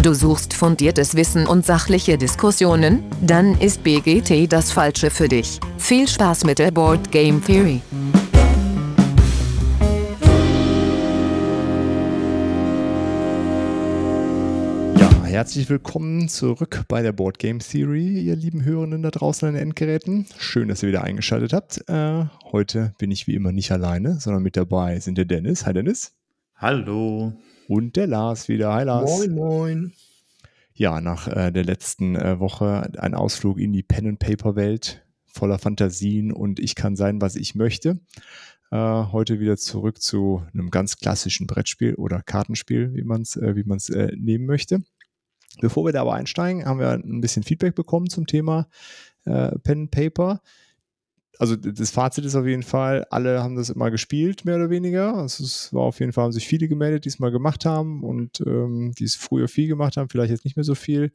Du 0.00 0.14
suchst 0.14 0.54
fundiertes 0.54 1.16
Wissen 1.16 1.48
und 1.48 1.66
sachliche 1.66 2.16
Diskussionen? 2.16 3.02
Dann 3.20 3.60
ist 3.60 3.82
BGT 3.82 4.50
das 4.50 4.70
Falsche 4.70 5.10
für 5.10 5.26
dich. 5.26 5.58
Viel 5.76 6.06
Spaß 6.06 6.44
mit 6.44 6.60
der 6.60 6.70
Board 6.70 7.10
Game 7.10 7.44
Theory. 7.44 7.80
Ja, 14.96 15.24
herzlich 15.24 15.68
willkommen 15.68 16.28
zurück 16.28 16.84
bei 16.86 17.02
der 17.02 17.10
Board 17.10 17.40
Game 17.40 17.58
Theory, 17.58 18.20
ihr 18.20 18.36
lieben 18.36 18.64
Hörenden 18.64 19.02
da 19.02 19.10
draußen 19.10 19.48
an 19.48 19.54
den 19.54 19.62
Endgeräten. 19.64 20.26
Schön, 20.38 20.68
dass 20.68 20.80
ihr 20.84 20.90
wieder 20.90 21.02
eingeschaltet 21.02 21.52
habt. 21.52 21.82
Äh, 21.88 22.26
heute 22.52 22.94
bin 22.98 23.10
ich 23.10 23.26
wie 23.26 23.34
immer 23.34 23.50
nicht 23.50 23.72
alleine, 23.72 24.20
sondern 24.20 24.44
mit 24.44 24.56
dabei 24.56 25.00
sind 25.00 25.18
der 25.18 25.24
Dennis. 25.24 25.66
Hi 25.66 25.74
Dennis. 25.74 26.12
Hallo. 26.54 27.32
Und 27.68 27.96
der 27.96 28.06
Lars 28.06 28.48
wieder. 28.48 28.72
Hi 28.72 28.84
Lars. 28.84 29.10
Moin, 29.10 29.34
moin. 29.34 29.92
Ja, 30.72 31.02
nach 31.02 31.28
äh, 31.28 31.52
der 31.52 31.64
letzten 31.64 32.16
äh, 32.16 32.40
Woche 32.40 32.90
ein 32.96 33.14
Ausflug 33.14 33.58
in 33.58 33.74
die 33.74 33.82
Pen-and-Paper-Welt 33.82 35.04
voller 35.26 35.58
Fantasien 35.58 36.32
und 36.32 36.60
ich 36.60 36.74
kann 36.76 36.96
sein, 36.96 37.20
was 37.20 37.36
ich 37.36 37.54
möchte. 37.54 38.00
Äh, 38.70 38.76
heute 38.78 39.38
wieder 39.38 39.58
zurück 39.58 40.00
zu 40.00 40.42
einem 40.54 40.70
ganz 40.70 40.96
klassischen 40.96 41.46
Brettspiel 41.46 41.94
oder 41.96 42.22
Kartenspiel, 42.22 42.94
wie 42.94 43.04
man 43.04 43.20
es 43.20 43.36
äh, 43.36 43.54
wie 43.54 43.64
man's, 43.64 43.90
äh, 43.90 44.16
nehmen 44.16 44.46
möchte. 44.46 44.82
Bevor 45.60 45.84
wir 45.84 45.92
da 45.92 46.00
aber 46.00 46.14
einsteigen, 46.14 46.64
haben 46.64 46.80
wir 46.80 46.92
ein 46.92 47.20
bisschen 47.20 47.42
Feedback 47.42 47.74
bekommen 47.74 48.08
zum 48.08 48.26
Thema 48.26 48.66
äh, 49.26 49.58
Pen 49.58 49.82
and 49.82 49.90
Paper 49.90 50.40
also 51.38 51.54
das 51.54 51.90
Fazit 51.90 52.24
ist 52.24 52.34
auf 52.34 52.46
jeden 52.46 52.64
Fall, 52.64 53.06
alle 53.10 53.42
haben 53.42 53.54
das 53.54 53.70
immer 53.70 53.92
gespielt, 53.92 54.44
mehr 54.44 54.56
oder 54.56 54.70
weniger. 54.70 55.14
Also 55.14 55.44
es 55.44 55.72
war 55.72 55.82
auf 55.82 56.00
jeden 56.00 56.12
Fall, 56.12 56.24
haben 56.24 56.32
sich 56.32 56.48
viele 56.48 56.66
gemeldet, 56.66 57.04
die 57.04 57.08
es 57.08 57.20
mal 57.20 57.30
gemacht 57.30 57.64
haben 57.64 58.02
und 58.02 58.40
ähm, 58.44 58.92
die 58.98 59.04
es 59.04 59.14
früher 59.14 59.46
viel 59.46 59.68
gemacht 59.68 59.96
haben, 59.96 60.08
vielleicht 60.08 60.32
jetzt 60.32 60.44
nicht 60.44 60.56
mehr 60.56 60.64
so 60.64 60.74
viel. 60.74 61.12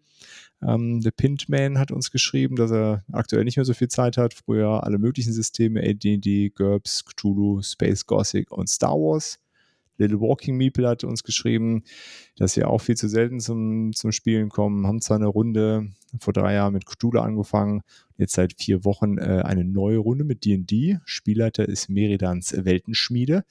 Ähm, 0.66 1.02
der 1.02 1.12
Pintman 1.12 1.78
hat 1.78 1.92
uns 1.92 2.10
geschrieben, 2.10 2.56
dass 2.56 2.72
er 2.72 3.04
aktuell 3.12 3.44
nicht 3.44 3.58
mehr 3.58 3.66
so 3.66 3.74
viel 3.74 3.90
Zeit 3.90 4.18
hat. 4.18 4.34
Früher 4.34 4.84
alle 4.84 4.98
möglichen 4.98 5.34
Systeme, 5.34 5.82
AD&D, 5.82 6.52
GURPS, 6.56 7.04
Cthulhu, 7.04 7.62
Space 7.62 8.06
Gothic 8.06 8.50
und 8.52 8.70
Star 8.70 8.94
Wars. 8.94 9.40
Little 9.98 10.20
Walking 10.20 10.58
Meeple 10.58 10.88
hat 10.88 11.04
uns 11.04 11.24
geschrieben, 11.24 11.84
dass 12.36 12.54
sie 12.54 12.64
auch 12.64 12.80
viel 12.80 12.96
zu 12.96 13.08
selten 13.08 13.40
zum, 13.40 13.94
zum 13.94 14.12
Spielen 14.12 14.50
kommen, 14.50 14.88
haben 14.88 15.02
zwar 15.02 15.18
eine 15.18 15.28
Runde 15.28 15.90
vor 16.20 16.34
drei 16.34 16.56
Jahren 16.56 16.74
mit 16.74 16.86
Cthulhu 16.86 17.20
angefangen, 17.20 17.82
jetzt 18.18 18.34
seit 18.34 18.54
vier 18.60 18.86
Wochen 18.86 19.18
äh, 19.18 19.42
eine 19.44 19.64
neue 19.64 19.98
Runde 19.98 20.24
mit 20.24 20.46
D&D. 20.46 21.00
Spielleiter 21.06 21.68
ist 21.68 21.90
Meridans 21.90 22.54
Weltenschmiede, 22.66 23.44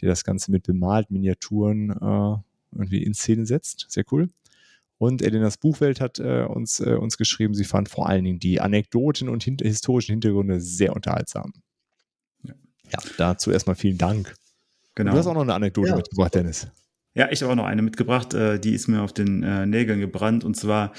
der 0.00 0.08
das 0.08 0.24
Ganze 0.24 0.50
mit 0.50 0.64
bemalten 0.64 1.14
Miniaturen 1.14 1.90
äh, 1.90 2.36
irgendwie 2.72 3.02
in 3.02 3.14
Szene 3.14 3.46
setzt. 3.46 3.86
Sehr 3.88 4.04
cool. 4.10 4.30
Und 4.98 5.20
Elenas 5.20 5.58
Buchwelt 5.58 6.00
hat 6.00 6.18
äh, 6.18 6.44
uns, 6.44 6.80
äh, 6.80 6.94
uns 6.94 7.18
geschrieben, 7.18 7.54
sie 7.54 7.64
fand 7.64 7.88
vor 7.88 8.08
allen 8.08 8.24
Dingen 8.24 8.38
die 8.38 8.60
Anekdoten 8.60 9.28
und 9.28 9.44
hin 9.44 9.58
historischen 9.60 10.12
Hintergründe 10.12 10.60
sehr 10.60 10.94
unterhaltsam. 10.94 11.52
Ja, 12.42 12.54
ja 12.92 12.98
dazu 13.18 13.50
erstmal 13.50 13.76
vielen 13.76 13.98
Dank. 13.98 14.34
Genau. 14.96 15.12
du 15.12 15.18
hast 15.18 15.26
auch 15.26 15.34
noch 15.34 15.42
eine 15.42 15.54
Anekdote 15.54 15.90
ja. 15.90 15.96
mitgebracht, 15.96 16.34
Dennis. 16.34 16.66
Ja, 17.14 17.30
ich 17.30 17.42
habe 17.42 17.52
auch 17.52 17.56
noch 17.56 17.66
eine 17.66 17.82
mitgebracht, 17.82 18.34
äh, 18.34 18.58
die 18.58 18.74
ist 18.74 18.88
mir 18.88 19.02
auf 19.02 19.12
den 19.12 19.42
äh, 19.42 19.64
Nägeln 19.66 20.00
gebrannt. 20.00 20.44
Und 20.44 20.56
zwar 20.56 20.92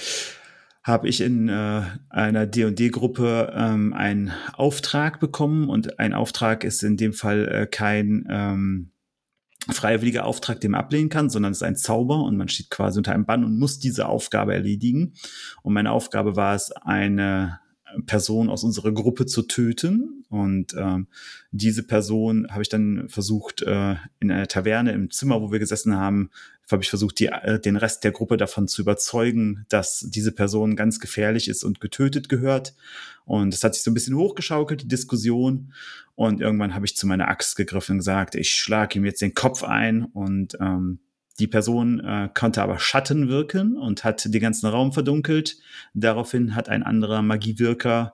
habe 0.84 1.10
ich 1.10 1.20
in 1.20 1.50
äh, 1.50 1.82
einer 2.10 2.46
D&D-Gruppe 2.46 3.54
ähm, 3.56 3.94
einen 3.94 4.32
Auftrag 4.54 5.20
bekommen 5.20 5.68
und 5.70 6.00
ein 6.00 6.14
Auftrag 6.14 6.64
ist 6.64 6.82
in 6.84 6.96
dem 6.96 7.12
Fall 7.12 7.48
äh, 7.48 7.68
kein 7.68 8.26
ähm, 8.30 8.92
freiwilliger 9.70 10.26
Auftrag, 10.26 10.62
den 10.62 10.72
man 10.72 10.82
ablehnen 10.82 11.10
kann, 11.10 11.30
sondern 11.30 11.52
es 11.52 11.60
ist 11.60 11.64
ein 11.64 11.76
Zauber 11.76 12.24
und 12.24 12.38
man 12.38 12.48
steht 12.48 12.70
quasi 12.70 13.00
unter 13.00 13.14
einem 13.14 13.26
Bann 13.26 13.44
und 13.44 13.60
muss 13.60 13.80
diese 13.80 14.08
Aufgabe 14.08 14.54
erledigen. 14.54 15.14
Und 15.62 15.74
meine 15.74 15.92
Aufgabe 15.92 16.36
war 16.36 16.56
es, 16.56 16.72
eine 16.72 17.60
Person 18.06 18.50
aus 18.50 18.64
unserer 18.64 18.92
Gruppe 18.92 19.26
zu 19.26 19.44
töten. 19.44 20.26
Und 20.30 20.76
ähm, 20.78 21.08
diese 21.52 21.84
Person 21.84 22.48
habe 22.50 22.62
ich 22.62 22.70
dann 22.70 23.08
versucht, 23.10 23.62
äh, 23.62 23.96
in 24.20 24.32
einer 24.32 24.48
Taverne 24.48 24.92
im 24.92 25.10
Zimmer, 25.12 25.42
wo 25.42 25.52
wir 25.52 25.60
gesessen 25.60 25.96
haben, 25.96 26.30
habe 26.70 26.84
ich 26.84 26.90
versucht, 26.90 27.20
die, 27.20 27.28
äh, 27.28 27.60
den 27.60 27.78
Rest 27.78 28.04
der 28.04 28.12
Gruppe 28.12 28.38
davon 28.38 28.68
zu 28.68 28.82
überzeugen, 28.82 29.66
dass 29.70 30.06
diese 30.10 30.32
Person 30.32 30.76
ganz 30.76 31.00
gefährlich 31.00 31.48
ist 31.48 31.64
und 31.64 31.80
getötet 31.80 32.30
gehört. 32.30 32.76
Und 33.26 33.54
es 33.54 33.64
hat 33.64 33.74
sich 33.74 33.84
so 33.84 33.92
ein 33.92 33.94
bisschen 33.94 34.16
hochgeschaukelt, 34.16 34.82
die 34.82 34.88
Diskussion. 34.88 35.74
Und 36.16 36.42
irgendwann 36.42 36.74
habe 36.74 36.86
ich 36.86 36.98
zu 36.98 37.08
meiner 37.08 37.28
Axt 37.28 37.56
gegriffen 37.56 37.94
und 37.94 38.00
gesagt, 38.00 38.36
ich 38.36 38.52
schlage 38.52 39.00
ihm 39.00 39.06
jetzt 39.06 39.22
den 39.22 39.34
Kopf 39.34 39.64
ein 39.64 40.04
und 40.04 40.58
ähm, 40.60 41.00
die 41.40 41.48
Person 41.48 42.00
äh, 42.00 42.30
konnte 42.34 42.62
aber 42.62 42.80
Schatten 42.80 43.30
wirken 43.30 43.78
und 43.78 44.04
hat 44.04 44.34
den 44.34 44.42
ganzen 44.42 44.68
Raum 44.68 44.94
verdunkelt. 44.94 45.58
Daraufhin 45.94 46.56
hat 46.56 46.70
ein 46.70 46.84
anderer 46.84 47.22
Magiewirker 47.22 48.14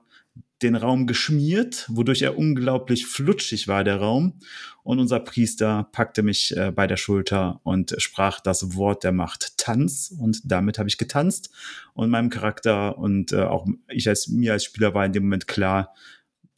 den 0.62 0.76
Raum 0.76 1.06
geschmiert, 1.06 1.86
wodurch 1.88 2.22
er 2.22 2.38
unglaublich 2.38 3.06
flutschig 3.06 3.68
war, 3.68 3.84
der 3.84 3.96
Raum. 3.96 4.40
Und 4.82 4.98
unser 4.98 5.20
Priester 5.20 5.88
packte 5.92 6.22
mich 6.22 6.56
äh, 6.56 6.70
bei 6.70 6.86
der 6.86 6.96
Schulter 6.96 7.60
und 7.64 7.94
sprach 7.98 8.40
das 8.40 8.74
Wort 8.74 9.04
der 9.04 9.12
Macht 9.12 9.58
Tanz. 9.58 10.14
Und 10.18 10.40
damit 10.44 10.78
habe 10.78 10.88
ich 10.88 10.98
getanzt. 10.98 11.50
Und 11.92 12.10
meinem 12.10 12.30
Charakter 12.30 12.98
und 12.98 13.32
äh, 13.32 13.42
auch 13.42 13.66
ich 13.88 14.08
als 14.08 14.28
mir 14.28 14.52
als 14.52 14.64
Spieler 14.64 14.94
war 14.94 15.04
in 15.04 15.12
dem 15.12 15.24
Moment 15.24 15.46
klar, 15.46 15.94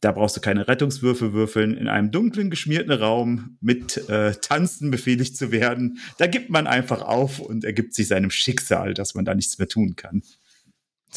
da 0.01 0.11
brauchst 0.11 0.37
du 0.37 0.41
keine 0.41 0.67
Rettungswürfe 0.67 1.33
würfeln. 1.33 1.75
In 1.75 1.87
einem 1.87 2.11
dunklen, 2.11 2.49
geschmierten 2.49 2.91
Raum 2.91 3.57
mit 3.61 4.09
äh, 4.09 4.33
Tanzen 4.33 4.91
befehligt 4.91 5.35
zu 5.35 5.51
werden, 5.51 5.99
da 6.17 6.27
gibt 6.27 6.49
man 6.49 6.67
einfach 6.67 7.01
auf 7.01 7.39
und 7.39 7.63
ergibt 7.63 7.93
sich 7.93 8.07
seinem 8.07 8.29
Schicksal, 8.29 8.93
dass 8.93 9.15
man 9.15 9.25
da 9.25 9.33
nichts 9.33 9.57
mehr 9.57 9.67
tun 9.67 9.95
kann. 9.95 10.21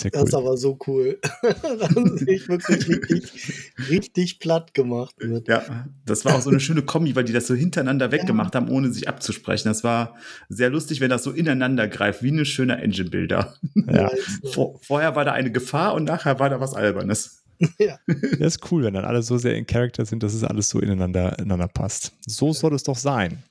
Cool. 0.03 0.11
Das 0.13 0.23
ist 0.23 0.35
aber 0.35 0.57
so 0.57 0.79
cool. 0.87 1.19
dass 1.43 2.21
sich 2.21 2.49
wirklich 2.49 2.89
richtig, 2.89 3.73
richtig 3.91 4.39
platt 4.39 4.73
gemacht 4.73 5.15
wird. 5.19 5.49
Ja, 5.49 5.87
das 6.07 6.25
war 6.25 6.37
auch 6.37 6.41
so 6.41 6.49
eine 6.49 6.61
schöne 6.61 6.83
Kombi, 6.83 7.17
weil 7.17 7.25
die 7.25 7.33
das 7.33 7.49
so 7.49 7.55
hintereinander 7.55 8.13
weggemacht 8.13 8.55
ja. 8.55 8.61
haben, 8.61 8.71
ohne 8.71 8.93
sich 8.93 9.09
abzusprechen. 9.09 9.69
Das 9.69 9.85
war 9.85 10.17
sehr 10.49 10.71
lustig, 10.71 11.01
wenn 11.01 11.11
das 11.11 11.25
so 11.25 11.33
ineinander 11.33 11.89
greift, 11.89 12.23
wie 12.23 12.31
ein 12.31 12.45
schöner 12.45 12.81
Engine-Builder. 12.81 13.55
Ja. 13.93 14.11
Vor, 14.53 14.79
vorher 14.81 15.17
war 15.17 15.25
da 15.25 15.33
eine 15.33 15.51
Gefahr 15.51 15.95
und 15.95 16.05
nachher 16.05 16.39
war 16.39 16.49
da 16.49 16.61
was 16.61 16.75
Albernes. 16.75 17.40
Ja. 17.79 17.99
Das 18.07 18.57
ist 18.57 18.73
cool, 18.73 18.85
wenn 18.85 18.95
dann 18.95 19.05
alle 19.05 19.23
so 19.23 19.39
sehr 19.39 19.55
in 19.55 19.67
Charakter 19.67 20.05
sind, 20.05 20.23
dass 20.23 20.35
es 20.35 20.45
alles 20.45 20.69
so 20.69 20.81
ineinander, 20.81 21.39
ineinander 21.39 21.69
passt. 21.69 22.13
So 22.27 22.53
soll 22.53 22.75
es 22.75 22.85
doch 22.85 22.97
sein. 22.97 23.43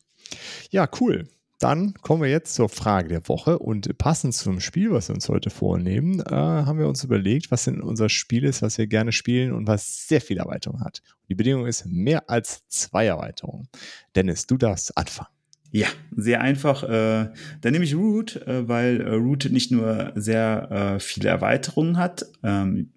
Ja, 0.71 0.89
cool. 0.99 1.27
Dann 1.59 1.93
kommen 1.95 2.21
wir 2.21 2.29
jetzt 2.29 2.55
zur 2.55 2.69
Frage 2.69 3.09
der 3.09 3.27
Woche 3.27 3.59
und 3.59 3.97
passend 3.97 4.33
zum 4.33 4.61
Spiel, 4.61 4.91
was 4.91 5.09
wir 5.09 5.15
uns 5.15 5.27
heute 5.27 5.49
vornehmen, 5.49 6.21
äh, 6.21 6.31
haben 6.31 6.79
wir 6.79 6.87
uns 6.87 7.03
überlegt, 7.03 7.51
was 7.51 7.65
denn 7.65 7.81
unser 7.81 8.07
Spiel 8.07 8.45
ist, 8.45 8.61
was 8.61 8.77
wir 8.77 8.87
gerne 8.87 9.11
spielen 9.11 9.51
und 9.51 9.67
was 9.67 10.07
sehr 10.07 10.21
viel 10.21 10.37
Erweiterung 10.37 10.79
hat. 10.79 11.01
Die 11.27 11.35
Bedingung 11.35 11.67
ist 11.67 11.85
mehr 11.85 12.29
als 12.29 12.65
zwei 12.69 13.07
Erweiterungen. 13.07 13.67
Dennis, 14.15 14.47
du 14.47 14.55
darfst 14.55 14.97
anfangen. 14.97 15.29
Ja, 15.71 15.87
sehr 16.15 16.39
einfach. 16.39 16.83
Äh, 16.83 17.29
dann 17.61 17.73
nehme 17.73 17.83
ich 17.83 17.93
Root, 17.93 18.37
äh, 18.47 18.67
weil 18.67 19.01
äh, 19.01 19.13
Root 19.15 19.49
nicht 19.51 19.69
nur 19.69 20.13
sehr 20.15 20.95
äh, 20.95 20.99
viele 20.99 21.29
Erweiterungen 21.29 21.97
hat, 21.97 22.25
ähm, 22.41 22.91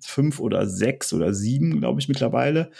fünf 0.00 0.40
oder 0.40 0.66
sechs 0.66 1.12
oder 1.12 1.34
sieben, 1.34 1.80
glaube 1.80 2.00
ich, 2.00 2.08
mittlerweile. 2.08 2.70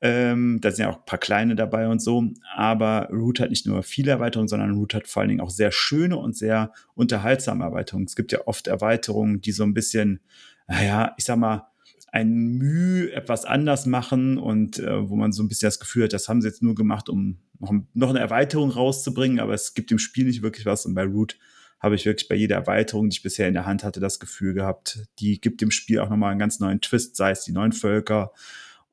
Ähm, 0.00 0.58
da 0.60 0.70
sind 0.70 0.84
ja 0.84 0.90
auch 0.90 0.98
ein 0.98 1.06
paar 1.06 1.18
kleine 1.18 1.56
dabei 1.56 1.88
und 1.88 2.00
so. 2.00 2.24
Aber 2.54 3.08
Root 3.10 3.40
hat 3.40 3.50
nicht 3.50 3.66
nur 3.66 3.82
viele 3.82 4.12
Erweiterungen, 4.12 4.48
sondern 4.48 4.74
Root 4.74 4.94
hat 4.94 5.08
vor 5.08 5.20
allen 5.20 5.30
Dingen 5.30 5.40
auch 5.40 5.50
sehr 5.50 5.72
schöne 5.72 6.16
und 6.16 6.36
sehr 6.36 6.72
unterhaltsame 6.94 7.64
Erweiterungen. 7.64 8.06
Es 8.06 8.16
gibt 8.16 8.32
ja 8.32 8.46
oft 8.46 8.66
Erweiterungen, 8.66 9.40
die 9.40 9.52
so 9.52 9.64
ein 9.64 9.74
bisschen, 9.74 10.20
naja, 10.66 11.14
ich 11.16 11.24
sag 11.24 11.38
mal, 11.38 11.68
ein 12.10 12.32
Mühe 12.32 13.12
etwas 13.12 13.44
anders 13.44 13.86
machen 13.86 14.38
und 14.38 14.78
äh, 14.78 15.08
wo 15.08 15.16
man 15.16 15.32
so 15.32 15.42
ein 15.42 15.48
bisschen 15.48 15.66
das 15.66 15.78
Gefühl 15.78 16.04
hat, 16.04 16.12
das 16.12 16.28
haben 16.28 16.40
sie 16.40 16.48
jetzt 16.48 16.62
nur 16.62 16.74
gemacht, 16.74 17.08
um 17.08 17.38
noch, 17.58 17.72
noch 17.92 18.10
eine 18.10 18.20
Erweiterung 18.20 18.70
rauszubringen, 18.70 19.40
aber 19.40 19.52
es 19.52 19.74
gibt 19.74 19.90
im 19.90 19.98
Spiel 19.98 20.24
nicht 20.24 20.42
wirklich 20.42 20.64
was. 20.64 20.86
Und 20.86 20.94
bei 20.94 21.04
Root 21.04 21.38
habe 21.80 21.94
ich 21.94 22.06
wirklich 22.06 22.28
bei 22.28 22.34
jeder 22.34 22.56
Erweiterung, 22.56 23.08
die 23.08 23.16
ich 23.16 23.22
bisher 23.22 23.48
in 23.48 23.54
der 23.54 23.66
Hand 23.66 23.84
hatte, 23.84 24.00
das 24.00 24.18
Gefühl 24.18 24.54
gehabt, 24.54 25.06
die 25.18 25.40
gibt 25.40 25.60
dem 25.60 25.70
Spiel 25.70 26.00
auch 26.00 26.10
nochmal 26.10 26.30
einen 26.30 26.40
ganz 26.40 26.60
neuen 26.60 26.80
Twist, 26.80 27.16
sei 27.16 27.30
es 27.30 27.44
die 27.44 27.52
neuen 27.52 27.72
Völker 27.72 28.32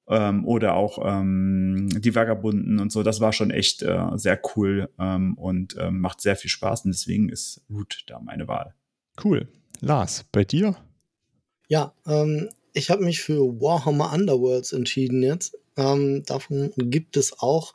ähm, 0.07 0.45
oder 0.45 0.75
auch 0.75 0.99
ähm, 1.03 1.89
die 1.89 2.13
Vagabunden 2.13 2.79
und 2.79 2.91
so. 2.91 3.03
Das 3.03 3.21
war 3.21 3.33
schon 3.33 3.51
echt 3.51 3.81
äh, 3.81 4.07
sehr 4.15 4.39
cool 4.55 4.89
ähm, 4.99 5.35
und 5.37 5.75
ähm, 5.79 5.99
macht 5.99 6.21
sehr 6.21 6.35
viel 6.35 6.49
Spaß 6.49 6.85
und 6.85 6.91
deswegen 6.91 7.29
ist 7.29 7.61
Root 7.69 8.03
da 8.07 8.19
meine 8.19 8.47
Wahl. 8.47 8.75
Cool. 9.23 9.47
Lars, 9.81 10.25
bei 10.31 10.43
dir? 10.43 10.75
Ja, 11.67 11.93
ähm, 12.05 12.49
ich 12.73 12.89
habe 12.89 13.03
mich 13.03 13.21
für 13.21 13.59
Warhammer 13.59 14.13
Underworlds 14.13 14.73
entschieden 14.73 15.23
jetzt. 15.23 15.57
Ähm, 15.77 16.23
davon 16.25 16.71
gibt 16.75 17.17
es 17.17 17.39
auch 17.39 17.73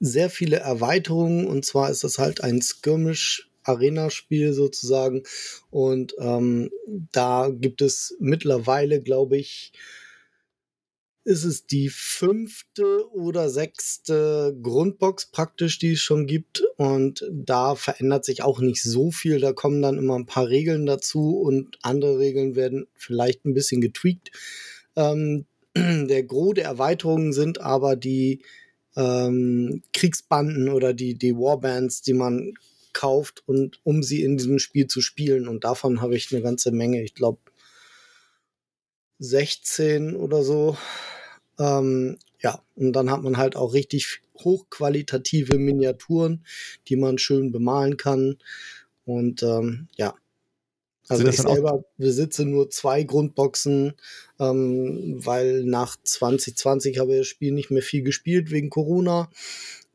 sehr 0.00 0.28
viele 0.28 0.56
Erweiterungen 0.56 1.46
und 1.46 1.64
zwar 1.64 1.90
ist 1.90 2.04
das 2.04 2.18
halt 2.18 2.42
ein 2.42 2.60
Skirmish 2.60 3.48
Arena-Spiel 3.64 4.52
sozusagen. 4.52 5.22
Und 5.70 6.14
ähm, 6.18 6.70
da 7.12 7.50
gibt 7.50 7.82
es 7.82 8.16
mittlerweile, 8.20 9.00
glaube 9.00 9.36
ich, 9.36 9.72
ist 11.24 11.44
es 11.44 11.66
die 11.66 11.88
fünfte 11.88 13.10
oder 13.12 13.48
sechste 13.48 14.54
Grundbox 14.62 15.30
praktisch, 15.30 15.78
die 15.78 15.92
es 15.92 16.00
schon 16.00 16.26
gibt. 16.26 16.62
Und 16.76 17.26
da 17.32 17.74
verändert 17.74 18.26
sich 18.26 18.42
auch 18.42 18.60
nicht 18.60 18.82
so 18.82 19.10
viel. 19.10 19.40
Da 19.40 19.54
kommen 19.54 19.80
dann 19.80 19.96
immer 19.96 20.16
ein 20.16 20.26
paar 20.26 20.48
Regeln 20.48 20.84
dazu 20.84 21.38
und 21.38 21.78
andere 21.82 22.18
Regeln 22.18 22.56
werden 22.56 22.86
vielleicht 22.94 23.46
ein 23.46 23.54
bisschen 23.54 23.80
getweakt. 23.80 24.32
Ähm, 24.96 25.46
der 25.76 26.22
Gros 26.24 26.54
der 26.54 26.64
Erweiterungen 26.64 27.32
sind 27.32 27.60
aber 27.60 27.96
die 27.96 28.42
ähm, 28.96 29.82
Kriegsbanden 29.94 30.68
oder 30.68 30.92
die, 30.92 31.14
die 31.14 31.34
Warbands, 31.34 32.02
die 32.02 32.14
man 32.14 32.54
kauft 32.94 33.42
und 33.46 33.80
um 33.84 34.02
sie 34.02 34.22
in 34.22 34.38
diesem 34.38 34.58
Spiel 34.58 34.86
zu 34.86 35.00
spielen. 35.00 35.48
Und 35.48 35.64
davon 35.64 36.00
habe 36.00 36.16
ich 36.16 36.32
eine 36.32 36.42
ganze 36.42 36.72
Menge. 36.72 37.02
Ich 37.02 37.14
glaube 37.14 37.40
16 39.18 40.16
oder 40.16 40.42
so. 40.42 40.76
Ähm, 41.58 42.18
ja, 42.40 42.62
und 42.74 42.92
dann 42.92 43.10
hat 43.10 43.22
man 43.22 43.36
halt 43.36 43.56
auch 43.56 43.74
richtig 43.74 44.20
hochqualitative 44.38 45.58
Miniaturen, 45.58 46.44
die 46.88 46.96
man 46.96 47.18
schön 47.18 47.52
bemalen 47.52 47.96
kann. 47.96 48.38
Und 49.04 49.42
ähm, 49.42 49.88
ja, 49.96 50.14
also 51.08 51.26
ich 51.28 51.36
selber 51.36 51.84
besitze 51.98 52.46
nur 52.46 52.70
zwei 52.70 53.02
Grundboxen, 53.02 53.94
ähm, 54.40 55.20
weil 55.24 55.64
nach 55.64 55.96
2020 56.02 56.98
habe 56.98 57.12
ich 57.12 57.18
das 57.18 57.26
Spiel 57.26 57.52
nicht 57.52 57.70
mehr 57.70 57.82
viel 57.82 58.02
gespielt 58.02 58.50
wegen 58.50 58.70
Corona. 58.70 59.30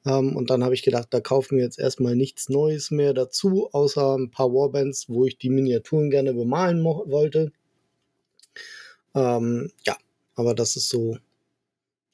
Ähm, 0.10 0.36
und 0.36 0.50
dann 0.50 0.64
habe 0.64 0.74
ich 0.74 0.82
gedacht, 0.82 1.08
da 1.12 1.22
kaufen 1.22 1.58
wir 1.58 1.64
jetzt 1.64 1.78
erstmal 1.78 2.16
nichts 2.16 2.50
Neues 2.50 2.90
mehr 2.90 3.14
dazu, 3.14 3.70
außer 3.72 4.18
ein 4.18 4.32
paar 4.32 4.52
Warbands, 4.52 5.08
wo 5.08 5.26
ich 5.26 5.38
die 5.38 5.50
Miniaturen 5.50 6.10
gerne 6.10 6.34
bemalen 6.34 6.84
wollte. 6.84 7.52
Ähm, 9.14 9.72
ja, 9.86 9.96
aber 10.36 10.56
das 10.56 10.76
ist 10.76 10.90
so 10.90 11.18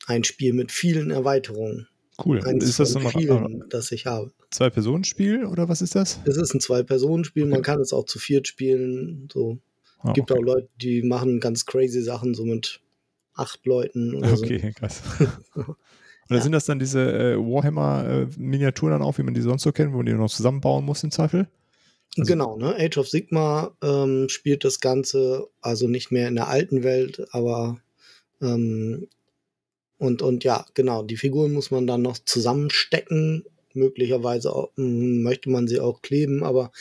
ein 0.07 0.23
Spiel 0.23 0.53
mit 0.53 0.71
vielen 0.71 1.09
Erweiterungen. 1.09 1.87
Cool. 2.23 2.41
Eins 2.45 2.63
ist 2.63 2.79
das 2.79 2.93
von 2.93 3.07
vielen, 3.09 3.63
das 3.69 3.91
ich 3.91 4.05
habe. 4.05 4.31
Zwei-Personen-Spiel 4.51 5.45
oder 5.45 5.67
was 5.67 5.81
ist 5.81 5.95
das? 5.95 6.19
Es 6.25 6.37
ist 6.37 6.53
ein 6.53 6.61
Zwei-Personen-Spiel. 6.61 7.45
Man 7.45 7.61
kann 7.61 7.81
es 7.81 7.91
auch 7.91 8.05
zu 8.05 8.19
viert 8.19 8.47
spielen. 8.47 9.27
So. 9.31 9.59
Es 10.03 10.09
ah, 10.09 10.13
gibt 10.13 10.31
okay. 10.31 10.39
auch 10.39 10.43
Leute, 10.43 10.69
die 10.81 11.01
machen 11.01 11.41
ganz 11.41 11.65
crazy 11.65 12.01
Sachen, 12.01 12.33
so 12.33 12.45
mit 12.45 12.79
acht 13.33 13.65
Leuten 13.65 14.15
oder 14.15 14.31
okay, 14.37 14.59
so. 14.59 14.79
krass. 14.79 15.01
Oder 16.29 16.37
ja. 16.37 16.43
sind 16.43 16.51
das 16.53 16.65
dann 16.65 16.79
diese 16.79 17.01
äh, 17.01 17.37
Warhammer-Miniaturen 17.37 18.91
dann 18.91 19.01
auch, 19.01 19.17
wie 19.17 19.23
man 19.23 19.33
die 19.33 19.41
sonst 19.41 19.63
so 19.63 19.71
kennt, 19.71 19.93
wo 19.93 19.97
man 19.97 20.05
die 20.05 20.13
noch 20.13 20.29
zusammenbauen 20.29 20.83
muss 20.83 21.03
im 21.03 21.11
Zweifel? 21.11 21.47
Also 22.17 22.31
genau, 22.31 22.57
ne? 22.57 22.75
Age 22.77 22.97
of 22.97 23.09
Sigma 23.09 23.75
ähm, 23.83 24.29
spielt 24.29 24.63
das 24.63 24.79
Ganze, 24.79 25.47
also 25.61 25.87
nicht 25.87 26.11
mehr 26.11 26.27
in 26.27 26.35
der 26.35 26.47
alten 26.47 26.83
Welt, 26.83 27.27
aber 27.31 27.77
ähm, 28.41 29.07
und, 29.97 30.21
und 30.21 30.43
ja, 30.43 30.65
genau, 30.73 31.03
die 31.03 31.17
Figuren 31.17 31.53
muss 31.53 31.71
man 31.71 31.87
dann 31.87 32.01
noch 32.01 32.17
zusammenstecken. 32.17 33.45
Möglicherweise 33.73 34.53
auch, 34.53 34.71
möchte 34.77 35.49
man 35.49 35.67
sie 35.67 35.79
auch 35.79 36.01
kleben, 36.01 36.43
aber 36.43 36.71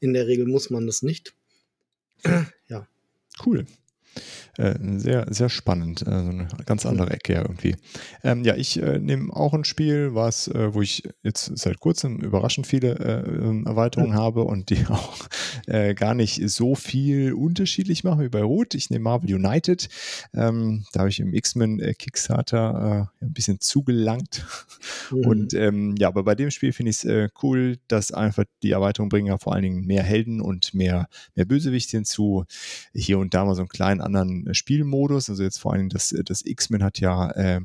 in 0.00 0.12
der 0.12 0.26
Regel 0.26 0.46
muss 0.46 0.68
man 0.68 0.86
das 0.86 1.02
nicht. 1.02 1.34
ja. 2.68 2.86
Cool. 3.44 3.66
Äh, 4.58 4.74
sehr, 4.98 5.26
sehr 5.30 5.48
spannend. 5.48 6.02
Äh, 6.02 6.04
so 6.04 6.28
eine 6.28 6.46
ganz 6.66 6.84
andere 6.84 7.10
Ecke 7.10 7.32
ja 7.32 7.42
irgendwie. 7.42 7.74
Ähm, 8.22 8.44
ja, 8.44 8.54
ich 8.54 8.82
äh, 8.82 8.98
nehme 8.98 9.34
auch 9.34 9.54
ein 9.54 9.64
Spiel, 9.64 10.14
was, 10.14 10.46
äh, 10.48 10.74
wo 10.74 10.82
ich 10.82 11.04
jetzt 11.22 11.56
seit 11.56 11.80
kurzem 11.80 12.18
überraschend 12.18 12.66
viele 12.66 12.98
äh, 12.98 13.28
ähm, 13.30 13.64
Erweiterungen 13.66 14.12
mhm. 14.12 14.18
habe 14.18 14.44
und 14.44 14.68
die 14.68 14.86
auch 14.88 15.28
gar 15.96 16.14
nicht 16.14 16.50
so 16.50 16.74
viel 16.74 17.32
unterschiedlich 17.32 18.04
machen 18.04 18.20
wie 18.24 18.28
bei 18.28 18.42
Rot. 18.42 18.74
Ich 18.74 18.90
nehme 18.90 19.04
Marvel 19.04 19.32
United. 19.34 19.88
Ähm, 20.34 20.84
da 20.92 21.00
habe 21.00 21.08
ich 21.08 21.20
im 21.20 21.32
X-Men 21.32 21.78
Kickstarter 21.98 23.10
ein 23.20 23.32
bisschen 23.32 23.60
zugelangt. 23.60 24.44
Mhm. 25.10 25.26
Und 25.26 25.54
ähm, 25.54 25.94
ja, 25.98 26.08
aber 26.08 26.24
bei 26.24 26.34
dem 26.34 26.50
Spiel 26.50 26.72
finde 26.72 26.90
ich 26.90 27.04
es 27.04 27.30
cool, 27.42 27.78
dass 27.88 28.12
einfach 28.12 28.44
die 28.62 28.72
Erweiterungen 28.72 29.08
bringen 29.08 29.28
ja 29.28 29.38
vor 29.38 29.54
allen 29.54 29.62
Dingen 29.62 29.86
mehr 29.86 30.02
Helden 30.02 30.40
und 30.40 30.74
mehr, 30.74 31.08
mehr 31.34 31.44
Bösewichte 31.44 31.96
hinzu. 31.96 32.44
Hier 32.92 33.18
und 33.18 33.32
da 33.34 33.44
mal 33.44 33.54
so 33.54 33.62
einen 33.62 33.68
kleinen 33.68 34.01
anderen 34.02 34.46
äh, 34.46 34.54
Spielmodus. 34.54 35.30
Also 35.30 35.42
jetzt 35.42 35.58
vor 35.58 35.72
allem 35.72 35.88
das, 35.88 36.12
äh, 36.12 36.24
das 36.24 36.44
X-Men 36.44 36.82
hat 36.82 37.00
ja 37.00 37.30
äh, 37.30 37.60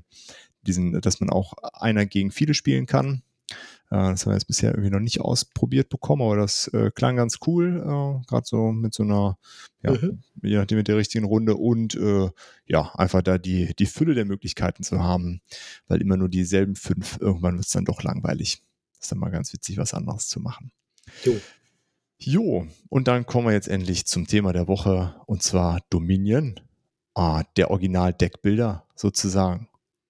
diesen, 0.61 0.99
dass 1.01 1.19
man 1.19 1.29
auch 1.29 1.53
einer 1.73 2.05
gegen 2.05 2.31
viele 2.31 2.53
spielen 2.53 2.85
kann. 2.85 3.23
Äh, 3.89 4.11
das 4.11 4.25
haben 4.25 4.31
wir 4.31 4.35
jetzt 4.35 4.47
bisher 4.47 4.71
irgendwie 4.71 4.89
noch 4.89 4.99
nicht 4.99 5.21
ausprobiert 5.21 5.89
bekommen, 5.89 6.21
aber 6.21 6.35
das 6.35 6.67
äh, 6.69 6.91
klang 6.93 7.15
ganz 7.15 7.39
cool, 7.47 7.77
äh, 7.77 8.27
gerade 8.27 8.45
so 8.45 8.71
mit 8.71 8.93
so 8.93 9.03
einer, 9.03 9.37
ja, 9.81 9.91
mhm. 9.91 10.23
je 10.41 10.57
nachdem 10.57 10.77
mit 10.77 10.87
der 10.87 10.97
richtigen 10.97 11.25
Runde 11.25 11.55
und 11.55 11.95
äh, 11.95 12.29
ja, 12.65 12.91
einfach 12.95 13.21
da 13.21 13.37
die, 13.37 13.73
die 13.75 13.85
Fülle 13.85 14.13
der 14.13 14.25
Möglichkeiten 14.25 14.83
zu 14.83 15.01
haben, 15.01 15.41
weil 15.87 16.01
immer 16.01 16.17
nur 16.17 16.29
dieselben 16.29 16.75
fünf, 16.75 17.17
irgendwann 17.21 17.55
wird 17.55 17.65
es 17.65 17.71
dann 17.71 17.85
doch 17.85 18.03
langweilig. 18.03 18.61
Das 18.93 19.05
ist 19.05 19.11
dann 19.11 19.19
mal 19.19 19.29
ganz 19.29 19.53
witzig, 19.53 19.77
was 19.77 19.93
anderes 19.93 20.27
zu 20.27 20.39
machen. 20.39 20.71
Jo. 21.23 21.39
Jo, 22.19 22.67
und 22.89 23.07
dann 23.07 23.25
kommen 23.25 23.47
wir 23.47 23.53
jetzt 23.53 23.67
endlich 23.67 24.07
zum 24.07 24.27
Thema 24.27 24.53
der 24.53 24.67
Woche 24.67 25.15
und 25.27 25.43
zwar 25.43 25.81
Dominion 25.89 26.59
ah, 27.17 27.43
der 27.57 27.71
Original-Deckbilder 27.71 28.85
sozusagen. 28.95 29.67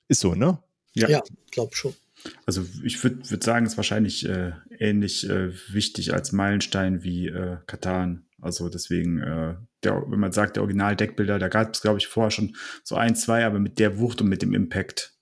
Ist 0.08 0.22
so, 0.22 0.36
ne? 0.36 0.60
Ja, 0.94 1.10
ja 1.10 1.24
glaub 1.52 1.76
schon. 1.76 1.94
Also 2.46 2.66
ich 2.84 3.02
würde 3.04 3.30
würd 3.30 3.44
sagen, 3.44 3.66
es 3.66 3.74
ist 3.74 3.78
wahrscheinlich 3.78 4.28
äh, 4.28 4.52
ähnlich 4.80 5.30
äh, 5.30 5.52
wichtig 5.72 6.14
als 6.14 6.32
Meilenstein 6.32 7.04
wie 7.04 7.28
äh, 7.28 7.58
Katan. 7.68 8.26
Also 8.42 8.70
deswegen, 8.70 9.20
äh, 9.20 9.56
der, 9.84 10.04
wenn 10.08 10.20
man 10.20 10.32
sagt, 10.32 10.56
der 10.56 10.64
Original-Deckbilder, 10.64 11.40
da 11.40 11.48
gab 11.48 11.74
es, 11.74 11.82
glaube 11.82 12.00
ich, 12.00 12.08
vorher 12.08 12.32
schon 12.32 12.56
so 12.84 12.96
ein, 12.96 13.16
zwei, 13.16 13.46
aber 13.46 13.60
mit 13.60 13.80
der 13.80 14.00
Wucht 14.00 14.22
und 14.22 14.28
mit 14.28 14.42
dem 14.42 14.54
Impact 14.54 15.16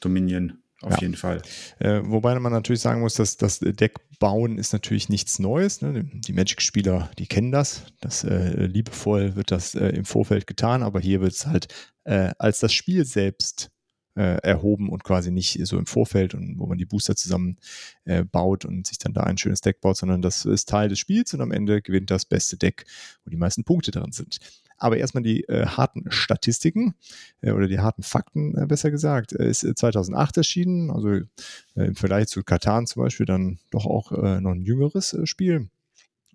Dominion 0.00 0.61
auf 0.82 0.92
ja. 0.92 0.98
jeden 1.00 1.16
Fall. 1.16 1.42
Äh, 1.78 2.00
wobei 2.04 2.38
man 2.38 2.52
natürlich 2.52 2.80
sagen 2.80 3.00
muss, 3.00 3.14
dass 3.14 3.36
das 3.36 3.60
Deckbauen 3.60 4.58
ist 4.58 4.72
natürlich 4.72 5.08
nichts 5.08 5.38
Neues. 5.38 5.80
Ne? 5.80 6.04
Die 6.04 6.32
Magic-Spieler, 6.32 7.10
die 7.18 7.26
kennen 7.26 7.52
das. 7.52 7.82
Das 8.00 8.24
äh, 8.24 8.66
liebevoll 8.66 9.36
wird 9.36 9.50
das 9.50 9.74
äh, 9.74 9.88
im 9.88 10.04
Vorfeld 10.04 10.46
getan, 10.46 10.82
aber 10.82 11.00
hier 11.00 11.20
wird 11.20 11.32
es 11.32 11.46
halt 11.46 11.68
äh, 12.04 12.30
als 12.38 12.58
das 12.60 12.72
Spiel 12.72 13.04
selbst 13.04 13.70
äh, 14.14 14.38
erhoben 14.42 14.90
und 14.90 15.04
quasi 15.04 15.30
nicht 15.30 15.58
so 15.66 15.78
im 15.78 15.86
Vorfeld 15.86 16.34
und 16.34 16.58
wo 16.58 16.66
man 16.66 16.78
die 16.78 16.84
Booster 16.84 17.16
zusammen 17.16 17.56
äh, 18.04 18.24
baut 18.24 18.64
und 18.64 18.86
sich 18.86 18.98
dann 18.98 19.14
da 19.14 19.22
ein 19.22 19.38
schönes 19.38 19.60
Deck 19.60 19.80
baut, 19.80 19.96
sondern 19.96 20.20
das 20.20 20.44
ist 20.44 20.68
Teil 20.68 20.88
des 20.88 20.98
Spiels 20.98 21.32
und 21.34 21.40
am 21.40 21.52
Ende 21.52 21.80
gewinnt 21.80 22.10
das 22.10 22.24
beste 22.24 22.56
Deck, 22.56 22.84
wo 23.24 23.30
die 23.30 23.36
meisten 23.36 23.64
Punkte 23.64 23.90
drin 23.90 24.12
sind. 24.12 24.38
Aber 24.82 24.96
erstmal 24.96 25.22
die 25.22 25.44
äh, 25.44 25.64
harten 25.64 26.10
Statistiken 26.10 26.94
äh, 27.40 27.52
oder 27.52 27.68
die 27.68 27.78
harten 27.78 28.02
Fakten, 28.02 28.56
äh, 28.58 28.66
besser 28.66 28.90
gesagt. 28.90 29.30
ist 29.30 29.60
2008 29.60 30.38
erschienen, 30.38 30.90
also 30.90 31.08
äh, 31.10 31.24
im 31.74 31.94
Vergleich 31.94 32.26
zu 32.26 32.42
Katan 32.42 32.88
zum 32.88 33.04
Beispiel 33.04 33.24
dann 33.24 33.60
doch 33.70 33.86
auch 33.86 34.10
äh, 34.10 34.40
noch 34.40 34.50
ein 34.50 34.62
jüngeres 34.62 35.12
äh, 35.12 35.24
Spiel. 35.24 35.68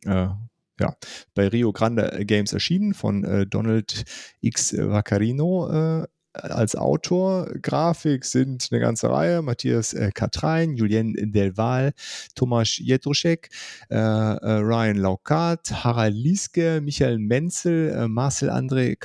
ja, 0.06 0.96
bei 1.34 1.48
Rio 1.48 1.74
Grande 1.74 2.24
Games 2.26 2.54
erschienen 2.54 2.94
von 2.94 3.48
Donald 3.50 4.06
X. 4.42 4.78
Vaccarino 4.78 6.06
als 6.44 6.76
Autor. 6.76 7.48
Grafik 7.62 8.26
sind 8.26 8.68
eine 8.72 8.80
ganze 8.80 9.10
Reihe. 9.10 9.42
Matthias 9.42 9.94
äh, 9.94 10.12
Katrein, 10.14 10.76
Julien 10.76 11.14
Delval, 11.32 11.94
Tomasz 12.36 12.78
Jedruszek, 12.78 13.50
äh, 13.90 13.96
äh, 13.96 14.52
Ryan 14.60 14.98
Laukat, 14.98 15.84
Harald 15.84 16.16
Lieske, 16.16 16.82
Michael 16.82 17.20
Menzel, 17.20 17.90
äh, 17.90 18.08
Marcel 18.08 18.50
André 18.50 18.96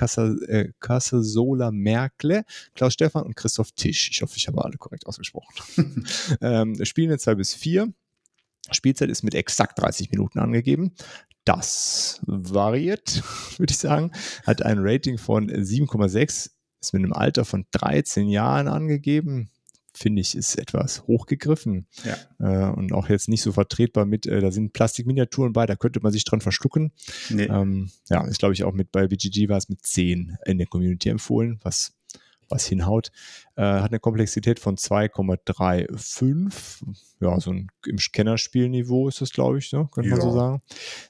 Casasola 0.80 1.70
Merkle, 1.70 2.44
Klaus 2.74 2.94
Stefan 2.94 3.24
und 3.24 3.36
Christoph 3.36 3.72
Tisch. 3.72 4.10
Ich 4.10 4.22
hoffe, 4.22 4.36
ich 4.36 4.46
habe 4.48 4.64
alle 4.64 4.76
korrekt 4.76 5.06
ausgesprochen. 5.06 6.06
ähm, 6.40 6.84
Spielen 6.84 7.10
jetzt 7.10 7.24
2 7.24 7.34
bis 7.36 7.54
4. 7.54 7.92
Spielzeit 8.70 9.10
ist 9.10 9.22
mit 9.22 9.34
exakt 9.34 9.78
30 9.80 10.10
Minuten 10.10 10.38
angegeben. 10.38 10.92
Das 11.44 12.20
variiert, 12.26 13.22
würde 13.58 13.72
ich 13.72 13.78
sagen. 13.78 14.12
Hat 14.46 14.62
ein 14.62 14.78
Rating 14.80 15.18
von 15.18 15.50
7,6 15.50 16.50
ist 16.82 16.92
mit 16.92 17.02
einem 17.02 17.12
Alter 17.12 17.44
von 17.44 17.66
13 17.72 18.28
Jahren 18.28 18.68
angegeben. 18.68 19.50
Finde 19.94 20.22
ich, 20.22 20.34
ist 20.34 20.58
etwas 20.58 21.06
hochgegriffen. 21.06 21.86
Ja. 22.04 22.16
Äh, 22.38 22.72
und 22.72 22.92
auch 22.92 23.10
jetzt 23.10 23.28
nicht 23.28 23.42
so 23.42 23.52
vertretbar 23.52 24.06
mit, 24.06 24.26
äh, 24.26 24.40
da 24.40 24.50
sind 24.50 24.72
Plastikminiaturen 24.72 25.52
bei, 25.52 25.66
da 25.66 25.76
könnte 25.76 26.00
man 26.00 26.12
sich 26.12 26.24
dran 26.24 26.40
verschlucken. 26.40 26.92
Nee. 27.28 27.44
Ähm, 27.44 27.90
ja, 28.08 28.26
ist 28.26 28.38
glaube 28.38 28.54
ich 28.54 28.64
auch 28.64 28.72
mit 28.72 28.90
bei 28.90 29.06
BGG 29.06 29.50
war 29.50 29.58
es 29.58 29.68
mit 29.68 29.84
10 29.84 30.38
in 30.46 30.56
der 30.56 30.66
Community 30.66 31.10
empfohlen, 31.10 31.60
was 31.62 31.92
was 32.52 32.66
hinhaut. 32.66 33.10
Äh, 33.56 33.62
hat 33.62 33.90
eine 33.90 33.98
Komplexität 33.98 34.60
von 34.60 34.76
2,35. 34.76 36.96
Ja, 37.20 37.40
so 37.40 37.50
ein 37.50 37.68
im 37.86 37.96
Kennerspielniveau 37.96 39.08
ist 39.08 39.20
das, 39.20 39.32
glaube 39.32 39.58
ich, 39.58 39.72
ne? 39.72 39.88
könnte 39.92 40.10
ja. 40.10 40.16
man 40.16 40.24
so 40.24 40.32
sagen. 40.32 40.62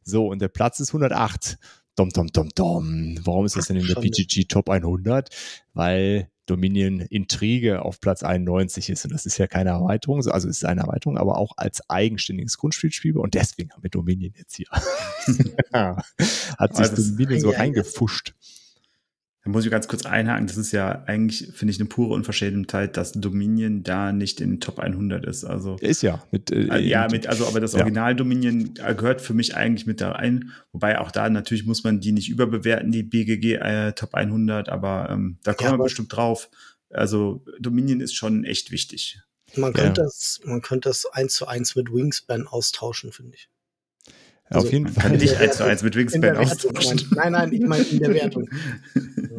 So, 0.04 0.28
und 0.28 0.40
der 0.40 0.48
Platz 0.48 0.80
ist 0.80 0.88
108. 0.90 1.58
Dom, 1.94 2.10
dom, 2.10 2.28
dom, 2.28 2.48
dom. 2.54 3.18
Warum 3.24 3.44
ist 3.44 3.56
das 3.56 3.66
denn 3.66 3.76
in 3.76 3.86
der 3.86 3.96
PGG 3.96 4.46
Top 4.48 4.70
100? 4.70 5.28
Weil 5.74 6.30
Dominion 6.46 7.00
Intrige 7.00 7.82
auf 7.82 8.00
Platz 8.00 8.22
91 8.22 8.90
ist. 8.90 9.04
Und 9.04 9.12
das 9.12 9.26
ist 9.26 9.38
ja 9.38 9.46
keine 9.46 9.70
Erweiterung, 9.70 10.16
also 10.16 10.48
es 10.48 10.56
ist 10.56 10.64
eine 10.64 10.82
Erweiterung, 10.82 11.16
aber 11.16 11.38
auch 11.38 11.52
als 11.56 11.88
eigenständiges 11.88 12.58
Grundspielspiel. 12.58 13.16
Und 13.16 13.34
deswegen 13.34 13.70
haben 13.72 13.82
wir 13.82 13.90
Dominion 13.90 14.32
jetzt 14.36 14.56
hier. 14.56 14.66
Hat 15.72 16.76
sich 16.76 16.90
also 16.90 17.10
Dominion 17.10 17.40
so 17.40 17.50
reingefuscht. 17.50 18.34
Da 19.44 19.50
muss 19.50 19.64
ich 19.64 19.72
ganz 19.72 19.88
kurz 19.88 20.06
einhaken. 20.06 20.46
Das 20.46 20.56
ist 20.56 20.70
ja 20.70 21.02
eigentlich, 21.06 21.50
finde 21.52 21.72
ich, 21.72 21.80
eine 21.80 21.88
pure 21.88 22.14
Unverschämtheit, 22.14 22.96
dass 22.96 23.12
Dominion 23.12 23.82
da 23.82 24.12
nicht 24.12 24.40
in 24.40 24.50
den 24.50 24.60
Top 24.60 24.78
100 24.78 25.26
ist. 25.26 25.44
Also 25.44 25.76
ist 25.80 26.02
ja 26.02 26.22
mit 26.30 26.52
äh, 26.52 26.78
ja 26.78 27.08
mit 27.10 27.26
also 27.26 27.46
aber 27.46 27.58
das 27.58 27.74
Original 27.74 28.14
Dominion 28.14 28.74
ja. 28.78 28.92
gehört 28.92 29.20
für 29.20 29.34
mich 29.34 29.56
eigentlich 29.56 29.84
mit 29.84 30.00
da 30.00 30.12
ein. 30.12 30.52
Wobei 30.70 31.00
auch 31.00 31.10
da 31.10 31.28
natürlich 31.28 31.66
muss 31.66 31.82
man 31.82 32.00
die 32.00 32.12
nicht 32.12 32.28
überbewerten, 32.28 32.92
die 32.92 33.02
BGG 33.02 33.54
äh, 33.54 33.92
Top 33.94 34.14
100. 34.14 34.68
Aber 34.68 35.08
ähm, 35.10 35.38
da 35.42 35.54
kommen 35.54 35.72
ja, 35.72 35.78
wir 35.78 35.84
bestimmt 35.84 36.14
drauf. 36.14 36.48
Also 36.90 37.44
Dominion 37.58 38.00
ist 38.00 38.14
schon 38.14 38.44
echt 38.44 38.70
wichtig. 38.70 39.20
Man 39.56 39.72
könnte 39.72 40.02
ja. 40.02 40.04
das, 40.04 40.40
man 40.44 40.62
könnte 40.62 40.88
das 40.88 41.04
eins 41.06 41.34
zu 41.34 41.48
eins 41.48 41.74
mit 41.74 41.92
Wingspan 41.92 42.46
austauschen, 42.46 43.10
finde 43.10 43.36
ich. 43.36 43.48
Also, 44.44 44.66
auf 44.66 44.72
jeden 44.72 44.88
Fall. 44.88 45.02
Kann 45.02 45.18
nicht 45.18 45.36
eins 45.36 45.56
zu 45.56 45.64
eins 45.64 45.82
mit 45.82 45.96
Wingspan 45.96 46.36
austauschen. 46.36 47.08
Nein, 47.14 47.32
nein, 47.32 47.52
ich 47.52 47.62
meine 47.62 47.84
in 47.84 47.98
der 47.98 48.14
Wertung. 48.14 48.48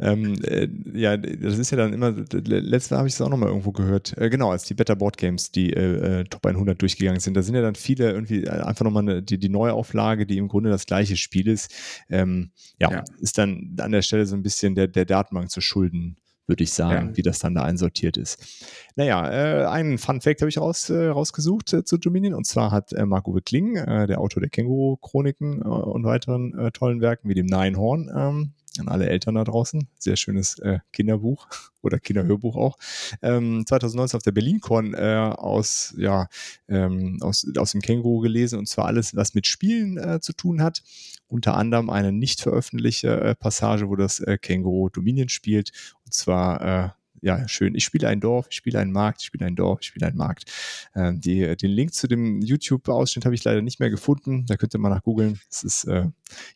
ähm, 0.00 0.40
äh, 0.44 0.68
ja, 0.94 1.16
das 1.16 1.58
ist 1.58 1.70
ja 1.70 1.76
dann 1.76 1.92
immer, 1.92 2.12
letztes 2.12 2.90
Mal 2.90 2.98
habe 2.98 3.08
ich 3.08 3.14
es 3.14 3.20
auch 3.20 3.28
nochmal 3.28 3.48
irgendwo 3.48 3.72
gehört, 3.72 4.16
äh, 4.16 4.30
genau, 4.30 4.50
als 4.50 4.64
die 4.64 4.74
Better 4.74 4.94
Board 4.94 5.16
Games, 5.16 5.50
die 5.50 5.72
äh, 5.72 6.20
äh 6.20 6.24
Top 6.24 6.46
100 6.46 6.80
durchgegangen 6.80 7.20
sind, 7.20 7.34
da 7.34 7.42
sind 7.42 7.54
ja 7.54 7.62
dann 7.62 7.74
viele 7.74 8.12
irgendwie 8.12 8.44
äh, 8.44 8.50
einfach 8.50 8.84
nochmal 8.84 9.22
die, 9.22 9.38
die 9.38 9.48
Neuauflage, 9.48 10.26
die 10.26 10.38
im 10.38 10.48
Grunde 10.48 10.70
das 10.70 10.86
gleiche 10.86 11.16
Spiel 11.16 11.48
ist, 11.48 11.74
ähm, 12.08 12.50
ja, 12.80 12.90
ja, 12.90 13.04
ist 13.20 13.38
dann 13.38 13.76
an 13.80 13.92
der 13.92 14.02
Stelle 14.02 14.26
so 14.26 14.36
ein 14.36 14.42
bisschen 14.42 14.74
der, 14.74 14.86
der 14.88 15.04
Datenbank 15.04 15.50
zu 15.50 15.60
schulden 15.60 16.16
würde 16.48 16.64
ich 16.64 16.72
sagen, 16.72 17.10
ja. 17.10 17.16
wie 17.16 17.22
das 17.22 17.38
dann 17.40 17.54
da 17.54 17.62
einsortiert 17.62 18.16
ist. 18.16 18.64
Naja, 18.96 19.30
äh, 19.30 19.66
einen 19.66 19.98
Fun 19.98 20.22
Fact 20.22 20.40
habe 20.40 20.48
ich 20.48 20.58
raus, 20.58 20.88
äh, 20.88 21.08
rausgesucht 21.08 21.74
äh, 21.74 21.84
zu 21.84 21.98
Dominion 21.98 22.32
und 22.32 22.46
zwar 22.46 22.70
hat 22.70 22.92
äh, 22.94 23.04
Marco 23.04 23.38
Kling, 23.44 23.76
äh, 23.76 24.06
der 24.06 24.18
Autor 24.18 24.40
der 24.40 24.48
Känguru-Chroniken 24.48 25.60
und 25.60 26.04
weiteren 26.04 26.70
tollen 26.72 27.02
Werken 27.02 27.28
wie 27.28 27.34
dem 27.34 27.46
Neinhorn, 27.46 28.10
ähm, 28.16 28.52
an 28.80 28.88
alle 28.88 29.08
Eltern 29.08 29.34
da 29.34 29.44
draußen. 29.44 29.88
Sehr 29.98 30.16
schönes 30.16 30.58
äh, 30.58 30.78
Kinderbuch 30.92 31.48
oder 31.82 31.98
Kinderhörbuch 31.98 32.56
auch. 32.56 32.78
Ähm, 33.22 33.64
2019 33.66 34.16
auf 34.16 34.22
der 34.22 34.32
BerlinCon 34.32 34.94
äh, 34.94 35.32
aus, 35.36 35.94
ja, 35.96 36.28
ähm, 36.68 37.18
aus, 37.20 37.46
aus 37.56 37.72
dem 37.72 37.80
Känguru 37.80 38.20
gelesen 38.20 38.58
und 38.58 38.68
zwar 38.68 38.86
alles, 38.86 39.14
was 39.16 39.34
mit 39.34 39.46
Spielen 39.46 39.98
äh, 39.98 40.20
zu 40.20 40.32
tun 40.32 40.62
hat. 40.62 40.82
Unter 41.26 41.56
anderem 41.56 41.90
eine 41.90 42.10
nicht 42.10 42.40
veröffentlichte 42.40 43.20
äh, 43.20 43.34
Passage, 43.34 43.88
wo 43.88 43.96
das 43.96 44.20
äh, 44.20 44.38
Känguru 44.38 44.88
Dominion 44.88 45.28
spielt. 45.28 45.72
Und 46.04 46.14
zwar 46.14 46.60
äh, 46.62 46.88
ja, 47.22 47.46
schön. 47.48 47.74
Ich 47.74 47.84
spiele 47.84 48.08
ein 48.08 48.20
Dorf, 48.20 48.46
ich 48.50 48.56
spiele 48.56 48.78
einen 48.78 48.92
Markt, 48.92 49.20
ich 49.20 49.26
spiele 49.26 49.46
ein 49.46 49.56
Dorf, 49.56 49.80
ich 49.80 49.88
spiele 49.88 50.06
einen 50.06 50.16
Markt. 50.16 50.50
Ähm, 50.94 51.20
die, 51.20 51.56
den 51.56 51.70
Link 51.70 51.94
zu 51.94 52.08
dem 52.08 52.40
YouTube-Ausschnitt 52.40 53.24
habe 53.24 53.34
ich 53.34 53.44
leider 53.44 53.62
nicht 53.62 53.80
mehr 53.80 53.90
gefunden. 53.90 54.46
Da 54.46 54.56
könnt 54.56 54.74
ihr 54.74 54.78
mal 54.78 54.90
nach 54.90 55.02
googeln. 55.02 55.40
Das 55.50 55.64
ist 55.64 55.84
äh, 55.84 56.06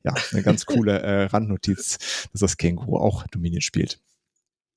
ja 0.04 0.14
eine 0.32 0.42
ganz 0.42 0.66
coole 0.66 1.00
äh, 1.00 1.24
Randnotiz, 1.24 2.28
dass 2.32 2.40
das 2.40 2.56
Känguru 2.56 2.96
auch 2.96 3.26
Dominion 3.28 3.60
spielt. 3.60 4.00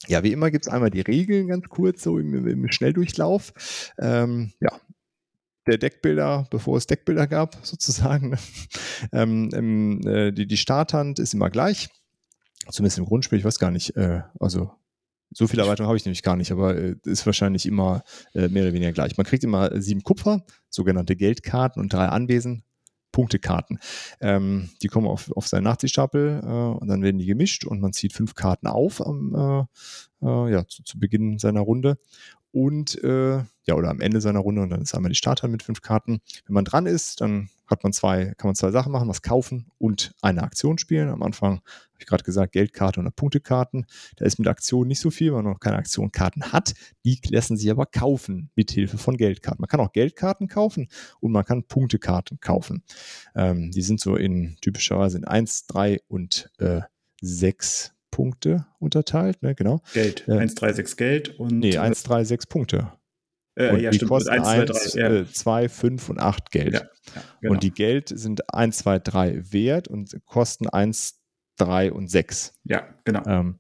Ja, 0.08 0.24
wie 0.24 0.32
immer 0.32 0.51
gibt 0.51 0.68
es 0.68 0.72
einmal 0.72 0.89
die 0.89 1.01
Regeln 1.01 1.48
ganz 1.48 1.68
kurz, 1.70 2.04
so 2.04 2.20
im, 2.20 2.48
im 2.48 2.72
Schnelldurchlauf. 2.72 3.54
Ähm, 3.98 4.54
ja, 4.60 4.80
der 5.68 5.77
Deckbilder, 5.77 6.48
bevor 6.50 6.77
es 6.77 6.88
Deckbilder 6.88 7.27
gab, 7.27 7.58
sozusagen. 7.63 8.38
ähm, 9.12 10.01
äh, 10.06 10.32
die, 10.32 10.48
die 10.48 10.58
Starthand 10.58 11.20
ist 11.20 11.34
immer 11.34 11.50
gleich. 11.50 11.89
Zumindest 12.70 12.98
im 12.98 13.06
Grundspiel, 13.06 13.39
ich 13.39 13.46
weiß 13.46 13.60
gar 13.60 13.72
nicht, 13.72 13.96
äh, 13.96 14.22
also 14.39 14.72
so 15.36 15.48
viel 15.48 15.60
Erweiterung 15.60 15.88
habe 15.88 15.98
ich 15.98 16.06
nämlich 16.06 16.24
gar 16.24 16.38
nicht, 16.38 16.51
aber 16.51 16.75
äh, 16.75 16.96
ist 17.04 17.25
wahrscheinlich 17.25 17.65
immer 17.65 18.04
äh, 18.34 18.48
mehr 18.48 18.63
oder 18.63 18.74
weniger 18.74 18.94
gleich. 18.94 19.18
Man 19.18 19.25
kriegt 19.25 19.44
immer 19.44 19.82
sieben 19.82 20.01
Kupfer, 20.01 20.46
sogenannte 20.70 21.15
Geldkarten 21.15 21.82
und 21.82 21.92
drei 21.92 22.08
Anwesen, 22.08 22.63
Punktekarten. 23.12 23.80
Ähm, 24.22 24.70
die 24.82 24.88
kommen 24.88 25.08
auf, 25.08 25.32
auf 25.36 25.48
seinen 25.48 25.63
Nachziehstapel 25.63 26.42
äh, 26.44 26.48
und 26.48 26.88
dann 26.88 27.01
werden 27.01 27.18
die 27.18 27.25
gemischt 27.25 27.65
und 27.65 27.82
man 27.82 27.94
zieht 27.94 28.13
fünf 28.13 28.34
Karten 28.36 28.68
auf 28.68 29.06
am, 29.06 29.68
äh, 30.22 30.25
äh, 30.25 30.51
ja, 30.51 30.68
zu, 30.68 30.84
zu, 30.84 31.00
Beginn 31.00 31.38
seiner 31.38 31.62
Runde 31.62 31.98
und 32.51 33.01
äh, 33.04 33.38
ja, 33.38 33.75
oder 33.75 33.89
am 33.89 34.01
Ende 34.01 34.22
seiner 34.22 34.39
Runde 34.39 34.62
und 34.62 34.70
dann 34.70 34.82
ist 34.82 34.96
einmal 34.96 35.10
die 35.10 35.15
Starter 35.15 35.48
mit 35.48 35.63
fünf 35.63 35.82
Karten. 35.82 36.22
Wenn 36.46 36.54
man 36.54 36.65
dran 36.65 36.86
ist, 36.86 37.22
dann 37.22 37.50
hat 37.68 37.84
man 37.84 37.94
zwei, 37.94 38.34
kann 38.38 38.50
man 38.50 38.56
zwei 38.56 38.72
Sachen 38.72 38.92
machen, 38.92 39.10
was 39.10 39.22
kaufen 39.22 39.72
und 39.77 40.13
eine 40.22 40.44
Aktion 40.44 40.77
spielen. 40.77 41.10
Am 41.10 41.24
Anfang 41.24 41.62
habe 41.95 42.01
ich 42.01 42.07
gerade 42.07 42.23
gesagt, 42.23 42.51
Geldkarte 42.51 42.99
und 42.99 43.15
Punktekarten. 43.15 43.85
Da 44.17 44.25
ist 44.25 44.37
mit 44.37 44.47
Aktion 44.47 44.87
nicht 44.87 44.99
so 44.99 45.11
viel, 45.11 45.33
weil 45.33 45.43
man 45.43 45.53
noch 45.53 45.59
keine 45.59 45.77
Aktionkarten 45.77 46.51
hat. 46.51 46.73
Die 47.05 47.19
lassen 47.29 47.55
sich 47.57 47.71
aber 47.71 47.85
kaufen 47.85 48.51
mit 48.55 48.71
Hilfe 48.71 48.97
von 48.97 49.15
Geldkarten. 49.15 49.61
Man 49.61 49.69
kann 49.69 49.79
auch 49.79 49.93
Geldkarten 49.93 50.47
kaufen 50.47 50.89
und 51.21 51.31
man 51.31 51.45
kann 51.45 51.63
Punktekarten 51.63 52.39
kaufen. 52.41 52.83
Ähm, 53.33 53.71
die 53.71 53.81
sind 53.81 54.01
so 54.01 54.15
in 54.15 54.57
typischerweise 54.61 55.17
in 55.17 55.25
1, 55.25 55.67
3 55.67 56.01
und 56.07 56.51
äh, 56.59 56.81
6 57.21 57.93
Punkte 58.11 58.65
unterteilt, 58.79 59.41
ne? 59.41 59.55
genau. 59.55 59.81
Geld. 59.93 60.27
Äh, 60.27 60.39
1, 60.39 60.55
3, 60.55 60.73
6 60.73 60.97
Geld 60.97 61.39
und. 61.39 61.59
Nee, 61.59 61.77
1, 61.77 62.03
3, 62.03 62.23
6 62.23 62.47
Punkte. 62.47 62.91
Äh, 63.57 63.81
ja, 63.81 63.89
die 63.89 63.97
stimmt. 63.97 64.09
kosten 64.09 64.29
1, 64.31 64.43
2, 64.43 64.65
3, 64.65 65.15
ja. 65.19 65.25
2, 65.25 65.69
5 65.69 66.09
und 66.09 66.19
8 66.19 66.51
Geld. 66.51 66.73
Ja, 66.73 66.79
ja, 66.79 67.21
genau. 67.41 67.53
Und 67.53 67.63
die 67.63 67.71
Geld 67.71 68.09
sind 68.09 68.53
1, 68.53 68.79
2, 68.79 68.99
3 68.99 69.53
wert 69.53 69.87
und 69.87 70.17
kosten 70.25 70.67
1, 70.67 71.21
3 71.57 71.91
und 71.91 72.09
6. 72.09 72.53
Ja, 72.63 72.83
genau. 73.03 73.24
Ähm, 73.25 73.59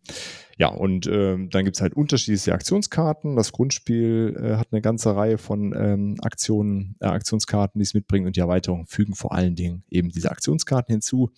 ja, 0.57 0.69
und 0.69 1.05
ähm, 1.07 1.49
dann 1.49 1.65
gibt 1.65 1.75
es 1.75 1.81
halt 1.81 1.95
unterschiedliche 1.95 2.53
Aktionskarten. 2.53 3.35
Das 3.35 3.51
Grundspiel 3.51 4.37
äh, 4.41 4.55
hat 4.55 4.69
eine 4.71 4.81
ganze 4.81 5.15
Reihe 5.15 5.37
von 5.37 5.73
ähm, 5.77 6.17
Aktionen, 6.21 6.95
äh, 7.01 7.07
Aktionskarten, 7.07 7.79
die 7.79 7.83
es 7.83 7.93
mitbringen 7.93 8.25
und 8.25 8.37
die 8.37 8.41
Erweiterungen 8.41 8.85
fügen 8.85 9.15
vor 9.15 9.33
allen 9.33 9.55
Dingen 9.55 9.83
eben 9.89 10.09
diese 10.09 10.31
Aktionskarten 10.31 10.93
hinzu. 10.93 11.31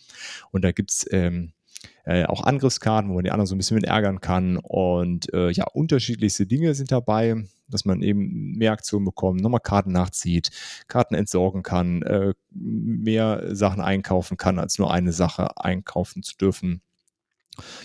Und 0.51 0.63
da 0.63 0.71
gibt 0.71 0.91
es 0.91 1.05
ähm, 1.11 1.53
äh, 2.07 2.23
auch 2.23 2.43
Angriffskarten, 2.43 3.09
wo 3.09 3.15
man 3.15 3.25
die 3.25 3.31
anderen 3.31 3.47
so 3.47 3.55
ein 3.55 3.57
bisschen 3.57 3.75
mit 3.75 3.83
ärgern 3.83 4.21
kann. 4.21 4.55
Und 4.55 5.33
äh, 5.33 5.49
ja, 5.49 5.65
unterschiedlichste 5.65 6.45
Dinge 6.45 6.73
sind 6.73 6.89
dabei, 6.89 7.43
dass 7.67 7.83
man 7.83 8.01
eben 8.01 8.53
mehr 8.53 8.71
Aktionen 8.71 9.03
bekommt, 9.03 9.41
nochmal 9.41 9.59
Karten 9.59 9.91
nachzieht, 9.91 10.51
Karten 10.87 11.15
entsorgen 11.15 11.63
kann, 11.63 12.01
äh, 12.03 12.33
mehr 12.49 13.53
Sachen 13.53 13.81
einkaufen 13.81 14.37
kann, 14.37 14.57
als 14.57 14.79
nur 14.79 14.89
eine 14.89 15.11
Sache 15.11 15.57
einkaufen 15.57 16.23
zu 16.23 16.37
dürfen. 16.37 16.81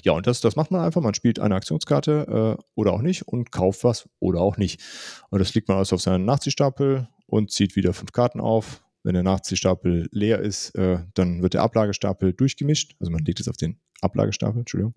Ja, 0.05 0.13
und 0.13 0.29
das, 0.29 0.41
das 0.41 0.55
macht 0.55 0.71
man 0.71 0.83
einfach. 0.83 1.01
Man 1.01 1.15
spielt 1.15 1.41
eine 1.41 1.57
Aktionskarte 1.57 2.57
äh, 2.59 2.63
oder 2.77 2.93
auch 2.93 3.03
nicht 3.03 3.27
und 3.27 3.51
kauft 3.51 3.83
was 3.83 4.09
oder 4.21 4.41
auch 4.41 4.57
nicht. 4.57 4.81
Und 5.31 5.41
das 5.41 5.53
legt 5.55 5.67
man 5.67 5.79
alles 5.79 5.93
auf 5.93 6.01
seinen 6.01 6.27
Nachziehstapel 6.27 7.09
und 7.27 7.51
zieht 7.51 7.75
wieder 7.75 7.93
fünf 7.93 8.13
Karten 8.13 8.41
auf. 8.41 8.85
Wenn 9.03 9.15
der 9.15 9.23
Nachziehstapel 9.23 10.09
leer 10.13 10.41
ist, 10.41 10.75
äh, 10.77 10.99
dann 11.15 11.43
wird 11.43 11.55
der 11.55 11.63
Ablagestapel 11.63 12.33
durchgemischt. 12.33 12.97
Also 13.01 13.11
man 13.11 13.25
legt 13.25 13.41
es 13.41 13.49
auf 13.49 13.57
den 13.57 13.79
Ablagestapel, 14.03 14.61
Entschuldigung. 14.61 14.95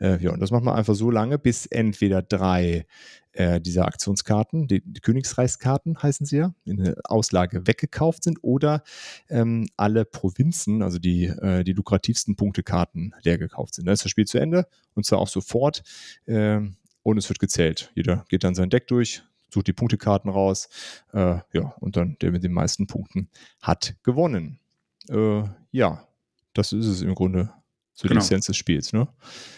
Äh, 0.00 0.22
ja, 0.22 0.32
und 0.32 0.40
das 0.40 0.50
macht 0.50 0.64
man 0.64 0.74
einfach 0.74 0.94
so 0.94 1.10
lange, 1.10 1.38
bis 1.38 1.66
entweder 1.66 2.22
drei 2.22 2.86
äh, 3.32 3.60
dieser 3.60 3.86
Aktionskarten, 3.86 4.66
die, 4.66 4.82
die, 4.84 5.00
Königsreichskarten 5.00 6.02
heißen 6.02 6.26
sie 6.26 6.38
ja, 6.38 6.54
in 6.64 6.78
der 6.78 6.96
Auslage 7.04 7.66
weggekauft 7.66 8.24
sind 8.24 8.38
oder 8.42 8.82
ähm, 9.28 9.68
alle 9.76 10.04
Provinzen, 10.04 10.82
also 10.82 10.98
die, 10.98 11.26
äh, 11.26 11.62
die 11.62 11.72
lukrativsten 11.72 12.34
Punktekarten 12.34 13.14
leer 13.22 13.38
gekauft 13.38 13.74
sind. 13.74 13.86
Dann 13.86 13.94
ist 13.94 14.04
das 14.04 14.10
Spiel 14.10 14.26
zu 14.26 14.38
Ende 14.38 14.66
und 14.94 15.06
zwar 15.06 15.20
auch 15.20 15.28
sofort 15.28 15.82
ähm, 16.26 16.76
und 17.02 17.18
es 17.18 17.28
wird 17.28 17.38
gezählt. 17.38 17.92
Jeder 17.94 18.24
geht 18.28 18.42
dann 18.42 18.56
sein 18.56 18.70
Deck 18.70 18.88
durch, 18.88 19.22
sucht 19.50 19.66
die 19.66 19.72
Punktekarten 19.72 20.30
raus, 20.30 20.68
äh, 21.12 21.38
ja, 21.52 21.74
und 21.80 21.96
dann 21.96 22.16
der 22.20 22.32
mit 22.32 22.42
den 22.42 22.52
meisten 22.52 22.86
Punkten 22.86 23.28
hat 23.60 23.94
gewonnen. 24.02 24.60
Äh, 25.08 25.42
ja, 25.72 26.06
das 26.54 26.72
ist 26.72 26.86
es 26.86 27.02
im 27.02 27.14
Grunde 27.14 27.52
so 28.00 28.08
genau. 28.08 28.20
die 28.20 28.24
Essenz 28.24 28.46
des 28.46 28.56
Spiels. 28.56 28.92
Ne? 28.92 29.08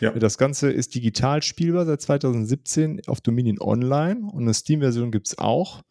Ja. 0.01 0.11
Das 0.13 0.37
Ganze 0.37 0.71
ist 0.71 0.95
digital 0.95 1.43
spielbar 1.43 1.87
seit 1.87 2.01
2017 2.01 3.03
auf 3.07 3.21
Dominion 3.21 3.61
Online 3.61 4.21
und 4.33 4.43
eine 4.43 4.55
Steam-Version 4.55 5.13
gibt 5.13 5.29
es 5.29 5.39
auch. 5.39 5.83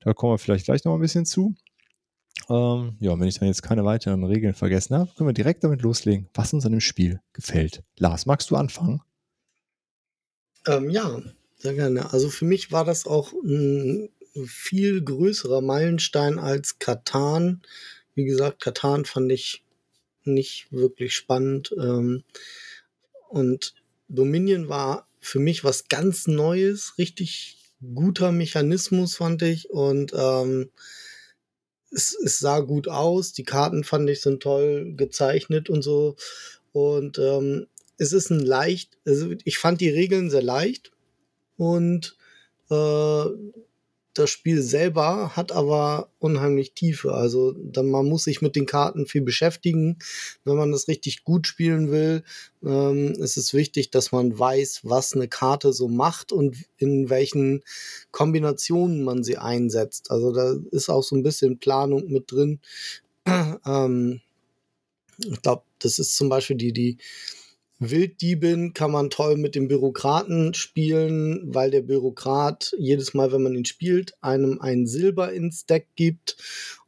Da 0.00 0.12
kommen 0.12 0.32
wir 0.32 0.38
vielleicht 0.38 0.64
gleich 0.64 0.84
noch 0.84 0.94
ein 0.94 1.00
bisschen 1.00 1.24
zu. 1.24 1.54
Ähm, 2.48 2.96
ja, 2.98 3.18
wenn 3.18 3.28
ich 3.28 3.38
dann 3.38 3.48
jetzt 3.48 3.62
keine 3.62 3.84
weiteren 3.84 4.24
Regeln 4.24 4.54
vergessen 4.54 4.96
habe, 4.96 5.10
können 5.16 5.28
wir 5.28 5.34
direkt 5.34 5.62
damit 5.62 5.82
loslegen, 5.82 6.28
was 6.34 6.52
uns 6.52 6.66
an 6.66 6.72
dem 6.72 6.80
Spiel 6.80 7.20
gefällt. 7.32 7.84
Lars, 7.96 8.26
magst 8.26 8.50
du 8.50 8.56
anfangen? 8.56 9.02
Ähm, 10.66 10.90
ja, 10.90 11.20
sehr 11.60 11.74
gerne. 11.74 12.12
Also 12.12 12.30
für 12.30 12.46
mich 12.46 12.72
war 12.72 12.84
das 12.84 13.06
auch 13.06 13.32
ein 13.32 14.08
viel 14.46 15.02
größerer 15.02 15.60
Meilenstein 15.60 16.38
als 16.38 16.78
Katan. 16.78 17.62
Wie 18.14 18.24
gesagt, 18.24 18.60
Katan 18.60 19.04
fand 19.04 19.30
ich 19.30 19.62
nicht 20.24 20.68
wirklich 20.70 21.14
spannend. 21.14 21.74
Ähm, 21.78 22.24
und 23.28 23.74
Dominion 24.08 24.68
war 24.68 25.06
für 25.20 25.38
mich 25.38 25.62
was 25.62 25.88
ganz 25.88 26.26
Neues, 26.26 26.94
richtig 26.96 27.58
guter 27.94 28.32
Mechanismus, 28.32 29.16
fand 29.16 29.42
ich. 29.42 29.68
Und 29.68 30.12
ähm, 30.14 30.70
es, 31.90 32.16
es 32.24 32.38
sah 32.38 32.60
gut 32.60 32.88
aus. 32.88 33.32
Die 33.32 33.44
Karten 33.44 33.84
fand 33.84 34.08
ich 34.08 34.22
sind 34.22 34.42
toll 34.42 34.94
gezeichnet 34.96 35.68
und 35.68 35.82
so. 35.82 36.16
Und 36.72 37.18
ähm, 37.18 37.66
es 37.98 38.14
ist 38.14 38.30
ein 38.30 38.40
leicht, 38.40 38.96
also 39.04 39.34
ich 39.44 39.58
fand 39.58 39.82
die 39.82 39.90
Regeln 39.90 40.30
sehr 40.30 40.42
leicht 40.42 40.92
und 41.60 42.16
äh, 42.70 43.24
das 44.14 44.30
Spiel 44.30 44.62
selber 44.62 45.36
hat 45.36 45.52
aber 45.52 46.08
unheimlich 46.18 46.72
Tiefe. 46.72 47.12
Also 47.12 47.52
dann, 47.52 47.90
man 47.90 48.06
muss 48.06 48.24
sich 48.24 48.40
mit 48.40 48.56
den 48.56 48.64
Karten 48.64 49.06
viel 49.06 49.20
beschäftigen. 49.20 49.98
Wenn 50.42 50.56
man 50.56 50.72
das 50.72 50.88
richtig 50.88 51.22
gut 51.22 51.46
spielen 51.46 51.90
will, 51.90 52.24
ähm, 52.64 53.12
ist 53.12 53.36
es 53.36 53.52
wichtig, 53.52 53.90
dass 53.90 54.10
man 54.10 54.38
weiß, 54.38 54.80
was 54.84 55.12
eine 55.12 55.28
Karte 55.28 55.74
so 55.74 55.86
macht 55.86 56.32
und 56.32 56.56
in 56.78 57.10
welchen 57.10 57.62
Kombinationen 58.10 59.04
man 59.04 59.22
sie 59.22 59.36
einsetzt. 59.36 60.10
Also 60.10 60.32
da 60.32 60.56
ist 60.70 60.88
auch 60.88 61.02
so 61.02 61.14
ein 61.14 61.22
bisschen 61.22 61.58
Planung 61.58 62.10
mit 62.10 62.32
drin. 62.32 62.60
ähm, 63.66 64.22
ich 65.18 65.42
glaube, 65.42 65.64
das 65.78 65.98
ist 65.98 66.16
zum 66.16 66.30
Beispiel 66.30 66.56
die, 66.56 66.72
die 66.72 66.96
Wilddiebin 67.80 68.74
kann 68.74 68.90
man 68.90 69.08
toll 69.08 69.38
mit 69.38 69.54
dem 69.54 69.66
Bürokraten 69.66 70.52
spielen, 70.52 71.54
weil 71.54 71.70
der 71.70 71.80
Bürokrat 71.80 72.74
jedes 72.78 73.14
Mal, 73.14 73.32
wenn 73.32 73.42
man 73.42 73.54
ihn 73.54 73.64
spielt, 73.64 74.12
einem 74.20 74.60
ein 74.60 74.86
Silber 74.86 75.32
ins 75.32 75.64
Deck 75.64 75.88
gibt. 75.96 76.36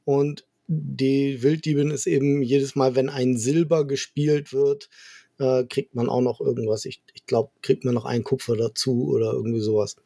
Und 0.04 0.44
die 0.66 1.42
Wilddiebin 1.42 1.90
ist 1.90 2.06
eben 2.06 2.42
jedes 2.42 2.76
Mal, 2.76 2.94
wenn 2.94 3.08
ein 3.08 3.38
Silber 3.38 3.86
gespielt 3.86 4.52
wird, 4.52 4.90
äh, 5.38 5.64
kriegt 5.64 5.94
man 5.94 6.10
auch 6.10 6.20
noch 6.20 6.42
irgendwas. 6.42 6.84
Ich, 6.84 7.02
ich 7.14 7.24
glaube, 7.24 7.52
kriegt 7.62 7.84
man 7.86 7.94
noch 7.94 8.04
ein 8.04 8.22
Kupfer 8.22 8.56
dazu 8.56 9.08
oder 9.08 9.32
irgendwie 9.32 9.60
sowas. 9.60 9.96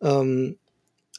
Ähm, 0.00 0.56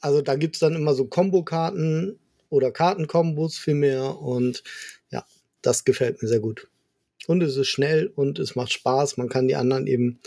also 0.02 0.24
da 0.24 0.36
gibt 0.36 0.56
es 0.56 0.60
dann 0.60 0.76
immer 0.76 0.96
so 0.96 1.06
Kombokarten 1.06 2.18
oder 2.50 2.72
Kartenkombos 2.72 3.58
vielmehr. 3.58 4.20
Und 4.20 4.64
ja, 5.12 5.24
das 5.62 5.86
gefällt 5.86 6.24
mir 6.24 6.28
sehr 6.28 6.40
gut. 6.40 6.68
Und 7.28 7.42
es 7.42 7.58
ist 7.58 7.68
schnell 7.68 8.08
und 8.08 8.40
es 8.40 8.56
macht 8.56 8.72
Spaß. 8.72 9.18
Man 9.18 9.30
kann 9.30 9.48
die 9.48 9.56
anderen 9.56 9.88
eben 9.88 10.20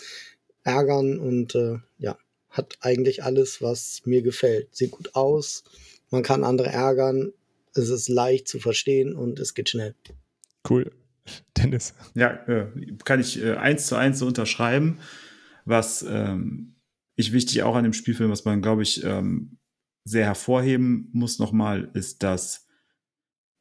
ärgern 0.64 1.18
und 1.18 1.54
äh, 1.54 1.78
ja, 1.98 2.18
hat 2.50 2.78
eigentlich 2.80 3.22
alles, 3.24 3.62
was 3.62 4.02
mir 4.04 4.22
gefällt. 4.22 4.74
Sieht 4.74 4.90
gut 4.90 5.14
aus, 5.14 5.64
man 6.10 6.22
kann 6.22 6.44
andere 6.44 6.68
ärgern, 6.68 7.32
es 7.74 7.88
ist 7.88 8.08
leicht 8.08 8.48
zu 8.48 8.58
verstehen 8.58 9.14
und 9.14 9.38
es 9.38 9.54
geht 9.54 9.68
schnell. 9.68 9.94
Cool. 10.68 10.90
Dennis. 11.56 11.94
Ja, 12.14 12.32
äh, 12.46 12.66
kann 13.04 13.20
ich 13.20 13.42
äh, 13.42 13.54
eins 13.54 13.86
zu 13.86 13.96
eins 13.96 14.18
so 14.18 14.26
unterschreiben. 14.26 14.98
Was 15.64 16.02
ähm, 16.02 16.76
ich 17.16 17.32
wichtig 17.32 17.62
auch 17.62 17.76
an 17.76 17.84
dem 17.84 17.92
Spielfilm, 17.92 18.30
was 18.30 18.44
man, 18.44 18.62
glaube 18.62 18.82
ich, 18.82 19.04
ähm, 19.04 19.58
sehr 20.04 20.24
hervorheben 20.24 21.10
muss 21.12 21.38
nochmal, 21.38 21.90
ist, 21.92 22.22
dass 22.22 22.66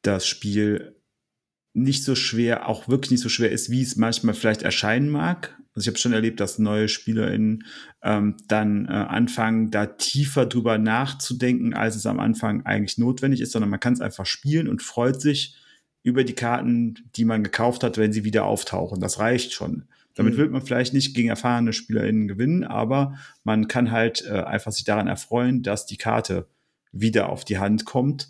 das 0.02 0.26
Spiel 0.26 0.97
nicht 1.82 2.04
so 2.04 2.14
schwer, 2.14 2.68
auch 2.68 2.88
wirklich 2.88 3.12
nicht 3.12 3.20
so 3.20 3.28
schwer 3.28 3.50
ist, 3.50 3.70
wie 3.70 3.82
es 3.82 3.96
manchmal 3.96 4.34
vielleicht 4.34 4.62
erscheinen 4.62 5.08
mag. 5.08 5.56
Also 5.74 5.84
ich 5.84 5.88
habe 5.88 5.98
schon 5.98 6.12
erlebt, 6.12 6.40
dass 6.40 6.58
neue 6.58 6.88
SpielerInnen 6.88 7.64
ähm, 8.02 8.36
dann 8.48 8.86
äh, 8.86 8.90
anfangen, 8.90 9.70
da 9.70 9.86
tiefer 9.86 10.46
drüber 10.46 10.78
nachzudenken, 10.78 11.74
als 11.74 11.94
es 11.94 12.06
am 12.06 12.18
Anfang 12.18 12.66
eigentlich 12.66 12.98
notwendig 12.98 13.40
ist, 13.40 13.52
sondern 13.52 13.70
man 13.70 13.80
kann 13.80 13.92
es 13.92 14.00
einfach 14.00 14.26
spielen 14.26 14.68
und 14.68 14.82
freut 14.82 15.20
sich 15.20 15.56
über 16.02 16.24
die 16.24 16.34
Karten, 16.34 16.94
die 17.16 17.24
man 17.24 17.44
gekauft 17.44 17.84
hat, 17.84 17.96
wenn 17.96 18.12
sie 18.12 18.24
wieder 18.24 18.44
auftauchen. 18.44 19.00
Das 19.00 19.18
reicht 19.18 19.52
schon. 19.52 19.84
Damit 20.14 20.34
mhm. 20.34 20.38
wird 20.38 20.50
man 20.50 20.62
vielleicht 20.62 20.94
nicht 20.94 21.14
gegen 21.14 21.28
erfahrene 21.28 21.72
SpielerInnen 21.72 22.26
gewinnen, 22.26 22.64
aber 22.64 23.16
man 23.44 23.68
kann 23.68 23.92
halt 23.92 24.24
äh, 24.26 24.42
einfach 24.42 24.72
sich 24.72 24.84
daran 24.84 25.06
erfreuen, 25.06 25.62
dass 25.62 25.86
die 25.86 25.96
Karte 25.96 26.48
wieder 26.90 27.28
auf 27.28 27.44
die 27.44 27.58
Hand 27.58 27.84
kommt 27.84 28.28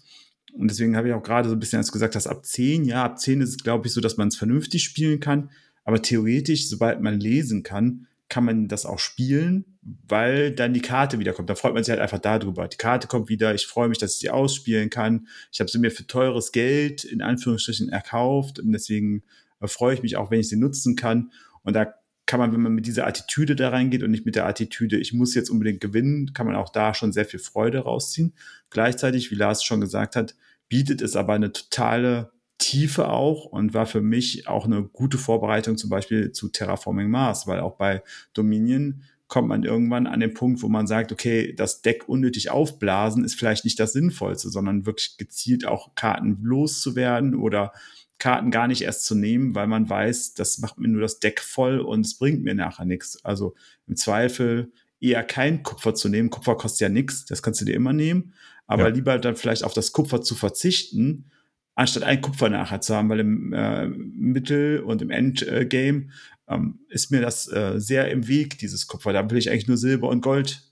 und 0.58 0.68
deswegen 0.68 0.96
habe 0.96 1.08
ich 1.08 1.14
auch 1.14 1.22
gerade 1.22 1.48
so 1.48 1.54
ein 1.54 1.60
bisschen 1.60 1.78
als 1.78 1.92
gesagt, 1.92 2.16
dass 2.16 2.26
ab 2.26 2.44
10, 2.44 2.84
ja, 2.84 3.04
ab 3.04 3.20
10 3.20 3.40
ist 3.40 3.50
es, 3.50 3.58
glaube 3.58 3.86
ich, 3.86 3.92
so, 3.92 4.00
dass 4.00 4.16
man 4.16 4.28
es 4.28 4.36
vernünftig 4.36 4.82
spielen 4.82 5.20
kann. 5.20 5.50
Aber 5.84 6.02
theoretisch, 6.02 6.68
sobald 6.68 7.00
man 7.00 7.20
lesen 7.20 7.62
kann, 7.62 8.08
kann 8.28 8.44
man 8.44 8.66
das 8.66 8.84
auch 8.84 8.98
spielen, 8.98 9.64
weil 9.82 10.50
dann 10.50 10.74
die 10.74 10.82
Karte 10.82 11.18
wiederkommt. 11.20 11.48
Da 11.48 11.54
freut 11.54 11.74
man 11.74 11.84
sich 11.84 11.92
halt 11.92 12.00
einfach 12.00 12.18
darüber. 12.18 12.66
Die 12.66 12.76
Karte 12.76 13.06
kommt 13.06 13.28
wieder, 13.28 13.54
ich 13.54 13.66
freue 13.66 13.88
mich, 13.88 13.98
dass 13.98 14.14
ich 14.14 14.18
sie 14.18 14.30
ausspielen 14.30 14.90
kann. 14.90 15.28
Ich 15.52 15.60
habe 15.60 15.70
sie 15.70 15.78
mir 15.78 15.92
für 15.92 16.06
teures 16.06 16.50
Geld 16.50 17.04
in 17.04 17.22
Anführungsstrichen 17.22 17.88
erkauft 17.88 18.58
und 18.58 18.72
deswegen 18.72 19.22
äh, 19.60 19.68
freue 19.68 19.94
ich 19.94 20.02
mich 20.02 20.16
auch, 20.16 20.30
wenn 20.30 20.40
ich 20.40 20.48
sie 20.48 20.56
nutzen 20.56 20.96
kann. 20.96 21.30
Und 21.62 21.74
da 21.74 21.94
kann 22.26 22.40
man, 22.40 22.52
wenn 22.52 22.60
man 22.60 22.74
mit 22.74 22.86
dieser 22.86 23.06
Attitüde 23.06 23.56
da 23.56 23.70
reingeht 23.70 24.02
und 24.02 24.10
nicht 24.10 24.26
mit 24.26 24.34
der 24.34 24.46
Attitüde, 24.46 24.98
ich 24.98 25.14
muss 25.14 25.34
jetzt 25.34 25.48
unbedingt 25.48 25.80
gewinnen, 25.80 26.34
kann 26.34 26.46
man 26.46 26.56
auch 26.56 26.68
da 26.68 26.92
schon 26.92 27.12
sehr 27.12 27.24
viel 27.24 27.40
Freude 27.40 27.78
rausziehen. 27.78 28.34
Gleichzeitig, 28.70 29.30
wie 29.30 29.36
Lars 29.36 29.64
schon 29.64 29.80
gesagt 29.80 30.16
hat, 30.16 30.34
bietet 30.68 31.02
es 31.02 31.16
aber 31.16 31.34
eine 31.34 31.52
totale 31.52 32.32
Tiefe 32.58 33.08
auch 33.08 33.44
und 33.44 33.72
war 33.72 33.86
für 33.86 34.00
mich 34.00 34.48
auch 34.48 34.64
eine 34.64 34.82
gute 34.82 35.16
Vorbereitung 35.16 35.76
zum 35.76 35.90
Beispiel 35.90 36.32
zu 36.32 36.48
Terraforming 36.48 37.08
Mars, 37.08 37.46
weil 37.46 37.60
auch 37.60 37.76
bei 37.76 38.02
Dominion 38.34 39.04
kommt 39.28 39.48
man 39.48 39.62
irgendwann 39.62 40.06
an 40.06 40.20
den 40.20 40.34
Punkt, 40.34 40.62
wo 40.62 40.68
man 40.68 40.86
sagt, 40.86 41.12
okay, 41.12 41.54
das 41.54 41.82
Deck 41.82 42.08
unnötig 42.08 42.50
aufblasen 42.50 43.24
ist 43.24 43.34
vielleicht 43.34 43.64
nicht 43.64 43.78
das 43.78 43.92
Sinnvollste, 43.92 44.48
sondern 44.48 44.86
wirklich 44.86 45.18
gezielt 45.18 45.66
auch 45.66 45.94
Karten 45.94 46.38
loszuwerden 46.42 47.34
oder 47.34 47.72
Karten 48.18 48.50
gar 48.50 48.66
nicht 48.66 48.82
erst 48.82 49.04
zu 49.04 49.14
nehmen, 49.14 49.54
weil 49.54 49.68
man 49.68 49.88
weiß, 49.88 50.34
das 50.34 50.58
macht 50.58 50.78
mir 50.78 50.88
nur 50.88 51.02
das 51.02 51.20
Deck 51.20 51.40
voll 51.40 51.78
und 51.78 52.04
es 52.04 52.18
bringt 52.18 52.42
mir 52.42 52.54
nachher 52.54 52.86
nichts. 52.86 53.24
Also 53.24 53.54
im 53.86 53.96
Zweifel 53.96 54.72
eher 55.00 55.22
kein 55.24 55.62
Kupfer 55.62 55.94
zu 55.94 56.08
nehmen. 56.08 56.30
Kupfer 56.30 56.56
kostet 56.56 56.80
ja 56.80 56.88
nichts, 56.88 57.24
das 57.24 57.42
kannst 57.42 57.60
du 57.60 57.64
dir 57.64 57.74
immer 57.74 57.92
nehmen. 57.92 58.34
Aber 58.66 58.88
ja. 58.88 58.94
lieber 58.94 59.18
dann 59.18 59.36
vielleicht 59.36 59.64
auf 59.64 59.72
das 59.72 59.92
Kupfer 59.92 60.20
zu 60.20 60.34
verzichten, 60.34 61.30
anstatt 61.74 62.02
ein 62.02 62.20
Kupfer 62.20 62.48
nachher 62.48 62.80
zu 62.80 62.94
haben, 62.94 63.08
weil 63.08 63.20
im 63.20 63.52
äh, 63.52 63.86
Mittel- 63.88 64.80
und 64.80 65.00
im 65.00 65.10
Endgame 65.10 66.08
ähm, 66.48 66.80
ist 66.88 67.10
mir 67.10 67.20
das 67.20 67.50
äh, 67.50 67.74
sehr 67.78 68.10
im 68.10 68.28
Weg, 68.28 68.58
dieses 68.58 68.86
Kupfer. 68.86 69.12
Da 69.12 69.30
will 69.30 69.38
ich 69.38 69.50
eigentlich 69.50 69.68
nur 69.68 69.76
Silber 69.76 70.08
und 70.08 70.20
Gold 70.20 70.62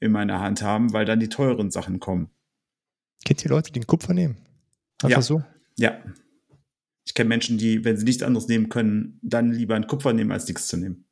in 0.00 0.12
meiner 0.12 0.40
Hand 0.40 0.62
haben, 0.62 0.92
weil 0.92 1.04
dann 1.04 1.20
die 1.20 1.28
teuren 1.28 1.70
Sachen 1.70 2.00
kommen. 2.00 2.28
Kennt 3.24 3.44
ihr 3.44 3.50
Leute, 3.50 3.72
die 3.72 3.80
den 3.80 3.86
Kupfer 3.86 4.12
nehmen? 4.12 4.36
Einfach 5.02 5.18
ja. 5.18 5.22
so? 5.22 5.42
Ja. 5.78 5.98
Ich 7.04 7.14
kenne 7.14 7.28
Menschen, 7.28 7.58
die, 7.58 7.84
wenn 7.84 7.96
sie 7.96 8.04
nichts 8.04 8.22
anderes 8.22 8.48
nehmen 8.48 8.68
können, 8.68 9.18
dann 9.22 9.52
lieber 9.52 9.76
ein 9.76 9.86
Kupfer 9.86 10.12
nehmen, 10.12 10.32
als 10.32 10.48
nichts 10.48 10.66
zu 10.66 10.76
nehmen. 10.76 11.04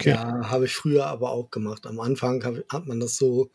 Okay. 0.00 0.10
Ja, 0.10 0.48
habe 0.50 0.64
ich 0.64 0.74
früher 0.74 1.06
aber 1.06 1.30
auch 1.30 1.50
gemacht. 1.50 1.86
Am 1.86 2.00
Anfang 2.00 2.42
hab, 2.42 2.54
hat 2.72 2.86
man 2.86 3.00
das 3.00 3.16
so 3.16 3.50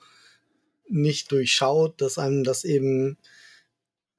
nicht 0.87 1.31
durchschaut, 1.31 1.99
dass 1.99 2.19
einem 2.19 2.43
das 2.43 2.63
eben 2.63 3.17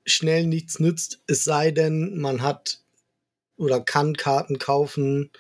schnell 0.04 0.46
nichts 0.46 0.80
nützt, 0.80 1.20
es 1.28 1.44
sei 1.44 1.70
denn, 1.70 2.18
man 2.18 2.42
hat 2.42 2.80
oder 3.56 3.80
kann 3.80 4.16
Karten 4.16 4.58
kaufen, 4.58 5.30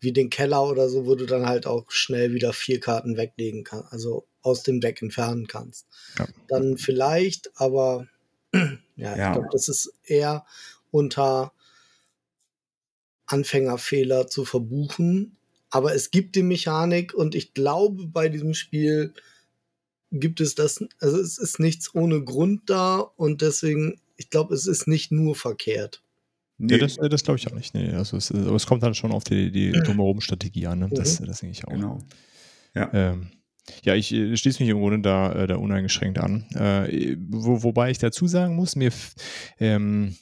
wie 0.00 0.12
den 0.12 0.28
Keller 0.28 0.64
oder 0.64 0.88
so, 0.88 1.06
wo 1.06 1.14
du 1.14 1.24
dann 1.24 1.46
halt 1.46 1.66
auch 1.66 1.90
schnell 1.90 2.34
wieder 2.34 2.52
vier 2.52 2.78
Karten 2.78 3.16
weglegen 3.16 3.64
kannst, 3.64 3.92
also 3.92 4.26
aus 4.42 4.62
dem 4.62 4.80
Deck 4.80 5.00
entfernen 5.00 5.46
kannst. 5.46 5.86
Ja. 6.18 6.26
Dann 6.48 6.76
vielleicht, 6.76 7.50
aber 7.56 8.06
ja, 8.52 8.68
ja. 8.96 9.12
ich 9.12 9.32
glaube, 9.32 9.48
das 9.50 9.68
ist 9.68 9.94
eher 10.04 10.44
unter 10.90 11.52
Anfängerfehler 13.26 14.26
zu 14.26 14.44
verbuchen. 14.44 15.36
Aber 15.74 15.92
es 15.92 16.12
gibt 16.12 16.36
die 16.36 16.44
Mechanik 16.44 17.14
und 17.14 17.34
ich 17.34 17.52
glaube, 17.52 18.06
bei 18.06 18.28
diesem 18.28 18.54
Spiel 18.54 19.12
gibt 20.12 20.40
es 20.40 20.54
das, 20.54 20.84
also 21.00 21.18
es 21.18 21.36
ist 21.36 21.58
nichts 21.58 21.92
ohne 21.96 22.22
Grund 22.22 22.70
da 22.70 22.98
und 22.98 23.42
deswegen, 23.42 24.00
ich 24.16 24.30
glaube, 24.30 24.54
es 24.54 24.68
ist 24.68 24.86
nicht 24.86 25.10
nur 25.10 25.34
verkehrt. 25.34 26.00
Nee, 26.58 26.74
ja, 26.74 26.78
das, 26.78 26.94
das 26.94 27.24
glaube 27.24 27.40
ich 27.40 27.48
auch 27.48 27.56
nicht. 27.56 27.74
Nee, 27.74 27.90
also 27.90 28.16
es, 28.16 28.30
aber 28.30 28.54
es 28.54 28.66
kommt 28.66 28.84
dann 28.84 28.94
schon 28.94 29.10
auf 29.10 29.24
die, 29.24 29.50
die 29.50 29.72
Drumherum-Strategie 29.72 30.68
an. 30.68 30.78
Ne? 30.78 30.90
Das, 30.92 31.18
mhm. 31.18 31.26
das 31.26 31.40
denke 31.40 31.56
ich 31.58 31.64
auch. 31.64 31.72
Genau. 31.72 31.98
Ja. 32.76 32.90
Ähm, 32.94 33.30
ja, 33.82 33.96
ich 33.96 34.12
äh, 34.12 34.36
schließe 34.36 34.62
mich 34.62 34.70
im 34.70 34.78
Grunde 34.78 35.00
da, 35.00 35.32
äh, 35.32 35.46
da 35.48 35.56
uneingeschränkt 35.56 36.20
an. 36.20 36.46
Äh, 36.54 37.16
wo, 37.18 37.64
wobei 37.64 37.90
ich 37.90 37.98
dazu 37.98 38.28
sagen 38.28 38.54
muss, 38.54 38.76
mir 38.76 38.92
ähm, 39.58 40.14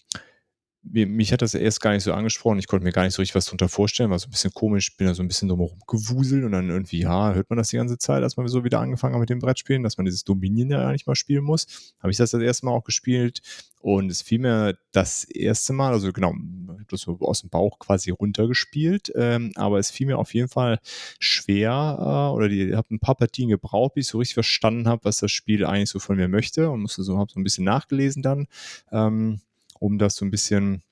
mich 0.84 1.32
hat 1.32 1.42
das 1.42 1.54
erst 1.54 1.80
gar 1.80 1.92
nicht 1.92 2.02
so 2.02 2.12
angesprochen. 2.12 2.58
Ich 2.58 2.66
konnte 2.66 2.84
mir 2.84 2.92
gar 2.92 3.04
nicht 3.04 3.14
so 3.14 3.22
richtig 3.22 3.36
was 3.36 3.46
darunter 3.46 3.68
vorstellen, 3.68 4.10
war 4.10 4.18
so 4.18 4.26
ein 4.26 4.30
bisschen 4.30 4.52
komisch, 4.52 4.96
bin 4.96 5.06
da 5.06 5.14
so 5.14 5.22
ein 5.22 5.28
bisschen 5.28 5.48
drumherum 5.48 5.78
gewuselt 5.86 6.44
und 6.44 6.52
dann 6.52 6.70
irgendwie, 6.70 7.00
ja, 7.00 7.32
hört 7.34 7.50
man 7.50 7.56
das 7.56 7.68
die 7.68 7.76
ganze 7.76 7.98
Zeit, 7.98 8.22
als 8.22 8.36
man 8.36 8.48
so 8.48 8.64
wieder 8.64 8.80
angefangen 8.80 9.14
hat 9.14 9.20
mit 9.20 9.30
dem 9.30 9.38
Brettspielen, 9.38 9.84
dass 9.84 9.96
man 9.96 10.06
dieses 10.06 10.24
Dominion 10.24 10.70
ja 10.70 10.88
eigentlich 10.88 11.06
mal 11.06 11.14
spielen 11.14 11.44
muss. 11.44 11.94
Habe 12.00 12.10
ich 12.10 12.16
das 12.16 12.32
das 12.32 12.42
erste 12.42 12.66
Mal 12.66 12.72
auch 12.72 12.84
gespielt 12.84 13.42
und 13.80 14.10
es 14.10 14.22
fiel 14.22 14.40
mir 14.40 14.76
das 14.90 15.24
erste 15.24 15.72
Mal, 15.72 15.92
also 15.92 16.12
genau, 16.12 16.32
ich 16.32 16.70
habe 16.70 16.84
das 16.88 17.00
so 17.02 17.18
aus 17.20 17.40
dem 17.42 17.50
Bauch 17.50 17.78
quasi 17.78 18.10
runtergespielt, 18.10 19.12
ähm, 19.14 19.52
aber 19.54 19.78
es 19.78 19.90
fiel 19.90 20.08
mir 20.08 20.18
auf 20.18 20.34
jeden 20.34 20.48
Fall 20.48 20.80
schwer 21.20 21.96
äh, 21.98 22.34
oder 22.34 22.46
ich 22.46 22.74
habe 22.74 22.94
ein 22.94 23.00
paar 23.00 23.14
Partien 23.14 23.48
gebraucht, 23.48 23.94
bis 23.94 24.06
ich 24.06 24.10
so 24.10 24.18
richtig 24.18 24.34
verstanden 24.34 24.88
habe, 24.88 25.04
was 25.04 25.18
das 25.18 25.30
Spiel 25.30 25.64
eigentlich 25.64 25.90
so 25.90 26.00
von 26.00 26.16
mir 26.16 26.28
möchte 26.28 26.70
und 26.70 26.82
musste 26.82 27.04
so, 27.04 27.18
habe 27.18 27.30
so 27.32 27.38
ein 27.38 27.44
bisschen 27.44 27.64
nachgelesen 27.64 28.22
dann. 28.22 28.46
Ähm, 28.90 29.40
um 29.82 29.98
das 29.98 30.14
so 30.14 30.24
ein 30.24 30.30
bisschen 30.30 30.82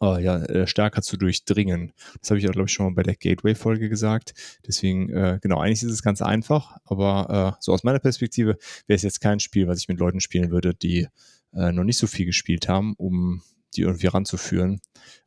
uh, 0.00 0.18
ja, 0.18 0.36
äh, 0.44 0.66
stärker 0.66 1.02
zu 1.02 1.16
durchdringen. 1.16 1.92
Das 2.20 2.30
habe 2.30 2.38
ich 2.38 2.48
auch, 2.48 2.52
glaube 2.52 2.68
ich, 2.68 2.72
schon 2.72 2.86
mal 2.86 2.94
bei 2.94 3.02
der 3.02 3.16
Gateway-Folge 3.16 3.88
gesagt. 3.88 4.34
Deswegen, 4.66 5.08
äh, 5.10 5.38
genau, 5.42 5.58
eigentlich 5.58 5.82
ist 5.82 5.90
es 5.90 6.02
ganz 6.02 6.20
einfach, 6.20 6.76
aber 6.84 7.56
äh, 7.56 7.62
so 7.62 7.72
aus 7.72 7.82
meiner 7.82 7.98
Perspektive 7.98 8.58
wäre 8.86 8.96
es 8.96 9.02
jetzt 9.02 9.20
kein 9.20 9.40
Spiel, 9.40 9.66
was 9.66 9.78
ich 9.78 9.88
mit 9.88 9.98
Leuten 9.98 10.20
spielen 10.20 10.50
würde, 10.50 10.74
die 10.74 11.08
äh, 11.54 11.72
noch 11.72 11.84
nicht 11.84 11.98
so 11.98 12.06
viel 12.06 12.26
gespielt 12.26 12.68
haben, 12.68 12.94
um 12.94 13.42
die 13.74 13.82
irgendwie 13.82 14.08
ranzuführen, 14.08 14.80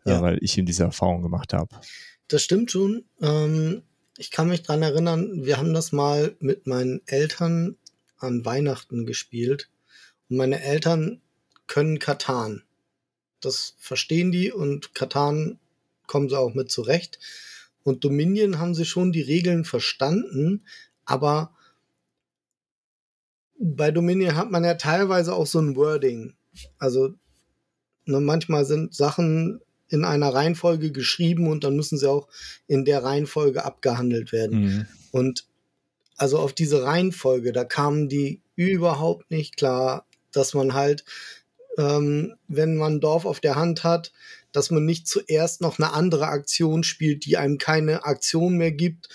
äh, 0.05 0.11
ja. 0.11 0.21
weil 0.21 0.37
ich 0.41 0.57
eben 0.57 0.67
diese 0.67 0.83
Erfahrung 0.83 1.23
gemacht 1.23 1.53
habe. 1.53 1.75
Das 2.27 2.43
stimmt 2.43 2.71
schon. 2.71 3.05
Ähm, 3.21 3.81
ich 4.17 4.29
kann 4.29 4.49
mich 4.49 4.61
daran 4.61 4.83
erinnern, 4.83 5.45
wir 5.45 5.57
haben 5.57 5.73
das 5.73 5.91
mal 5.91 6.35
mit 6.39 6.67
meinen 6.67 7.01
Eltern 7.07 7.75
an 8.17 8.45
Weihnachten 8.45 9.05
gespielt. 9.05 9.69
Und 10.29 10.37
meine 10.37 10.61
Eltern 10.61 11.21
können 11.67 11.99
Katan. 11.99 12.63
Das 13.45 13.75
verstehen 13.77 14.31
die 14.31 14.51
und 14.51 14.93
Katan 14.95 15.59
kommen 16.07 16.29
sie 16.29 16.37
auch 16.37 16.53
mit 16.53 16.71
zurecht. 16.71 17.19
Und 17.83 18.03
Dominion 18.03 18.59
haben 18.59 18.75
sie 18.75 18.85
schon 18.85 19.11
die 19.11 19.21
Regeln 19.21 19.65
verstanden, 19.65 20.65
aber 21.05 21.55
bei 23.59 23.91
Dominion 23.91 24.35
hat 24.35 24.51
man 24.51 24.63
ja 24.63 24.75
teilweise 24.75 25.33
auch 25.33 25.47
so 25.47 25.59
ein 25.59 25.75
Wording. 25.75 26.33
Also 26.77 27.13
ne, 28.05 28.19
manchmal 28.19 28.65
sind 28.65 28.93
Sachen 28.93 29.61
in 29.87 30.05
einer 30.05 30.33
Reihenfolge 30.33 30.91
geschrieben 30.91 31.47
und 31.47 31.63
dann 31.63 31.75
müssen 31.75 31.97
sie 31.97 32.09
auch 32.09 32.27
in 32.67 32.85
der 32.85 33.03
Reihenfolge 33.03 33.63
abgehandelt 33.63 34.31
werden. 34.31 34.59
Mhm. 34.59 34.87
Und 35.11 35.47
also 36.15 36.39
auf 36.39 36.53
diese 36.53 36.83
Reihenfolge, 36.83 37.51
da 37.51 37.63
kamen 37.63 38.09
die 38.09 38.41
überhaupt 38.55 39.29
nicht 39.29 39.57
klar, 39.57 40.07
dass 40.31 40.53
man 40.53 40.73
halt, 40.73 41.05
ähm, 41.77 42.35
wenn 42.47 42.77
man 42.77 42.95
ein 42.95 42.99
Dorf 43.01 43.25
auf 43.25 43.39
der 43.39 43.55
Hand 43.55 43.83
hat, 43.83 44.11
dass 44.51 44.69
man 44.71 44.85
nicht 44.85 45.07
zuerst 45.07 45.61
noch 45.61 45.79
eine 45.79 45.93
andere 45.93 46.27
Aktion 46.27 46.83
spielt, 46.83 47.25
die 47.25 47.37
einem 47.37 47.57
keine 47.57 48.05
Aktion 48.05 48.57
mehr 48.57 48.71
gibt, 48.71 49.09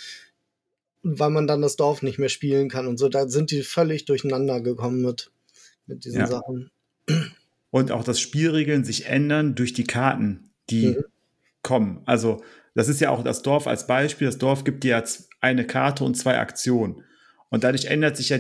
weil 1.02 1.30
man 1.30 1.46
dann 1.46 1.62
das 1.62 1.76
Dorf 1.76 2.02
nicht 2.02 2.18
mehr 2.18 2.28
spielen 2.28 2.68
kann 2.68 2.86
und 2.86 2.98
so. 2.98 3.08
Da 3.08 3.28
sind 3.28 3.50
die 3.50 3.62
völlig 3.62 4.04
durcheinander 4.04 4.60
gekommen 4.60 5.02
mit, 5.02 5.30
mit 5.86 6.04
diesen 6.04 6.20
ja. 6.20 6.26
Sachen. 6.26 6.70
Und 7.70 7.92
auch, 7.92 8.04
dass 8.04 8.20
Spielregeln 8.20 8.84
sich 8.84 9.06
ändern 9.06 9.54
durch 9.54 9.72
die 9.72 9.84
Karten, 9.84 10.50
die 10.70 10.88
mhm. 10.88 11.04
kommen. 11.62 12.02
Also, 12.06 12.42
das 12.74 12.88
ist 12.88 13.00
ja 13.00 13.10
auch 13.10 13.22
das 13.22 13.42
Dorf 13.42 13.66
als 13.66 13.86
Beispiel. 13.86 14.26
Das 14.26 14.38
Dorf 14.38 14.64
gibt 14.64 14.84
dir 14.84 14.96
jetzt 14.96 15.28
eine 15.40 15.66
Karte 15.66 16.04
und 16.04 16.16
zwei 16.16 16.38
Aktionen. 16.38 17.02
Und 17.48 17.64
dadurch 17.64 17.86
ändert 17.86 18.16
sich 18.16 18.30
ja 18.30 18.38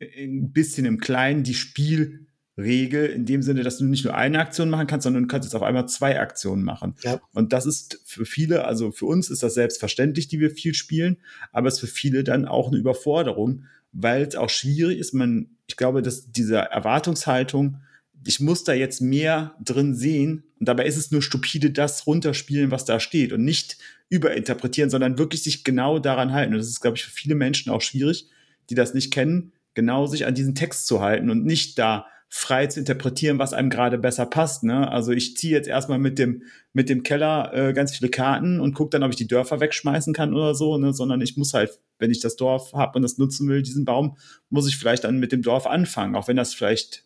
ein 0.00 0.52
bisschen 0.52 0.86
im 0.86 0.98
Kleinen 0.98 1.42
die 1.42 1.54
Spiel, 1.54 2.26
Regel 2.56 3.06
in 3.06 3.26
dem 3.26 3.42
Sinne, 3.42 3.62
dass 3.62 3.78
du 3.78 3.84
nicht 3.84 4.04
nur 4.04 4.14
eine 4.14 4.38
Aktion 4.38 4.70
machen 4.70 4.86
kannst, 4.86 5.04
sondern 5.04 5.24
du 5.24 5.28
kannst 5.28 5.46
jetzt 5.46 5.54
auf 5.54 5.62
einmal 5.62 5.88
zwei 5.88 6.20
Aktionen 6.20 6.62
machen. 6.62 6.94
Ja. 7.02 7.20
Und 7.32 7.52
das 7.52 7.66
ist 7.66 8.00
für 8.04 8.24
viele, 8.24 8.64
also 8.64 8.92
für 8.92 9.06
uns 9.06 9.28
ist 9.28 9.42
das 9.42 9.54
selbstverständlich, 9.54 10.28
die 10.28 10.38
wir 10.38 10.50
viel 10.50 10.74
spielen, 10.74 11.16
aber 11.52 11.68
es 11.68 11.74
ist 11.74 11.80
für 11.80 11.86
viele 11.88 12.22
dann 12.22 12.46
auch 12.46 12.68
eine 12.68 12.76
Überforderung, 12.76 13.64
weil 13.92 14.22
es 14.22 14.36
auch 14.36 14.50
schwierig 14.50 14.98
ist. 14.98 15.14
Man, 15.14 15.56
ich 15.66 15.76
glaube, 15.76 16.02
dass 16.02 16.30
diese 16.30 16.56
Erwartungshaltung, 16.56 17.80
ich 18.24 18.38
muss 18.40 18.62
da 18.64 18.72
jetzt 18.72 19.00
mehr 19.00 19.54
drin 19.62 19.94
sehen 19.94 20.44
und 20.60 20.68
dabei 20.68 20.86
ist 20.86 20.96
es 20.96 21.10
nur 21.10 21.22
stupide 21.22 21.70
das 21.70 22.06
runterspielen, 22.06 22.70
was 22.70 22.84
da 22.84 23.00
steht 23.00 23.32
und 23.32 23.44
nicht 23.44 23.78
überinterpretieren, 24.08 24.90
sondern 24.90 25.18
wirklich 25.18 25.42
sich 25.42 25.64
genau 25.64 25.98
daran 25.98 26.32
halten. 26.32 26.52
Und 26.52 26.58
das 26.58 26.68
ist, 26.68 26.80
glaube 26.80 26.96
ich, 26.96 27.04
für 27.04 27.10
viele 27.10 27.34
Menschen 27.34 27.70
auch 27.72 27.82
schwierig, 27.82 28.28
die 28.70 28.74
das 28.74 28.94
nicht 28.94 29.12
kennen, 29.12 29.52
genau 29.74 30.06
sich 30.06 30.24
an 30.24 30.34
diesen 30.34 30.54
Text 30.54 30.86
zu 30.86 31.00
halten 31.00 31.30
und 31.30 31.44
nicht 31.44 31.78
da 31.78 32.06
frei 32.36 32.66
zu 32.66 32.80
interpretieren, 32.80 33.38
was 33.38 33.52
einem 33.52 33.70
gerade 33.70 33.96
besser 33.96 34.26
passt. 34.26 34.64
Ne? 34.64 34.90
Also 34.90 35.12
ich 35.12 35.36
ziehe 35.36 35.54
jetzt 35.54 35.68
erstmal 35.68 36.00
mit 36.00 36.18
dem, 36.18 36.42
mit 36.72 36.88
dem 36.88 37.04
Keller 37.04 37.54
äh, 37.54 37.72
ganz 37.72 37.96
viele 37.96 38.10
Karten 38.10 38.58
und 38.58 38.74
gucke 38.74 38.90
dann, 38.90 39.04
ob 39.04 39.10
ich 39.10 39.16
die 39.16 39.28
Dörfer 39.28 39.60
wegschmeißen 39.60 40.12
kann 40.12 40.34
oder 40.34 40.56
so, 40.56 40.76
ne? 40.76 40.92
sondern 40.92 41.20
ich 41.20 41.36
muss 41.36 41.54
halt, 41.54 41.78
wenn 42.00 42.10
ich 42.10 42.18
das 42.18 42.34
Dorf 42.34 42.72
habe 42.72 42.96
und 42.98 43.02
das 43.02 43.18
nutzen 43.18 43.48
will, 43.48 43.62
diesen 43.62 43.84
Baum, 43.84 44.16
muss 44.50 44.66
ich 44.66 44.76
vielleicht 44.76 45.04
dann 45.04 45.20
mit 45.20 45.30
dem 45.30 45.42
Dorf 45.42 45.64
anfangen, 45.64 46.16
auch 46.16 46.26
wenn 46.26 46.36
das 46.36 46.54
vielleicht 46.54 47.04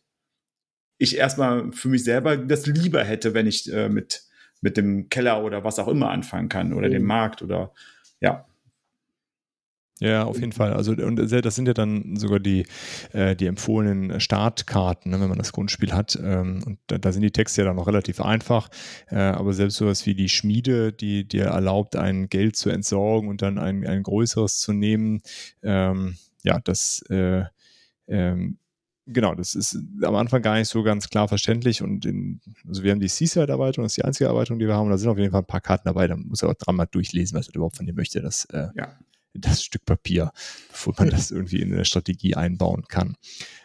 ich 0.97 1.19
erstmal 1.19 1.73
für 1.73 1.89
mich 1.89 2.05
selber 2.05 2.39
das 2.39 2.65
lieber 2.67 3.05
hätte, 3.05 3.35
wenn 3.35 3.47
ich 3.47 3.71
äh, 3.71 3.91
mit, 3.91 4.25
mit 4.63 4.79
dem 4.79 5.11
Keller 5.11 5.45
oder 5.45 5.63
was 5.63 5.79
auch 5.79 5.89
immer 5.89 6.09
anfangen 6.09 6.49
kann 6.49 6.73
oder 6.73 6.89
mhm. 6.89 6.93
dem 6.93 7.05
Markt 7.05 7.43
oder 7.43 7.75
ja. 8.19 8.48
Ja, 10.01 10.25
auf 10.25 10.39
jeden 10.39 10.53
Fall. 10.53 10.73
Also 10.75 10.93
und 10.93 11.17
das 11.17 11.55
sind 11.57 11.67
ja 11.67 11.75
dann 11.75 12.17
sogar 12.17 12.39
die, 12.39 12.67
äh, 13.13 13.35
die 13.35 13.47
empfohlenen 13.47 14.21
Startkarten, 14.21 15.11
ne, 15.11 15.21
wenn 15.21 15.29
man 15.29 15.39
das 15.39 15.53
Grundspiel 15.53 15.93
hat. 15.93 16.17
Ähm, 16.23 16.63
und 16.65 16.79
da, 16.87 16.99
da, 16.99 17.11
sind 17.11 17.23
die 17.23 17.33
Texte 17.33 17.63
ja 17.63 17.67
dann 17.67 17.77
noch 17.77 17.89
relativ 17.89 18.21
einfach. 18.21 18.69
Äh, 19.11 19.17
aber 19.17 19.53
selbst 19.53 19.77
sowas 19.77 20.07
wie 20.07 20.15
die 20.15 20.29
Schmiede, 20.29 20.93
die 20.93 21.27
dir 21.27 21.47
erlaubt, 21.47 21.97
ein 21.97 22.29
Geld 22.29 22.55
zu 22.55 22.71
entsorgen 22.71 23.29
und 23.29 23.43
dann 23.43 23.59
ein, 23.59 23.85
ein 23.87 24.05
größeres 24.05 24.61
zu 24.61 24.73
nehmen, 24.73 25.21
ähm, 25.63 26.17
ja, 26.45 26.61
das 26.61 27.03
äh, 27.11 27.43
ähm, 28.07 28.59
genau, 29.07 29.35
das 29.35 29.57
ist 29.57 29.79
am 30.03 30.15
Anfang 30.15 30.43
gar 30.43 30.55
nicht 30.55 30.69
so 30.69 30.85
ganz 30.85 31.09
klar 31.09 31.27
verständlich. 31.27 31.83
Und 31.83 32.07
in, 32.07 32.41
also 32.69 32.85
wir 32.85 32.93
haben 32.93 33.01
die 33.01 33.09
Seaside-Erweiterung, 33.09 33.85
das 33.85 33.93
ist 33.93 33.97
die 33.97 34.05
einzige 34.05 34.29
Erweiterung, 34.29 34.61
die 34.61 34.69
wir 34.69 34.75
haben. 34.75 34.87
Und 34.87 34.93
da 34.93 34.99
sind 34.99 35.11
auf 35.11 35.19
jeden 35.19 35.33
Fall 35.33 35.43
ein 35.43 35.47
paar 35.47 35.61
Karten 35.61 35.89
dabei. 35.89 36.07
Da 36.07 36.17
muss 36.17 36.43
er 36.43 36.51
auch 36.51 36.55
dreimal 36.55 36.87
durchlesen, 36.89 37.37
was 37.37 37.49
er 37.49 37.57
überhaupt 37.57 37.77
von 37.77 37.87
dir 37.87 37.95
möchte. 37.95 38.21
Das 38.21 38.45
äh, 38.47 38.69
ja 38.77 38.97
das 39.35 39.63
Stück 39.63 39.85
Papier, 39.85 40.33
bevor 40.71 40.95
man 40.99 41.11
das 41.11 41.31
irgendwie 41.31 41.61
in 41.61 41.73
eine 41.73 41.85
Strategie 41.85 42.35
einbauen 42.35 42.85
kann. 42.89 43.17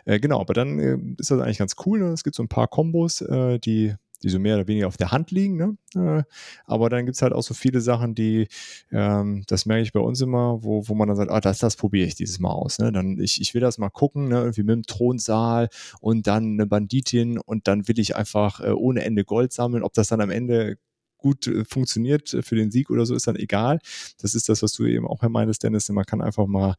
Äh, 0.05 0.19
genau, 0.19 0.39
aber 0.39 0.53
dann 0.53 0.79
äh, 0.79 0.97
ist 1.17 1.31
das 1.31 1.39
eigentlich 1.39 1.59
ganz 1.59 1.75
cool. 1.85 1.99
Ne? 1.99 2.07
Es 2.07 2.23
gibt 2.23 2.35
so 2.35 2.43
ein 2.43 2.49
paar 2.49 2.67
Kombos, 2.67 3.21
äh, 3.21 3.59
die 3.59 3.95
die 4.23 4.29
so 4.29 4.39
mehr 4.39 4.55
oder 4.55 4.67
weniger 4.67 4.87
auf 4.87 4.97
der 4.97 5.11
Hand 5.11 5.31
liegen. 5.31 5.57
Ne? 5.57 5.77
Äh, 5.95 6.23
aber 6.65 6.89
dann 6.89 7.05
gibt 7.05 7.15
es 7.15 7.21
halt 7.21 7.33
auch 7.33 7.43
so 7.43 7.53
viele 7.53 7.81
Sachen, 7.81 8.15
die, 8.15 8.47
ähm, 8.91 9.43
das 9.47 9.65
merke 9.65 9.83
ich 9.83 9.91
bei 9.91 9.99
uns 9.99 10.21
immer, 10.21 10.63
wo, 10.63 10.87
wo 10.87 10.95
man 10.95 11.09
dann 11.09 11.17
sagt, 11.17 11.29
ah, 11.29 11.41
das, 11.41 11.59
das 11.59 11.75
probiere 11.75 12.07
ich 12.07 12.15
dieses 12.15 12.39
Mal 12.39 12.51
aus. 12.51 12.79
Ne? 12.79 12.91
Dann, 12.91 13.19
ich, 13.19 13.41
ich 13.41 13.53
will 13.53 13.61
das 13.61 13.77
mal 13.77 13.89
gucken, 13.89 14.29
ne? 14.29 14.39
irgendwie 14.39 14.63
mit 14.63 14.75
dem 14.75 14.83
Thronsaal 14.83 15.69
und 15.99 16.25
dann 16.25 16.53
eine 16.53 16.65
Banditin 16.65 17.37
und 17.37 17.67
dann 17.67 17.87
will 17.87 17.99
ich 17.99 18.15
einfach 18.15 18.61
äh, 18.61 18.71
ohne 18.71 19.03
Ende 19.03 19.25
Gold 19.25 19.51
sammeln. 19.51 19.83
Ob 19.83 19.93
das 19.93 20.07
dann 20.07 20.21
am 20.21 20.31
Ende 20.31 20.77
gut 21.23 21.47
äh, 21.47 21.63
funktioniert 21.65 22.33
äh, 22.33 22.43
für 22.43 22.55
den 22.55 22.69
Sieg 22.69 22.91
oder 22.91 23.05
so, 23.07 23.15
ist 23.15 23.25
dann 23.25 23.37
egal. 23.37 23.79
Das 24.21 24.35
ist 24.35 24.49
das, 24.49 24.61
was 24.61 24.73
du 24.73 24.85
eben 24.85 25.07
auch 25.07 25.21
meintest, 25.23 25.63
Dennis. 25.63 25.89
Man 25.89 26.05
kann 26.05 26.21
einfach 26.21 26.45
mal 26.45 26.75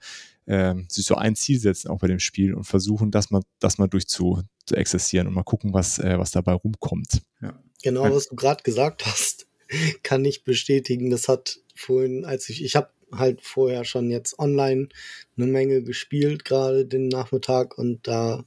äh, 0.46 0.74
sich 0.88 1.06
so 1.06 1.16
ein 1.16 1.34
Ziel 1.34 1.58
setzen, 1.58 1.88
auch 1.88 1.98
bei 1.98 2.06
dem 2.06 2.20
Spiel 2.20 2.54
und 2.54 2.64
versuchen, 2.64 3.10
das 3.10 3.30
mal, 3.30 3.42
das 3.58 3.78
mal 3.78 3.88
durch 3.88 4.06
zu, 4.06 4.42
zu 4.66 4.76
exerzieren 4.76 5.26
und 5.26 5.34
mal 5.34 5.42
gucken, 5.42 5.72
was, 5.72 5.98
äh, 5.98 6.18
was 6.18 6.30
dabei 6.30 6.52
rumkommt. 6.52 7.22
Ja. 7.42 7.58
Genau, 7.82 8.10
was 8.14 8.28
du 8.28 8.36
gerade 8.36 8.62
gesagt 8.62 9.04
hast, 9.06 9.46
kann 10.02 10.24
ich 10.24 10.44
bestätigen. 10.44 11.10
Das 11.10 11.26
hat 11.26 11.58
vorhin, 11.74 12.24
als 12.24 12.48
ich, 12.48 12.62
ich 12.62 12.76
habe 12.76 12.90
halt 13.12 13.40
vorher 13.40 13.84
schon 13.84 14.10
jetzt 14.10 14.38
online 14.38 14.88
eine 15.36 15.46
Menge 15.46 15.82
gespielt, 15.82 16.44
gerade 16.44 16.84
den 16.84 17.08
Nachmittag, 17.08 17.78
und 17.78 18.06
da 18.06 18.44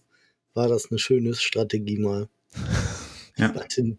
war 0.53 0.67
das 0.67 0.89
eine 0.89 0.99
schöne 0.99 1.33
Strategie 1.35 1.97
mal. 1.97 2.29
Ja. 3.37 3.53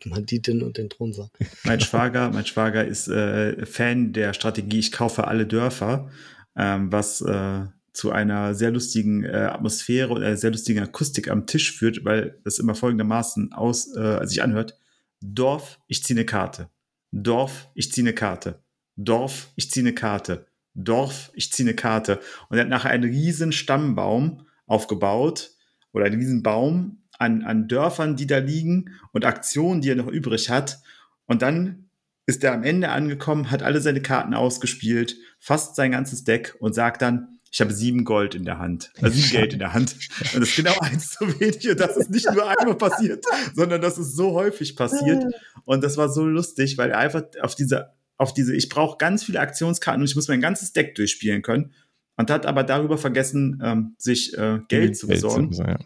Banditen 0.05 0.63
und 0.63 0.79
den 0.79 0.91
Thronsaal. 0.91 1.31
Mein 1.65 1.81
Schwager, 1.81 2.31
mein 2.31 2.45
Schwager 2.45 2.85
ist 2.85 3.09
äh, 3.09 3.65
Fan 3.67 4.13
der 4.13 4.33
Strategie, 4.33 4.81
ich 4.81 4.93
kaufe 4.93 5.29
alle 5.29 5.47
Dörfer, 5.47 6.11
ähm, 6.57 6.91
was 6.91 7.21
äh, 7.21 7.67
zu 7.93 8.13
einer 8.13 8.55
sehr 8.55 8.71
lustigen 8.71 9.25
äh, 9.25 9.49
Atmosphäre 9.53 10.13
und 10.13 10.23
einer 10.23 10.37
sehr 10.37 10.51
lustigen 10.51 10.81
Akustik 10.81 11.29
am 11.29 11.47
Tisch 11.47 11.73
führt, 11.73 12.05
weil 12.05 12.41
das 12.45 12.59
immer 12.59 12.75
folgendermaßen 12.75 13.53
aus, 13.53 13.95
äh, 13.97 14.25
sich 14.27 14.43
anhört. 14.43 14.79
Dorf, 15.21 15.81
ich 15.87 16.05
ziehe 16.05 16.17
eine 16.17 16.27
Karte. 16.27 16.71
Dorf, 17.13 17.69
ich 17.75 17.93
ziehe 17.93 18.05
eine 18.05 18.15
Karte. 18.15 18.63
Dorf, 18.97 19.51
ich 19.57 19.71
ziehe 19.71 19.85
eine 19.85 19.95
Karte. 19.95 20.47
Dorf, 20.75 21.31
ich 21.35 21.53
ziehe 21.53 21.69
eine 21.69 21.75
Karte. 21.77 22.21
Und 22.49 22.59
er 22.59 22.63
hat 22.63 22.69
nachher 22.69 22.91
einen 22.91 23.11
riesen 23.11 23.53
Stammbaum 23.53 24.47
aufgebaut 24.67 25.51
oder 25.93 26.05
einen 26.05 26.21
riesen 26.21 26.43
Baum 26.43 27.03
an, 27.19 27.43
an 27.43 27.69
Dörfern, 27.69 28.17
die 28.17 28.27
da 28.27 28.39
liegen 28.39 28.97
und 29.13 29.25
Aktionen, 29.25 29.81
die 29.81 29.91
er 29.91 29.97
noch 29.97 30.07
übrig 30.07 30.51
hat. 30.51 30.81
Und 31.27 31.43
dann 31.43 31.91
ist 32.27 32.45
er 32.45 32.53
am 32.53 32.63
Ende 32.63 32.91
angekommen, 32.91 33.51
hat 33.51 33.63
alle 33.63 33.81
seine 33.81 34.03
Karten 34.03 34.35
ausgespielt, 34.35 35.17
fast 35.39 35.77
sein 35.77 35.93
ganzes 35.93 36.25
Deck 36.25 36.57
und 36.61 36.75
sagt 36.75 37.03
dann, 37.03 37.39
ich 37.51 37.61
habe 37.61 37.73
sieben 37.73 38.05
Gold 38.05 38.35
in 38.35 38.45
der 38.45 38.59
Hand, 38.59 38.93
also 39.01 39.17
sieben 39.17 39.31
Geld 39.41 39.53
in 39.55 39.59
der 39.59 39.73
Hand. 39.73 39.97
Und 40.35 40.41
das 40.41 40.51
ist 40.51 40.57
genau 40.57 40.79
eins 40.81 41.11
zu 41.11 41.41
wenig. 41.41 41.69
Und 41.69 41.81
das 41.81 41.97
ist 41.97 42.11
nicht 42.11 42.31
nur 42.31 42.47
einmal 42.47 42.77
passiert, 42.77 43.25
sondern 43.55 43.81
das 43.81 43.99
ist 43.99 44.15
so 44.15 44.33
häufig 44.33 44.77
passiert. 44.77 45.25
Und 45.65 45.83
das 45.83 45.97
war 45.97 46.09
so 46.09 46.27
lustig, 46.27 46.77
weil 46.77 46.91
er 46.91 46.99
einfach 46.99 47.23
auf 47.41 47.55
diese, 47.55 47.93
auf 48.19 48.35
diese, 48.35 48.55
ich 48.55 48.69
brauche 48.69 48.99
ganz 48.99 49.25
viele 49.25 49.41
Aktionskarten 49.41 50.03
und 50.03 50.09
ich 50.09 50.17
muss 50.17 50.29
mein 50.29 50.41
ganzes 50.41 50.73
Deck 50.73 50.95
durchspielen 50.95 51.43
können. 51.43 51.73
Und 52.17 52.33
hat 52.33 52.47
aber 52.47 52.65
darüber 52.65 52.99
vergessen, 52.99 53.63
ähm, 53.65 53.95
sich 53.97 54.37
äh, 54.37 54.59
Geld 54.67 54.99
zu 54.99 55.07
besorgen. 55.07 55.51
Geld, 55.51 55.69
ja. 55.69 55.79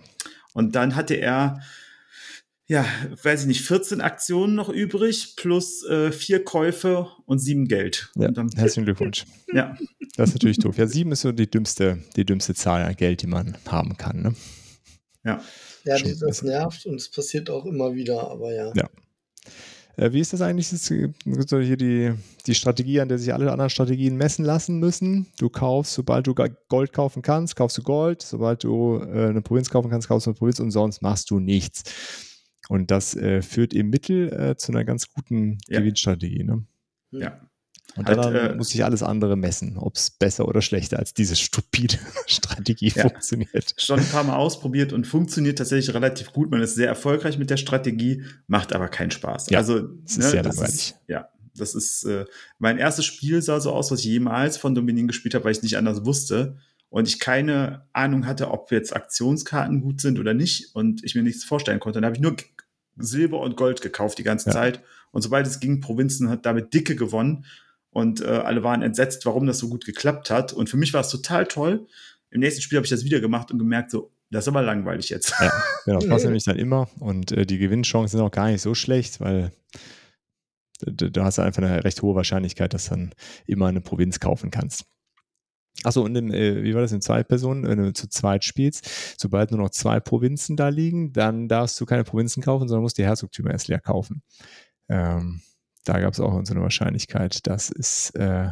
Und 0.54 0.74
dann 0.74 0.94
hatte 0.96 1.14
er, 1.14 1.60
ja, 2.66 2.84
weiß 3.22 3.42
ich 3.42 3.46
nicht, 3.46 3.62
14 3.62 4.00
Aktionen 4.00 4.54
noch 4.54 4.68
übrig, 4.68 5.34
plus 5.36 5.84
äh, 5.84 6.12
vier 6.12 6.44
Käufe 6.44 7.08
und 7.26 7.38
sieben 7.38 7.66
Geld. 7.66 8.10
Ja, 8.14 8.30
dann, 8.30 8.50
herzlichen 8.54 8.84
Glückwunsch. 8.84 9.24
Ja. 9.54 9.76
Das 10.16 10.30
ist 10.30 10.36
natürlich 10.36 10.58
doof. 10.58 10.78
Ja, 10.78 10.86
sieben 10.86 11.12
ist 11.12 11.20
so 11.20 11.30
die 11.30 11.50
dümmste, 11.50 11.98
die 12.16 12.24
dümmste 12.24 12.54
Zahl 12.54 12.82
an 12.84 12.96
Geld, 12.96 13.20
die 13.20 13.26
man 13.26 13.58
haben 13.66 13.98
kann. 13.98 14.22
Ne? 14.22 14.34
Ja. 15.24 15.42
Ja, 15.84 15.98
das 15.98 16.42
nervt 16.42 16.86
und 16.86 16.94
es 16.94 17.10
passiert 17.10 17.50
auch 17.50 17.66
immer 17.66 17.94
wieder, 17.94 18.30
aber 18.30 18.54
ja. 18.54 18.72
Ja. 18.74 18.88
Äh, 19.96 20.12
wie 20.12 20.20
ist 20.20 20.32
das 20.32 20.40
eigentlich? 20.40 20.70
Das 20.70 20.86
so 20.86 21.58
hier 21.60 21.76
die, 21.76 22.12
die 22.46 22.54
Strategie, 22.54 23.00
an 23.00 23.08
der 23.08 23.18
sich 23.18 23.32
alle 23.32 23.50
anderen 23.52 23.70
Strategien 23.70 24.16
messen 24.16 24.44
lassen 24.44 24.78
müssen. 24.78 25.26
Du 25.38 25.48
kaufst, 25.48 25.94
sobald 25.94 26.26
du 26.26 26.34
Gold 26.34 26.92
kaufen 26.92 27.22
kannst, 27.22 27.56
kaufst 27.56 27.78
du 27.78 27.82
Gold. 27.82 28.22
Sobald 28.22 28.64
du 28.64 28.98
äh, 28.98 29.28
eine 29.28 29.42
Provinz 29.42 29.70
kaufen 29.70 29.90
kannst, 29.90 30.08
kaufst 30.08 30.26
du 30.26 30.30
eine 30.30 30.38
Provinz 30.38 30.60
und 30.60 30.70
sonst 30.70 31.02
machst 31.02 31.30
du 31.30 31.38
nichts. 31.38 31.84
Und 32.68 32.90
das 32.90 33.14
äh, 33.16 33.42
führt 33.42 33.74
im 33.74 33.90
Mittel 33.90 34.32
äh, 34.32 34.56
zu 34.56 34.72
einer 34.72 34.84
ganz 34.84 35.12
guten 35.12 35.58
ja. 35.68 35.80
Gewinnstrategie. 35.80 36.44
Ne? 36.44 36.64
Ja. 37.10 37.40
Und 37.94 38.08
dann 38.08 38.20
Halt, 38.20 38.52
äh, 38.52 38.54
muss 38.56 38.70
sich 38.70 38.84
alles 38.84 39.02
andere 39.02 39.36
messen, 39.36 39.76
ob 39.76 39.96
es 39.96 40.10
besser 40.10 40.48
oder 40.48 40.62
schlechter 40.62 40.98
als 40.98 41.12
diese 41.12 41.36
stupide 41.36 41.98
Strategie 42.26 42.90
Ja. 42.94 43.02
funktioniert. 43.08 43.74
Schon 43.76 43.98
ein 44.00 44.06
paar 44.06 44.24
Mal 44.24 44.36
ausprobiert 44.36 44.94
und 44.94 45.06
funktioniert 45.06 45.58
tatsächlich 45.58 45.94
relativ 45.94 46.32
gut. 46.32 46.50
Man 46.50 46.62
ist 46.62 46.74
sehr 46.74 46.88
erfolgreich 46.88 47.36
mit 47.38 47.50
der 47.50 47.58
Strategie, 47.58 48.22
macht 48.46 48.72
aber 48.72 48.88
keinen 48.88 49.10
Spaß. 49.10 49.50
Ja, 49.50 49.58
also, 49.58 49.90
es 50.06 50.16
ist 50.16 50.30
sehr 50.30 50.42
das 50.42 50.56
langweilig. 50.56 50.74
Ist, 50.80 50.94
ja, 51.06 51.28
das 51.54 51.74
ist, 51.74 52.04
äh, 52.04 52.24
mein 52.58 52.78
erstes 52.78 53.04
Spiel 53.04 53.42
sah 53.42 53.60
so 53.60 53.72
aus, 53.72 53.90
was 53.90 53.98
ich 54.00 54.06
jemals 54.06 54.56
von 54.56 54.74
Dominion 54.74 55.06
gespielt 55.06 55.34
habe, 55.34 55.44
weil 55.44 55.52
ich 55.52 55.62
nicht 55.62 55.76
anders 55.76 56.04
wusste. 56.06 56.56
Und 56.88 57.08
ich 57.08 57.20
keine 57.20 57.86
Ahnung 57.92 58.26
hatte, 58.26 58.50
ob 58.50 58.70
jetzt 58.70 58.94
Aktionskarten 58.96 59.80
gut 59.82 60.00
sind 60.00 60.18
oder 60.18 60.32
nicht. 60.34 60.74
Und 60.74 61.04
ich 61.04 61.14
mir 61.14 61.22
nichts 61.22 61.44
vorstellen 61.44 61.80
konnte. 61.80 61.98
Dann 62.00 62.06
habe 62.06 62.16
ich 62.16 62.22
nur 62.22 62.36
Silber 62.96 63.40
und 63.40 63.56
Gold 63.56 63.80
gekauft 63.82 64.18
die 64.18 64.22
ganze 64.22 64.48
Ja. 64.50 64.52
Zeit. 64.54 64.82
Und 65.10 65.20
sobald 65.22 65.46
es 65.46 65.60
ging, 65.60 65.80
Provinzen 65.80 66.28
hat 66.30 66.46
damit 66.46 66.72
dicke 66.74 66.96
gewonnen. 66.96 67.44
Und 67.92 68.22
äh, 68.22 68.26
alle 68.26 68.62
waren 68.64 68.82
entsetzt, 68.82 69.26
warum 69.26 69.46
das 69.46 69.58
so 69.58 69.68
gut 69.68 69.84
geklappt 69.84 70.30
hat. 70.30 70.52
Und 70.52 70.70
für 70.70 70.78
mich 70.78 70.94
war 70.94 71.02
es 71.02 71.10
total 71.10 71.46
toll. 71.46 71.86
Im 72.30 72.40
nächsten 72.40 72.62
Spiel 72.62 72.78
habe 72.78 72.86
ich 72.86 72.90
das 72.90 73.04
wieder 73.04 73.20
gemacht 73.20 73.50
und 73.50 73.58
gemerkt, 73.58 73.90
so, 73.90 74.10
das 74.30 74.44
ist 74.44 74.48
aber 74.48 74.62
langweilig 74.62 75.10
jetzt. 75.10 75.34
Ja, 75.38 75.52
genau, 75.84 75.98
das 76.00 76.08
passt 76.08 76.24
nämlich 76.24 76.44
dann 76.44 76.56
immer. 76.56 76.88
Und 76.98 77.32
äh, 77.32 77.44
die 77.44 77.58
Gewinnchancen 77.58 78.18
sind 78.18 78.26
auch 78.26 78.30
gar 78.30 78.48
nicht 78.48 78.62
so 78.62 78.74
schlecht, 78.74 79.20
weil 79.20 79.52
du, 80.80 81.22
hast 81.22 81.38
einfach 81.38 81.62
eine 81.62 81.84
recht 81.84 82.00
hohe 82.00 82.14
Wahrscheinlichkeit, 82.14 82.72
dass 82.72 82.84
du 82.84 82.90
dann 82.90 83.14
immer 83.46 83.66
eine 83.66 83.82
Provinz 83.82 84.20
kaufen 84.20 84.50
kannst. 84.50 84.86
Achso, 85.84 86.02
und 86.02 86.16
in, 86.16 86.32
äh, 86.32 86.62
wie 86.62 86.74
war 86.74 86.80
das 86.80 86.92
in 86.92 87.02
zwei 87.02 87.22
Personen, 87.22 87.66
wenn 87.66 87.78
du 87.78 87.92
zu 87.92 88.08
zweit 88.08 88.44
spielst, 88.44 88.88
sobald 89.18 89.50
nur 89.50 89.60
noch 89.60 89.70
zwei 89.70 90.00
Provinzen 90.00 90.56
da 90.56 90.68
liegen, 90.68 91.12
dann 91.12 91.48
darfst 91.48 91.80
du 91.80 91.86
keine 91.86 92.04
Provinzen 92.04 92.42
kaufen, 92.42 92.68
sondern 92.68 92.82
musst 92.82 92.98
die 92.98 93.04
Herzogtümer 93.04 93.50
erst 93.50 93.68
leer 93.68 93.80
kaufen. 93.80 94.22
Ähm, 94.88 95.42
da 95.84 95.98
gab 96.00 96.12
es 96.12 96.20
auch 96.20 96.32
so 96.44 96.52
eine 96.52 96.62
Wahrscheinlichkeit, 96.62 97.46
dass 97.46 97.70
es 97.70 98.10
äh, 98.10 98.50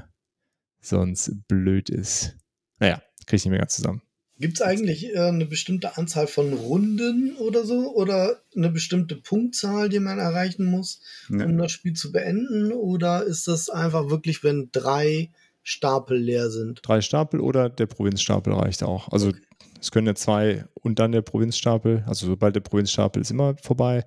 sonst 0.80 1.32
blöd 1.48 1.90
ist. 1.90 2.36
Naja, 2.78 3.02
kriege 3.26 3.36
ich 3.36 3.44
nicht 3.44 3.50
mehr 3.50 3.60
ganz 3.60 3.76
zusammen. 3.76 4.02
Gibt 4.38 4.54
es 4.54 4.62
eigentlich 4.62 5.14
äh, 5.14 5.18
eine 5.18 5.44
bestimmte 5.44 5.98
Anzahl 5.98 6.26
von 6.26 6.54
Runden 6.54 7.36
oder 7.36 7.64
so? 7.64 7.94
Oder 7.94 8.40
eine 8.56 8.70
bestimmte 8.70 9.16
Punktzahl, 9.16 9.90
die 9.90 10.00
man 10.00 10.18
erreichen 10.18 10.64
muss, 10.64 11.02
Ja. 11.28 11.44
um 11.44 11.58
das 11.58 11.72
Spiel 11.72 11.92
zu 11.92 12.10
beenden? 12.10 12.72
Oder 12.72 13.24
ist 13.24 13.46
das 13.48 13.68
einfach 13.68 14.08
wirklich, 14.08 14.42
wenn 14.42 14.70
drei 14.72 15.30
Stapel 15.62 16.16
leer 16.18 16.50
sind? 16.50 16.80
drei 16.82 17.02
Stapel 17.02 17.38
oder 17.40 17.68
der 17.68 17.84
Provinzstapel 17.86 18.54
reicht 18.54 18.82
auch. 18.82 19.08
Also 19.12 19.32
es 19.78 19.90
können 19.90 20.06
ja 20.06 20.14
zwei 20.14 20.64
und 20.74 20.98
dann 20.98 21.12
der 21.12 21.20
Provinzstapel. 21.22 22.02
Also 22.06 22.26
sobald 22.26 22.54
der 22.56 22.60
Provinzstapel 22.60 23.20
ist 23.20 23.30
immer 23.30 23.56
vorbei. 23.58 24.04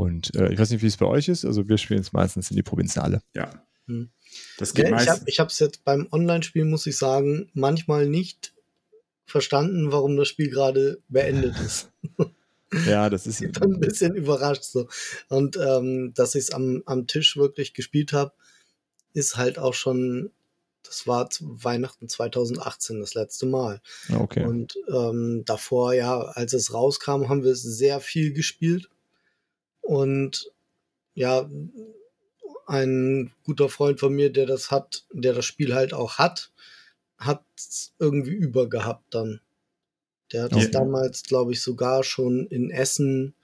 Und 0.00 0.34
äh, 0.34 0.50
ich 0.50 0.58
weiß 0.58 0.70
nicht, 0.70 0.82
wie 0.82 0.86
es 0.86 0.96
bei 0.96 1.04
euch 1.04 1.28
ist. 1.28 1.44
Also 1.44 1.68
wir 1.68 1.76
spielen 1.76 2.00
es 2.00 2.14
meistens 2.14 2.50
in 2.50 2.56
die 2.56 2.62
Provinzen 2.62 3.02
alle. 3.02 3.22
Ja. 3.34 3.50
Hm. 3.86 4.08
Das 4.56 4.72
geht 4.72 4.86
Ja, 4.88 4.98
ich 4.98 5.06
meistens. 5.06 5.38
habe 5.38 5.50
es 5.50 5.58
jetzt 5.58 5.84
beim 5.84 6.08
Online-Spiel, 6.10 6.64
muss 6.64 6.86
ich 6.86 6.96
sagen, 6.96 7.50
manchmal 7.52 8.08
nicht 8.08 8.54
verstanden, 9.26 9.92
warum 9.92 10.16
das 10.16 10.28
Spiel 10.28 10.48
gerade 10.48 11.02
beendet 11.08 11.54
ist. 11.60 11.90
Ja, 12.86 13.10
das 13.10 13.26
ist 13.26 13.40
Ich 13.40 13.50
bin 13.50 13.74
ein 13.74 13.80
bisschen 13.80 14.14
überrascht 14.14 14.62
so. 14.62 14.88
Und 15.26 15.56
ähm, 15.56 16.12
dass 16.14 16.36
ich 16.36 16.44
es 16.44 16.50
am, 16.52 16.84
am 16.86 17.08
Tisch 17.08 17.36
wirklich 17.36 17.74
gespielt 17.74 18.12
habe, 18.12 18.32
ist 19.12 19.36
halt 19.36 19.58
auch 19.58 19.74
schon, 19.74 20.30
das 20.84 21.04
war 21.08 21.28
zu 21.30 21.64
Weihnachten 21.64 22.08
2018 22.08 23.00
das 23.00 23.14
letzte 23.14 23.46
Mal. 23.46 23.80
Okay. 24.14 24.44
Und 24.46 24.76
ähm, 24.88 25.42
davor, 25.46 25.94
ja, 25.94 26.20
als 26.20 26.52
es 26.52 26.72
rauskam, 26.72 27.28
haben 27.28 27.42
wir 27.42 27.50
es 27.50 27.62
sehr 27.62 27.98
viel 27.98 28.32
gespielt. 28.32 28.88
Und 29.90 30.52
ja, 31.14 31.50
ein 32.68 33.32
guter 33.42 33.68
Freund 33.68 33.98
von 33.98 34.14
mir, 34.14 34.30
der 34.30 34.46
das 34.46 34.70
hat, 34.70 35.04
der 35.12 35.32
das 35.32 35.44
Spiel 35.44 35.74
halt 35.74 35.92
auch 35.92 36.18
hat, 36.18 36.52
hat 37.18 37.42
es 37.56 37.92
irgendwie 37.98 38.36
übergehabt 38.36 39.12
dann. 39.12 39.40
Der 40.30 40.44
hat 40.44 40.52
es 40.52 40.58
Okay. 40.58 40.70
damals, 40.70 41.24
glaube 41.24 41.50
ich, 41.50 41.60
sogar 41.60 42.04
schon 42.04 42.46
in 42.46 42.70
Essen 42.70 43.34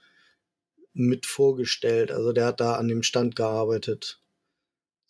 mit 0.95 1.27
vorgestellt. 1.27 2.13
Also 2.13 2.33
der 2.33 2.47
hat 2.47 2.61
da 2.61 2.77
an 2.77 2.87
dem 2.87 3.03
Stand 3.03 3.35
gearbeitet. 3.35 4.21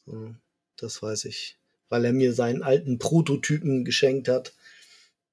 So, 0.07 0.35
das 0.79 1.03
weiß 1.03 1.27
ich. 1.27 1.59
Weil 1.91 2.07
er 2.07 2.15
mir 2.15 2.33
seinen 2.33 2.63
alten 2.63 2.99
Prototypen 2.99 3.85
geschenkt 3.85 4.29
hat. 4.29 4.55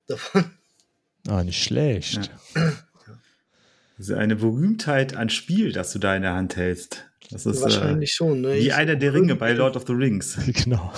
Davon 0.07 0.51
Ah, 1.29 1.45
nicht 1.45 1.63
schlecht. 1.63 2.29
Das 3.97 4.09
ist 4.09 4.15
eine 4.15 4.35
Berühmtheit 4.35 5.15
an 5.15 5.29
Spiel, 5.29 5.71
das 5.71 5.93
du 5.93 5.99
da 5.99 6.15
in 6.15 6.23
der 6.23 6.33
Hand 6.33 6.55
hältst. 6.55 7.09
Das 7.29 7.45
ist 7.45 7.61
wahrscheinlich 7.61 8.13
schon. 8.13 8.41
Ne? 8.41 8.49
äh, 8.49 8.55
wie 8.59 8.67
Ich- 8.67 8.73
einer 8.73 8.95
der 8.95 9.13
Ringe 9.13 9.35
bei 9.35 9.53
Lord 9.53 9.75
of 9.75 9.85
the 9.87 9.93
Rings. 9.93 10.37
Genau. 10.63 10.91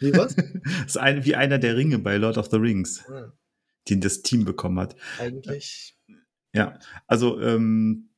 Wie 0.00 0.12
was? 0.14 0.34
Das 0.64 0.86
ist 0.86 0.98
ein, 0.98 1.24
wie 1.24 1.36
einer 1.36 1.58
der 1.58 1.76
Ringe 1.76 1.98
bei 1.98 2.16
Lord 2.16 2.36
of 2.38 2.48
the 2.50 2.56
Rings, 2.56 3.04
Ja, 3.08 3.32
den 3.88 4.00
das 4.00 4.22
Team 4.22 4.44
bekommen 4.44 4.78
hat. 4.80 4.96
eigentlich. 5.18 5.96
Ja, 6.52 6.78
also 7.06 7.40
ähm, 7.40 8.10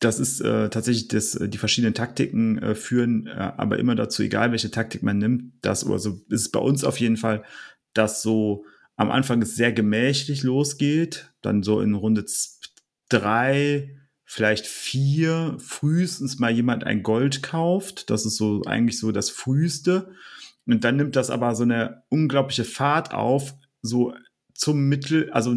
das 0.00 0.20
ist 0.20 0.40
äh, 0.40 0.68
tatsächlich 0.70 1.08
das, 1.08 1.34
äh, 1.34 1.48
die 1.48 1.58
verschiedenen 1.58 1.94
Taktiken 1.94 2.58
äh, 2.58 2.74
führen, 2.74 3.26
äh, 3.26 3.30
aber 3.30 3.78
immer 3.78 3.94
dazu, 3.96 4.22
egal 4.22 4.52
welche 4.52 4.70
Taktik 4.70 5.02
man 5.02 5.18
nimmt, 5.18 5.52
das 5.62 5.84
oder 5.84 5.98
so 5.98 6.20
ist 6.28 6.40
es 6.42 6.50
bei 6.50 6.60
uns 6.60 6.84
auf 6.84 7.00
jeden 7.00 7.16
Fall, 7.16 7.42
dass 7.94 8.22
so 8.22 8.64
am 8.96 9.10
Anfang 9.10 9.42
es 9.42 9.56
sehr 9.56 9.72
gemächlich 9.72 10.42
losgeht, 10.44 11.32
dann 11.42 11.62
so 11.62 11.80
in 11.80 11.94
Runde 11.94 12.24
z- 12.26 12.57
drei, 13.08 13.96
vielleicht 14.24 14.66
vier, 14.66 15.56
frühestens 15.58 16.38
mal 16.38 16.50
jemand 16.50 16.84
ein 16.84 17.02
Gold 17.02 17.42
kauft. 17.42 18.10
Das 18.10 18.26
ist 18.26 18.36
so 18.36 18.62
eigentlich 18.66 18.98
so 18.98 19.12
das 19.12 19.30
früheste. 19.30 20.12
Und 20.66 20.84
dann 20.84 20.96
nimmt 20.96 21.16
das 21.16 21.30
aber 21.30 21.54
so 21.54 21.62
eine 21.62 22.02
unglaubliche 22.10 22.64
Fahrt 22.64 23.14
auf, 23.14 23.54
so 23.80 24.14
zum 24.52 24.88
Mittel, 24.88 25.30
also 25.30 25.54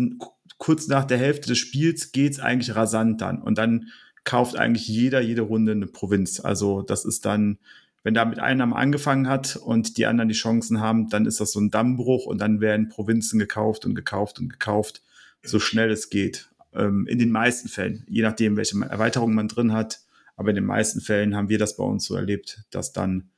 kurz 0.58 0.88
nach 0.88 1.06
der 1.06 1.18
Hälfte 1.18 1.50
des 1.50 1.58
Spiels 1.58 2.12
geht's 2.12 2.40
eigentlich 2.40 2.76
rasant 2.76 3.20
dann. 3.20 3.42
Und 3.42 3.58
dann 3.58 3.88
kauft 4.24 4.56
eigentlich 4.56 4.88
jeder 4.88 5.22
jede 5.22 5.42
Runde 5.42 5.72
eine 5.72 5.88
Provinz. 5.88 6.40
Also 6.40 6.82
das 6.82 7.06
ist 7.06 7.26
dann, 7.26 7.58
wenn 8.04 8.14
da 8.14 8.26
mit 8.26 8.40
einem 8.40 8.74
angefangen 8.74 9.28
hat 9.28 9.56
und 9.56 9.98
die 9.98 10.06
anderen 10.06 10.30
die 10.30 10.36
Chancen 10.36 10.80
haben, 10.80 11.10
dann 11.10 11.26
ist 11.26 11.40
das 11.40 11.52
so 11.52 11.60
ein 11.60 11.72
Dammbruch 11.72 12.26
und 12.26 12.40
dann 12.40 12.62
werden 12.62 12.90
Provinzen 12.90 13.40
gekauft 13.40 13.86
und 13.86 13.96
gekauft 13.96 14.40
und 14.40 14.50
gekauft, 14.50 15.02
so 15.44 15.60
schnell 15.60 15.90
es 15.90 16.10
geht. 16.10 16.51
Ähm, 16.74 17.06
in 17.08 17.20
den 17.20 17.32
meisten 17.32 17.68
Fällen, 17.68 18.04
je 18.08 18.22
nachdem, 18.22 18.56
welche 18.58 18.80
Erweiterungen 18.82 19.36
man 19.36 19.48
drin 19.48 19.74
hat. 19.74 20.00
Aber 20.38 20.50
in 20.50 20.56
den 20.56 20.66
meisten 20.66 21.02
Fällen 21.02 21.36
haben 21.36 21.50
wir 21.50 21.58
das 21.60 21.76
bei 21.78 21.84
uns 21.84 22.06
so 22.06 22.16
erlebt, 22.16 22.64
dass 22.72 22.94
dann 22.94 23.30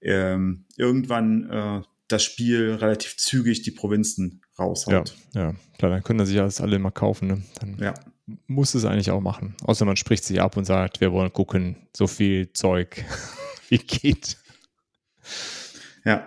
ähm, 0.00 0.64
irgendwann 0.76 1.48
äh, 1.50 1.80
das 2.08 2.22
Spiel 2.22 2.72
relativ 2.74 3.16
zügig 3.16 3.62
die 3.62 3.70
Provinzen 3.70 4.42
Ja, 4.58 4.64
raushaut. 4.64 5.14
ja, 5.32 5.54
klar, 5.78 5.90
dann 5.90 6.02
können 6.02 6.26
sich 6.26 6.36
das 6.36 6.60
alle 6.60 6.76
immer 6.76 6.90
kaufen. 6.90 7.28
Ne? 7.28 7.42
Dann 7.60 7.78
Ja. 7.78 7.94
muss 8.46 8.74
es 8.74 8.84
eigentlich 8.84 9.10
auch 9.10 9.20
machen. 9.22 9.54
Außer 9.64 9.84
man 9.86 9.96
spricht 9.96 10.24
sich 10.24 10.40
ab 10.40 10.56
und 10.56 10.64
sagt, 10.66 11.00
wir 11.00 11.12
wollen 11.12 11.32
gucken, 11.32 11.76
so 11.96 12.06
viel 12.06 12.52
Zeug 12.52 13.04
wie 13.70 13.78
geht. 13.78 14.36
Ja. 16.04 16.26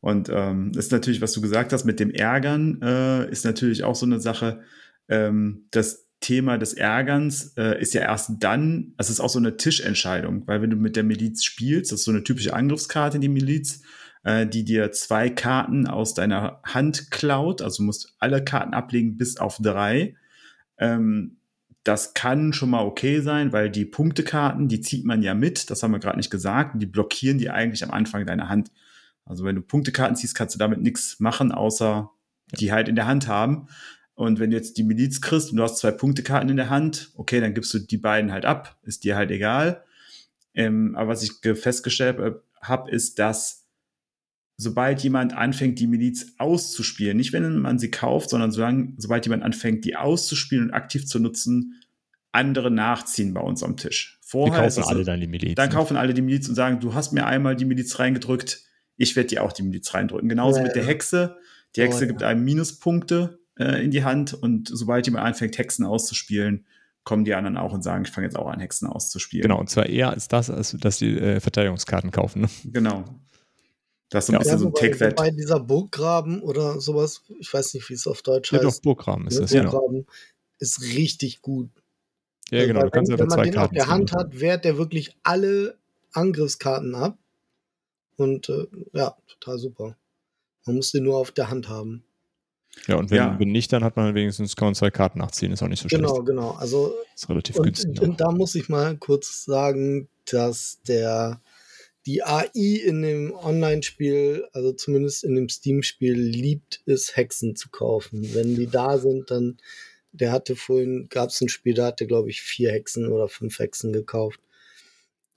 Und 0.00 0.30
ähm, 0.32 0.72
das 0.72 0.86
ist 0.86 0.92
natürlich, 0.92 1.20
was 1.20 1.32
du 1.32 1.42
gesagt 1.42 1.72
hast, 1.74 1.84
mit 1.84 2.00
dem 2.00 2.10
Ärgern, 2.10 2.80
äh, 2.82 3.30
ist 3.30 3.44
natürlich 3.44 3.84
auch 3.84 3.94
so 3.94 4.06
eine 4.06 4.18
Sache. 4.18 4.62
Ähm, 5.10 5.66
das 5.70 6.08
Thema 6.20 6.58
des 6.58 6.74
Ärgerns 6.74 7.54
äh, 7.56 7.80
ist 7.80 7.94
ja 7.94 8.02
erst 8.02 8.32
dann, 8.40 8.94
es 8.98 9.10
ist 9.10 9.20
auch 9.20 9.28
so 9.28 9.38
eine 9.38 9.56
Tischentscheidung, 9.56 10.46
weil 10.46 10.62
wenn 10.62 10.70
du 10.70 10.76
mit 10.76 10.96
der 10.96 11.02
Miliz 11.02 11.44
spielst, 11.44 11.92
das 11.92 12.00
ist 12.00 12.04
so 12.04 12.10
eine 12.10 12.24
typische 12.24 12.54
Angriffskarte 12.54 13.16
in 13.16 13.22
die 13.22 13.28
Miliz, 13.28 13.82
äh, 14.22 14.46
die 14.46 14.64
dir 14.64 14.92
zwei 14.92 15.30
Karten 15.30 15.86
aus 15.86 16.14
deiner 16.14 16.60
Hand 16.64 17.10
klaut, 17.10 17.62
also 17.62 17.78
du 17.78 17.84
musst 17.84 18.14
alle 18.18 18.44
Karten 18.44 18.74
ablegen 18.74 19.16
bis 19.16 19.38
auf 19.38 19.58
drei. 19.60 20.14
Ähm, 20.78 21.38
das 21.84 22.12
kann 22.12 22.52
schon 22.52 22.70
mal 22.70 22.84
okay 22.84 23.20
sein, 23.20 23.54
weil 23.54 23.70
die 23.70 23.86
Punktekarten, 23.86 24.68
die 24.68 24.82
zieht 24.82 25.06
man 25.06 25.22
ja 25.22 25.34
mit, 25.34 25.70
das 25.70 25.82
haben 25.82 25.92
wir 25.92 25.98
gerade 25.98 26.18
nicht 26.18 26.30
gesagt, 26.30 26.80
die 26.80 26.86
blockieren 26.86 27.38
die 27.38 27.48
eigentlich 27.48 27.82
am 27.82 27.90
Anfang 27.90 28.26
deiner 28.26 28.50
Hand. 28.50 28.70
Also 29.24 29.44
wenn 29.44 29.56
du 29.56 29.62
Punktekarten 29.62 30.16
ziehst, 30.16 30.34
kannst 30.34 30.54
du 30.54 30.58
damit 30.58 30.82
nichts 30.82 31.18
machen, 31.20 31.52
außer 31.52 32.10
die 32.58 32.72
halt 32.72 32.88
in 32.88 32.96
der 32.96 33.06
Hand 33.06 33.28
haben. 33.28 33.68
Und 34.20 34.38
wenn 34.38 34.50
du 34.50 34.56
jetzt 34.56 34.76
die 34.76 34.82
Miliz 34.82 35.22
kriegst 35.22 35.50
und 35.50 35.56
du 35.56 35.62
hast 35.62 35.78
zwei 35.78 35.92
Punktekarten 35.92 36.50
in 36.50 36.58
der 36.58 36.68
Hand, 36.68 37.10
okay, 37.14 37.40
dann 37.40 37.54
gibst 37.54 37.72
du 37.72 37.78
die 37.78 37.96
beiden 37.96 38.32
halt 38.32 38.44
ab, 38.44 38.78
ist 38.82 39.04
dir 39.04 39.16
halt 39.16 39.30
egal. 39.30 39.82
Ähm, 40.52 40.94
aber 40.94 41.08
was 41.12 41.22
ich 41.22 41.40
ge- 41.40 41.54
festgestellt 41.54 42.18
habe, 42.60 42.90
ist, 42.90 43.18
dass 43.18 43.66
sobald 44.58 45.02
jemand 45.02 45.32
anfängt, 45.34 45.78
die 45.78 45.86
Miliz 45.86 46.34
auszuspielen, 46.36 47.16
nicht 47.16 47.32
wenn 47.32 47.60
man 47.60 47.78
sie 47.78 47.90
kauft, 47.90 48.28
sondern 48.28 48.52
solange, 48.52 48.92
sobald 48.98 49.24
jemand 49.24 49.42
anfängt, 49.42 49.86
die 49.86 49.96
auszuspielen 49.96 50.64
und 50.66 50.74
aktiv 50.74 51.06
zu 51.06 51.18
nutzen, 51.18 51.80
andere 52.30 52.70
nachziehen 52.70 53.32
bei 53.32 53.40
uns 53.40 53.62
am 53.62 53.78
Tisch. 53.78 54.18
Vorher 54.20 54.66
ist 54.66 54.76
kaufen 54.76 54.88
alle 54.90 55.04
dann 55.04 55.20
die 55.22 55.28
Miliz. 55.28 55.54
dann 55.54 55.70
ne? 55.70 55.74
kaufen 55.74 55.96
alle 55.96 56.12
die 56.12 56.20
Miliz 56.20 56.46
und 56.46 56.54
sagen, 56.56 56.78
du 56.78 56.92
hast 56.92 57.12
mir 57.12 57.24
einmal 57.24 57.56
die 57.56 57.64
Miliz 57.64 57.98
reingedrückt, 57.98 58.62
ich 58.98 59.16
werde 59.16 59.28
dir 59.28 59.44
auch 59.44 59.52
die 59.52 59.62
Miliz 59.62 59.94
reindrücken. 59.94 60.28
Genauso 60.28 60.58
Ja, 60.58 60.64
mit 60.64 60.76
der. 60.76 60.84
Hexe. 60.84 61.38
Die 61.74 61.80
Oh, 61.80 61.84
Hexe 61.84 62.00
ja. 62.00 62.06
gibt 62.08 62.22
einem 62.22 62.44
Minuspunkte 62.44 63.39
äh, 63.60 63.84
in 63.84 63.90
die 63.90 64.04
Hand 64.04 64.34
und 64.34 64.68
sobald 64.72 65.06
jemand 65.06 65.24
anfängt, 65.26 65.58
Hexen 65.58 65.84
auszuspielen, 65.84 66.66
kommen 67.04 67.24
die 67.24 67.34
anderen 67.34 67.56
auch 67.56 67.72
und 67.72 67.82
sagen, 67.82 68.04
ich 68.04 68.10
fange 68.10 68.26
jetzt 68.26 68.36
auch 68.36 68.48
an, 68.48 68.60
Hexen 68.60 68.88
auszuspielen. 68.88 69.42
Genau, 69.42 69.58
und 69.58 69.70
zwar 69.70 69.86
eher 69.86 70.10
als 70.10 70.28
das, 70.28 70.50
als 70.50 70.76
dass 70.78 70.98
die 70.98 71.16
äh, 71.18 71.40
Verteidigungskarten 71.40 72.10
kaufen. 72.10 72.42
Ne? 72.42 72.48
Genau. 72.64 73.04
Das 74.10 74.24
ist 74.24 74.26
so 74.26 74.32
ein 74.32 74.34
Ja. 74.34 74.38
bisschen 74.40 74.58
so 74.58 74.66
ein 74.68 74.74
Take-That. 74.74 75.18
wobei 75.18 75.30
dieser 75.30 75.60
Burggraben 75.60 76.42
oder 76.42 76.80
sowas, 76.80 77.22
ich 77.38 77.52
weiß 77.52 77.74
nicht, 77.74 77.88
wie 77.88 77.94
es 77.94 78.06
auf 78.06 78.22
Deutsch 78.22 78.52
Ja, 78.52 78.58
doch, 78.58 78.66
heißt. 78.68 78.82
Burggraben 78.82 79.26
ist 79.28 79.38
das, 79.38 79.50
genau. 79.50 79.70
Burggraben 79.70 80.06
ist 80.58 80.82
richtig 80.82 81.40
gut. 81.42 81.70
Ja, 82.50 82.66
genau. 82.66 82.80
Weil 82.80 82.86
Du 82.86 82.90
kannst 82.90 83.12
wenn, 83.12 83.18
wenn 83.20 83.28
man 83.28 83.36
zwei 83.38 83.42
den 83.44 83.52
auf 83.54 83.60
Karten 83.60 83.74
der 83.76 83.84
ziehen. 83.84 83.92
Hand 83.92 84.12
hat, 84.12 84.40
wehrt 84.40 84.64
der 84.64 84.76
wirklich 84.78 85.16
alle 85.22 85.78
Angriffskarten 86.12 86.94
ab. 86.94 87.16
Und 88.16 88.48
äh, 88.48 88.66
ja, 88.92 89.16
total 89.28 89.58
super. 89.58 89.96
Man 90.66 90.76
muss 90.76 90.90
den 90.90 91.04
nur 91.04 91.16
auf 91.16 91.30
der 91.30 91.48
Hand 91.48 91.68
haben. 91.68 92.04
Ja, 92.86 92.96
und 92.96 93.10
wenn, 93.10 93.16
Ja. 93.16 93.36
wenn 93.38 93.52
nicht, 93.52 93.72
dann 93.72 93.84
hat 93.84 93.96
man 93.96 94.14
wenigstens 94.14 94.56
kann 94.56 94.66
man 94.68 94.74
zwei 94.74 94.90
Karten 94.90 95.18
nachziehen. 95.18 95.52
Ist 95.52 95.62
auch 95.62 95.68
nicht 95.68 95.82
so 95.82 95.88
Genau, 95.88 96.14
schlecht. 96.14 96.26
genau. 96.26 96.50
Also 96.52 96.94
Ist 97.14 97.28
relativ 97.28 97.56
und, 97.56 97.64
günstig. 97.64 98.00
und 98.00 98.20
da 98.20 98.30
muss 98.30 98.54
ich 98.54 98.68
mal 98.68 98.96
kurz 98.96 99.44
sagen, 99.44 100.08
dass 100.30 100.80
der 100.86 101.40
die 102.06 102.22
AI 102.22 102.48
in 102.54 103.02
dem 103.02 103.32
Online-Spiel, 103.34 104.46
also 104.52 104.72
zumindest 104.72 105.22
in 105.22 105.34
dem 105.34 105.48
Steam-Spiel, 105.48 106.14
liebt 106.14 106.80
es, 106.86 107.16
Hexen 107.16 107.56
zu 107.56 107.68
kaufen. 107.68 108.34
Wenn 108.34 108.56
die 108.56 108.66
da 108.66 108.98
sind, 108.98 109.30
dann, 109.30 109.58
der 110.12 110.32
hatte 110.32 110.56
vorhin, 110.56 111.08
gab 111.10 111.28
es 111.28 111.40
ein 111.42 111.48
Spiel, 111.50 111.74
da 111.74 111.86
hatte, 111.86 112.06
glaube 112.06 112.30
ich, 112.30 112.40
vier 112.40 112.72
Hexen 112.72 113.12
oder 113.12 113.28
fünf 113.28 113.58
Hexen 113.58 113.92
gekauft. 113.92 114.40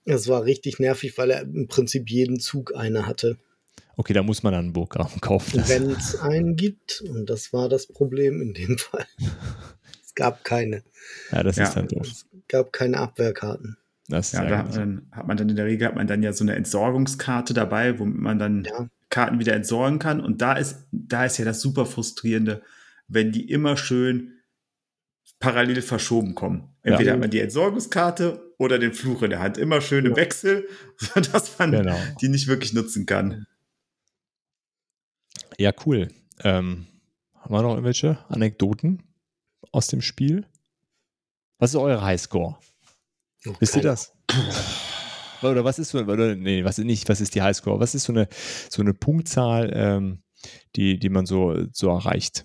Es 0.06 0.26
war 0.28 0.44
richtig 0.44 0.78
nervig, 0.78 1.16
weil 1.18 1.30
er 1.30 1.42
im 1.42 1.68
Prinzip 1.68 2.08
jeden 2.08 2.40
Zug 2.40 2.74
eine 2.74 3.06
hatte. 3.06 3.36
Okay, 3.96 4.12
da 4.12 4.22
muss 4.22 4.42
man 4.42 4.52
dann 4.52 4.64
einen 4.64 4.72
Burggraben 4.72 5.20
kaufen. 5.20 5.62
Wenn 5.66 5.90
es 5.90 6.16
einen 6.18 6.56
gibt, 6.56 7.00
und 7.02 7.30
das 7.30 7.52
war 7.52 7.68
das 7.68 7.86
Problem 7.86 8.40
in 8.42 8.54
dem 8.54 8.78
Fall. 8.78 9.06
Es 10.06 10.14
gab 10.22 10.44
keine. 10.44 10.84
ja, 11.32 11.42
das 11.42 11.56
Ja. 11.56 11.64
ist 11.64 11.74
halt 11.74 11.90
doof. 11.90 12.06
Es 12.06 12.26
gab 12.46 12.72
keine 12.72 12.98
Abwehrkarten. 12.98 13.76
Das 14.06 14.28
ist 14.28 14.32
Ja, 14.34 14.44
da 14.44 14.56
ärgerlich. 14.58 14.76
ähm, 14.76 15.08
hat 15.10 15.26
man 15.26 15.36
dann 15.36 15.48
in 15.48 15.56
der 15.56 15.64
Regel 15.64 15.88
hat 15.88 15.96
man 15.96 16.06
dann 16.06 16.22
ja 16.22 16.32
so 16.32 16.44
eine 16.44 16.54
Entsorgungskarte 16.54 17.52
dabei, 17.52 17.98
womit 17.98 18.18
man 18.20 18.38
dann 18.38 18.62
Ja. 18.64 18.88
Karten 19.10 19.40
wieder 19.40 19.54
entsorgen 19.54 19.98
kann. 19.98 20.20
Und 20.20 20.40
da 20.40 20.52
ist, 20.52 20.86
da 20.92 21.24
ist 21.24 21.38
ja 21.38 21.44
das 21.44 21.60
super 21.60 21.84
frustrierende, 21.84 22.62
wenn 23.08 23.32
die 23.32 23.50
immer 23.50 23.76
schön 23.76 24.34
parallel 25.40 25.82
verschoben 25.82 26.34
kommen. 26.36 26.68
Entweder 26.82 27.08
Ja. 27.08 27.12
hat 27.14 27.20
man 27.20 27.30
die 27.30 27.40
Entsorgungskarte 27.40 28.54
oder 28.58 28.78
den 28.78 28.92
Fluch 28.92 29.22
in 29.22 29.30
der 29.30 29.40
Hand. 29.40 29.58
Immer 29.58 29.80
schön 29.80 30.04
im 30.04 30.12
Ja. 30.12 30.16
Wechsel, 30.18 30.68
sodass 30.96 31.58
man 31.58 31.72
Genau. 31.72 31.98
die 32.20 32.28
nicht 32.28 32.46
wirklich 32.46 32.72
nutzen 32.72 33.04
kann. 33.06 33.46
Ja, 35.58 35.72
cool. 35.86 36.08
Ähm, 36.42 36.86
haben 37.34 37.54
wir 37.54 37.62
noch 37.62 37.70
irgendwelche 37.70 38.18
Anekdoten 38.28 39.02
aus 39.72 39.86
dem 39.88 40.00
Spiel? 40.00 40.46
Was 41.58 41.70
ist 41.70 41.76
eure 41.76 42.02
Highscore? 42.02 42.58
Wisst 43.60 43.76
ihr 43.76 43.82
das? 43.82 44.12
Oder 45.42 45.64
was 45.64 45.78
ist 45.78 45.90
so, 45.90 45.98
oder, 45.98 46.34
nee, 46.34 46.64
was 46.64 46.78
ist 46.78 46.86
nicht, 46.86 47.08
was 47.08 47.20
ist 47.20 47.34
die 47.34 47.42
Highscore? 47.42 47.78
Was 47.78 47.94
ist 47.94 48.04
so 48.04 48.12
eine, 48.12 48.28
so 48.70 48.80
eine 48.82 48.94
Punktzahl, 48.94 49.70
ähm, 49.74 50.22
die, 50.76 50.98
die 50.98 51.10
man 51.10 51.26
so, 51.26 51.54
so 51.72 51.90
erreicht? 51.90 52.44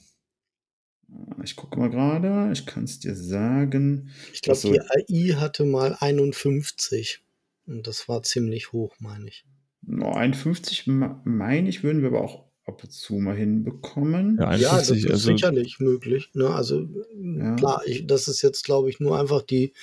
Ich 1.43 1.55
gucke 1.55 1.79
mal 1.79 1.89
gerade, 1.89 2.51
ich 2.51 2.65
kann 2.65 2.83
es 2.83 2.99
dir 2.99 3.15
sagen. 3.15 4.11
Ich 4.33 4.41
glaube, 4.41 4.59
so. 4.59 4.71
die 4.71 4.81
AI 4.81 5.35
hatte 5.39 5.65
mal 5.65 5.95
51. 5.99 7.23
Und 7.65 7.87
das 7.87 8.07
war 8.09 8.21
ziemlich 8.23 8.73
hoch, 8.73 8.95
meine 8.99 9.27
ich. 9.27 9.45
No, 9.81 10.11
51 10.11 10.87
me- 10.87 11.21
meine 11.23 11.69
ich, 11.69 11.83
würden 11.83 12.01
wir 12.01 12.09
aber 12.09 12.21
auch 12.21 12.48
ab 12.69 12.83
und 12.83 12.91
zu 12.91 13.15
mal 13.15 13.35
hinbekommen. 13.35 14.37
Ja, 14.39 14.55
ja, 14.55 14.77
das 14.77 14.89
51, 14.91 15.05
ist 15.05 15.11
also, 15.11 15.31
sicherlich 15.33 15.79
möglich. 15.79 16.29
Ne? 16.33 16.49
Also 16.49 16.87
Ja. 17.21 17.55
klar, 17.55 17.81
ich, 17.85 18.07
das 18.07 18.27
ist 18.27 18.41
jetzt, 18.41 18.63
glaube 18.63 18.89
ich, 18.89 18.99
nur 18.99 19.19
einfach 19.19 19.41
die 19.41 19.73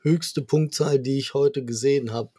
höchste 0.00 0.40
Punktzahl, 0.42 0.98
die 0.98 1.18
ich 1.18 1.34
heute 1.34 1.64
gesehen 1.64 2.12
habe. 2.12 2.30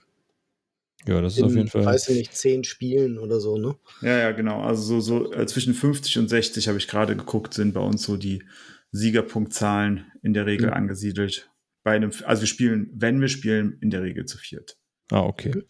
ja, 1.06 1.22
das 1.22 1.38
ist 1.38 1.43
auf 1.43 1.54
jeden 1.56 1.67
Fall. 1.67 1.86
weiß 1.86 2.10
ich 2.10 2.17
nicht, 2.17 2.36
zehn 2.36 2.63
Spielen 2.63 3.17
oder 3.20 3.39
so, 3.39 3.58
ne? 3.58 3.76
Ja, 4.02 4.17
ja, 4.17 4.32
genau. 4.32 4.62
Also 4.62 5.00
so, 5.00 5.00
so 5.02 5.34
äh, 5.34 5.46
zwischen 5.46 5.74
50 5.74 6.17
und 6.20 6.30
60 6.30 6.67
habe 6.67 6.78
ich 6.78 6.88
gerade 6.88 7.15
geguckt, 7.15 7.54
sind 7.54 7.74
bei 7.74 7.82
uns 7.82 8.04
so 8.04 8.17
die 8.17 8.43
Siegerpunktzahlen 8.91 10.06
in 10.24 10.34
der 10.34 10.46
Regel 10.46 10.67
Mhm. 10.67 10.74
angesiedelt. 10.74 11.50
Bei 11.84 11.91
einem, 11.96 12.12
also 12.26 12.41
wir 12.41 12.48
spielen, 12.48 12.89
wenn 12.93 13.22
wir 13.22 13.28
spielen, 13.30 13.78
in 13.82 13.89
der 13.89 14.02
Regel 14.04 14.26
zu 14.26 14.38
viert. 14.38 14.78
Ah, 15.12 15.22
okay. 15.22 15.63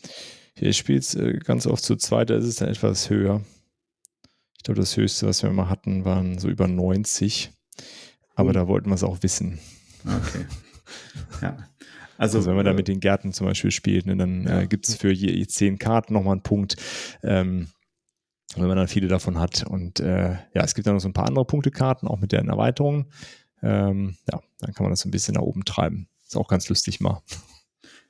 Hier, 0.55 0.69
ich 0.69 0.77
spiele 0.77 0.99
es 0.99 1.13
äh, 1.13 1.33
ganz 1.43 1.67
oft 1.67 1.83
zu 1.83 1.95
zweit, 1.95 2.29
da 2.31 2.37
ist 2.37 2.45
es 2.45 2.55
dann 2.55 2.69
etwas 2.69 3.09
höher. 3.11 3.43
Ich 4.67 4.69
glaube, 4.69 4.81
das 4.81 4.97
höchste, 4.97 5.25
was 5.27 5.43
wir 5.43 5.49
mal 5.51 5.69
hatten, 5.69 6.03
waren 6.03 6.39
so 6.39 6.49
über 6.49 6.67
90. 6.67 7.53
Aber 8.35 8.49
Mhm. 8.49 8.53
da 8.53 8.67
wollten 8.67 8.89
wir 8.89 8.95
es 8.95 9.03
auch 9.05 9.23
wissen. 9.23 9.59
Okay. 10.05 10.45
ja. 11.41 11.55
Also, 12.17 12.39
Also, 12.39 12.49
wenn 12.49 12.57
man 12.57 12.65
da 12.65 12.71
äh, 12.71 12.73
mit 12.73 12.89
den 12.89 12.99
Gärten 12.99 13.31
zum 13.31 13.47
Beispiel 13.47 13.71
spielt, 13.71 14.05
ne, 14.07 14.17
dann 14.17 14.43
Ja. 14.43 14.59
äh, 14.59 14.67
gibt 14.67 14.89
es 14.89 14.95
für 14.97 15.09
je, 15.09 15.31
je 15.31 15.47
zehn 15.47 15.79
Karten 15.79 16.11
nochmal 16.11 16.33
einen 16.33 16.41
Punkt. 16.43 16.75
Ähm, 17.23 17.69
wenn 18.57 18.67
man 18.67 18.75
dann 18.75 18.89
viele 18.89 19.07
davon 19.07 19.39
hat. 19.39 19.65
Und 19.65 20.01
äh, 20.01 20.31
ja, 20.53 20.63
es 20.65 20.75
gibt 20.75 20.85
dann 20.85 20.95
noch 20.95 21.01
so 21.01 21.07
ein 21.07 21.13
paar 21.13 21.27
andere 21.27 21.45
Punktekarten, 21.45 22.05
auch 22.09 22.19
mit 22.19 22.33
deren 22.33 22.49
Erweiterungen. 22.49 23.05
Ähm, 23.63 24.17
ja, 24.29 24.41
dann 24.59 24.73
kann 24.73 24.83
man 24.83 24.91
das 24.91 24.99
so 24.99 25.07
ein 25.07 25.11
bisschen 25.11 25.35
nach 25.35 25.43
oben 25.43 25.63
treiben. 25.63 26.09
Ist 26.25 26.35
auch 26.35 26.49
ganz 26.49 26.67
lustig 26.67 26.99
mal. 26.99 27.21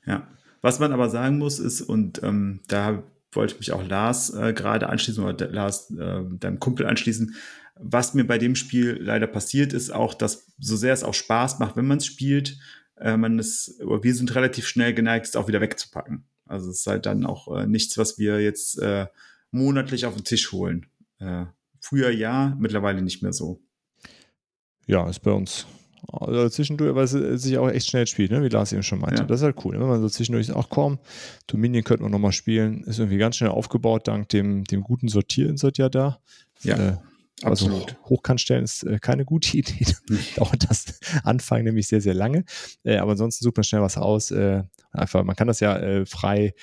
Ja, 0.08 0.28
was 0.62 0.80
man 0.80 0.92
aber 0.92 1.12
sagen 1.12 1.38
muss 1.38 1.60
ist, 1.60 1.82
und 1.82 2.24
ähm, 2.24 2.62
da 2.68 3.04
wollte 3.32 3.54
ich 3.54 3.60
mich 3.60 3.72
auch 3.72 3.86
Lars 3.88 4.34
äh, 4.34 4.54
gerade 4.54 4.90
anschließen 4.90 5.24
oder 5.24 5.34
der- 5.34 5.52
Lars, 5.52 5.92
äh, 5.92 6.24
deinem 6.40 6.60
Kumpel 6.60 6.86
anschließen, 6.86 7.36
was 7.76 8.14
mir 8.14 8.26
bei 8.26 8.38
dem 8.38 8.56
Spiel 8.56 8.98
leider 9.02 9.28
passiert 9.28 9.74
ist, 9.74 9.92
auch, 9.92 10.14
dass 10.14 10.52
so 10.60 10.76
sehr 10.76 10.94
es 10.94 11.04
auch 11.04 11.14
Spaß 11.14 11.60
macht, 11.60 11.76
wenn 11.76 11.86
man 11.88 12.00
es 12.00 12.06
spielt, 12.06 12.58
äh, 12.98 13.18
man 13.18 13.38
ist, 13.38 13.80
wir 13.80 14.16
sind 14.16 14.34
relativ 14.36 14.68
schnell 14.68 14.94
geneigt, 14.94 15.28
es 15.28 15.36
auch 15.36 15.48
wieder 15.48 15.62
wegzupacken. 15.62 16.26
Also 16.46 16.70
es 16.70 16.80
ist 16.80 16.88
halt 16.88 17.06
dann 17.06 17.26
auch 17.26 17.56
äh, 17.56 17.68
nichts, 17.68 17.98
was 17.98 18.18
wir 18.18 18.42
jetzt 18.42 18.80
äh, 18.80 19.08
monatlich 19.52 20.06
auf 20.06 20.16
den 20.16 20.24
Tisch 20.24 20.52
holen. 20.52 20.88
Äh, 21.20 21.46
früher 21.80 22.10
ja, 22.10 22.56
mittlerweile 22.60 23.02
nicht 23.02 23.22
mehr 23.22 23.34
so. 23.34 23.62
Ja, 24.88 25.08
ist 25.10 25.20
bei 25.20 25.32
uns 25.32 25.68
also 26.12 26.50
zwischendurch, 26.50 26.96
weil 26.96 27.04
es 27.04 27.42
sich 27.42 27.58
auch 27.58 27.70
echt 27.70 27.90
schnell 27.90 28.08
spielt, 28.08 28.32
ne? 28.32 28.44
wie 28.44 28.50
Lars 28.50 28.72
eben 28.72 28.84
schon 28.84 29.00
meinte. 29.00 29.22
Ja. 29.22 29.28
Das 29.28 29.42
ist 29.42 29.44
halt 29.44 29.58
cool. 29.66 29.76
ne? 29.76 29.82
Wenn 29.82 29.90
man 29.90 30.02
so 30.02 30.10
zwischendurch 30.10 30.48
sagt, 30.48 30.60
ach 30.60 30.70
komm, 30.70 31.00
Dominion 31.48 31.84
könnten 31.84 32.06
wir 32.06 32.10
nochmal 32.10 32.32
spielen, 32.32 32.84
ist 32.84 33.00
irgendwie 33.00 33.18
ganz 33.18 33.36
schnell 33.36 33.50
aufgebaut, 33.50 34.08
dank 34.08 34.30
dem, 34.30 34.64
dem 34.64 34.82
guten 34.82 35.08
Sortierinsert 35.08 35.78
ja 35.78 35.90
da. 35.90 36.20
Ja, 36.64 36.76
Äh, 36.76 36.98
also 37.44 37.68
absolut. 37.68 37.96
Hochkantstellen 38.06 38.64
ist 38.64 38.84
äh, 38.84 38.98
keine 39.00 39.24
gute 39.24 39.58
Idee. 39.58 39.86
Dauert 40.36 40.70
das 40.70 41.00
Anfang 41.24 41.64
nämlich 41.64 41.88
sehr, 41.88 42.02
sehr 42.02 42.16
lange. 42.16 42.46
Äh, 42.84 42.98
aber 42.98 43.12
ansonsten 43.12 43.44
sucht 43.44 43.58
man 43.58 43.64
schnell 43.64 43.82
was 43.82 43.98
aus. 43.98 44.32
Äh, 44.32 44.64
einfach, 44.92 45.24
man 45.24 45.36
kann 45.36 45.48
das 45.48 45.60
ja 45.60 45.78
äh, 45.78 46.06
frei 46.06 46.54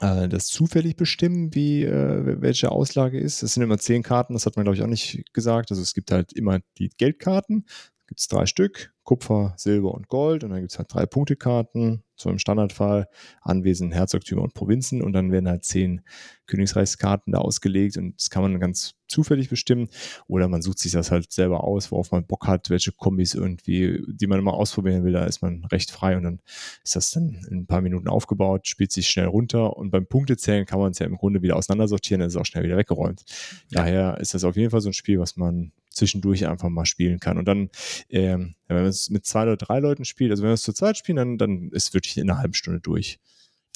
äh, 0.00 0.28
das 0.28 0.46
zufällig 0.46 0.96
bestimmen, 0.96 1.54
wie 1.54 1.84
äh, 1.84 2.40
welche 2.40 2.70
Auslage 2.70 3.18
ist. 3.18 3.42
Das 3.42 3.54
sind 3.54 3.62
immer 3.62 3.78
zehn 3.78 4.02
Karten, 4.02 4.34
das 4.34 4.46
hat 4.46 4.56
man, 4.56 4.64
glaube 4.64 4.76
ich, 4.76 4.82
auch 4.82 4.88
nicht 4.88 5.22
gesagt. 5.32 5.70
Also 5.70 5.82
es 5.82 5.94
gibt 5.94 6.10
halt 6.10 6.32
immer 6.32 6.60
die 6.78 6.90
Geldkarten, 6.96 7.66
gibt 8.08 8.20
es 8.20 8.26
drei 8.26 8.46
Stück, 8.46 8.92
Kupfer, 9.04 9.54
Silber 9.56 9.94
und 9.94 10.08
Gold. 10.08 10.42
Und 10.42 10.50
dann 10.50 10.60
gibt 10.60 10.72
es 10.72 10.78
halt 10.78 10.92
drei 10.92 11.06
Punktekarten, 11.06 12.02
so 12.16 12.30
im 12.30 12.38
Standardfall, 12.38 13.06
Anwesen, 13.42 13.92
Herzogtümer 13.92 14.42
und 14.42 14.54
Provinzen. 14.54 15.02
Und 15.02 15.12
dann 15.12 15.30
werden 15.30 15.48
halt 15.48 15.64
zehn 15.64 16.00
Königreichskarten 16.46 17.32
da 17.32 17.38
ausgelegt 17.38 17.98
und 17.98 18.16
das 18.16 18.30
kann 18.30 18.42
man 18.42 18.58
ganz 18.58 18.94
zufällig 19.06 19.50
bestimmen. 19.50 19.88
Oder 20.26 20.48
man 20.48 20.62
sucht 20.62 20.78
sich 20.78 20.92
das 20.92 21.10
halt 21.10 21.30
selber 21.30 21.64
aus, 21.64 21.92
worauf 21.92 22.10
man 22.10 22.26
Bock 22.26 22.46
hat, 22.46 22.70
welche 22.70 22.92
Kombis 22.92 23.34
irgendwie, 23.34 24.02
die 24.08 24.26
man 24.26 24.38
immer 24.38 24.54
ausprobieren 24.54 25.04
will, 25.04 25.12
da 25.12 25.24
ist 25.24 25.42
man 25.42 25.64
recht 25.66 25.90
frei 25.90 26.16
und 26.16 26.24
dann 26.24 26.40
ist 26.82 26.96
das 26.96 27.10
dann 27.10 27.40
in 27.50 27.60
ein 27.60 27.66
paar 27.66 27.82
Minuten 27.82 28.08
aufgebaut, 28.08 28.66
spielt 28.66 28.92
sich 28.92 29.08
schnell 29.08 29.26
runter 29.26 29.76
und 29.76 29.90
beim 29.90 30.06
Punktezählen 30.06 30.66
kann 30.66 30.80
man 30.80 30.92
es 30.92 30.98
ja 30.98 31.06
im 31.06 31.16
Grunde 31.16 31.42
wieder 31.42 31.56
auseinandersortieren, 31.56 32.20
dann 32.20 32.28
ist 32.28 32.34
es 32.34 32.40
auch 32.40 32.46
schnell 32.46 32.64
wieder 32.64 32.78
weggeräumt. 32.78 33.24
Daher 33.70 34.18
ist 34.18 34.32
das 34.32 34.44
auf 34.44 34.56
jeden 34.56 34.70
Fall 34.70 34.80
so 34.80 34.88
ein 34.88 34.94
Spiel, 34.94 35.18
was 35.18 35.36
man 35.36 35.72
zwischendurch 35.98 36.46
einfach 36.46 36.68
mal 36.68 36.86
spielen 36.86 37.20
kann. 37.20 37.36
Und 37.38 37.46
dann, 37.46 37.70
ähm, 38.08 38.54
wenn 38.66 38.76
man 38.78 38.86
es 38.86 39.10
mit 39.10 39.26
zwei 39.26 39.42
oder 39.42 39.56
drei 39.56 39.80
Leuten 39.80 40.04
spielt, 40.04 40.30
also 40.30 40.42
wenn 40.42 40.50
wir 40.50 40.54
es 40.54 40.62
zu 40.62 40.72
zweit 40.72 40.96
spielen, 40.96 41.16
dann, 41.16 41.38
dann 41.38 41.68
ist 41.72 41.92
wirklich 41.94 42.16
in 42.16 42.30
einer 42.30 42.38
halben 42.38 42.54
Stunde 42.54 42.80
durch. 42.80 43.18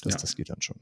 Das, 0.01 0.13
Ja. 0.13 0.19
das 0.19 0.35
geht 0.35 0.49
dann 0.49 0.61
schon. 0.61 0.77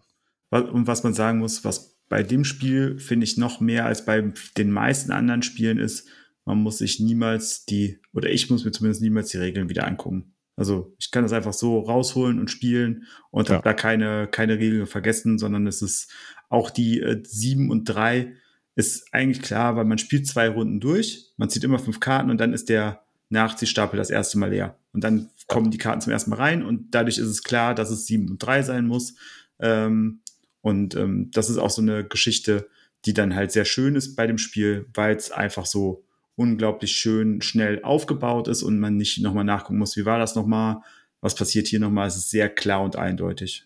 Und 0.50 0.88
was 0.88 1.04
man 1.04 1.14
sagen 1.14 1.40
muss, 1.40 1.64
was 1.64 1.98
bei 2.10 2.24
dem 2.24 2.44
Spiel, 2.44 3.00
finde 3.00 3.24
ich, 3.24 3.38
noch 3.38 3.62
mehr 3.62 3.86
als 3.86 4.06
bei 4.06 4.34
den 4.58 4.72
meisten 4.72 5.12
anderen 5.12 5.44
Spielen 5.44 5.78
ist, 5.78 6.08
man 6.44 6.58
muss 6.58 6.80
sich 6.80 7.00
niemals 7.00 7.66
die, 7.66 8.00
oder 8.14 8.30
ich 8.30 8.50
muss 8.50 8.66
mir 8.66 8.72
zumindest 8.72 9.02
niemals 9.02 9.30
die 9.30 9.38
Regeln 9.38 9.70
wieder 9.70 9.88
angucken. 9.88 10.34
Also 10.58 10.94
ich 11.00 11.12
kann 11.12 11.24
das 11.24 11.32
einfach 11.32 11.54
so 11.54 11.80
rausholen 11.80 12.40
und 12.40 12.50
spielen 12.52 13.06
und 13.30 13.48
Ja. 13.48 13.56
habe 13.56 13.64
da 13.64 13.74
keine, 13.74 14.28
keine 14.28 14.60
Regeln 14.60 14.86
vergessen, 14.88 15.40
sondern 15.40 15.66
es 15.68 15.82
ist 15.82 16.12
auch 16.50 16.70
die 16.70 17.00
äh, 17.00 17.22
7 17.26 17.70
und 17.72 17.86
3 17.86 18.36
ist 18.76 19.14
eigentlich 19.14 19.42
klar, 19.42 19.76
weil 19.76 19.86
man 19.86 19.98
spielt 19.98 20.28
zwei 20.28 20.50
Runden 20.50 20.80
durch, 20.80 21.32
man 21.38 21.50
zieht 21.50 21.64
immer 21.64 21.80
fünf 21.80 22.00
Karten 22.00 22.30
und 22.30 22.40
dann 22.40 22.54
ist 22.54 22.70
der 22.70 23.04
Nachziehstapel 23.30 23.98
das 23.98 24.10
erste 24.10 24.38
Mal 24.38 24.52
leer. 24.52 24.78
Und 24.94 25.04
dann 25.04 25.30
kommen 25.48 25.72
die 25.72 25.78
Karten 25.78 26.02
zum 26.02 26.12
ersten 26.12 26.30
Mal 26.30 26.38
rein 26.38 26.64
und 26.64 26.92
dadurch 26.92 27.18
ist 27.18 27.28
es 27.28 27.44
klar, 27.44 27.76
dass 27.76 27.90
es 27.90 28.06
7 28.06 28.30
und 28.30 28.40
3 28.40 28.64
sein 28.64 28.88
muss. 28.88 29.16
Ähm, 29.60 30.22
und 30.62 30.96
ähm, 30.96 31.32
das 31.32 31.50
ist 31.50 31.58
auch 31.58 31.70
so 31.70 31.82
eine 31.82 32.06
Geschichte, 32.06 32.68
die 33.06 33.14
dann 33.14 33.36
halt 33.36 33.52
sehr 33.52 33.66
schön 33.66 33.96
ist 33.96 34.16
bei 34.16 34.28
dem 34.28 34.38
Spiel, 34.38 34.86
weil 34.94 35.16
es 35.16 35.32
einfach 35.32 35.66
so 35.66 36.04
unglaublich 36.36 36.94
schön 36.94 37.42
schnell 37.42 37.84
aufgebaut 37.84 38.48
ist 38.48 38.64
und 38.64 38.80
man 38.80 38.98
nicht 38.98 39.22
nochmal 39.22 39.44
nachgucken 39.44 39.80
muss, 39.80 39.98
wie 39.98 40.06
war 40.06 40.20
das 40.20 40.36
nochmal, 40.36 40.82
was 41.20 41.36
passiert 41.36 41.68
hier 41.68 41.80
nochmal. 41.80 42.08
Es 42.08 42.16
ist 42.16 42.30
sehr 42.30 42.50
klar 42.50 42.84
und 42.84 42.96
eindeutig. 42.96 43.66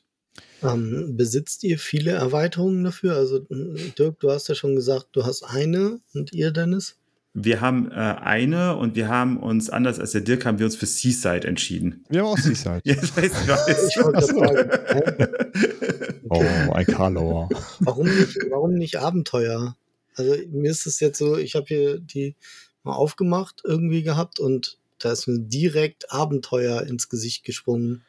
Ähm, 0.64 1.16
besitzt 1.16 1.64
ihr 1.64 1.78
viele 1.80 2.12
Erweiterungen 2.12 2.84
dafür? 2.84 3.16
Also 3.16 3.40
Dirk, 3.40 4.20
du 4.20 4.32
hast 4.32 4.48
ja 4.48 4.56
schon 4.56 4.76
gesagt, 4.76 5.08
du 5.14 5.26
hast 5.26 5.44
eine 5.44 6.00
und 6.14 6.34
ihr, 6.34 6.52
Dennis? 6.52 6.98
Wir 7.38 7.60
haben 7.60 7.92
äh, 7.92 7.96
eine 7.96 8.78
und 8.78 8.96
wir 8.96 9.10
haben 9.10 9.38
uns, 9.38 9.70
anders 9.70 10.00
als 10.00 10.14
der 10.14 10.22
Dirk, 10.22 10.46
haben 10.46 10.58
wir 10.58 10.66
uns 10.66 10.78
für 10.78 10.86
Seaside 10.86 11.46
entschieden. 11.46 12.06
Wir 12.08 12.22
haben 12.22 12.28
auch 12.28 12.38
Seaside. 12.38 12.80
ja, 12.86 12.96
das 12.96 13.16
weiß 13.16 13.26
ich, 13.26 13.48
weiß. 13.48 13.88
Ich 13.90 14.04
wollte 14.04 14.26
sagen, 14.26 16.22
oh, 16.30 16.72
ein 16.72 16.86
Karlauer. 16.86 17.50
Warum 17.80 18.08
nicht, 18.08 18.38
warum 18.50 18.74
nicht 18.76 18.96
Abenteuer? 19.00 19.76
Also 20.16 20.34
mir 20.50 20.72
ist 20.72 20.86
es 20.86 21.02
jetzt 21.02 21.18
so, 21.18 21.36
ich 21.38 21.56
habe 21.56 21.66
hier 21.68 22.00
die 22.00 22.36
mal 22.84 22.94
aufgemacht 22.94 23.64
irgendwie 23.66 24.04
gehabt 24.04 24.40
und 24.40 24.78
da 25.00 25.12
ist 25.12 25.28
mir 25.28 25.40
direkt 25.40 26.14
Abenteuer 26.14 26.84
ins 26.84 27.10
Gesicht 27.10 27.44
gesprungen. 27.44 28.04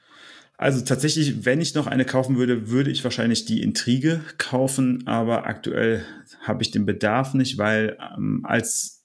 Also 0.58 0.82
tatsächlich, 0.82 1.44
wenn 1.44 1.60
ich 1.60 1.74
noch 1.74 1.86
eine 1.86 2.06
kaufen 2.06 2.36
würde, 2.36 2.70
würde 2.70 2.90
ich 2.90 3.04
wahrscheinlich 3.04 3.44
die 3.44 3.62
Intrige 3.62 4.22
kaufen, 4.38 5.06
aber 5.06 5.46
aktuell 5.46 6.02
habe 6.40 6.62
ich 6.62 6.70
den 6.70 6.86
Bedarf 6.86 7.34
nicht, 7.34 7.58
weil 7.58 7.98
ähm, 8.16 8.40
als 8.44 8.96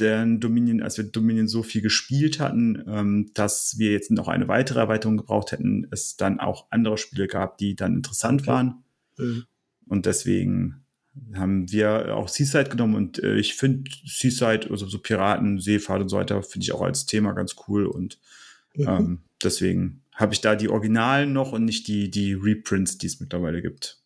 denn 0.00 0.40
Dominion, 0.40 0.82
als 0.82 0.96
wir 0.96 1.04
Dominion 1.04 1.48
so 1.48 1.62
viel 1.62 1.82
gespielt 1.82 2.40
hatten, 2.40 2.82
ähm, 2.86 3.30
dass 3.34 3.78
wir 3.78 3.92
jetzt 3.92 4.10
noch 4.10 4.28
eine 4.28 4.48
weitere 4.48 4.80
Erweiterung 4.80 5.16
gebraucht 5.16 5.52
hätten, 5.52 5.86
es 5.90 6.16
dann 6.16 6.40
auch 6.40 6.66
andere 6.70 6.98
Spiele 6.98 7.28
gab, 7.28 7.58
die 7.58 7.76
dann 7.76 7.94
interessant 7.94 8.42
okay. 8.42 8.50
waren. 8.50 8.84
Mhm. 9.16 9.44
Und 9.86 10.06
deswegen 10.06 10.84
haben 11.34 11.70
wir 11.70 12.14
auch 12.16 12.28
Seaside 12.28 12.70
genommen 12.70 12.94
und 12.94 13.22
äh, 13.22 13.36
ich 13.36 13.54
finde 13.54 13.90
Seaside, 14.06 14.68
also 14.70 14.86
so 14.86 14.98
Piraten, 14.98 15.58
Seefahrt 15.58 16.02
und 16.02 16.08
so 16.08 16.16
weiter, 16.16 16.42
finde 16.42 16.64
ich 16.64 16.72
auch 16.72 16.82
als 16.82 17.06
Thema 17.06 17.32
ganz 17.32 17.56
cool 17.66 17.86
und 17.86 18.18
mhm. 18.74 18.88
ähm, 18.88 19.18
deswegen 19.42 20.02
habe 20.18 20.34
ich 20.34 20.40
da 20.40 20.56
die 20.56 20.68
Originalen 20.68 21.32
noch 21.32 21.52
und 21.52 21.64
nicht 21.64 21.86
die, 21.86 22.10
die 22.10 22.34
Reprints, 22.34 22.98
die 22.98 23.06
es 23.06 23.20
mittlerweile 23.20 23.62
gibt. 23.62 24.02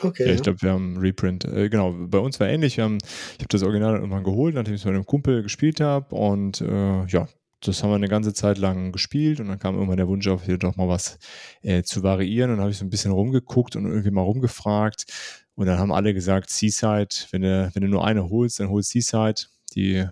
Okay. 0.00 0.28
Ja, 0.28 0.34
ich 0.34 0.42
glaube, 0.42 0.60
wir 0.60 0.72
haben 0.72 0.98
Reprint. 0.98 1.44
Äh, 1.46 1.70
genau, 1.70 1.92
bei 1.92 2.18
uns 2.18 2.38
war 2.38 2.48
ähnlich. 2.48 2.76
Wir 2.76 2.84
haben, 2.84 2.98
ich 2.98 3.38
habe 3.38 3.48
das 3.48 3.62
Original 3.62 3.94
irgendwann 3.94 4.24
geholt, 4.24 4.54
nachdem 4.54 4.74
ich 4.74 4.82
es 4.82 4.84
mit 4.84 4.94
einem 4.94 5.06
Kumpel 5.06 5.42
gespielt 5.42 5.80
habe. 5.80 6.14
Und 6.14 6.60
äh, 6.60 7.06
ja, 7.06 7.28
das 7.60 7.82
haben 7.82 7.90
wir 7.90 7.94
eine 7.94 8.08
ganze 8.08 8.34
Zeit 8.34 8.58
lang 8.58 8.92
gespielt 8.92 9.40
und 9.40 9.48
dann 9.48 9.58
kam 9.58 9.74
irgendwann 9.74 9.96
der 9.96 10.08
Wunsch 10.08 10.28
auf, 10.28 10.44
hier 10.44 10.58
doch 10.58 10.76
mal 10.76 10.88
was 10.88 11.18
äh, 11.62 11.82
zu 11.82 12.02
variieren. 12.02 12.50
Und 12.50 12.56
dann 12.56 12.64
habe 12.64 12.72
ich 12.72 12.78
so 12.78 12.84
ein 12.84 12.90
bisschen 12.90 13.12
rumgeguckt 13.12 13.76
und 13.76 13.86
irgendwie 13.86 14.10
mal 14.10 14.22
rumgefragt. 14.22 15.06
Und 15.54 15.66
dann 15.66 15.78
haben 15.78 15.92
alle 15.92 16.12
gesagt, 16.12 16.50
Seaside, 16.50 17.08
wenn 17.30 17.42
du, 17.42 17.70
wenn 17.72 17.82
du 17.82 17.88
nur 17.88 18.04
eine 18.04 18.28
holst, 18.28 18.60
dann 18.60 18.68
holst 18.68 18.90
Seaside. 18.90 19.46
Die 19.74 20.04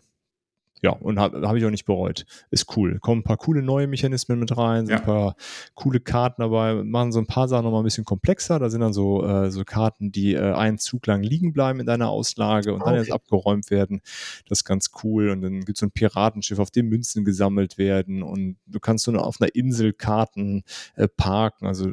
ja, 0.83 0.91
und 0.91 1.21
habe 1.21 1.47
hab 1.47 1.55
ich 1.55 1.65
auch 1.65 1.71
nicht 1.71 1.85
bereut. 1.85 2.27
Ist 2.51 2.77
cool. 2.77 2.99
Kommen 2.99 3.21
ein 3.21 3.25
paar 3.25 3.37
coole 3.37 3.63
neue 3.63 3.87
Mechanismen 3.87 4.41
mit 4.41 4.57
rein, 4.57 4.87
sind 4.87 4.95
ja. 4.95 4.99
ein 4.99 5.05
paar 5.05 5.37
coole 5.75 6.01
Karten 6.01 6.43
dabei, 6.43 6.75
machen 6.75 7.13
so 7.13 7.21
ein 7.21 7.27
paar 7.27 7.47
Sachen 7.47 7.65
nochmal 7.65 7.83
ein 7.83 7.85
bisschen 7.85 8.05
komplexer. 8.05 8.59
Da 8.59 8.69
sind 8.69 8.81
dann 8.81 8.93
so, 8.93 9.25
äh, 9.25 9.51
so 9.53 9.63
Karten, 9.65 10.11
die 10.11 10.35
äh, 10.35 10.53
einen 10.53 10.79
Zug 10.79 11.07
lang 11.07 11.23
liegen 11.23 11.53
bleiben 11.53 11.79
in 11.79 11.87
deiner 11.87 12.11
Auslage 12.11 12.75
und 12.75 12.81
okay. 12.81 12.91
dann 12.91 12.99
erst 12.99 13.13
abgeräumt 13.13 13.71
werden. 13.71 14.01
Das 14.49 14.59
ist 14.59 14.65
ganz 14.65 14.91
cool. 15.05 15.31
Und 15.31 15.43
dann 15.43 15.61
gibt 15.61 15.77
es 15.77 15.81
so 15.81 15.87
ein 15.87 15.93
Piratenschiff, 15.93 16.59
auf 16.59 16.73
dem 16.73 16.89
Münzen 16.89 17.25
gesammelt 17.25 17.79
werden. 17.79 18.25
Und 18.25 18.57
du 18.67 18.81
kannst 18.81 19.05
so 19.05 19.13
auf 19.13 19.41
einer 19.41 19.55
Insel 19.55 19.93
Karten 19.93 20.65
äh, 20.97 21.07
parken, 21.07 21.69
also 21.69 21.91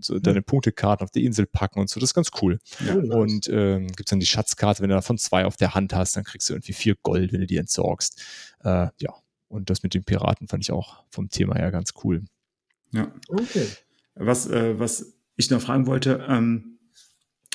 so 0.00 0.18
deine 0.18 0.40
mhm. 0.40 0.44
Punktekarten 0.44 1.04
auf 1.04 1.12
die 1.12 1.24
Insel 1.24 1.46
packen 1.46 1.78
und 1.78 1.88
so. 1.88 2.00
Das 2.00 2.10
ist 2.10 2.14
ganz 2.14 2.30
cool. 2.42 2.58
Ja, 2.84 2.96
und 2.96 3.48
ähm, 3.52 3.86
gibt 3.86 4.00
es 4.00 4.10
dann 4.10 4.18
die 4.18 4.26
Schatzkarte, 4.26 4.82
wenn 4.82 4.88
du 4.88 4.96
davon 4.96 5.16
zwei 5.16 5.46
auf 5.46 5.56
der 5.56 5.76
Hand 5.76 5.94
hast, 5.94 6.16
dann 6.16 6.24
kriegst 6.24 6.48
du 6.50 6.54
irgendwie 6.54 6.72
vier 6.72 6.96
Gold, 7.02 7.32
wenn 7.32 7.40
du 7.40 7.46
die 7.46 7.56
entsorgst. 7.56 8.20
Äh, 8.64 8.88
ja, 8.98 9.14
und 9.48 9.70
das 9.70 9.82
mit 9.82 9.94
den 9.94 10.04
Piraten 10.04 10.48
fand 10.48 10.62
ich 10.62 10.72
auch 10.72 11.04
vom 11.10 11.28
Thema 11.28 11.56
her 11.56 11.70
ganz 11.70 11.92
cool. 12.02 12.24
Ja. 12.92 13.12
Okay. 13.28 13.66
Was, 14.14 14.46
äh, 14.48 14.78
was 14.78 15.14
ich 15.36 15.50
noch 15.50 15.60
fragen 15.60 15.86
wollte, 15.86 16.24
ähm, 16.28 16.78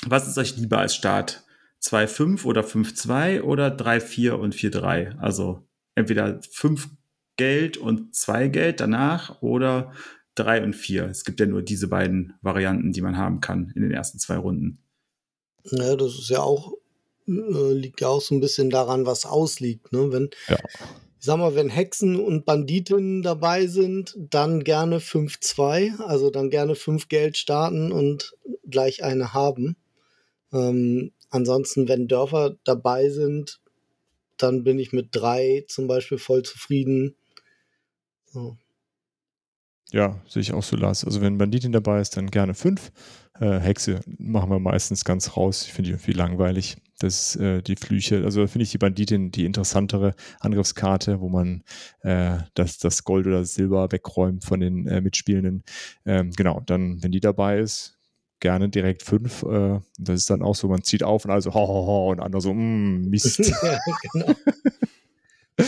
was 0.06 0.28
ist 0.28 0.38
euch 0.38 0.56
lieber 0.56 0.78
als 0.78 0.94
Start? 0.94 1.44
2-5 1.80 2.44
oder 2.44 2.62
5-2 2.62 3.42
oder 3.42 3.68
3-4 3.68 4.32
und 4.32 4.54
4-3? 4.54 5.16
Also 5.18 5.66
entweder 5.94 6.40
5 6.50 6.88
Geld 7.36 7.76
und 7.76 8.14
2 8.14 8.48
Geld 8.48 8.80
danach 8.80 9.42
oder 9.42 9.92
3 10.34 10.64
und 10.64 10.74
4. 10.74 11.04
Es 11.06 11.24
gibt 11.24 11.40
ja 11.40 11.46
nur 11.46 11.62
diese 11.62 11.88
beiden 11.88 12.34
Varianten, 12.42 12.92
die 12.92 13.00
man 13.00 13.16
haben 13.16 13.40
kann 13.40 13.72
in 13.74 13.82
den 13.82 13.92
ersten 13.92 14.18
zwei 14.18 14.36
Runden. 14.36 14.78
Ja, 15.64 15.96
das 15.96 16.14
ist 16.14 16.30
ja 16.30 16.40
auch 16.40 16.74
äh, 17.28 17.72
liegt 17.72 18.00
ja 18.00 18.08
auch 18.08 18.20
so 18.20 18.34
ein 18.34 18.40
bisschen 18.40 18.70
daran, 18.70 19.06
was 19.06 19.26
ausliegt. 19.26 19.92
Ne? 19.92 20.10
Wenn, 20.10 20.30
ja. 20.48 20.56
ich 20.78 21.24
sag 21.24 21.38
mal, 21.38 21.54
wenn 21.54 21.68
Hexen 21.68 22.18
und 22.18 22.44
Banditinnen 22.44 23.22
dabei 23.22 23.66
sind, 23.66 24.16
dann 24.16 24.64
gerne 24.64 24.98
5-2, 24.98 26.00
also 26.00 26.30
dann 26.30 26.50
gerne 26.50 26.74
5 26.74 27.08
Geld 27.08 27.36
starten 27.36 27.92
und 27.92 28.34
gleich 28.68 29.04
eine 29.04 29.34
haben. 29.34 29.76
Ähm, 30.52 31.12
ansonsten, 31.30 31.88
wenn 31.88 32.08
Dörfer 32.08 32.56
dabei 32.64 33.10
sind, 33.10 33.60
dann 34.38 34.64
bin 34.64 34.78
ich 34.78 34.92
mit 34.92 35.08
3 35.12 35.64
zum 35.68 35.86
Beispiel 35.86 36.18
voll 36.18 36.42
zufrieden. 36.42 37.16
So. 38.26 38.56
Ja, 39.90 40.20
sehe 40.28 40.42
ich 40.42 40.52
auch 40.52 40.62
so, 40.62 40.76
Lars. 40.76 41.04
Also 41.04 41.20
wenn 41.20 41.38
Banditin 41.38 41.72
dabei 41.72 42.00
ist, 42.00 42.16
dann 42.16 42.30
gerne 42.30 42.54
5. 42.54 42.92
Äh, 43.40 43.58
Hexe 43.58 44.00
machen 44.18 44.50
wir 44.50 44.58
meistens 44.58 45.04
ganz 45.04 45.36
raus. 45.36 45.64
Ich 45.66 45.72
finde 45.72 45.88
die 45.88 45.92
irgendwie 45.94 46.12
langweilig. 46.12 46.76
Das 46.98 47.36
äh, 47.36 47.62
die 47.62 47.76
Flüche, 47.76 48.24
also 48.24 48.46
finde 48.48 48.64
ich 48.64 48.72
die 48.72 48.78
Banditin 48.78 49.30
die 49.30 49.44
interessantere 49.44 50.14
Angriffskarte, 50.40 51.20
wo 51.20 51.28
man 51.28 51.62
äh, 52.00 52.38
das, 52.54 52.78
das 52.78 53.04
Gold 53.04 53.26
oder 53.26 53.40
das 53.40 53.54
Silber 53.54 53.92
wegräumt 53.92 54.44
von 54.44 54.58
den 54.58 54.86
äh, 54.88 55.00
Mitspielenden. 55.00 55.62
Ähm, 56.04 56.32
genau, 56.32 56.60
dann, 56.66 57.02
wenn 57.02 57.12
die 57.12 57.20
dabei 57.20 57.58
ist, 57.60 57.98
gerne 58.40 58.68
direkt 58.68 59.02
fünf. 59.02 59.42
Äh, 59.42 59.80
das 59.98 60.20
ist 60.20 60.30
dann 60.30 60.42
auch 60.42 60.54
so, 60.54 60.68
man 60.68 60.82
zieht 60.82 61.02
auf 61.02 61.24
und 61.24 61.30
also 61.30 61.54
ho, 61.54 61.68
ho, 61.68 61.86
ho 61.86 62.10
und 62.10 62.20
andere 62.20 62.40
so, 62.42 62.52
mm, 62.52 63.08
Mist. 63.08 63.38
ja, 63.62 63.78
genau. 64.12 64.34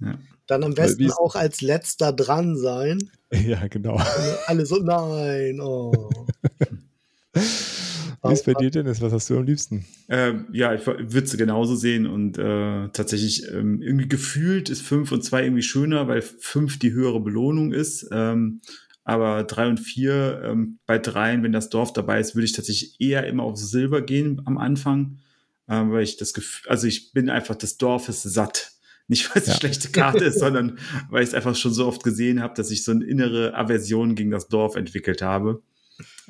ja. 0.00 0.18
Dann 0.46 0.64
am 0.64 0.74
besten 0.74 1.12
auch 1.12 1.36
als 1.36 1.60
letzter 1.60 2.12
dran 2.12 2.56
sein. 2.56 3.10
Ja, 3.32 3.68
genau. 3.68 3.96
Alle 4.46 4.66
so, 4.66 4.78
nein, 4.78 5.60
oh. 5.60 6.10
Wie 7.32 8.32
ist 8.32 8.44
bei 8.44 8.54
dir, 8.54 8.70
Dennis? 8.70 9.00
Was 9.00 9.12
hast 9.12 9.30
du 9.30 9.38
am 9.38 9.44
liebsten? 9.44 9.86
Ähm, 10.08 10.46
ja, 10.52 10.74
ich 10.74 10.86
würde 10.86 11.24
es 11.24 11.36
genauso 11.36 11.74
sehen 11.74 12.06
und 12.06 12.36
äh, 12.38 12.88
tatsächlich 12.90 13.48
ähm, 13.50 13.80
irgendwie 13.80 14.08
gefühlt 14.08 14.68
ist 14.68 14.82
5 14.82 15.10
und 15.12 15.24
2 15.24 15.44
irgendwie 15.44 15.62
schöner, 15.62 16.06
weil 16.06 16.20
5 16.20 16.78
die 16.78 16.92
höhere 16.92 17.20
Belohnung 17.20 17.72
ist. 17.72 18.08
Ähm, 18.12 18.60
aber 19.04 19.44
3 19.44 19.68
und 19.68 19.80
4, 19.80 20.42
ähm, 20.44 20.78
bei 20.86 20.98
3, 20.98 21.42
wenn 21.42 21.52
das 21.52 21.70
Dorf 21.70 21.92
dabei 21.92 22.20
ist, 22.20 22.34
würde 22.34 22.44
ich 22.44 22.52
tatsächlich 22.52 23.00
eher 23.00 23.26
immer 23.26 23.44
auf 23.44 23.56
Silber 23.56 24.02
gehen 24.02 24.42
am 24.44 24.58
Anfang, 24.58 25.18
äh, 25.66 25.74
weil 25.74 26.02
ich 26.02 26.16
das 26.18 26.34
Gefühl, 26.34 26.70
also 26.70 26.86
ich 26.86 27.12
bin 27.12 27.30
einfach 27.30 27.56
des 27.56 27.78
Dorfes 27.78 28.22
satt. 28.22 28.72
Nicht, 29.08 29.28
weil 29.30 29.42
es 29.42 29.48
ja. 29.48 29.54
eine 29.54 29.60
schlechte 29.60 29.88
Karte 29.88 30.24
ist, 30.26 30.38
sondern 30.40 30.78
weil 31.08 31.22
ich 31.22 31.30
es 31.30 31.34
einfach 31.34 31.56
schon 31.56 31.72
so 31.72 31.86
oft 31.86 32.04
gesehen 32.04 32.42
habe, 32.42 32.54
dass 32.54 32.70
ich 32.70 32.84
so 32.84 32.92
eine 32.92 33.04
innere 33.04 33.54
Aversion 33.54 34.14
gegen 34.14 34.30
das 34.30 34.48
Dorf 34.48 34.76
entwickelt 34.76 35.22
habe. 35.22 35.62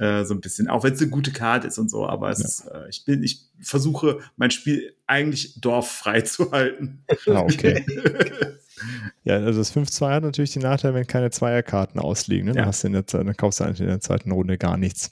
Äh, 0.01 0.25
so 0.25 0.33
ein 0.33 0.41
bisschen, 0.41 0.67
auch 0.69 0.83
wenn 0.83 0.95
es 0.95 1.03
eine 1.03 1.11
gute 1.11 1.31
Karte 1.31 1.67
ist 1.67 1.77
und 1.77 1.91
so, 1.91 2.07
aber 2.07 2.31
es 2.31 2.39
ja. 2.39 2.45
ist, 2.47 2.67
äh, 2.69 2.89
ich 2.89 3.05
bin, 3.05 3.23
ich 3.23 3.43
versuche 3.61 4.21
mein 4.39 4.51
Spiel 4.51 4.95
eigentlich 5.07 5.61
dorffrei 5.61 6.21
zu 6.23 6.53
halten. 6.53 7.05
Ah, 7.27 7.41
okay. 7.41 7.85
ja, 9.25 9.35
also 9.35 9.59
das 9.59 9.77
5-2 9.77 10.11
hat 10.11 10.23
natürlich 10.23 10.55
den 10.55 10.63
Nachteil, 10.63 10.95
wenn 10.95 11.07
keine 11.07 11.31
Zweierkarten 11.31 12.01
ausliegen. 12.01 12.47
Ne? 12.47 12.55
Dann, 12.55 12.65
hast 12.65 12.83
du 12.83 12.87
in 12.87 12.95
der, 12.95 13.03
dann 13.03 13.37
kaufst 13.37 13.61
du 13.61 13.65
eigentlich 13.65 13.81
in 13.81 13.89
der 13.89 14.01
zweiten 14.01 14.33
Runde 14.33 14.57
gar 14.57 14.79
nichts. 14.79 15.11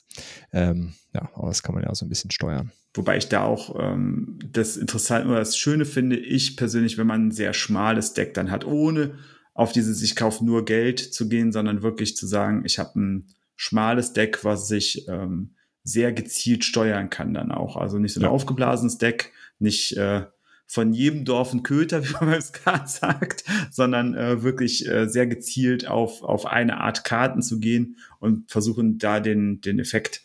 Ähm, 0.55 0.95
ja, 1.12 1.28
aber 1.34 1.49
das 1.49 1.62
kann 1.62 1.74
man 1.74 1.84
ja 1.84 1.91
auch 1.91 1.95
so 1.95 2.07
ein 2.07 2.09
bisschen 2.09 2.30
steuern. 2.30 2.72
Wobei 2.95 3.18
ich 3.18 3.28
da 3.28 3.45
auch 3.45 3.76
ähm, 3.78 4.39
das 4.43 4.78
Interessante 4.78 5.28
oder 5.28 5.41
das 5.41 5.59
Schöne 5.59 5.84
finde, 5.84 6.16
ich 6.16 6.57
persönlich, 6.57 6.97
wenn 6.97 7.07
man 7.07 7.28
ein 7.28 7.32
sehr 7.32 7.53
schmales 7.53 8.14
Deck 8.14 8.32
dann 8.32 8.51
hat, 8.51 8.64
ohne 8.64 9.18
auf 9.53 9.72
dieses 9.72 10.01
Ich 10.01 10.16
kaufe 10.16 10.47
nur 10.47 10.64
Geld 10.64 10.99
zu 10.99 11.28
gehen, 11.28 11.53
sondern 11.53 11.82
wirklich 11.82 12.16
zu 12.16 12.26
sagen, 12.26 12.62
ich 12.64 12.78
habe 12.78 12.99
ein 12.99 13.26
schmales 13.59 14.12
Deck, 14.12 14.44
was 14.44 14.70
ich 14.70 15.09
ähm, 15.09 15.56
sehr 15.82 16.12
gezielt 16.12 16.64
steuern 16.64 17.11
kann 17.11 17.34
dann 17.34 17.50
auch. 17.50 17.76
Also 17.76 17.98
nicht 17.98 18.14
so 18.14 18.20
ein 18.20 18.24
ja. 18.24 18.30
aufgeblasenes 18.30 18.98
Deck, 18.98 19.32
nicht 19.59 19.96
äh, 19.96 20.26
von 20.64 20.92
jedem 20.92 21.24
Dorf 21.24 21.52
ein 21.52 21.64
Köter, 21.64 22.04
wie 22.09 22.12
man 22.12 22.30
beim 22.30 22.40
Skat 22.40 22.88
sagt, 22.88 23.44
sondern 23.72 24.14
äh, 24.14 24.42
wirklich 24.44 24.86
äh, 24.86 25.09
sehr 25.09 25.26
gezielt 25.26 25.88
auf, 25.88 26.22
auf 26.22 26.46
eine 26.46 26.78
Art 26.78 27.02
Karten 27.04 27.42
zu 27.42 27.59
gehen 27.59 27.96
und 28.20 28.48
versuchen 28.48 28.98
da 28.98 29.18
den, 29.18 29.61
den 29.61 29.80
Effekt, 29.80 30.22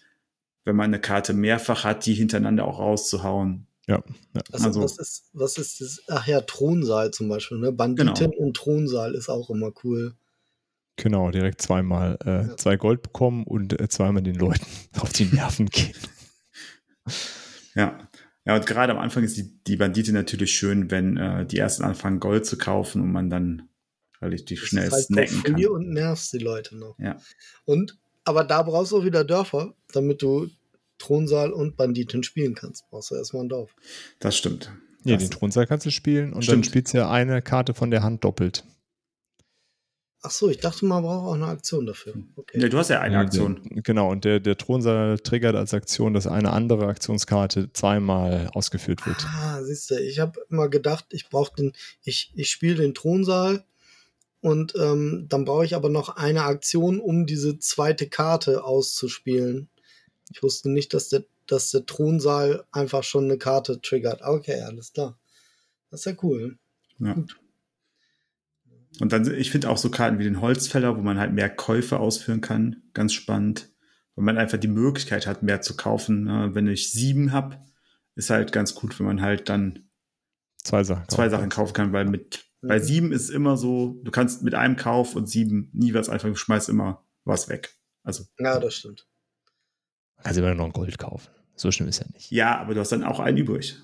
wenn 0.64 0.76
man 0.76 0.92
eine 0.92 1.02
Karte 1.02 1.34
mehrfach 1.34 1.84
hat, 1.84 2.06
die 2.06 2.14
hintereinander 2.14 2.66
auch 2.66 2.78
rauszuhauen. 2.78 3.66
Ja. 3.88 4.04
ja. 4.36 4.42
Also, 4.52 4.68
also, 4.68 4.84
was 4.84 5.00
ist, 5.00 5.30
was 5.34 5.58
ist 5.58 5.82
das? 5.82 6.04
Ach 6.08 6.28
ja, 6.28 6.42
Thronsaal 6.42 7.10
zum 7.12 7.30
Beispiel, 7.30 7.58
ne? 7.58 7.72
Banditen 7.72 8.14
genau. 8.14 8.38
und 8.38 8.56
Thronsaal 8.56 9.16
ist 9.16 9.28
auch 9.28 9.50
immer 9.50 9.72
cool. 9.84 10.14
Genau, 10.96 11.32
direkt 11.32 11.62
zweimal 11.62 12.18
äh, 12.24 12.48
ja. 12.48 12.58
zwei 12.58 12.78
Gold 12.78 13.02
bekommen 13.02 13.44
und 13.46 13.80
äh, 13.80 13.90
zweimal 13.90 14.22
den 14.22 14.36
Leuten 14.36 14.66
auf 15.00 15.12
die 15.14 15.26
Nerven 15.26 15.68
gehen. 15.68 15.96
Ja. 17.76 18.08
Ja, 18.46 18.56
und 18.56 18.68
gerade 18.68 18.92
am 18.92 19.00
Anfang 19.00 19.24
ist 19.24 19.36
die, 19.36 19.52
die 19.64 19.78
Bandite 19.78 20.14
natürlich 20.14 20.54
schön, 20.54 20.92
wenn 20.92 21.18
äh, 21.18 21.44
die 21.44 21.58
ersten 21.58 21.84
anfangen, 21.84 22.20
Gold 22.20 22.46
zu 22.46 22.56
kaufen 22.56 23.02
und 23.02 23.12
man 23.12 23.32
dann 23.32 23.68
relativ 24.22 24.60
das 24.60 24.70
schnell 24.70 24.92
halt 24.92 25.06
snacken 25.06 25.44
kann. 25.44 25.66
und 25.66 25.90
nervst 25.90 26.34
die 26.34 26.38
Leute 26.38 26.78
noch. 26.78 26.96
Ja. 27.00 27.18
Und 27.66 27.98
aber 28.26 28.44
da 28.44 28.62
brauchst 28.62 28.92
du 28.92 29.00
auch 29.00 29.06
wieder 29.06 29.24
Dörfer, 29.24 29.74
damit 29.92 30.22
du 30.22 30.50
Thronsaal 30.98 31.52
und 31.52 31.76
Banditen 31.76 32.24
spielen 32.24 32.56
kannst. 32.56 32.90
Brauchst 32.90 33.12
du 33.12 33.16
erstmal 33.16 33.44
ein 33.44 33.50
Dorf. 33.50 33.76
Das 34.20 34.38
stimmt. 34.38 34.72
Ja, 35.04 35.16
das 35.16 35.24
den 35.24 35.32
Thronsaal 35.32 35.68
kannst 35.68 35.86
du 35.86 35.92
spielen 35.92 36.32
und 36.32 36.44
Stimmt. 36.44 36.58
dann 36.58 36.64
spielst 36.64 36.94
du 36.94 37.00
ja 37.00 37.12
eine 37.12 37.42
Karte 37.42 37.74
von 37.74 37.92
der 37.92 38.04
Hand 38.04 38.24
doppelt. 38.24 38.64
Ach 40.26 40.32
so, 40.32 40.50
ich 40.50 40.60
dachte, 40.60 40.86
man 40.86 41.04
braucht 41.04 41.28
auch 41.28 41.34
eine 41.34 41.48
Aktion 41.48 41.86
dafür. 41.86 42.14
Okay. 42.38 42.58
Ja, 42.62 42.70
du 42.70 42.78
hast 42.78 42.90
ja 42.90 43.02
eine 43.02 43.18
Aktion. 43.18 43.60
Genau, 43.84 44.10
und 44.10 44.24
der, 44.24 44.40
der 44.40 44.58
Thronsaal 44.58 45.20
triggert 45.20 45.54
als 45.54 45.74
Aktion, 45.74 46.14
dass 46.14 46.28
eine 46.28 46.54
andere 46.54 46.88
Aktionskarte 46.88 47.74
zweimal 47.74 48.50
ausgeführt 48.54 49.06
wird. 49.06 49.18
Ah, 49.26 49.62
siehst 49.64 49.92
du, 49.92 50.00
ich 50.00 50.20
habe 50.20 50.40
immer 50.50 50.70
gedacht, 50.70 51.08
ich 51.10 51.28
brauche 51.28 51.54
den, 51.58 51.74
ich, 52.06 52.32
ich 52.36 52.50
spiele 52.50 52.76
den 52.76 52.94
Thronsaal 52.94 53.66
und 54.40 54.74
ähm, 54.78 55.26
dann 55.28 55.44
brauche 55.44 55.66
ich 55.66 55.76
aber 55.76 55.90
noch 55.90 56.16
eine 56.16 56.44
Aktion, 56.44 57.02
um 57.02 57.26
diese 57.26 57.60
zweite 57.60 58.08
Karte 58.08 58.64
auszuspielen. 58.64 59.68
Ich 60.32 60.42
wusste 60.42 60.70
nicht, 60.70 60.94
dass 60.94 61.10
der, 61.10 61.26
dass 61.48 61.72
der 61.72 61.86
Thronsaal 61.86 62.64
einfach 62.72 63.04
schon 63.04 63.26
eine 63.26 63.38
Karte 63.38 63.82
triggert. 63.82 64.22
Okay, 64.22 64.62
alles 64.62 64.94
klar. 64.94 65.18
Das 65.92 66.00
ist 66.00 66.06
ja 66.06 66.14
cool. 66.24 66.58
Ja. 67.00 67.18
Und 69.00 69.12
dann, 69.12 69.32
ich 69.34 69.52
finde 69.52 69.70
auch 69.70 69.78
so 69.78 69.90
Karten 69.90 70.20
wie 70.20 70.24
den 70.24 70.42
Holzfäller, 70.42 70.96
wo 70.98 71.02
man 71.02 71.18
halt 71.20 71.34
mehr 71.34 71.50
Käufe 71.50 72.00
ausführen 72.00 72.42
kann, 72.42 72.84
ganz 72.94 73.14
spannend. 73.14 73.70
Weil 74.16 74.26
man 74.26 74.38
einfach 74.38 74.60
die 74.60 74.68
Möglichkeit 74.68 75.26
hat, 75.26 75.42
mehr 75.42 75.62
zu 75.62 75.76
kaufen. 75.76 76.26
ne? 76.26 76.52
Wenn 76.54 76.68
ich 76.68 76.92
sieben 76.92 77.32
habe, 77.32 77.58
ist 78.16 78.30
halt 78.30 78.52
ganz 78.52 78.76
gut, 78.76 78.98
wenn 79.00 79.08
man 79.08 79.22
halt 79.22 79.50
dann 79.50 79.90
Zwei 80.64 80.84
Sachen. 80.84 81.10
zwei 81.10 81.28
Sachen 81.30 81.50
kaufen 81.50 81.74
kann, 81.74 81.92
weil 81.94 82.06
mit 82.06 82.46
bei 82.62 82.80
sieben 82.80 83.12
ist 83.12 83.24
es 83.24 83.30
immer 83.30 83.58
so, 83.58 84.00
du 84.04 84.12
kannst 84.12 84.44
mit 84.44 84.54
einem 84.56 84.78
Kauf 84.78 85.16
und 85.18 85.28
sieben 85.28 85.70
nie 85.74 85.94
was 85.94 86.08
einfach, 86.08 86.30
du 86.30 86.36
schmeißt 86.36 86.70
immer 86.70 87.04
was 87.26 87.50
weg. 87.50 87.76
Also 88.04 88.24
Ja, 88.40 88.58
das 88.60 88.76
stimmt. 88.76 89.06
Kannst 90.24 90.40
immer 90.40 90.54
noch 90.54 90.66
ein 90.66 90.72
Gold 90.72 90.98
kaufen. 90.98 91.28
So 91.56 91.72
schlimm 91.72 91.90
ist 91.90 92.00
ja 92.00 92.06
nicht. 92.14 92.32
ja, 92.32 92.58
aber 92.58 92.74
du 92.74 92.80
hast 92.80 92.92
dann 92.94 93.04
auch 93.04 93.20
einen 93.20 93.38
übrig. 93.38 93.78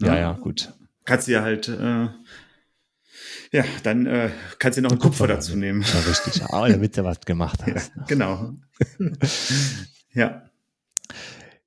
Ja, 0.00 0.12
Ne? 0.14 0.20
ja, 0.20 0.32
gut. 0.32 0.72
Kannst 1.04 1.28
du 1.28 1.32
ja 1.32 1.42
halt, 1.42 1.68
äh, 1.68 2.08
ja, 3.52 3.64
dann 3.82 4.06
äh, 4.06 4.30
kannst 4.58 4.78
du 4.78 4.82
noch 4.82 4.90
einen 4.90 5.00
Kupfer 5.00 5.26
dazu 5.26 5.56
nehmen. 5.56 5.82
Ja, 5.82 6.00
richtig. 6.00 6.42
Aber 6.44 6.68
damit 6.68 6.96
du 6.96 7.04
was 7.04 7.20
gemacht 7.20 7.60
Ja, 7.66 7.74
hast. 7.74 7.92
genau. 8.08 8.54
ja. 10.12 10.48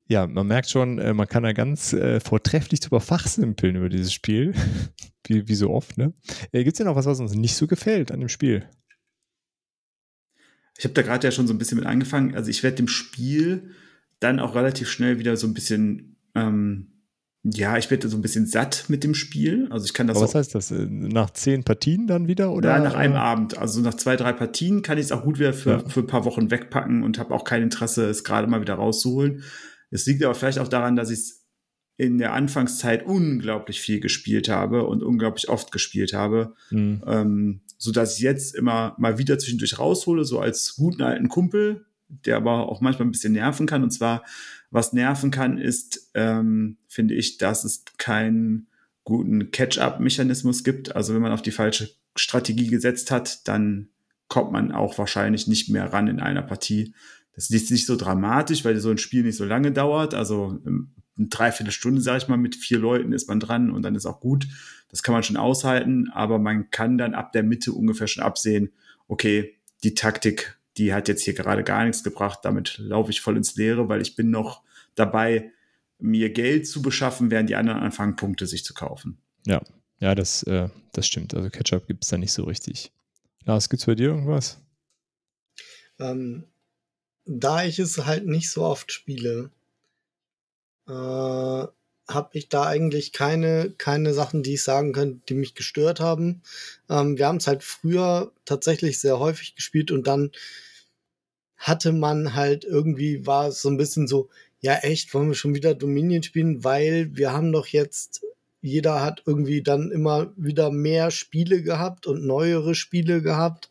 Ja, 0.07 0.27
man 0.27 0.45
merkt 0.45 0.69
schon, 0.69 0.99
äh, 0.99 1.13
man 1.13 1.27
kann 1.27 1.43
da 1.43 1.53
ganz 1.53 1.93
äh, 1.93 2.19
vortrefflich 2.19 2.79
drüber 2.79 3.01
fachsimpeln 3.01 3.75
über 3.75 3.89
dieses 3.89 4.13
Spiel. 4.13 4.53
wie, 5.27 5.47
wie 5.47 5.55
so 5.55 5.71
oft, 5.71 5.97
ne? 5.97 6.13
Äh, 6.51 6.63
Gibt 6.63 6.75
es 6.75 6.77
denn 6.77 6.85
noch 6.87 6.95
was, 6.95 7.07
was 7.07 7.19
uns 7.19 7.33
nicht 7.33 7.55
so 7.55 7.65
gefällt 7.65 8.11
an 8.11 8.19
dem 8.19 8.29
Spiel? 8.29 8.69
Ich 10.77 10.83
habe 10.83 10.93
da 10.93 11.01
gerade 11.01 11.25
ja 11.25 11.31
schon 11.31 11.47
so 11.47 11.53
ein 11.53 11.57
bisschen 11.57 11.77
mit 11.79 11.87
angefangen. 11.87 12.35
Also 12.35 12.49
ich 12.49 12.61
werde 12.61 12.77
dem 12.77 12.87
Spiel 12.87 13.71
dann 14.19 14.39
auch 14.39 14.55
relativ 14.55 14.89
schnell 14.89 15.19
wieder 15.19 15.37
so 15.37 15.47
ein 15.47 15.53
bisschen, 15.53 16.17
ähm, 16.35 16.94
ja, 17.53 17.77
ich 17.77 17.91
werde 17.91 18.09
so 18.09 18.17
ein 18.17 18.21
bisschen 18.23 18.47
satt 18.47 18.85
mit 18.87 19.03
dem 19.03 19.13
Spiel. 19.13 19.67
Also 19.69 19.85
ich 19.85 19.93
kann 19.93 20.07
das 20.07 20.17
Aber 20.17 20.25
was 20.25 20.33
heißt 20.33 20.55
das? 20.55 20.71
Äh, 20.71 20.87
Nach 20.89 21.29
zehn 21.29 21.63
Partien 21.63 22.07
dann 22.07 22.27
wieder? 22.27 22.51
Oder? 22.51 22.69
ja, 22.69 22.79
nach 22.79 22.95
einem 22.95 23.13
äh, 23.13 23.17
Abend, 23.17 23.57
also 23.57 23.81
nach 23.81 23.93
zwei, 23.93 24.15
drei 24.15 24.33
Partien 24.33 24.81
kann 24.81 24.97
ich 24.97 25.05
es 25.05 25.11
auch 25.11 25.23
gut 25.23 25.37
wieder 25.37 25.53
für, 25.53 25.71
Ja. 25.71 25.79
für 25.87 25.99
ein 25.99 26.07
paar 26.07 26.25
Wochen 26.25 26.49
wegpacken 26.49 27.03
und 27.03 27.19
habe 27.19 27.33
auch 27.33 27.43
kein 27.43 27.61
Interesse, 27.61 28.05
es 28.09 28.23
gerade 28.23 28.47
mal 28.47 28.61
wieder 28.61 28.73
rauszuholen. 28.73 29.43
Es 29.91 30.07
liegt 30.07 30.23
aber 30.23 30.33
vielleicht 30.33 30.57
auch 30.57 30.67
daran, 30.67 30.95
dass 30.95 31.11
ich 31.11 31.19
es 31.19 31.45
in 31.97 32.17
der 32.17 32.33
Anfangszeit 32.33 33.05
unglaublich 33.05 33.79
viel 33.79 33.99
gespielt 33.99 34.49
habe 34.49 34.85
und 34.85 35.03
unglaublich 35.03 35.47
oft 35.47 35.71
gespielt 35.71 36.13
habe. 36.13 36.55
hm. 36.69 37.03
ähm, 37.07 37.61
so 37.77 37.91
dass 37.91 38.15
ich 38.15 38.23
jetzt 38.23 38.55
immer 38.55 38.95
mal 38.97 39.17
wieder 39.17 39.37
zwischendurch 39.37 39.77
raushole, 39.77 40.23
so 40.23 40.39
als 40.39 40.75
guten 40.77 41.01
alten 41.03 41.27
Kumpel, 41.27 41.85
der 42.07 42.37
aber 42.37 42.69
auch 42.69 42.81
manchmal 42.81 43.07
ein 43.07 43.11
bisschen 43.11 43.33
nerven 43.33 43.65
kann. 43.67 43.83
Und 43.83 43.91
zwar, 43.91 44.23
was 44.75 44.91
nerven 44.91 45.31
kann, 45.31 45.57
ist, 45.57 46.11
ähm, 46.15 46.77
finde 46.87 47.13
ich, 47.13 47.37
dass 47.37 47.63
es 47.63 47.85
keinen 47.97 48.67
guten 49.05 49.51
Catch-up-Mechanismus 49.51 50.65
gibt. 50.65 50.95
Also 50.95 51.13
wenn 51.13 51.21
man 51.21 51.31
auf 51.31 51.41
die 51.41 51.51
falsche 51.51 51.89
Strategie 52.17 52.67
gesetzt 52.67 53.09
hat, 53.09 53.47
dann 53.47 53.87
kommt 54.27 54.51
man 54.51 54.73
auch 54.73 54.97
wahrscheinlich 54.97 55.47
nicht 55.47 55.69
mehr 55.69 55.93
ran 55.93 56.09
in 56.09 56.19
einer 56.19 56.41
Partie. 56.41 56.93
Das 57.35 57.49
ist 57.49 57.71
nicht 57.71 57.85
so 57.85 57.95
dramatisch, 57.95 58.65
weil 58.65 58.77
so 58.77 58.89
ein 58.89 58.97
Spiel 58.97 59.23
nicht 59.23 59.37
so 59.37 59.45
lange 59.45 59.71
dauert. 59.71 60.13
Also 60.13 60.59
eine 60.65 61.27
Dreiviertelstunde, 61.29 62.01
sage 62.01 62.17
ich 62.17 62.27
mal, 62.27 62.37
mit 62.37 62.57
vier 62.57 62.79
Leuten 62.79 63.13
ist 63.13 63.29
man 63.29 63.39
dran 63.39 63.71
und 63.71 63.83
dann 63.83 63.95
ist 63.95 64.05
auch 64.05 64.19
gut. 64.19 64.45
Das 64.89 65.03
kann 65.03 65.13
man 65.13 65.23
schon 65.23 65.37
aushalten, 65.37 66.09
aber 66.11 66.37
man 66.37 66.69
kann 66.69 66.97
dann 66.97 67.13
ab 67.13 67.31
der 67.31 67.43
Mitte 67.43 67.71
ungefähr 67.71 68.07
schon 68.07 68.23
absehen, 68.23 68.73
okay, 69.07 69.55
die 69.83 69.93
Taktik, 69.93 70.57
die 70.77 70.93
hat 70.93 71.07
jetzt 71.07 71.23
hier 71.23 71.33
gerade 71.33 71.63
gar 71.63 71.85
nichts 71.85 72.03
gebracht, 72.03 72.39
damit 72.43 72.77
laufe 72.77 73.11
ich 73.11 73.21
voll 73.21 73.37
ins 73.37 73.55
Leere, 73.55 73.87
weil 73.87 74.01
ich 74.01 74.17
bin 74.17 74.31
noch 74.31 74.64
dabei, 74.95 75.51
mir 75.99 76.31
Geld 76.31 76.67
zu 76.67 76.81
beschaffen, 76.81 77.31
während 77.31 77.49
die 77.49 77.55
anderen 77.55 77.79
anfangen, 77.79 78.15
Punkte 78.15 78.47
sich 78.47 78.65
zu 78.65 78.73
kaufen. 78.73 79.17
Ja, 79.99 80.13
das, 80.15 80.43
äh, 80.43 80.69
das 80.91 81.07
stimmt. 81.07 81.33
Also 81.33 81.49
Ketchup 81.49 81.87
gibt 81.87 82.03
es 82.03 82.09
da 82.09 82.17
nicht 82.17 82.33
so 82.33 82.43
richtig. 82.43 82.91
Lars, 83.45 83.69
gibt's 83.69 83.85
bei 83.85 83.95
dir 83.95 84.09
irgendwas? 84.09 84.61
Ähm, 85.99 86.43
da 87.25 87.63
ich 87.63 87.79
es 87.79 88.05
halt 88.05 88.25
nicht 88.25 88.51
so 88.51 88.63
oft 88.63 88.91
spiele, 88.91 89.51
äh, 90.87 90.91
habe 90.91 92.29
ich 92.33 92.49
da 92.49 92.63
eigentlich 92.63 93.13
keine, 93.13 93.71
keine 93.77 94.13
Sachen, 94.13 94.43
die 94.43 94.55
ich 94.55 94.63
sagen 94.63 94.93
könnte, 94.93 95.21
die 95.27 95.33
mich 95.33 95.55
gestört 95.55 95.99
haben. 95.99 96.43
Ähm, 96.89 97.17
wir 97.17 97.27
haben 97.27 97.37
es 97.37 97.47
halt 97.47 97.63
früher 97.63 98.31
tatsächlich 98.45 98.99
sehr 98.99 99.19
häufig 99.19 99.55
gespielt 99.55 99.91
und 99.91 100.05
dann 100.05 100.31
hatte 101.57 101.93
man 101.93 102.35
halt 102.35 102.63
irgendwie, 102.63 103.25
war 103.25 103.47
es 103.47 103.61
so 103.61 103.69
ein 103.69 103.77
bisschen 103.77 104.07
so, 104.07 104.29
ja 104.65 104.77
echt, 104.79 105.13
wollen 105.13 105.27
wir 105.27 105.35
schon 105.35 105.53
wieder 105.53 105.75
Dominion 105.75 106.23
spielen, 106.23 106.63
weil 106.63 107.15
wir 107.15 107.31
haben 107.31 107.51
doch 107.51 107.67
jetzt, 107.67 108.25
jeder 108.61 109.03
hat 109.03 109.21
irgendwie 109.27 109.61
dann 109.61 109.91
immer 109.91 110.33
wieder 110.37 110.71
mehr 110.71 111.11
Spiele 111.11 111.61
gehabt 111.61 112.07
und 112.07 112.25
neuere 112.25 112.73
Spiele 112.73 113.21
gehabt. 113.21 113.69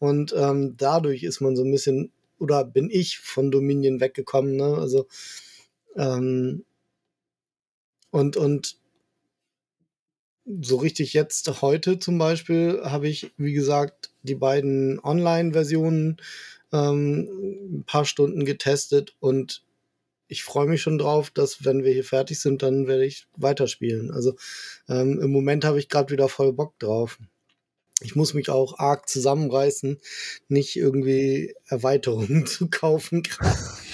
Und 0.00 0.34
ähm, 0.36 0.74
dadurch 0.76 1.22
ist 1.22 1.40
man 1.40 1.54
so 1.54 1.62
ein 1.62 1.70
bisschen, 1.70 2.10
oder 2.40 2.64
bin 2.64 2.90
ich 2.90 3.20
von 3.20 3.52
Dominion 3.52 4.00
weggekommen, 4.00 4.56
ne? 4.56 4.74
Also, 4.78 5.06
ähm, 5.94 6.64
und, 8.10 8.36
und 8.36 8.78
so 10.60 10.76
richtig 10.78 11.12
jetzt 11.12 11.62
heute 11.62 12.00
zum 12.00 12.18
Beispiel 12.18 12.80
habe 12.82 13.06
ich, 13.06 13.30
wie 13.36 13.52
gesagt, 13.52 14.10
die 14.22 14.34
beiden 14.34 14.98
Online-Versionen 14.98 16.16
ähm, 16.72 17.28
ein 17.78 17.84
paar 17.86 18.04
Stunden 18.04 18.44
getestet 18.44 19.14
und 19.20 19.62
ich 20.32 20.44
freue 20.44 20.66
mich 20.66 20.80
schon 20.80 20.96
drauf, 20.96 21.30
dass 21.30 21.64
wenn 21.64 21.84
wir 21.84 21.92
hier 21.92 22.04
fertig 22.04 22.40
sind, 22.40 22.62
dann 22.62 22.86
werde 22.86 23.04
ich 23.04 23.26
weiterspielen. 23.36 24.10
Also 24.10 24.34
ähm, 24.88 25.20
im 25.20 25.30
Moment 25.30 25.66
habe 25.66 25.78
ich 25.78 25.90
gerade 25.90 26.10
wieder 26.10 26.28
voll 26.28 26.54
Bock 26.54 26.78
drauf. 26.78 27.18
Ich 28.00 28.16
muss 28.16 28.32
mich 28.32 28.48
auch 28.48 28.78
arg 28.78 29.10
zusammenreißen, 29.10 29.98
nicht 30.48 30.76
irgendwie 30.76 31.54
Erweiterungen 31.66 32.46
zu 32.46 32.70
kaufen. 32.70 33.22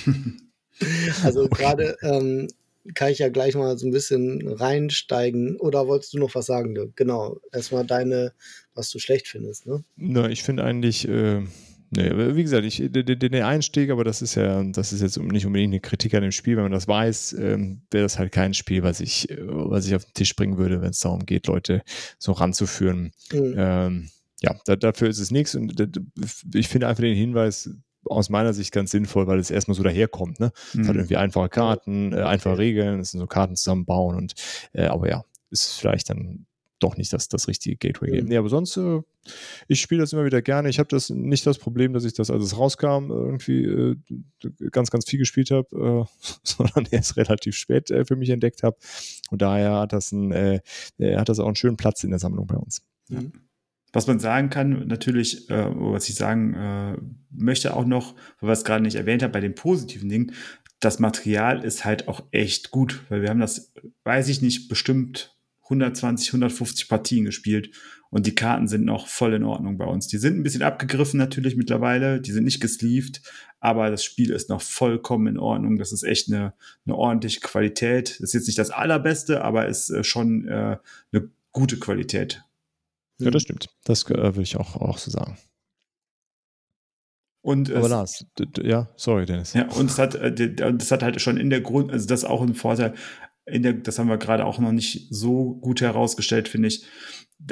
also 1.25 1.49
gerade 1.49 1.97
ähm, 2.03 2.47
kann 2.95 3.11
ich 3.11 3.19
ja 3.19 3.31
gleich 3.31 3.57
mal 3.57 3.77
so 3.77 3.89
ein 3.89 3.93
bisschen 3.93 4.47
reinsteigen. 4.47 5.57
Oder 5.57 5.89
wolltest 5.89 6.15
du 6.15 6.19
noch 6.19 6.37
was 6.37 6.47
sagen, 6.47 6.77
Dirk? 6.77 6.97
Genau, 6.97 7.41
erstmal 7.53 7.85
deine, 7.85 8.33
was 8.75 8.91
du 8.91 9.01
schlecht 9.01 9.27
findest, 9.27 9.67
ne? 9.67 9.83
Na, 9.97 10.31
ich 10.31 10.45
finde 10.45 10.63
eigentlich, 10.63 11.09
äh, 11.09 11.43
nee, 11.91 12.11
wie 12.37 12.43
gesagt, 12.43 12.65
ich, 12.65 12.83
den, 12.91 13.35
Einstieg, 13.43 13.91
aber 13.91 14.05
das 14.05 14.23
ist 14.23 14.35
ja, 14.35 14.63
das 14.65 14.93
ist 14.93 15.01
jetzt 15.01 15.19
nicht 15.19 15.47
unbedingt 15.47 15.73
eine 15.73 15.81
Kritik 15.81 16.15
an 16.15 16.23
dem 16.23 16.33
Spiel, 16.33 16.57
wenn 16.57 16.65
man 16.65 16.73
das 16.73 16.89
weiß, 16.89 17.35
ähm, 17.35 17.83
wäre 17.91 18.05
das 18.05 18.19
halt 18.19 18.33
kein 18.33 18.55
Spiel, 18.55 18.83
was 18.83 19.01
ich, 19.01 19.29
was 19.39 19.87
ich 19.87 19.95
auf 19.95 20.05
den 20.05 20.15
Tisch 20.15 20.35
bringen 20.37 20.59
würde, 20.59 20.81
wenn 20.83 20.91
es 20.91 21.01
darum 21.01 21.25
geht, 21.27 21.47
Leute 21.47 21.83
so 22.19 22.33
ranzuführen. 22.33 23.13
Mhm. 23.33 23.55
Ähm, 23.57 24.09
ja, 24.41 24.55
da, 24.67 24.77
dafür 24.77 25.09
ist 25.09 25.19
es 25.19 25.31
nichts 25.31 25.55
und 25.55 25.75
ich 26.55 26.69
finde 26.69 26.89
einfach 26.89 27.03
den 27.03 27.17
Hinweis 27.17 27.71
aus 28.05 28.31
meiner 28.31 28.53
Sicht 28.55 28.73
ganz 28.73 28.91
sinnvoll, 28.91 29.27
weil 29.27 29.39
es 29.39 29.51
erstmal 29.51 29.75
so 29.75 29.83
daherkommt, 29.83 30.41
ne? 30.41 30.53
Es 30.73 30.87
hat 30.87 30.95
Mhm. 30.95 31.01
irgendwie 31.01 31.17
einfache 31.17 31.49
Karten, 31.49 32.13
äh, 32.13 32.23
einfache 32.23 32.59
Regeln, 32.59 33.01
es 33.01 33.11
sind 33.11 33.21
so 33.21 33.27
Karten 33.27 33.57
zusammenbauen 33.57 34.17
und 34.17 34.35
äh, 34.73 34.87
aber 34.87 35.09
ja, 35.09 35.25
ist 35.51 35.73
vielleicht 35.79 36.11
dann 36.11 36.47
doch 36.79 36.97
nicht 36.97 37.13
das, 37.13 37.29
das 37.29 37.49
richtige 37.49 37.77
Gateway 37.77 38.11
Game. 38.11 38.25
Mhm. 38.25 38.29
Nee, 38.29 38.37
aber 38.37 38.49
sonst, 38.49 38.77
äh, 38.77 39.01
ich 39.67 39.81
spiele 39.81 40.01
das 40.01 40.13
immer 40.13 40.25
wieder 40.25 40.43
gerne. 40.43 40.69
Ich 40.69 40.79
habe 40.79 40.89
das 40.89 41.11
nicht 41.11 41.47
das 41.47 41.59
Problem, 41.59 41.93
dass 41.93 42.05
ich 42.05 42.15
das, 42.15 42.31
als 42.31 42.45
es 42.45 42.57
rauskam, 42.57 43.11
irgendwie 43.11 43.65
äh, 43.65 43.97
ganz, 44.71 44.91
ganz 44.91 45.09
viel 45.09 45.19
gespielt 45.19 45.51
habe, 45.51 46.07
äh, 46.09 46.29
sondern 46.43 46.87
erst 46.91 47.17
relativ 47.17 47.57
spät 47.57 47.91
äh, 47.91 48.05
für 48.05 48.17
mich 48.17 48.31
entdeckt 48.31 48.63
habe. 48.63 48.77
Und 49.31 49.43
daher 49.43 49.81
hat 49.81 49.93
das, 49.93 50.13
ein, 50.13 50.33
äh, 50.33 50.61
äh, 50.99 51.17
hat 51.17 51.29
das 51.29 51.39
auch 51.39 51.47
einen 51.47 51.57
schönen 51.57 51.77
Platz 51.77 52.05
in 52.05 52.11
der 52.11 52.19
Sammlung 52.19 52.47
bei 52.47 52.57
uns. 52.57 52.83
Mhm. 53.09 53.33
Was 53.93 54.07
man 54.07 54.21
sagen 54.21 54.51
kann, 54.51 54.87
natürlich, 54.87 55.49
äh, 55.51 55.67
was 55.75 56.09
ich 56.09 56.15
sagen 56.15 56.55
äh, 56.55 56.97
möchte 57.31 57.75
auch 57.75 57.87
noch, 57.87 58.15
weil 58.41 58.51
wir 58.51 58.53
es 58.53 58.65
gerade 58.65 58.83
nicht 58.83 58.97
erwähnt 58.97 59.23
haben, 59.23 59.33
bei 59.33 59.41
den 59.41 59.55
positiven 59.55 60.09
Dingen, 60.11 60.33
das 60.81 60.99
Material 60.99 61.65
ist 61.65 61.85
halt 61.85 62.07
auch 62.07 62.23
echt 62.31 62.71
gut, 62.71 63.05
weil 63.09 63.23
wir 63.23 63.31
haben 63.31 63.41
das, 63.41 63.73
weiß 64.05 64.29
ich 64.29 64.43
nicht, 64.43 64.69
bestimmt 64.69 65.38
120, 65.69 66.31
150 66.31 66.89
Partien 66.89 67.25
gespielt 67.25 67.75
und 68.11 68.27
die 68.27 68.35
Karten 68.35 68.69
sind 68.69 68.85
noch 68.85 69.07
voll 69.07 69.35
in 69.35 69.45
Ordnung 69.45 69.77
bei 69.77 69.85
uns. 69.85 70.09
Die 70.09 70.17
sind 70.17 70.37
ein 70.37 70.43
bisschen 70.43 70.63
abgegriffen 70.63 71.19
natürlich 71.19 71.57
mittlerweile, 71.57 72.21
die 72.21 72.33
sind 72.33 72.45
nicht 72.45 72.61
gesleeved, 72.61 73.23
aber 73.61 73.91
das 73.91 74.03
Spiel 74.03 74.31
ist 74.31 74.49
noch 74.49 74.63
vollkommen 74.63 75.27
in 75.27 75.39
Ordnung. 75.39 75.77
Das 75.79 75.93
ist 75.93 76.05
echt 76.05 76.29
eine, 76.29 76.55
eine 76.87 76.97
ordentliche 76.97 77.41
Qualität. 77.41 78.17
Das 78.21 78.31
ist 78.31 78.35
jetzt 78.35 78.47
nicht 78.47 78.59
das 78.59 78.71
allerbeste, 78.71 79.45
aber 79.45 79.67
ist 79.67 79.91
äh, 79.91 80.05
schon 80.05 80.49
äh, 80.49 80.79
eine 81.13 81.31
gute 81.53 81.79
Qualität. 81.79 82.43
Ja, 83.21 83.31
das 83.31 83.43
stimmt. 83.43 83.69
Das 83.85 84.05
äh, 84.05 84.15
würde 84.15 84.43
ich 84.43 84.57
auch, 84.57 84.77
auch 84.77 84.99
so 84.99 85.11
sagen. 85.11 85.37
Und 87.41 87.71
Aber 87.73 87.89
Lars, 87.89 88.27
ja, 88.63 88.89
sorry, 88.97 89.25
Dennis. 89.25 89.55
Ja, 89.55 89.69
und 89.69 89.91
es 89.91 89.99
hat, 89.99 90.15
äh, 90.15 90.55
das 90.55 90.91
hat 90.91 91.03
halt 91.03 91.21
schon 91.21 91.37
in 91.37 91.51
der 91.51 91.61
Grund, 91.61 91.91
also 91.93 92.07
das 92.07 92.21
ist 92.21 92.29
auch 92.29 92.43
ein 92.43 92.55
Vorteil, 92.55 92.95
in 93.51 93.63
der, 93.63 93.73
das 93.75 93.99
haben 93.99 94.09
wir 94.09 94.19
gerade 94.19 94.45
auch 94.45 94.59
noch 94.59 94.73
nicht 94.73 95.09
so 95.11 95.55
gut 95.55 95.81
herausgestellt, 95.81 96.49
finde 96.49 96.69
ich. 96.69 96.85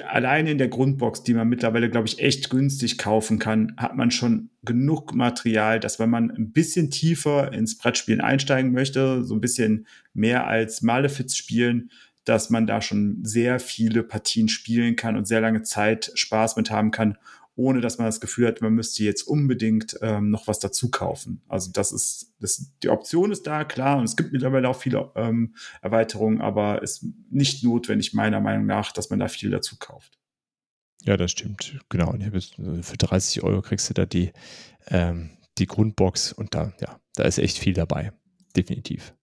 Alleine 0.08 0.50
in 0.50 0.58
der 0.58 0.68
Grundbox, 0.68 1.22
die 1.22 1.34
man 1.34 1.48
mittlerweile, 1.48 1.88
glaube 1.88 2.08
ich, 2.08 2.18
echt 2.18 2.50
günstig 2.50 2.98
kaufen 2.98 3.38
kann, 3.38 3.74
hat 3.76 3.96
man 3.96 4.10
schon 4.10 4.50
genug 4.64 5.14
Material, 5.14 5.78
dass 5.78 6.00
wenn 6.00 6.10
man 6.10 6.30
ein 6.30 6.50
bisschen 6.52 6.90
tiefer 6.90 7.52
ins 7.52 7.78
Brettspielen 7.78 8.20
einsteigen 8.20 8.72
möchte, 8.72 9.24
so 9.24 9.34
ein 9.34 9.40
bisschen 9.40 9.86
mehr 10.12 10.46
als 10.46 10.82
Malefiz 10.82 11.36
spielen, 11.36 11.90
dass 12.24 12.50
man 12.50 12.66
da 12.66 12.82
schon 12.82 13.20
sehr 13.22 13.60
viele 13.60 14.02
Partien 14.02 14.48
spielen 14.48 14.96
kann 14.96 15.16
und 15.16 15.28
sehr 15.28 15.40
lange 15.40 15.62
Zeit 15.62 16.10
Spaß 16.14 16.56
mit 16.56 16.72
haben 16.72 16.90
kann 16.90 17.16
ohne 17.56 17.80
dass 17.80 17.98
man 17.98 18.06
das 18.06 18.20
Gefühl 18.20 18.46
hat, 18.46 18.60
man 18.60 18.74
müsste 18.74 19.02
jetzt 19.02 19.22
unbedingt 19.22 19.98
ähm, 20.02 20.30
noch 20.30 20.46
was 20.46 20.58
dazu 20.58 20.90
kaufen. 20.90 21.42
Also 21.48 21.72
das 21.72 21.90
ist, 21.90 22.34
das, 22.38 22.72
die 22.82 22.90
Option 22.90 23.32
ist 23.32 23.46
da, 23.46 23.64
klar, 23.64 23.98
und 23.98 24.04
es 24.04 24.16
gibt 24.16 24.32
mittlerweile 24.32 24.68
auch 24.68 24.76
viele 24.76 25.10
ähm, 25.16 25.54
Erweiterungen, 25.80 26.40
aber 26.40 26.82
es 26.82 27.02
ist 27.02 27.06
nicht 27.30 27.64
notwendig, 27.64 28.12
meiner 28.12 28.40
Meinung 28.40 28.66
nach, 28.66 28.92
dass 28.92 29.08
man 29.10 29.18
da 29.18 29.28
viel 29.28 29.50
dazu 29.50 29.76
kauft. 29.78 30.18
Ja, 31.02 31.16
das 31.16 31.30
stimmt. 31.30 31.78
Genau. 31.88 32.10
Und 32.10 32.22
äh, 32.22 32.82
für 32.82 32.96
30 32.96 33.42
Euro 33.42 33.62
kriegst 33.62 33.88
du 33.88 33.94
da 33.94 34.04
die, 34.04 34.32
ähm, 34.88 35.30
die 35.56 35.66
Grundbox 35.66 36.32
und 36.32 36.54
da, 36.54 36.74
ja, 36.80 37.00
da 37.14 37.24
ist 37.24 37.38
echt 37.38 37.58
viel 37.58 37.72
dabei. 37.72 38.12
Definitiv. 38.54 39.14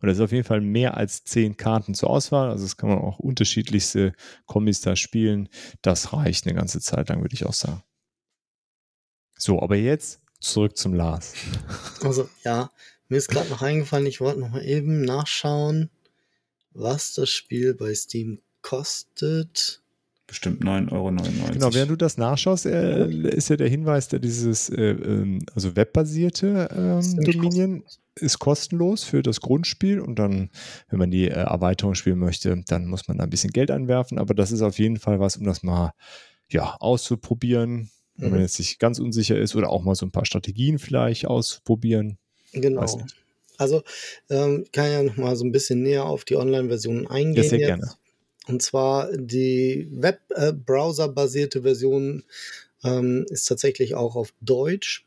Und 0.00 0.06
das 0.08 0.18
ist 0.18 0.24
auf 0.24 0.32
jeden 0.32 0.44
Fall 0.44 0.60
mehr 0.60 0.96
als 0.96 1.24
zehn 1.24 1.56
Karten 1.56 1.94
zur 1.94 2.10
Auswahl. 2.10 2.50
Also 2.50 2.64
es 2.64 2.76
kann 2.76 2.88
man 2.88 2.98
auch 2.98 3.18
unterschiedlichste 3.18 4.14
Kombis 4.46 4.80
da 4.80 4.94
spielen. 4.94 5.48
Das 5.82 6.12
reicht 6.12 6.46
eine 6.46 6.54
ganze 6.54 6.80
Zeit 6.80 7.08
lang, 7.08 7.20
würde 7.20 7.34
ich 7.34 7.46
auch 7.46 7.54
sagen. 7.54 7.82
So, 9.36 9.60
aber 9.60 9.76
jetzt 9.76 10.20
zurück 10.40 10.76
zum 10.76 10.94
Lars. 10.94 11.34
Also 12.02 12.28
ja, 12.44 12.70
mir 13.08 13.16
ist 13.16 13.28
gerade 13.28 13.48
noch 13.48 13.60
eingefallen, 13.60 14.06
ich 14.06 14.20
wollte 14.20 14.38
noch 14.38 14.50
mal 14.50 14.64
eben 14.64 15.02
nachschauen, 15.02 15.90
was 16.70 17.12
das 17.14 17.28
Spiel 17.28 17.74
bei 17.74 17.92
Steam 17.92 18.40
kostet. 18.62 19.82
Bestimmt 20.28 20.62
9,99 20.62 20.92
Euro. 20.92 21.52
Genau, 21.52 21.74
während 21.74 21.90
du 21.90 21.96
das 21.96 22.18
nachschaust, 22.18 22.66
äh, 22.66 23.08
ist 23.08 23.48
ja 23.48 23.56
der 23.56 23.68
Hinweis, 23.68 24.08
der 24.08 24.18
dieses 24.18 24.68
äh, 24.68 24.90
ähm, 24.90 25.40
also 25.54 25.74
webbasierte 25.74 26.68
ähm, 26.70 27.24
Dominion 27.24 27.82
kostenlos 27.82 27.98
ist 28.20 28.38
kostenlos 28.38 29.04
für 29.04 29.22
das 29.22 29.40
Grundspiel 29.40 30.00
und 30.00 30.18
dann, 30.18 30.50
wenn 30.90 30.98
man 30.98 31.10
die 31.10 31.28
äh, 31.28 31.34
Erweiterung 31.34 31.94
spielen 31.94 32.18
möchte, 32.18 32.62
dann 32.66 32.86
muss 32.86 33.08
man 33.08 33.18
da 33.18 33.24
ein 33.24 33.30
bisschen 33.30 33.52
Geld 33.52 33.70
anwerfen. 33.70 34.18
Aber 34.18 34.34
das 34.34 34.52
ist 34.52 34.62
auf 34.62 34.78
jeden 34.78 34.98
Fall 34.98 35.20
was, 35.20 35.36
um 35.36 35.44
das 35.44 35.62
mal 35.62 35.92
ja, 36.50 36.76
auszuprobieren, 36.80 37.90
wenn 38.16 38.30
man 38.30 38.38
mhm. 38.40 38.44
jetzt 38.44 38.58
nicht 38.58 38.78
ganz 38.78 38.98
unsicher 38.98 39.38
ist 39.38 39.54
oder 39.54 39.70
auch 39.70 39.82
mal 39.82 39.94
so 39.94 40.06
ein 40.06 40.12
paar 40.12 40.26
Strategien 40.26 40.78
vielleicht 40.78 41.26
auszuprobieren. 41.26 42.18
Genau. 42.52 42.86
Also 43.58 43.82
ähm, 44.30 44.66
kann 44.72 44.90
ja 44.90 45.02
noch 45.02 45.16
mal 45.16 45.36
so 45.36 45.44
ein 45.44 45.52
bisschen 45.52 45.82
näher 45.82 46.04
auf 46.04 46.24
die 46.24 46.36
Online-Version 46.36 47.06
eingehen. 47.08 47.42
Ja, 47.42 47.48
sehr 47.48 47.58
jetzt. 47.58 47.66
gerne. 47.68 47.92
Und 48.48 48.62
zwar 48.62 49.10
die 49.14 49.88
Web-Browser-basierte 49.92 51.62
Version 51.62 52.24
ähm, 52.82 53.26
ist 53.28 53.44
tatsächlich 53.44 53.94
auch 53.94 54.16
auf 54.16 54.32
Deutsch. 54.40 55.04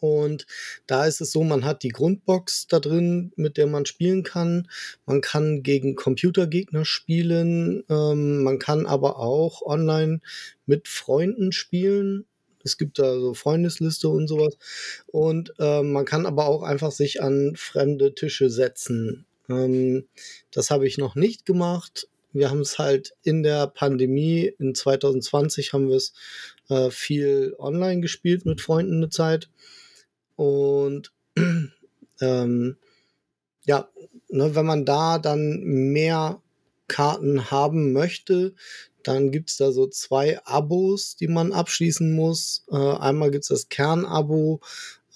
Und 0.00 0.46
da 0.86 1.06
ist 1.06 1.20
es 1.20 1.32
so, 1.32 1.42
man 1.42 1.64
hat 1.64 1.82
die 1.82 1.90
Grundbox 1.90 2.68
da 2.68 2.80
drin, 2.80 3.32
mit 3.36 3.56
der 3.56 3.66
man 3.66 3.86
spielen 3.86 4.22
kann. 4.22 4.68
Man 5.04 5.20
kann 5.20 5.62
gegen 5.62 5.94
Computergegner 5.94 6.84
spielen. 6.84 7.84
Ähm, 7.88 8.42
man 8.42 8.58
kann 8.58 8.86
aber 8.86 9.18
auch 9.18 9.62
online 9.62 10.20
mit 10.64 10.88
Freunden 10.88 11.52
spielen. 11.52 12.24
Es 12.64 12.78
gibt 12.78 12.98
da 12.98 13.18
so 13.18 13.34
Freundesliste 13.34 14.08
und 14.08 14.26
sowas. 14.26 14.56
Und 15.06 15.52
ähm, 15.58 15.92
man 15.92 16.04
kann 16.04 16.24
aber 16.24 16.46
auch 16.46 16.62
einfach 16.62 16.92
sich 16.92 17.22
an 17.22 17.54
fremde 17.56 18.14
Tische 18.14 18.50
setzen. 18.50 19.26
Ähm, 19.48 20.06
das 20.50 20.70
habe 20.70 20.86
ich 20.86 20.98
noch 20.98 21.14
nicht 21.14 21.46
gemacht. 21.46 22.08
Wir 22.32 22.50
haben 22.50 22.60
es 22.60 22.78
halt 22.78 23.14
in 23.22 23.42
der 23.42 23.66
Pandemie, 23.66 24.52
in 24.58 24.74
2020 24.74 25.72
haben 25.72 25.88
wir 25.88 25.96
es 25.96 26.12
äh, 26.68 26.90
viel 26.90 27.54
online 27.58 28.00
gespielt 28.00 28.44
mit 28.44 28.60
Freunden 28.60 28.96
eine 28.96 29.08
Zeit. 29.08 29.48
Und 30.36 31.12
ähm, 32.20 32.76
ja, 33.64 33.88
ne, 34.28 34.54
wenn 34.54 34.66
man 34.66 34.84
da 34.84 35.18
dann 35.18 35.60
mehr 35.62 36.42
Karten 36.88 37.50
haben 37.50 37.92
möchte, 37.92 38.54
dann 39.02 39.30
gibt's 39.30 39.56
da 39.56 39.72
so 39.72 39.86
zwei 39.86 40.44
Abos, 40.44 41.16
die 41.16 41.28
man 41.28 41.52
abschließen 41.52 42.12
muss. 42.12 42.64
Äh, 42.70 42.76
einmal 42.76 43.30
gibt's 43.30 43.48
das 43.48 43.68
Kernabo, 43.68 44.60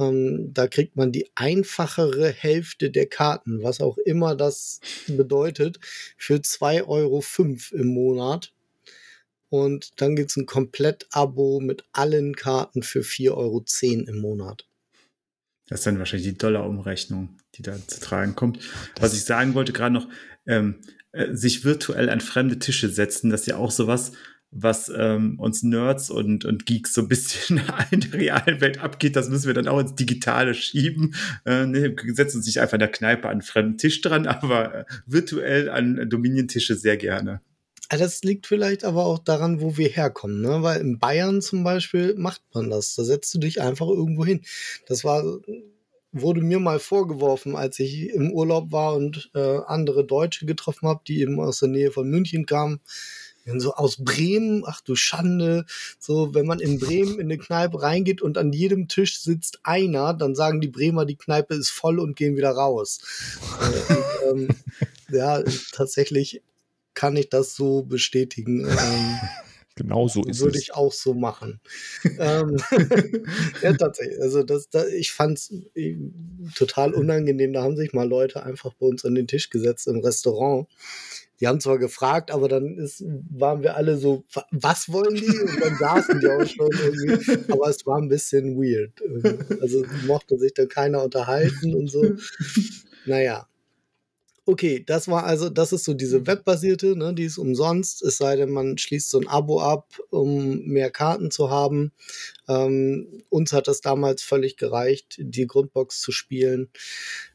ähm, 0.01 0.53
da 0.53 0.67
kriegt 0.67 0.97
man 0.97 1.13
die 1.13 1.31
einfachere 1.35 2.31
Hälfte 2.31 2.91
der 2.91 3.07
Karten, 3.07 3.63
was 3.63 3.81
auch 3.81 3.99
immer 3.99 4.35
das 4.35 4.81
bedeutet, 5.07 5.79
für 6.17 6.37
2,05 6.37 6.87
Euro 6.89 7.23
im 7.73 7.89
Monat. 7.89 8.53
Und 9.51 10.01
dann 10.01 10.17
gibt's 10.17 10.37
ein 10.37 10.47
Komplett-Abo 10.47 11.61
mit 11.61 11.85
allen 11.93 12.35
Karten 12.35 12.83
für 12.83 13.01
4,10 13.01 13.31
Euro 13.33 13.65
im 14.09 14.19
Monat. 14.19 14.67
Das 15.69 15.81
ist 15.81 15.87
dann 15.87 15.99
wahrscheinlich 15.99 16.29
die 16.29 16.39
Dollar-Umrechnung, 16.39 17.37
die 17.55 17.63
da 17.63 17.77
zu 17.87 18.01
tragen 18.01 18.35
kommt. 18.35 18.59
Was 18.99 19.15
ich 19.15 19.25
sagen 19.25 19.55
wollte 19.55 19.73
gerade 19.73 19.95
noch, 19.95 20.09
ähm, 20.47 20.81
äh, 21.13 21.35
sich 21.35 21.65
virtuell 21.65 22.09
an 22.09 22.21
fremde 22.21 22.59
Tische 22.59 22.89
setzen, 22.89 23.31
das 23.31 23.43
ist 23.43 23.47
ja 23.49 23.57
auch 23.57 23.71
sowas, 23.71 24.13
was 24.53 24.91
ähm, 24.95 25.39
uns 25.39 25.63
Nerds 25.63 26.11
und, 26.11 26.45
und 26.45 26.67
Geeks 26.67 26.95
so 26.95 27.03
ein 27.03 27.09
bisschen 27.09 27.61
in 27.91 28.01
der 28.01 28.13
realen 28.13 28.61
Welt 28.61 28.81
abgeht, 28.81 29.17
das 29.17 29.29
müssen 29.29 29.47
wir 29.47 29.55
dann 29.55 29.69
auch 29.69 29.79
ins 29.79 29.95
Digitale 29.95 30.55
schieben. 30.55 31.15
Äh, 31.45 31.67
ne, 31.67 31.95
setzen 32.15 32.39
uns 32.39 32.47
nicht 32.47 32.61
einfach 32.61 32.75
in 32.75 32.81
der 32.81 32.91
Kneipe 32.91 33.29
an 33.29 33.33
einen 33.33 33.43
fremden 33.43 33.79
Tisch 33.79 34.01
dran, 34.01 34.27
aber 34.27 34.75
äh, 34.75 34.85
virtuell 35.07 35.69
an 35.71 36.09
Dominion-Tische 36.09 36.75
sehr 36.75 36.97
gerne. 36.97 37.41
Das 37.89 38.23
liegt 38.23 38.47
vielleicht 38.47 38.85
aber 38.85 39.05
auch 39.05 39.19
daran, 39.19 39.61
wo 39.61 39.77
wir 39.77 39.89
herkommen, 39.89 40.41
ne? 40.41 40.63
Weil 40.63 40.81
in 40.81 41.01
Bayern 41.01 41.43
zum 41.43 41.65
Beispiel 41.65 42.15
macht 42.17 42.43
man 42.55 42.71
das. 42.71 42.95
Da 42.95 43.03
setzt 43.03 43.35
du 43.35 43.39
dich 43.39 43.61
einfach 43.61 43.89
irgendwo 43.89 44.25
hin. 44.25 44.43
Das 44.87 45.03
war, 45.03 45.25
wurde 46.13 46.41
mir 46.41 46.61
mal 46.61 46.79
vorgeworfen, 46.79 47.57
als 47.57 47.81
ich 47.81 48.11
im 48.11 48.31
Urlaub 48.31 48.71
war 48.71 48.95
und 48.95 49.31
äh, 49.35 49.59
andere 49.67 50.05
Deutsche 50.05 50.47
getroffen 50.47 50.89
habe, 50.89 51.01
die 51.07 51.21
eben 51.21 51.41
aus 51.41 51.59
der 51.59 51.69
Nähe 51.69 51.91
von 51.91 52.09
München 52.09 52.47
kamen. 52.47 52.81
So 53.47 53.75
aus 53.75 53.97
Bremen, 53.97 54.63
ach 54.67 54.81
du 54.81 54.95
Schande. 54.95 55.65
So, 55.99 56.35
wenn 56.35 56.47
man 56.47 56.61
in 56.61 56.79
Bremen 56.79 57.15
in 57.15 57.27
eine 57.27 57.39
Kneipe 57.39 57.83
reingeht 57.83 58.23
und 58.23 58.39
an 58.39 58.53
jedem 58.53 58.89
Tisch 58.89 59.21
sitzt 59.21 59.61
einer, 59.63 60.15
dann 60.15 60.35
sagen 60.35 60.61
die 60.61 60.69
Bremer, 60.69 61.05
die 61.05 61.17
Kneipe 61.17 61.55
ist 61.55 61.71
voll 61.71 61.99
und 61.99 62.17
gehen 62.17 62.37
wieder 62.37 62.51
raus. 62.51 63.01
Äh, 63.61 64.31
und, 64.33 64.41
ähm, 64.41 64.49
ja, 65.11 65.43
tatsächlich 65.73 66.43
kann 66.95 67.17
ich 67.17 67.29
das 67.29 67.55
so 67.57 67.83
bestätigen. 67.83 68.67
Ähm, 68.67 69.19
genau 69.77 70.09
so 70.09 70.23
ist 70.25 70.41
Würde 70.41 70.59
ich 70.59 70.75
auch 70.75 70.93
so 70.93 71.15
machen. 71.15 71.61
ähm, 72.19 72.59
ja, 73.63 73.73
tatsächlich. 73.73 74.21
Also 74.21 74.43
das, 74.43 74.69
das 74.69 74.89
ich 74.89 75.13
fand 75.13 75.39
es 75.39 75.55
äh, 75.75 75.97
total 76.55 76.93
unangenehm. 76.93 77.53
Da 77.53 77.63
haben 77.63 77.77
sich 77.77 77.93
mal 77.93 78.09
Leute 78.09 78.43
einfach 78.43 78.75
bei 78.75 78.87
uns 78.87 79.05
an 79.05 79.15
den 79.15 79.27
Tisch 79.27 79.51
gesetzt 79.51 79.87
im 79.87 80.01
Restaurant. 80.01 80.69
Die 81.41 81.47
haben 81.47 81.61
zwar 81.61 81.79
gefragt, 81.79 82.31
aber 82.31 82.49
dann 82.49 82.77
ist, 82.77 83.03
waren 83.31 83.63
wir 83.63 83.77
alle 83.77 83.97
so, 83.97 84.25
was 84.51 84.93
wollen 84.93 85.15
die? 85.15 85.27
Und 85.27 85.61
dann 85.61 85.77
saßen 85.79 86.21
die 86.21 86.27
auch 86.27 86.47
schon 86.47 86.69
irgendwie. 86.71 87.43
Aber 87.53 87.69
es 87.69 87.87
war 87.87 87.97
ein 87.97 88.09
bisschen 88.09 88.57
weird. 88.57 88.93
Also 89.61 89.85
mochte 90.07 90.39
sich 90.39 90.53
da 90.53 90.67
keiner 90.67 91.03
unterhalten 91.03 91.75
und 91.75 91.91
so. 91.91 92.05
Naja, 93.07 93.49
Okay, 94.47 94.83
das 94.85 95.07
war 95.07 95.25
also, 95.25 95.49
das 95.49 95.73
ist 95.73 95.85
so 95.85 95.95
diese 95.95 96.27
webbasierte, 96.27 96.97
ne, 96.97 97.15
die 97.15 97.23
ist 97.23 97.39
umsonst, 97.39 98.03
es 98.03 98.17
sei 98.17 98.35
denn, 98.35 98.51
man 98.51 98.79
schließt 98.79 99.09
so 99.09 99.21
ein 99.21 99.29
Abo 99.29 99.61
ab, 99.61 100.01
um 100.11 100.65
mehr 100.65 100.91
Karten 100.91 101.31
zu 101.31 101.51
haben. 101.51 101.93
Ähm, 102.49 103.23
uns 103.29 103.53
hat 103.53 103.69
das 103.69 103.81
damals 103.81 104.23
völlig 104.23 104.57
gereicht, 104.57 105.17
die 105.19 105.47
Grundbox 105.47 106.01
zu 106.01 106.11
spielen. 106.11 106.69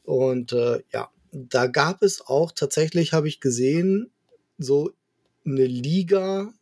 Und 0.02 0.52
äh, 0.52 0.82
ja, 0.92 1.08
da 1.36 1.66
gab 1.66 2.02
es 2.02 2.20
auch 2.26 2.52
tatsächlich, 2.52 3.12
habe 3.12 3.28
ich 3.28 3.40
gesehen, 3.40 4.10
so 4.58 4.90
eine 5.44 5.66
Liga, 5.66 6.52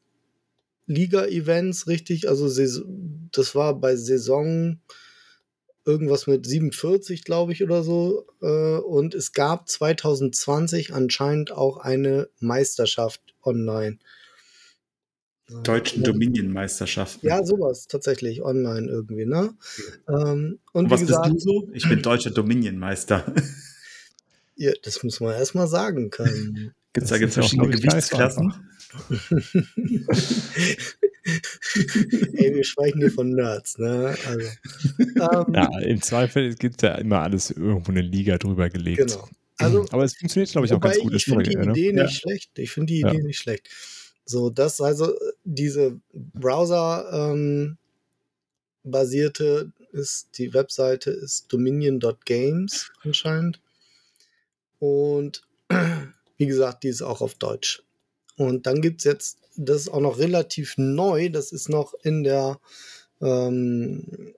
Liga-Events, 0.86 1.86
richtig, 1.86 2.28
also 2.28 2.48
das 3.30 3.54
war 3.54 3.78
bei 3.78 3.96
Saison 3.96 4.80
irgendwas 5.86 6.26
mit 6.26 6.46
47, 6.46 7.24
glaube 7.24 7.52
ich, 7.52 7.62
oder 7.62 7.82
so. 7.82 8.26
Äh, 8.40 8.78
und 8.78 9.14
es 9.14 9.32
gab 9.32 9.68
2020 9.68 10.92
anscheinend 10.92 11.52
auch 11.52 11.76
eine 11.76 12.28
Meisterschaft 12.40 13.20
online. 13.42 13.98
Deutschen 15.62 16.02
Dominion-Meisterschaften. 16.02 17.26
Ja, 17.26 17.44
sowas 17.44 17.86
tatsächlich 17.86 18.42
online 18.42 18.88
irgendwie, 18.88 19.26
ne? 19.26 19.54
Ähm, 20.08 20.58
und, 20.72 20.84
und 20.84 20.90
was 20.90 21.02
gesagt, 21.02 21.30
bist 21.30 21.46
du 21.46 21.52
so? 21.52 21.68
Ich 21.74 21.86
bin 21.86 22.00
deutscher 22.00 22.30
Dominion-Meister. 22.30 23.32
ja, 24.56 24.72
das 24.82 25.02
muss 25.02 25.20
man 25.20 25.34
erstmal 25.34 25.68
sagen 25.68 26.10
können. 26.10 26.72
Gibt 26.92 27.10
es 27.10 27.18
da 27.18 27.28
verschiedene 27.28 27.70
Gewichtsklassen? 27.70 28.54
Ey, 32.34 32.54
wir 32.54 32.64
sprechen 32.64 32.98
hier 33.00 33.10
von 33.10 33.30
Nerds, 33.30 33.78
ne? 33.78 34.14
Also, 34.26 34.46
ähm, 34.98 35.54
ja, 35.54 35.78
im 35.80 36.00
Zweifel 36.02 36.54
gibt 36.54 36.82
es 36.82 36.88
ja 36.88 36.94
immer 36.96 37.20
alles 37.20 37.50
irgendwo 37.50 37.90
eine 37.90 38.02
Liga 38.02 38.38
drüber 38.38 38.68
gelegt. 38.68 39.08
Genau. 39.08 39.28
Also, 39.58 39.86
Aber 39.90 40.04
es 40.04 40.16
funktioniert, 40.16 40.52
glaube 40.52 40.66
ich, 40.66 40.72
auch 40.72 40.80
ganz 40.80 40.98
gut. 40.98 41.14
Ich 41.14 41.24
finde 41.24 41.44
die 41.44 41.52
Idee 41.52 41.92
ne? 41.92 42.02
nicht 42.02 42.12
ja. 42.12 42.20
schlecht. 42.20 42.58
Ich 42.58 42.70
finde 42.70 42.92
die 42.92 43.00
Idee 43.00 43.18
ja. 43.18 43.24
nicht 43.24 43.38
schlecht. 43.38 43.68
So, 44.24 44.50
das 44.50 44.80
also 44.80 45.14
diese 45.44 46.00
Browser 46.12 47.30
ähm, 47.32 47.76
ist 49.92 50.38
die 50.38 50.52
Webseite 50.54 51.10
ist 51.10 51.52
dominion.games 51.52 52.92
anscheinend. 53.02 53.60
Und 54.84 55.42
wie 56.36 56.46
gesagt, 56.46 56.82
die 56.82 56.88
ist 56.88 57.02
auch 57.02 57.20
auf 57.22 57.34
Deutsch. 57.34 57.82
Und 58.36 58.66
dann 58.66 58.82
gibt 58.82 59.00
es 59.00 59.04
jetzt, 59.04 59.38
das 59.56 59.82
ist 59.82 59.88
auch 59.88 60.00
noch 60.00 60.18
relativ 60.18 60.74
neu, 60.76 61.30
das 61.30 61.52
ist 61.52 61.68
noch 61.68 61.94
in 62.02 62.24
der, 62.24 62.58
ähm, 63.22 64.34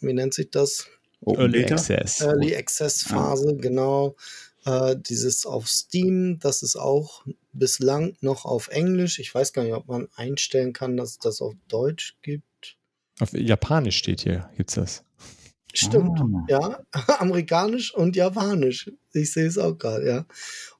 wie 0.00 0.12
nennt 0.12 0.34
sich 0.34 0.50
das? 0.50 0.86
Early 1.26 1.64
Access. 1.64 2.20
Early 2.20 2.54
Access 2.54 3.02
Phase, 3.02 3.52
ja. 3.52 3.60
genau. 3.60 4.16
Äh, 4.64 4.96
dieses 4.96 5.46
auf 5.46 5.68
Steam, 5.68 6.38
das 6.38 6.62
ist 6.62 6.76
auch 6.76 7.24
bislang 7.52 8.16
noch 8.20 8.44
auf 8.44 8.68
Englisch. 8.68 9.18
Ich 9.18 9.34
weiß 9.34 9.52
gar 9.52 9.64
nicht, 9.64 9.74
ob 9.74 9.88
man 9.88 10.08
einstellen 10.14 10.72
kann, 10.72 10.96
dass 10.96 11.12
es 11.12 11.18
das 11.18 11.40
auf 11.40 11.54
Deutsch 11.68 12.16
gibt. 12.22 12.76
Auf 13.18 13.32
Japanisch 13.32 13.96
steht 13.96 14.20
hier, 14.20 14.50
gibt 14.56 14.70
es 14.70 14.76
das. 14.76 15.04
Stimmt, 15.74 16.20
ah. 16.20 16.44
ja. 16.48 16.80
Amerikanisch 17.20 17.94
und 17.94 18.16
Japanisch. 18.16 18.90
Ich 19.12 19.32
sehe 19.32 19.46
es 19.46 19.58
auch 19.58 19.78
gerade, 19.78 20.06
ja. 20.06 20.26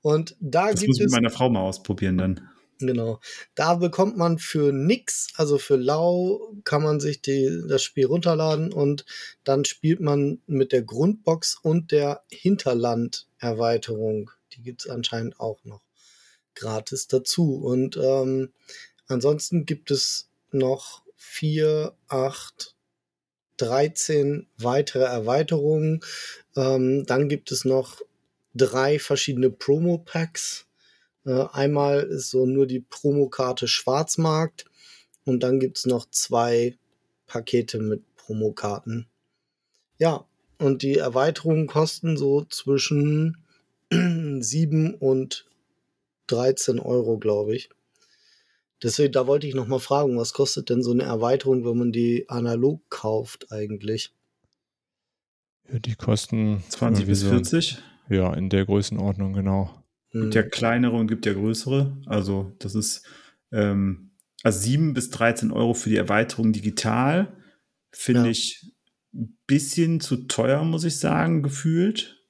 Und 0.02 0.36
da 0.40 0.70
das 0.70 0.80
gibt 0.80 0.88
muss 0.88 0.98
ich 0.98 1.04
mit 1.04 1.12
meiner 1.12 1.30
Frau 1.30 1.50
mal 1.50 1.60
ausprobieren 1.60 2.18
dann. 2.18 2.40
Genau. 2.80 3.20
Da 3.54 3.74
bekommt 3.74 4.16
man 4.16 4.38
für 4.38 4.72
nix, 4.72 5.28
also 5.34 5.58
für 5.58 5.76
lau, 5.76 6.54
kann 6.64 6.82
man 6.82 6.98
sich 6.98 7.20
die, 7.20 7.62
das 7.68 7.82
Spiel 7.82 8.06
runterladen 8.06 8.72
und 8.72 9.04
dann 9.44 9.66
spielt 9.66 10.00
man 10.00 10.40
mit 10.46 10.72
der 10.72 10.82
Grundbox 10.82 11.58
und 11.62 11.92
der 11.92 12.22
Hinterland-Erweiterung. 12.30 14.30
Die 14.52 14.62
gibt 14.62 14.86
es 14.86 14.90
anscheinend 14.90 15.38
auch 15.38 15.62
noch 15.64 15.82
gratis 16.54 17.06
dazu. 17.06 17.56
Und 17.56 17.96
ähm, 17.96 18.52
ansonsten 19.06 19.66
gibt 19.66 19.90
es 19.90 20.30
noch 20.50 21.02
vier, 21.16 21.94
acht, 22.08 22.74
13 23.60 24.46
weitere 24.58 25.04
Erweiterungen. 25.04 26.00
Ähm, 26.56 27.04
dann 27.06 27.28
gibt 27.28 27.52
es 27.52 27.64
noch 27.64 28.00
drei 28.54 28.98
verschiedene 28.98 29.50
Promo-Packs 29.50 30.66
äh, 31.26 31.46
einmal 31.52 32.00
ist 32.00 32.30
so 32.30 32.46
nur 32.46 32.66
die 32.66 32.80
Promokarte 32.80 33.68
Schwarzmarkt 33.68 34.64
und 35.24 35.42
dann 35.42 35.60
gibt 35.60 35.78
es 35.78 35.86
noch 35.86 36.06
zwei 36.10 36.76
Pakete 37.26 37.78
mit 37.78 38.02
Promokarten. 38.16 39.06
Ja, 39.98 40.24
und 40.58 40.82
die 40.82 40.96
Erweiterungen 40.96 41.66
kosten 41.66 42.16
so 42.16 42.44
zwischen 42.44 43.44
7 43.90 44.94
und 44.94 45.46
13 46.28 46.78
Euro, 46.78 47.18
glaube 47.18 47.54
ich. 47.54 47.70
Deswegen, 48.82 49.12
da 49.12 49.26
wollte 49.26 49.46
ich 49.46 49.54
noch 49.54 49.66
mal 49.66 49.78
fragen, 49.78 50.16
was 50.16 50.32
kostet 50.32 50.70
denn 50.70 50.82
so 50.82 50.92
eine 50.92 51.02
Erweiterung, 51.02 51.64
wenn 51.64 51.76
man 51.76 51.92
die 51.92 52.28
analog 52.28 52.82
kauft 52.88 53.52
eigentlich? 53.52 54.14
Ja, 55.70 55.78
die 55.78 55.94
kosten 55.94 56.62
20 56.68 57.06
bis 57.06 57.22
40. 57.22 57.78
So, 58.08 58.14
ja, 58.14 58.32
in 58.34 58.48
der 58.48 58.64
Größenordnung, 58.64 59.34
genau. 59.34 59.84
Es 60.12 60.20
gibt 60.20 60.34
ja 60.34 60.42
mhm. 60.42 60.50
kleinere 60.50 60.96
und 60.96 61.06
gibt 61.06 61.26
ja 61.26 61.34
größere. 61.34 61.96
Also 62.06 62.52
das 62.58 62.74
ist 62.74 63.06
ähm, 63.52 64.10
also 64.42 64.58
7 64.58 64.94
bis 64.94 65.10
13 65.10 65.52
Euro 65.52 65.74
für 65.74 65.90
die 65.90 65.96
Erweiterung 65.96 66.52
digital. 66.52 67.36
Finde 67.92 68.24
ja. 68.24 68.30
ich 68.30 68.72
ein 69.14 69.38
bisschen 69.46 70.00
zu 70.00 70.26
teuer, 70.26 70.64
muss 70.64 70.84
ich 70.84 70.98
sagen, 70.98 71.42
gefühlt. 71.42 72.24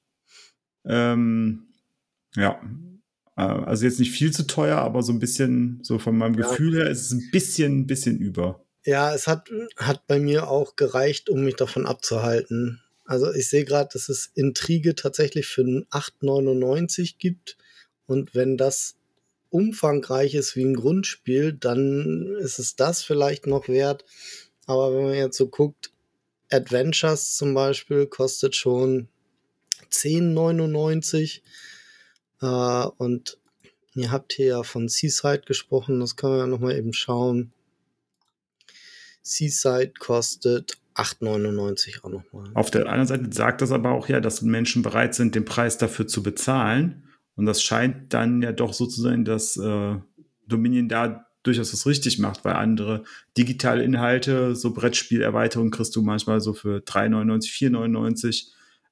Ähm, 0.85 1.69
ja, 2.35 2.61
also 3.47 3.85
jetzt 3.85 4.01
nicht 4.01 4.13
viel 4.13 4.33
zu 4.33 4.47
teuer, 4.47 4.79
aber 4.79 5.03
so 5.03 5.13
ein 5.13 5.19
bisschen, 5.19 5.81
so 5.83 5.99
von 5.99 6.17
meinem 6.17 6.35
ja. 6.35 6.49
Gefühl 6.49 6.77
her 6.77 6.91
ist 6.91 7.03
es 7.03 7.13
ein 7.13 7.31
bisschen, 7.31 7.81
ein 7.81 7.87
bisschen 7.87 8.19
über. 8.19 8.65
Ja, 8.85 9.15
es 9.15 9.27
hat, 9.27 9.51
hat 9.77 10.07
bei 10.07 10.19
mir 10.19 10.49
auch 10.49 10.77
gereicht, 10.77 11.29
um 11.29 11.45
mich 11.45 11.57
davon 11.57 11.87
abzuhalten. 11.87 12.81
Also 13.05 13.33
ich 13.33 13.49
sehe 13.49 13.65
gerade, 13.65 13.91
dass 13.93 14.09
es 14.09 14.31
Intrige 14.35 14.95
tatsächlich 14.95 15.47
für 15.47 15.63
8,99 15.63 17.17
gibt. 17.19 17.57
Und 18.07 18.35
wenn 18.35 18.57
das 18.57 18.97
umfangreich 19.51 20.35
ist 20.35 20.57
wie 20.57 20.65
ein 20.65 20.75
Grundspiel, 20.75 21.53
dann 21.53 22.37
ist 22.39 22.59
es 22.59 22.77
das 22.77 23.03
vielleicht 23.03 23.47
noch 23.47 23.69
wert. 23.69 24.05
Aber 24.67 24.97
wenn 24.97 25.05
man 25.05 25.15
jetzt 25.15 25.37
so 25.37 25.49
guckt, 25.49 25.91
Adventures 26.51 27.37
zum 27.37 27.55
Beispiel 27.55 28.07
kostet 28.07 28.57
schon 28.57 29.09
10,99. 29.93 31.41
Äh, 32.41 32.47
und 32.47 33.39
ihr 33.95 34.11
habt 34.11 34.33
hier 34.33 34.47
ja 34.47 34.63
von 34.63 34.89
Seaside 34.89 35.43
gesprochen, 35.47 36.01
das 36.01 36.17
können 36.17 36.35
wir 36.35 36.39
ja 36.41 36.47
nochmal 36.47 36.77
eben 36.77 36.93
schauen. 36.93 37.53
Seaside 39.23 39.93
kostet 39.99 40.79
8,99 40.95 42.03
auch 42.03 42.11
nochmal. 42.11 42.51
Auf 42.55 42.71
der 42.71 42.87
anderen 42.87 43.07
Seite 43.07 43.33
sagt 43.33 43.63
das 43.63 43.73
aber 43.73 43.93
auch 43.93 44.09
ja, 44.09 44.21
dass 44.21 44.43
Menschen 44.43 44.83
bereit 44.83 45.15
sind, 45.15 45.35
den 45.35 45.45
Preis 45.45 45.79
dafür 45.79 46.07
zu 46.07 46.23
bezahlen. 46.23 47.05
Und 47.37 47.47
das 47.47 47.63
scheint 47.63 48.13
dann 48.13 48.43
ja 48.43 48.53
doch 48.53 48.73
so 48.73 48.87
zu 48.87 49.01
sein, 49.01 49.25
dass 49.25 49.57
äh, 49.57 49.97
Dominion 50.47 50.89
da 50.89 51.27
durchaus 51.43 51.73
was 51.73 51.87
richtig 51.87 52.19
macht, 52.19 52.45
weil 52.45 52.55
andere 52.55 53.05
digitale 53.37 53.83
Inhalte, 53.83 54.55
so 54.55 54.75
Brettspielerweiterungen 54.75 55.71
kriegst 55.71 55.97
du 55.97 56.03
manchmal 56.03 56.41
so 56.41 56.53
für 56.53 56.79
3,99, 56.81 57.71
4,99, 57.73 58.49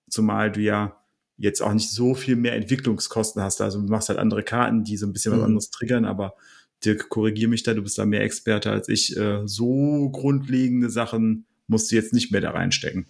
zumal 0.09 0.51
du 0.51 0.61
ja 0.61 0.97
jetzt 1.39 1.63
auch 1.63 1.73
nicht 1.73 1.91
so 1.91 2.15
viel 2.15 2.37
mehr 2.37 2.55
Entwicklungskosten 2.55 3.41
hast. 3.43 3.61
Also 3.61 3.81
du 3.81 3.89
machst 3.89 4.09
halt 4.09 4.19
andere 4.19 4.43
Karten, 4.43 4.85
die 4.85 4.97
so 4.97 5.07
ein 5.07 5.13
bisschen 5.13 5.33
mhm. 5.33 5.39
was 5.39 5.45
anderes 5.45 5.71
triggern, 5.71 6.05
aber 6.05 6.35
Dirk, 6.85 7.09
korrigier 7.09 7.49
mich 7.49 7.63
da, 7.63 7.75
du 7.75 7.83
bist 7.83 7.99
da 7.99 8.07
mehr 8.07 8.23
Experte 8.23 8.71
als 8.71 8.89
ich. 8.89 9.17
Äh, 9.17 9.43
so 9.47 10.11
grundlegende 10.11 10.91
Sachen 10.91 11.47
musst 11.67 11.91
du 11.91 11.97
jetzt 11.97 12.13
nicht 12.13 12.31
mehr 12.31 12.41
da 12.41 12.51
reinstecken. 12.51 13.07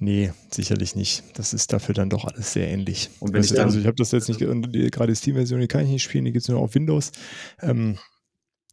Nee, 0.00 0.32
sicherlich 0.52 0.94
nicht. 0.94 1.24
Das 1.34 1.52
ist 1.52 1.72
dafür 1.72 1.94
dann 1.94 2.10
doch 2.10 2.24
alles 2.24 2.52
sehr 2.52 2.68
ähnlich. 2.68 3.10
Und 3.18 3.32
wenn 3.32 3.42
ich 3.42 3.52
dann, 3.52 3.66
also 3.66 3.80
ich 3.80 3.86
habe 3.86 3.96
das 3.96 4.12
jetzt 4.12 4.28
nicht, 4.28 4.38
gerade 4.38 5.12
die 5.12 5.16
Steam-Version, 5.16 5.60
die 5.60 5.66
kann 5.66 5.84
ich 5.84 5.90
nicht 5.90 6.04
spielen, 6.04 6.24
die 6.24 6.32
gibt 6.32 6.42
es 6.42 6.48
nur 6.48 6.60
auf 6.60 6.74
Windows. 6.76 7.10
Ähm, 7.60 7.98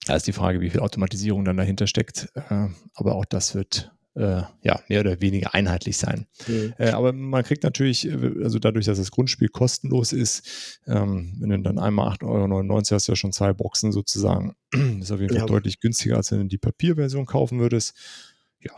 da 0.05 0.15
ist 0.15 0.27
die 0.27 0.33
Frage, 0.33 0.61
wie 0.61 0.69
viel 0.69 0.81
Automatisierung 0.81 1.43
dann 1.43 1.57
dahinter 1.57 1.87
steckt. 1.87 2.29
Äh, 2.35 2.67
aber 2.93 3.15
auch 3.15 3.25
das 3.25 3.55
wird 3.55 3.94
äh, 4.15 4.43
ja 4.63 4.79
mehr 4.87 5.01
oder 5.01 5.21
weniger 5.21 5.53
einheitlich 5.53 5.97
sein. 5.97 6.25
Mhm. 6.47 6.73
Äh, 6.77 6.89
aber 6.89 7.13
man 7.13 7.43
kriegt 7.43 7.63
natürlich, 7.63 8.07
äh, 8.07 8.43
also 8.43 8.59
dadurch, 8.59 8.85
dass 8.85 8.97
das 8.97 9.11
Grundspiel 9.11 9.49
kostenlos 9.49 10.13
ist, 10.13 10.79
ähm, 10.87 11.33
wenn 11.39 11.49
du 11.49 11.59
dann 11.59 11.79
einmal 11.79 12.09
8,99 12.13 12.71
Euro 12.71 12.95
hast, 12.95 13.07
ja 13.07 13.15
schon 13.15 13.33
zwei 13.33 13.53
Boxen 13.53 13.91
sozusagen. 13.91 14.55
ist 15.01 15.11
auf 15.11 15.19
jeden 15.19 15.33
Fall 15.33 15.39
ja. 15.39 15.45
deutlich 15.45 15.79
günstiger, 15.79 16.17
als 16.17 16.31
wenn 16.31 16.39
du 16.39 16.45
die 16.45 16.57
Papierversion 16.57 17.25
kaufen 17.25 17.59
würdest. 17.59 17.93
Ja, 18.61 18.71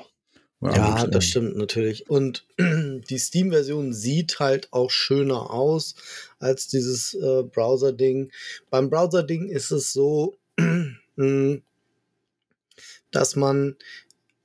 ja, 0.62 1.04
gut, 1.04 1.14
das 1.14 1.26
ähm, 1.26 1.30
stimmt 1.30 1.58
natürlich. 1.58 2.10
Und 2.10 2.46
die 2.60 3.18
Steam-Version 3.20 3.94
sieht 3.94 4.40
halt 4.40 4.74
auch 4.74 4.90
schöner 4.90 5.52
aus 5.52 5.96
als 6.40 6.68
dieses 6.68 7.14
äh, 7.14 7.44
Browser-Ding. 7.44 8.32
Beim 8.72 8.90
Browser-Ding 8.90 9.50
ist 9.50 9.72
es 9.72 9.94
so, 9.94 10.38
hm, 10.60 10.98
dass 13.12 13.36
man 13.36 13.76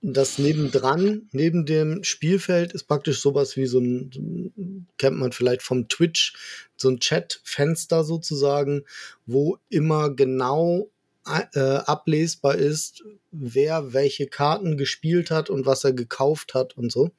das 0.02 0.38
nebendran, 0.38 1.28
neben 1.30 1.64
dem 1.64 2.02
Spielfeld 2.02 2.72
ist 2.72 2.84
praktisch 2.84 3.20
sowas 3.20 3.56
wie 3.56 3.66
so 3.66 3.78
ein, 3.78 4.86
kennt 4.98 5.16
man 5.16 5.30
vielleicht 5.30 5.62
vom 5.62 5.88
Twitch, 5.88 6.34
so 6.76 6.88
ein 6.88 6.98
Chat-Fenster 6.98 8.02
sozusagen, 8.02 8.84
wo 9.26 9.58
immer 9.68 10.10
genau 10.10 10.90
äh, 11.24 11.60
ablesbar 11.60 12.56
ist, 12.56 13.04
wer 13.30 13.92
welche 13.92 14.26
Karten 14.26 14.76
gespielt 14.76 15.30
hat 15.30 15.50
und 15.50 15.66
was 15.66 15.84
er 15.84 15.92
gekauft 15.92 16.54
hat 16.54 16.76
und 16.76 16.90
so. 16.90 17.12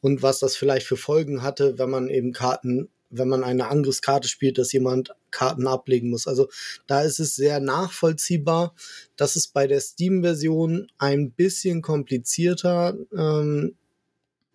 Und 0.00 0.22
was 0.22 0.38
das 0.38 0.54
vielleicht 0.54 0.86
für 0.86 0.96
Folgen 0.96 1.42
hatte, 1.42 1.76
wenn 1.78 1.90
man 1.90 2.08
eben 2.08 2.32
Karten, 2.32 2.88
wenn 3.10 3.28
man 3.28 3.42
eine 3.42 3.66
Angriffskarte 3.66 4.28
spielt, 4.28 4.58
dass 4.58 4.72
jemand 4.72 5.10
Karten 5.36 5.66
ablegen 5.66 6.08
muss. 6.08 6.26
Also 6.26 6.48
da 6.86 7.02
ist 7.02 7.20
es 7.20 7.36
sehr 7.36 7.60
nachvollziehbar. 7.60 8.74
Das 9.16 9.36
ist 9.36 9.52
bei 9.52 9.66
der 9.66 9.80
Steam-Version 9.80 10.90
ein 10.96 11.30
bisschen 11.30 11.82
komplizierter. 11.82 12.96
Ähm, 13.14 13.76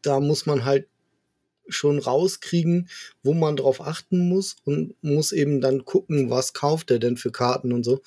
da 0.02 0.20
muss 0.20 0.48
man 0.48 0.66
halt 0.66 0.88
schon 1.68 2.00
rauskriegen, 2.00 2.90
wo 3.22 3.34
man 3.34 3.56
drauf 3.56 3.80
achten 3.80 4.28
muss 4.28 4.56
und 4.66 4.96
muss 5.04 5.32
eben 5.32 5.62
dann 5.62 5.86
gucken, 5.86 6.32
was 6.32 6.54
kauft 6.54 6.90
er 6.90 6.98
denn 6.98 7.16
für 7.16 7.32
Karten 7.32 7.74
und 7.74 7.84
so. 7.84 8.02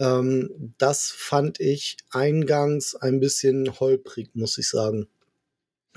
Ähm, 0.00 0.74
das 0.76 1.12
fand 1.12 1.60
ich 1.60 1.98
eingangs 2.10 2.96
ein 2.96 3.20
bisschen 3.20 3.78
holprig, 3.78 4.30
muss 4.34 4.58
ich 4.58 4.68
sagen. 4.68 5.06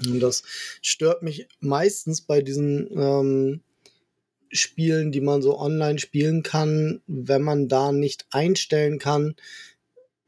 Und 0.06 0.20
das 0.20 0.44
stört 0.84 1.24
mich 1.24 1.48
meistens 1.60 2.22
bei 2.22 2.44
diesen 2.44 2.88
ähm, 2.96 3.62
Spielen, 4.52 5.12
die 5.12 5.22
man 5.22 5.42
so 5.42 5.58
online 5.58 6.00
spielen 6.00 6.44
kann, 6.44 7.02
wenn 7.08 7.42
man 7.42 7.68
da 7.68 7.92
nicht 7.92 8.26
einstellen 8.32 9.00
kann, 9.00 9.36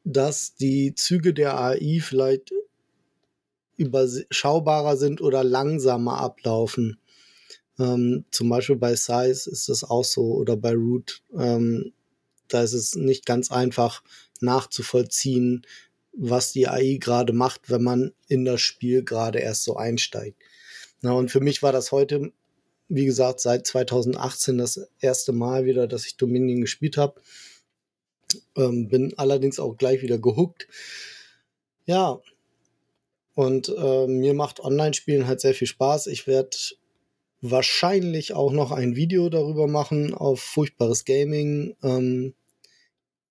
dass 0.03 0.55
die 0.55 0.95
Züge 0.95 1.33
der 1.33 1.59
AI 1.59 1.99
vielleicht 2.01 2.51
überschaubarer 3.77 4.97
sind 4.97 5.21
oder 5.21 5.43
langsamer 5.43 6.19
ablaufen. 6.19 6.99
Ähm, 7.79 8.25
zum 8.31 8.49
Beispiel 8.49 8.75
bei 8.75 8.95
Size 8.95 9.49
ist 9.49 9.69
das 9.69 9.83
auch 9.83 10.03
so 10.03 10.33
oder 10.33 10.55
bei 10.55 10.73
Root. 10.73 11.21
Ähm, 11.35 11.93
da 12.47 12.61
ist 12.61 12.73
es 12.73 12.95
nicht 12.95 13.25
ganz 13.25 13.51
einfach 13.51 14.03
nachzuvollziehen, 14.41 15.65
was 16.11 16.51
die 16.51 16.67
AI 16.67 16.97
gerade 16.99 17.33
macht, 17.33 17.69
wenn 17.69 17.81
man 17.81 18.13
in 18.27 18.45
das 18.45 18.61
Spiel 18.61 19.03
gerade 19.03 19.39
erst 19.39 19.63
so 19.63 19.75
einsteigt. 19.75 20.41
Na, 21.01 21.13
und 21.13 21.31
für 21.31 21.41
mich 21.41 21.63
war 21.63 21.71
das 21.71 21.91
heute, 21.91 22.31
wie 22.89 23.05
gesagt, 23.05 23.39
seit 23.39 23.65
2018 23.65 24.57
das 24.57 24.87
erste 24.99 25.31
Mal 25.31 25.65
wieder, 25.65 25.87
dass 25.87 26.05
ich 26.05 26.17
Dominion 26.17 26.61
gespielt 26.61 26.97
habe. 26.97 27.21
Ähm, 28.55 28.87
bin 28.87 29.13
allerdings 29.17 29.59
auch 29.59 29.77
gleich 29.77 30.01
wieder 30.01 30.17
gehuckt. 30.17 30.67
Ja, 31.85 32.19
und 33.35 33.69
äh, 33.69 34.07
mir 34.07 34.33
macht 34.33 34.59
Online-Spielen 34.59 35.27
halt 35.27 35.41
sehr 35.41 35.53
viel 35.53 35.67
Spaß. 35.67 36.07
Ich 36.07 36.27
werde 36.27 36.55
wahrscheinlich 37.41 38.33
auch 38.33 38.51
noch 38.51 38.71
ein 38.71 38.95
Video 38.95 39.29
darüber 39.29 39.67
machen 39.67 40.13
auf 40.13 40.39
furchtbares 40.39 41.03
Gaming. 41.03 41.75
Ähm, 41.83 42.33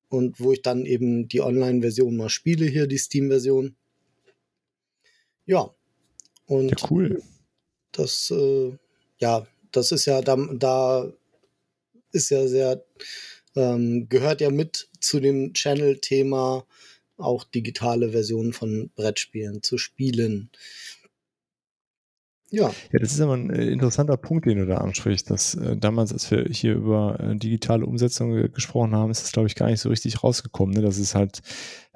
und 0.08 0.40
wo 0.40 0.52
ich 0.52 0.60
dann 0.60 0.84
eben 0.84 1.28
die 1.28 1.40
Online-Version 1.40 2.16
mal 2.16 2.28
spiele, 2.28 2.66
hier 2.66 2.86
die 2.86 2.98
Steam-Version. 2.98 3.76
Ja. 5.46 5.74
Und 6.46 6.80
ja, 6.80 6.88
cool. 6.90 7.22
Das, 7.92 8.30
äh, 8.30 8.76
ja, 9.22 9.46
das 9.70 9.92
ist 9.92 10.04
ja, 10.04 10.20
da, 10.20 10.36
da 10.52 11.10
ist 12.10 12.30
ja 12.30 12.46
sehr, 12.46 12.84
ähm, 13.56 14.08
gehört 14.08 14.40
ja 14.40 14.50
mit 14.50 14.88
zu 15.00 15.20
dem 15.20 15.54
Channel-Thema 15.54 16.66
auch 17.16 17.44
digitale 17.44 18.10
Versionen 18.10 18.52
von 18.52 18.90
Brettspielen 18.96 19.62
zu 19.62 19.78
spielen. 19.78 20.50
Ja. 22.50 22.70
Ja, 22.92 22.98
das 22.98 23.12
ist 23.12 23.20
aber 23.20 23.34
ein 23.34 23.48
äh, 23.50 23.70
interessanter 23.70 24.18
Punkt, 24.18 24.44
den 24.44 24.58
du 24.58 24.66
da 24.66 24.78
ansprichst. 24.78 25.30
Dass 25.30 25.54
äh, 25.54 25.74
damals, 25.76 26.12
als 26.12 26.30
wir 26.30 26.44
hier 26.50 26.74
über 26.74 27.18
äh, 27.18 27.36
digitale 27.36 27.86
Umsetzung 27.86 28.36
äh, 28.36 28.48
gesprochen 28.48 28.94
haben, 28.94 29.10
ist 29.10 29.22
das, 29.22 29.32
glaube 29.32 29.46
ich, 29.46 29.54
gar 29.54 29.70
nicht 29.70 29.80
so 29.80 29.88
richtig 29.88 30.22
rausgekommen, 30.22 30.74
ne? 30.74 30.82
dass 30.82 30.98
es 30.98 31.14
halt 31.14 31.40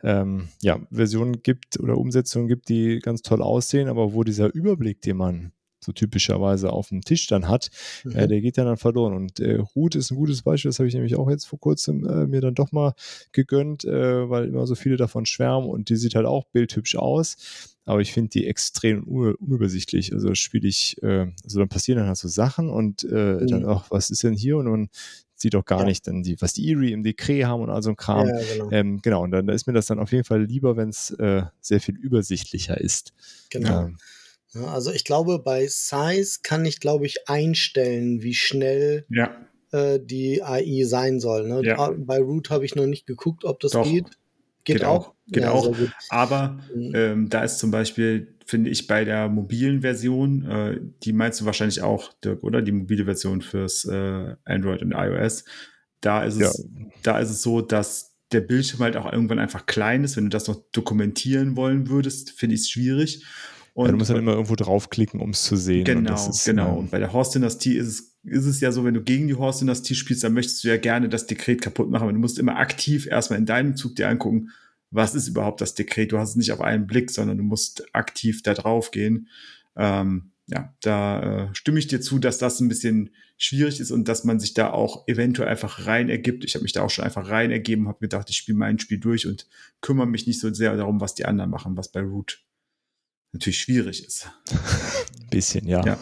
ähm, 0.02 0.48
ja, 0.62 0.80
Versionen 0.90 1.42
gibt 1.42 1.78
oder 1.78 1.98
Umsetzungen 1.98 2.48
gibt, 2.48 2.70
die 2.70 3.00
ganz 3.00 3.20
toll 3.20 3.42
aussehen, 3.42 3.88
aber 3.88 4.14
wo 4.14 4.24
dieser 4.24 4.54
Überblick, 4.54 5.02
den 5.02 5.18
man 5.18 5.52
so 5.86 5.92
typischerweise 5.92 6.72
auf 6.72 6.88
dem 6.88 7.02
Tisch 7.02 7.26
dann 7.28 7.48
hat, 7.48 7.70
äh, 8.04 8.08
mhm. 8.08 8.16
äh, 8.16 8.28
der 8.28 8.40
geht 8.40 8.58
dann, 8.58 8.66
dann 8.66 8.76
verloren. 8.76 9.14
Und 9.14 9.40
äh, 9.40 9.56
Ruth 9.74 9.94
ist 9.94 10.10
ein 10.10 10.16
gutes 10.16 10.42
Beispiel, 10.42 10.68
das 10.68 10.78
habe 10.78 10.88
ich 10.88 10.94
nämlich 10.94 11.16
auch 11.16 11.30
jetzt 11.30 11.46
vor 11.46 11.60
kurzem 11.60 12.04
äh, 12.04 12.26
mir 12.26 12.40
dann 12.40 12.54
doch 12.54 12.72
mal 12.72 12.92
gegönnt, 13.32 13.84
äh, 13.84 14.28
weil 14.28 14.46
immer 14.46 14.66
so 14.66 14.74
viele 14.74 14.96
davon 14.96 15.24
schwärmen 15.24 15.68
und 15.68 15.88
die 15.88 15.96
sieht 15.96 16.14
halt 16.14 16.26
auch 16.26 16.44
bildhübsch 16.46 16.96
aus. 16.96 17.36
Aber 17.84 18.00
ich 18.00 18.12
finde 18.12 18.30
die 18.30 18.48
extrem 18.48 19.04
unübersichtlich. 19.04 20.12
Also 20.12 20.34
spiele 20.34 20.66
ich, 20.66 21.00
äh, 21.04 21.28
also 21.44 21.60
dann 21.60 21.68
passieren 21.68 22.00
dann 22.00 22.08
halt 22.08 22.18
so 22.18 22.26
Sachen 22.26 22.68
und 22.68 23.04
mhm. 23.04 23.46
dann 23.46 23.64
auch, 23.64 23.84
was 23.90 24.10
ist 24.10 24.24
denn 24.24 24.34
hier? 24.34 24.56
Und 24.56 24.66
man 24.66 24.88
sieht 25.36 25.54
doch 25.54 25.64
gar 25.64 25.80
ja. 25.80 25.84
nicht 25.84 26.04
dann 26.08 26.24
die, 26.24 26.40
was 26.40 26.52
die 26.52 26.68
Erie 26.68 26.90
im 26.90 27.04
Dekret 27.04 27.44
haben 27.44 27.62
und 27.62 27.70
all 27.70 27.84
so 27.84 27.90
ein 27.90 27.96
Kram. 27.96 28.26
Ja, 28.26 28.40
genau. 28.54 28.70
Ähm, 28.72 29.00
genau, 29.02 29.22
und 29.22 29.30
dann 29.30 29.46
da 29.46 29.52
ist 29.52 29.68
mir 29.68 29.72
das 29.72 29.86
dann 29.86 30.00
auf 30.00 30.10
jeden 30.10 30.24
Fall 30.24 30.42
lieber, 30.42 30.76
wenn 30.76 30.88
es 30.88 31.16
sehr 31.60 31.80
viel 31.80 31.94
übersichtlicher 31.96 32.80
ist. 32.80 33.12
Genau. 33.50 33.84
Ähm, 33.84 33.98
ja, 34.56 34.68
also 34.68 34.92
ich 34.92 35.04
glaube, 35.04 35.38
bei 35.38 35.66
Size 35.66 36.38
kann 36.42 36.64
ich, 36.64 36.80
glaube 36.80 37.06
ich, 37.06 37.28
einstellen, 37.28 38.22
wie 38.22 38.34
schnell 38.34 39.04
ja. 39.08 39.36
äh, 39.72 39.98
die 40.00 40.42
AI 40.42 40.84
sein 40.84 41.20
soll. 41.20 41.48
Ne? 41.48 41.62
Ja. 41.64 41.92
Bei 41.96 42.18
Root 42.18 42.50
habe 42.50 42.64
ich 42.64 42.74
noch 42.74 42.86
nicht 42.86 43.06
geguckt, 43.06 43.44
ob 43.44 43.60
das 43.60 43.72
Doch. 43.72 43.84
geht. 43.84 44.04
Geht, 44.64 44.78
geht 44.78 44.84
auch. 44.84 45.14
Geht 45.28 45.44
ja, 45.44 45.52
auch. 45.52 45.76
Aber 46.08 46.58
mhm. 46.74 46.92
ähm, 46.94 47.28
da 47.28 47.44
ist 47.44 47.58
zum 47.58 47.70
Beispiel, 47.70 48.34
finde 48.44 48.70
ich, 48.70 48.86
bei 48.86 49.04
der 49.04 49.28
mobilen 49.28 49.80
Version, 49.80 50.44
äh, 50.44 50.80
die 51.04 51.12
meinst 51.12 51.40
du 51.40 51.44
wahrscheinlich 51.44 51.82
auch, 51.82 52.12
Dirk, 52.14 52.42
oder? 52.42 52.62
Die 52.62 52.72
mobile 52.72 53.04
Version 53.04 53.42
fürs 53.42 53.84
äh, 53.84 54.34
Android 54.44 54.82
und 54.82 54.92
iOS. 54.92 55.44
Da 56.00 56.24
ist 56.24 56.40
es, 56.40 56.68
da 57.02 57.18
ist 57.18 57.30
es 57.30 57.42
so, 57.42 57.60
dass 57.60 58.16
der 58.32 58.40
Bildschirm 58.40 58.80
halt 58.80 58.96
auch 58.96 59.10
irgendwann 59.10 59.38
einfach 59.38 59.66
klein 59.66 60.04
ist. 60.04 60.16
Wenn 60.16 60.24
du 60.24 60.30
das 60.30 60.48
noch 60.48 60.62
dokumentieren 60.72 61.56
wollen 61.56 61.88
würdest, 61.88 62.32
finde 62.32 62.54
ich 62.54 62.62
es 62.62 62.70
schwierig. 62.70 63.24
Und 63.76 63.84
ja, 63.84 63.92
du 63.92 63.98
musst 63.98 64.08
dann 64.08 64.16
immer 64.16 64.32
irgendwo 64.32 64.56
draufklicken, 64.56 65.20
um 65.20 65.30
es 65.30 65.42
zu 65.42 65.54
sehen. 65.54 65.84
Genau, 65.84 66.14
ist, 66.14 66.46
genau. 66.46 66.72
Ähm, 66.72 66.78
und 66.78 66.90
bei 66.90 66.98
der 66.98 67.12
Horst-Dynastie 67.12 67.76
ist 67.76 67.86
es, 67.86 68.16
ist 68.24 68.46
es 68.46 68.60
ja 68.60 68.72
so, 68.72 68.86
wenn 68.86 68.94
du 68.94 69.02
gegen 69.02 69.28
die 69.28 69.34
Horst-Dynastie 69.34 69.94
spielst, 69.94 70.24
dann 70.24 70.32
möchtest 70.32 70.64
du 70.64 70.68
ja 70.68 70.78
gerne 70.78 71.10
das 71.10 71.26
Dekret 71.26 71.60
kaputt 71.60 71.90
machen. 71.90 72.04
Aber 72.04 72.12
du 72.14 72.18
musst 72.18 72.38
immer 72.38 72.56
aktiv 72.56 73.06
erstmal 73.06 73.38
in 73.38 73.44
deinem 73.44 73.76
Zug 73.76 73.94
dir 73.94 74.08
angucken, 74.08 74.48
was 74.90 75.14
ist 75.14 75.28
überhaupt 75.28 75.60
das 75.60 75.74
Dekret. 75.74 76.10
Du 76.10 76.16
hast 76.16 76.30
es 76.30 76.36
nicht 76.36 76.52
auf 76.52 76.62
einen 76.62 76.86
Blick, 76.86 77.10
sondern 77.10 77.36
du 77.36 77.44
musst 77.44 77.94
aktiv 77.94 78.42
da 78.42 78.54
drauf 78.54 78.92
gehen. 78.92 79.28
Ähm, 79.76 80.30
ja, 80.46 80.74
da 80.80 81.48
äh, 81.50 81.54
stimme 81.54 81.78
ich 81.78 81.86
dir 81.86 82.00
zu, 82.00 82.18
dass 82.18 82.38
das 82.38 82.60
ein 82.60 82.68
bisschen 82.68 83.10
schwierig 83.36 83.78
ist 83.78 83.90
und 83.90 84.08
dass 84.08 84.24
man 84.24 84.40
sich 84.40 84.54
da 84.54 84.70
auch 84.70 85.06
eventuell 85.06 85.50
einfach 85.50 85.86
rein 85.86 86.08
ergibt. 86.08 86.44
Ich 86.44 86.54
habe 86.54 86.62
mich 86.62 86.72
da 86.72 86.80
auch 86.80 86.88
schon 86.88 87.04
einfach 87.04 87.28
rein 87.28 87.50
ergeben, 87.50 87.88
habe 87.88 87.98
gedacht, 88.00 88.30
ich 88.30 88.38
spiele 88.38 88.56
mein 88.56 88.78
Spiel 88.78 89.00
durch 89.00 89.26
und 89.26 89.46
kümmere 89.82 90.06
mich 90.06 90.26
nicht 90.26 90.40
so 90.40 90.50
sehr 90.54 90.74
darum, 90.78 91.02
was 91.02 91.14
die 91.14 91.26
anderen 91.26 91.50
machen, 91.50 91.76
was 91.76 91.92
bei 91.92 92.00
Root 92.00 92.45
natürlich 93.32 93.58
schwierig 93.58 94.04
ist. 94.04 94.30
Ein 94.50 95.26
bisschen, 95.30 95.66
ja. 95.66 95.84
ja. 95.84 95.98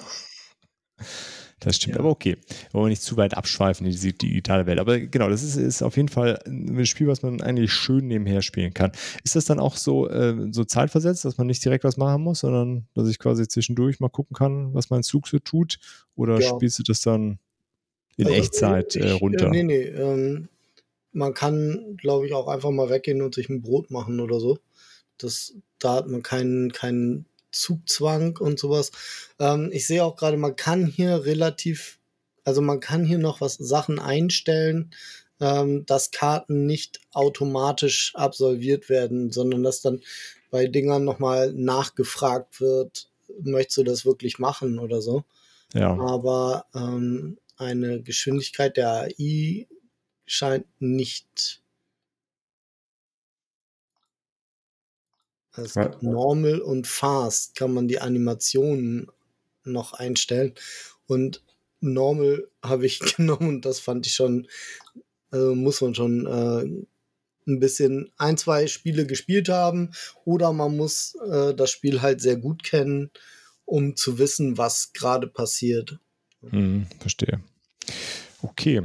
Das 1.64 1.76
stimmt, 1.76 1.94
ja. 1.94 2.00
aber 2.00 2.10
okay. 2.10 2.36
Wollen 2.72 2.86
wir 2.86 2.90
nicht 2.90 3.02
zu 3.02 3.16
weit 3.16 3.34
abschweifen 3.34 3.86
in 3.86 3.92
diese 3.92 4.12
digitale 4.12 4.66
Welt. 4.66 4.78
Aber 4.78 5.00
genau, 5.00 5.30
das 5.30 5.42
ist, 5.42 5.56
ist 5.56 5.82
auf 5.82 5.96
jeden 5.96 6.08
Fall 6.08 6.38
ein 6.46 6.84
Spiel, 6.84 7.06
was 7.06 7.22
man 7.22 7.40
eigentlich 7.40 7.72
schön 7.72 8.06
nebenher 8.06 8.42
spielen 8.42 8.74
kann. 8.74 8.92
Ist 9.24 9.34
das 9.34 9.46
dann 9.46 9.58
auch 9.58 9.76
so, 9.76 10.08
äh, 10.08 10.52
so 10.52 10.64
zeitversetzt, 10.64 11.24
dass 11.24 11.38
man 11.38 11.46
nicht 11.46 11.64
direkt 11.64 11.84
was 11.84 11.96
machen 11.96 12.22
muss, 12.22 12.40
sondern 12.40 12.86
dass 12.94 13.08
ich 13.08 13.18
quasi 13.18 13.48
zwischendurch 13.48 13.98
mal 13.98 14.10
gucken 14.10 14.36
kann, 14.36 14.74
was 14.74 14.90
mein 14.90 15.02
Zug 15.02 15.26
so 15.26 15.38
tut? 15.38 15.78
Oder 16.16 16.38
ja. 16.38 16.54
spielst 16.54 16.78
du 16.78 16.82
das 16.82 17.00
dann 17.00 17.38
in 18.16 18.26
also, 18.26 18.38
Echtzeit 18.38 18.96
äh, 18.96 19.12
runter? 19.12 19.48
nee, 19.48 19.62
nee. 19.62 19.84
Ähm, 19.84 20.48
man 21.12 21.32
kann, 21.32 21.96
glaube 21.96 22.26
ich, 22.26 22.34
auch 22.34 22.48
einfach 22.48 22.70
mal 22.70 22.90
weggehen 22.90 23.22
und 23.22 23.34
sich 23.34 23.48
ein 23.48 23.62
Brot 23.62 23.90
machen 23.90 24.20
oder 24.20 24.38
so. 24.38 24.58
Das, 25.16 25.54
da 25.84 25.94
hat 25.96 26.08
man 26.08 26.22
keinen, 26.22 26.72
keinen 26.72 27.26
Zugzwang 27.50 28.36
und 28.38 28.58
sowas. 28.58 28.90
Ähm, 29.38 29.70
ich 29.72 29.86
sehe 29.86 30.04
auch 30.04 30.16
gerade, 30.16 30.36
man 30.36 30.56
kann 30.56 30.86
hier 30.86 31.24
relativ, 31.24 31.98
also 32.44 32.60
man 32.60 32.80
kann 32.80 33.04
hier 33.04 33.18
noch 33.18 33.40
was 33.40 33.54
Sachen 33.54 33.98
einstellen, 33.98 34.90
ähm, 35.40 35.84
dass 35.86 36.10
Karten 36.10 36.66
nicht 36.66 37.00
automatisch 37.12 38.12
absolviert 38.14 38.88
werden, 38.88 39.30
sondern 39.30 39.62
dass 39.62 39.82
dann 39.82 40.00
bei 40.50 40.66
Dingern 40.66 41.04
nochmal 41.04 41.52
nachgefragt 41.52 42.60
wird, 42.60 43.08
möchtest 43.42 43.78
du 43.78 43.82
das 43.82 44.04
wirklich 44.04 44.38
machen 44.38 44.78
oder 44.78 45.00
so. 45.00 45.24
Ja. 45.72 45.98
Aber 45.98 46.66
ähm, 46.74 47.38
eine 47.56 48.02
Geschwindigkeit 48.02 48.76
der 48.76 49.08
AI 49.18 49.66
scheint 50.26 50.66
nicht 50.78 51.63
Es 55.56 55.74
gibt 55.74 56.02
Normal 56.02 56.60
und 56.60 56.86
Fast, 56.86 57.54
kann 57.54 57.72
man 57.72 57.88
die 57.88 58.00
Animationen 58.00 59.08
noch 59.64 59.92
einstellen. 59.92 60.54
Und 61.06 61.42
Normal 61.80 62.48
habe 62.62 62.86
ich 62.86 62.98
genommen 63.16 63.48
und 63.48 63.64
das 63.64 63.80
fand 63.80 64.06
ich 64.06 64.14
schon, 64.14 64.48
äh, 65.32 65.54
muss 65.54 65.80
man 65.80 65.94
schon 65.94 66.26
äh, 66.26 66.84
ein 67.46 67.60
bisschen 67.60 68.10
ein, 68.16 68.36
zwei 68.36 68.66
Spiele 68.66 69.06
gespielt 69.06 69.48
haben 69.48 69.92
oder 70.24 70.52
man 70.52 70.76
muss 70.76 71.14
äh, 71.30 71.54
das 71.54 71.70
Spiel 71.70 72.00
halt 72.02 72.20
sehr 72.20 72.36
gut 72.36 72.62
kennen, 72.62 73.10
um 73.64 73.96
zu 73.96 74.18
wissen, 74.18 74.56
was 74.56 74.92
gerade 74.92 75.26
passiert. 75.26 75.98
Hm, 76.40 76.86
verstehe. 76.98 77.40
Okay. 78.42 78.82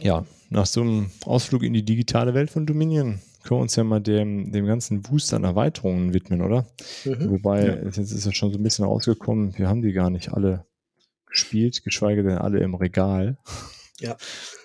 Ja, 0.00 0.26
nach 0.50 0.66
so 0.66 0.80
einem 0.80 1.10
Ausflug 1.24 1.62
in 1.62 1.74
die 1.74 1.84
digitale 1.84 2.34
Welt 2.34 2.50
von 2.50 2.66
Dominion 2.66 3.20
können 3.42 3.58
wir 3.58 3.62
uns 3.62 3.76
ja 3.76 3.84
mal 3.84 4.00
dem, 4.00 4.52
dem 4.52 4.66
ganzen 4.66 5.08
Wust 5.08 5.34
an 5.34 5.44
Erweiterungen 5.44 6.14
widmen, 6.14 6.42
oder? 6.42 6.66
Mhm. 7.04 7.30
Wobei, 7.30 7.66
ja. 7.66 7.82
jetzt 7.84 7.98
ist 7.98 8.24
ja 8.26 8.32
schon 8.32 8.52
so 8.52 8.58
ein 8.58 8.62
bisschen 8.62 8.84
rausgekommen, 8.84 9.56
wir 9.58 9.68
haben 9.68 9.82
die 9.82 9.92
gar 9.92 10.10
nicht 10.10 10.32
alle 10.32 10.64
gespielt, 11.26 11.82
geschweige 11.82 12.22
denn 12.22 12.38
alle 12.38 12.60
im 12.60 12.74
Regal. 12.74 13.38
Ja. 14.00 14.16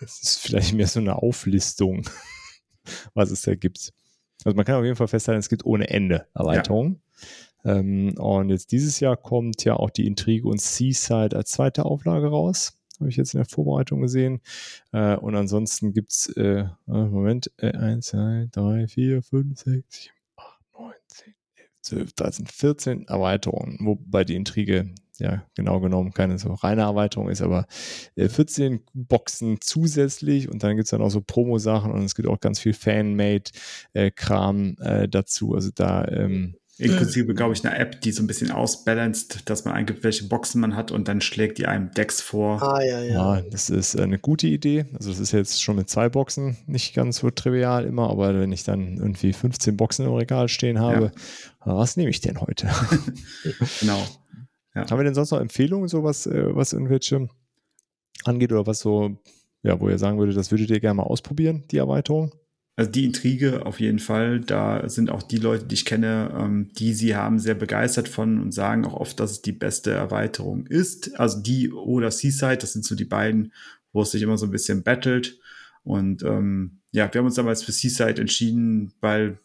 Das 0.02 0.22
ist 0.22 0.40
vielleicht 0.40 0.74
mehr 0.74 0.88
so 0.88 1.00
eine 1.00 1.16
Auflistung, 1.16 2.04
was 3.14 3.32
es 3.32 3.42
da 3.42 3.56
gibt. 3.56 3.94
Also 4.44 4.56
man 4.56 4.66
kann 4.66 4.76
auf 4.76 4.84
jeden 4.84 4.96
Fall 4.96 5.08
festhalten, 5.08 5.40
es 5.40 5.50
gibt 5.50 5.66
ohne 5.66 5.90
Ende 5.90 6.28
Erweiterungen. 6.34 7.02
Ähm, 7.66 8.16
und 8.18 8.50
jetzt 8.50 8.72
dieses 8.72 9.00
Jahr 9.00 9.18
kommt 9.18 9.64
ja 9.64 9.76
auch 9.76 9.90
die 9.90 10.08
Intrige 10.08 10.48
und 10.48 10.62
Seaside 10.62 11.36
als 11.36 11.52
zweite 11.52 11.86
Auflage 11.86 12.28
raus. 12.28 12.78
Habe 13.00 13.10
ich 13.10 13.18
jetzt 13.18 13.34
in 13.34 13.40
der 13.40 13.46
Vorbereitung 13.46 14.02
gesehen. 14.02 14.42
Äh, 14.92 15.16
und 15.18 15.36
ansonsten 15.36 15.94
gibt 15.94 16.12
es, 16.12 16.28
äh, 16.36 16.62
äh, 16.62 16.70
Moment, 16.88 17.52
äh, 17.58 17.72
1, 17.72 18.08
2, 18.08 18.48
3, 18.52 18.88
4, 18.88 19.22
5, 19.22 19.60
6, 19.60 20.04
7, 20.04 20.14
8, 20.38 20.60
9, 20.80 20.94
10, 21.08 21.36
11, 21.56 21.70
12, 21.82 22.14
13, 22.14 22.48
14 22.48 23.08
Erweiterungen, 23.08 23.78
wobei 23.82 24.24
die 24.24 24.36
Intrige 24.36 24.94
ja 25.20 25.44
genau 25.56 25.80
genommen 25.80 26.14
keine 26.14 26.38
so 26.38 26.54
reine 26.54 26.82
Erweiterung 26.82 27.30
ist, 27.30 27.42
aber 27.42 27.66
14 28.16 28.74
äh, 28.74 28.80
Boxen 28.94 29.58
zusätzlich 29.62 30.50
und 30.50 30.64
dann 30.64 30.76
gibt 30.76 30.86
es 30.86 30.92
dann 30.92 31.02
auch 31.02 31.10
so 31.10 31.22
Promo-Sachen 31.22 31.92
und 31.92 32.04
es 32.04 32.16
gibt 32.16 32.28
auch 32.28 32.40
ganz 32.40 32.60
viel 32.60 32.74
Fan-Made-Kram 32.74 34.76
äh, 34.80 35.08
dazu. 35.08 35.56
Also 35.56 35.72
da 35.74 36.06
ähm, 36.08 36.56
Inklusive, 36.80 37.34
glaube 37.34 37.54
ich, 37.54 37.66
eine 37.66 37.76
App, 37.78 38.02
die 38.02 38.12
so 38.12 38.22
ein 38.22 38.28
bisschen 38.28 38.52
ausbalanced, 38.52 39.50
dass 39.50 39.66
man 39.66 39.74
eingibt, 39.74 40.04
welche 40.04 40.28
Boxen 40.28 40.62
man 40.62 40.76
hat 40.76 40.92
und 40.92 41.08
dann 41.08 41.22
schlägt 41.22 41.58
die 41.58 41.66
einem 41.66 41.92
Decks 41.92 42.22
vor. 42.22 42.62
Ah, 42.62 42.84
ja, 42.84 43.02
ja. 43.02 43.38
Ja, 43.38 43.42
das 43.50 43.70
ist 43.70 44.00
eine 44.00 44.20
gute 44.20 44.48
Idee. 44.48 44.86
Also 44.94 45.10
das 45.10 45.20
ist 45.20 45.32
jetzt 45.32 45.62
schon 45.62 45.76
mit 45.76 45.90
zwei 45.90 46.10
Boxen 46.10 46.58
nicht 46.68 46.94
ganz 46.94 47.18
so 47.18 47.32
trivial 47.32 47.86
immer, 47.86 48.10
aber 48.10 48.40
wenn 48.40 48.52
ich 48.52 48.64
dann 48.64 48.98
irgendwie 48.98 49.34
15 49.34 49.76
Boxen 49.76 50.06
im 50.06 50.14
Regal 50.14 50.50
stehen 50.50 50.80
habe, 50.80 51.12
ja. 51.66 51.78
was 51.78 51.98
nehme 51.98 52.12
ich 52.12 52.22
denn 52.22 52.40
heute? 52.40 52.70
genau. 53.80 54.04
Ja. 54.76 54.90
Haben 54.90 55.00
wir 55.00 55.04
denn 55.04 55.16
sonst 55.16 55.32
noch 55.32 55.40
Empfehlungen, 55.40 55.88
so 55.88 56.04
was, 56.04 56.28
äh, 56.28 56.56
was 56.56 56.74
irgendwelche 56.74 57.28
angeht 58.24 58.52
oder 58.52 58.68
was 58.68 58.80
so, 58.80 59.18
ja, 59.64 59.80
wo 59.80 59.90
ihr 59.90 59.98
sagen 59.98 60.20
würdet, 60.20 60.38
das 60.38 60.52
würdet 60.52 60.70
ihr 60.70 60.80
gerne 60.80 60.96
mal 60.96 61.04
ausprobieren, 61.04 61.64
die 61.72 61.78
Erweiterung? 61.78 62.34
Also 62.78 62.92
die 62.92 63.06
Intrige 63.06 63.66
auf 63.66 63.80
jeden 63.80 63.98
Fall. 63.98 64.40
Da 64.40 64.88
sind 64.88 65.10
auch 65.10 65.24
die 65.24 65.38
Leute, 65.38 65.66
die 65.66 65.74
ich 65.74 65.86
kenne, 65.86 66.32
ähm, 66.38 66.70
die 66.78 66.94
sie 66.94 67.16
haben, 67.16 67.40
sehr 67.40 67.56
begeistert 67.56 68.08
von 68.08 68.40
und 68.40 68.54
sagen 68.54 68.86
auch 68.86 68.94
oft, 68.94 69.20
dass 69.20 69.32
es 69.32 69.42
die 69.42 69.52
beste 69.52 69.92
Erweiterung 69.92 70.68
ist. 70.68 71.20
Also 71.20 71.42
die 71.42 71.72
oder 71.72 72.12
Seaside, 72.12 72.58
das 72.58 72.74
sind 72.74 72.86
so 72.86 72.96
die 72.96 73.06
beiden, 73.06 73.52
wo 73.94 74.04
es 74.04 74.12
sich 74.12 74.22
immer 74.22 74.38
so 74.38 74.46
ein 74.46 74.52
bisschen 74.52 74.84
battelt. 74.84 75.40
Und 75.84 76.22
ähm, 76.22 76.78
ja, 76.92 77.12
wir 77.12 77.18
haben 77.18 77.26
uns 77.26 77.36
damals 77.36 77.64
für 77.64 77.72
Seaside 77.72 78.22
entschieden, 78.22 78.94
weil 79.02 79.40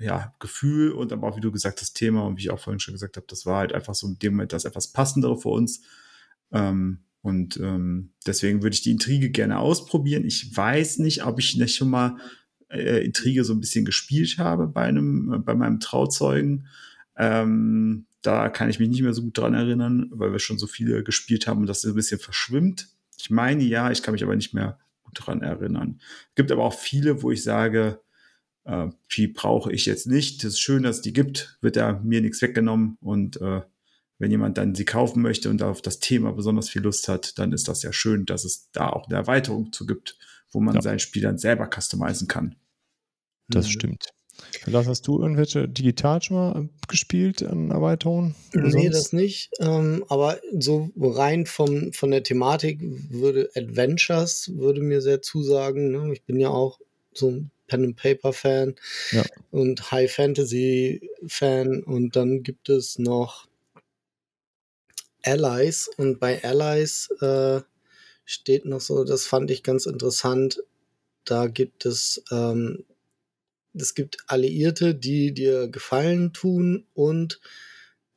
ja, 0.00 0.34
Gefühl 0.40 0.92
und 0.92 1.12
aber 1.12 1.28
auch, 1.28 1.36
wie 1.36 1.42
du 1.42 1.52
gesagt 1.52 1.82
hast, 1.82 1.92
Thema 1.92 2.22
und 2.22 2.38
wie 2.38 2.42
ich 2.42 2.50
auch 2.50 2.58
vorhin 2.58 2.80
schon 2.80 2.94
gesagt 2.94 3.18
habe, 3.18 3.26
das 3.28 3.44
war 3.44 3.58
halt 3.58 3.74
einfach 3.74 3.94
so 3.94 4.06
in 4.06 4.18
dem 4.18 4.32
Moment 4.32 4.54
das 4.54 4.64
etwas 4.64 4.88
passendere 4.88 5.38
für 5.38 5.50
uns. 5.50 5.82
Ähm, 6.52 7.00
und 7.20 7.58
ähm, 7.58 8.12
deswegen 8.26 8.62
würde 8.62 8.74
ich 8.74 8.82
die 8.82 8.92
Intrige 8.92 9.30
gerne 9.30 9.58
ausprobieren. 9.58 10.24
Ich 10.24 10.56
weiß 10.56 11.00
nicht, 11.00 11.26
ob 11.26 11.38
ich 11.38 11.56
nicht 11.56 11.74
schon 11.74 11.90
mal 11.90 12.16
äh, 12.76 13.04
Intrige 13.04 13.44
so 13.44 13.52
ein 13.52 13.60
bisschen 13.60 13.84
gespielt 13.84 14.38
habe 14.38 14.66
bei 14.66 14.82
einem, 14.82 15.32
äh, 15.32 15.38
bei 15.38 15.54
meinem 15.54 15.80
Trauzeugen. 15.80 16.66
Ähm, 17.16 18.06
da 18.22 18.48
kann 18.48 18.68
ich 18.68 18.78
mich 18.78 18.88
nicht 18.88 19.02
mehr 19.02 19.14
so 19.14 19.22
gut 19.22 19.38
dran 19.38 19.54
erinnern, 19.54 20.08
weil 20.10 20.32
wir 20.32 20.38
schon 20.38 20.58
so 20.58 20.66
viele 20.66 21.04
gespielt 21.04 21.46
haben 21.46 21.60
und 21.60 21.66
das 21.66 21.82
so 21.82 21.88
ein 21.88 21.94
bisschen 21.94 22.18
verschwimmt. 22.18 22.88
Ich 23.18 23.30
meine 23.30 23.62
ja, 23.62 23.90
ich 23.90 24.02
kann 24.02 24.12
mich 24.12 24.22
aber 24.22 24.36
nicht 24.36 24.54
mehr 24.54 24.78
gut 25.04 25.14
dran 25.14 25.42
erinnern. 25.42 26.00
Es 26.30 26.34
gibt 26.34 26.52
aber 26.52 26.64
auch 26.64 26.74
viele, 26.74 27.22
wo 27.22 27.30
ich 27.30 27.42
sage, 27.42 28.00
äh, 28.64 28.88
die 29.16 29.28
brauche 29.28 29.72
ich 29.72 29.86
jetzt 29.86 30.06
nicht. 30.06 30.44
Es 30.44 30.54
ist 30.54 30.60
schön, 30.60 30.82
dass 30.82 30.96
es 30.96 31.02
die 31.02 31.12
gibt, 31.12 31.58
wird 31.60 31.76
da 31.76 32.00
mir 32.02 32.20
nichts 32.20 32.42
weggenommen 32.42 32.96
und 33.00 33.40
äh, 33.40 33.62
wenn 34.18 34.30
jemand 34.30 34.56
dann 34.56 34.74
sie 34.74 34.86
kaufen 34.86 35.20
möchte 35.20 35.50
und 35.50 35.62
auf 35.62 35.82
das 35.82 36.00
Thema 36.00 36.32
besonders 36.32 36.70
viel 36.70 36.82
Lust 36.82 37.06
hat, 37.06 37.38
dann 37.38 37.52
ist 37.52 37.68
das 37.68 37.82
ja 37.82 37.92
schön, 37.92 38.24
dass 38.24 38.44
es 38.44 38.70
da 38.72 38.88
auch 38.88 39.08
eine 39.08 39.16
Erweiterung 39.16 39.72
zu 39.72 39.84
gibt 39.84 40.16
wo 40.56 40.60
man 40.60 40.74
ja. 40.74 40.82
sein 40.82 40.98
Spiel 40.98 41.22
dann 41.22 41.38
selber 41.38 41.68
customizen 41.68 42.28
kann. 42.28 42.56
Das 43.48 43.66
mhm. 43.66 43.70
stimmt. 43.70 44.06
Lars, 44.66 44.86
hast 44.86 45.06
du 45.06 45.20
irgendwelche 45.20 45.66
digital 45.66 46.20
schon 46.22 46.36
mal 46.36 46.68
gespielt 46.88 47.42
an 47.42 47.70
Erweiterungen? 47.70 48.34
Nee, 48.52 48.70
sonst? 48.70 48.94
das 48.94 49.12
nicht. 49.12 49.50
Ähm, 49.60 50.04
aber 50.08 50.40
so 50.58 50.90
rein 51.00 51.46
vom, 51.46 51.92
von 51.92 52.10
der 52.10 52.22
Thematik 52.22 52.80
würde 52.82 53.50
Adventures 53.54 54.52
würde 54.54 54.82
mir 54.82 55.00
sehr 55.00 55.22
zusagen. 55.22 55.90
Ne? 55.90 56.12
Ich 56.12 56.22
bin 56.24 56.38
ja 56.38 56.50
auch 56.50 56.80
so 57.14 57.30
ein 57.30 57.50
Pen 57.66 57.84
and 57.84 57.96
Paper 57.96 58.32
Fan 58.32 58.74
ja. 59.12 59.24
und 59.50 59.90
High 59.90 60.12
Fantasy 60.12 61.10
Fan 61.26 61.82
und 61.82 62.14
dann 62.14 62.42
gibt 62.42 62.68
es 62.68 62.98
noch 62.98 63.48
Allies 65.22 65.90
und 65.96 66.20
bei 66.20 66.42
Allies 66.44 67.10
äh, 67.20 67.60
steht 68.24 68.64
noch 68.64 68.80
so, 68.80 69.04
das 69.04 69.26
fand 69.26 69.50
ich 69.50 69.62
ganz 69.62 69.86
interessant. 69.86 70.62
Da 71.24 71.48
gibt 71.48 71.84
es, 71.84 72.22
ähm, 72.30 72.84
es 73.80 73.94
gibt 73.94 74.18
Alliierte, 74.26 74.94
die 74.94 75.32
dir 75.32 75.68
Gefallen 75.68 76.32
tun 76.32 76.86
und 76.94 77.40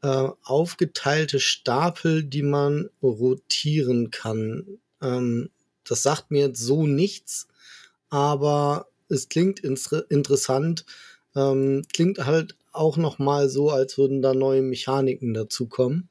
äh, 0.02 0.30
aufgeteilte 0.44 1.40
Stapel, 1.40 2.24
die 2.24 2.44
man 2.44 2.90
rotieren 3.02 4.12
kann. 4.12 4.80
Ähm, 5.02 5.50
das 5.84 6.04
sagt 6.04 6.32
mir 6.32 6.48
jetzt 6.48 6.62
so 6.62 6.88
nichts, 6.88 7.48
aber 8.10 8.88
es 9.10 9.28
klingt 9.28 9.60
interessant. 9.60 10.86
Ähm, 11.36 11.84
klingt 11.92 12.26
halt 12.26 12.56
auch 12.72 12.98
noch 12.98 13.20
mal 13.20 13.50
so, 13.50 13.72
als 13.72 13.98
würden 13.98 14.22
da 14.22 14.34
neue 14.34 14.62
Mechaniken 14.62 15.34
dazukommen. 15.34 16.10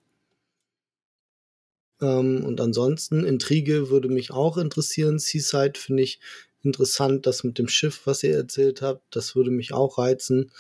Ähm, 2.00 2.44
und 2.44 2.60
ansonsten, 2.60 3.24
Intrige 3.24 3.90
würde 3.90 4.08
mich 4.08 4.30
auch 4.30 4.56
interessieren. 4.56 5.18
Seaside 5.18 5.78
finde 5.78 6.02
ich 6.02 6.20
interessant. 6.62 7.26
Das 7.26 7.44
mit 7.44 7.58
dem 7.58 7.68
Schiff, 7.68 8.02
was 8.04 8.22
ihr 8.22 8.36
erzählt 8.36 8.82
habt, 8.82 9.04
das 9.14 9.36
würde 9.36 9.50
mich 9.50 9.72
auch 9.72 9.98
reizen. 9.98 10.50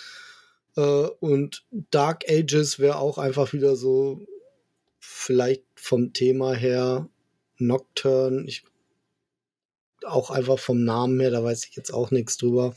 Äh, 0.76 0.80
und 0.80 1.64
Dark 1.90 2.24
Ages 2.28 2.78
wäre 2.78 2.98
auch 2.98 3.18
einfach 3.18 3.52
wieder 3.52 3.76
so, 3.76 4.26
vielleicht 4.98 5.64
vom 5.74 6.12
Thema 6.12 6.54
her, 6.54 7.08
Nocturne. 7.58 8.44
Ich 8.46 8.64
auch 10.04 10.30
einfach 10.30 10.58
vom 10.58 10.84
Namen 10.84 11.18
her, 11.18 11.30
da 11.30 11.42
weiß 11.42 11.66
ich 11.66 11.74
jetzt 11.74 11.92
auch 11.92 12.10
nichts 12.10 12.36
drüber. 12.36 12.74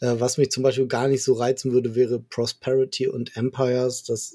Äh, 0.00 0.14
was 0.18 0.38
mich 0.38 0.50
zum 0.50 0.62
Beispiel 0.62 0.88
gar 0.88 1.08
nicht 1.08 1.22
so 1.22 1.34
reizen 1.34 1.72
würde, 1.72 1.94
wäre 1.94 2.18
Prosperity 2.20 3.06
und 3.08 3.36
Empires, 3.36 4.02
das 4.02 4.34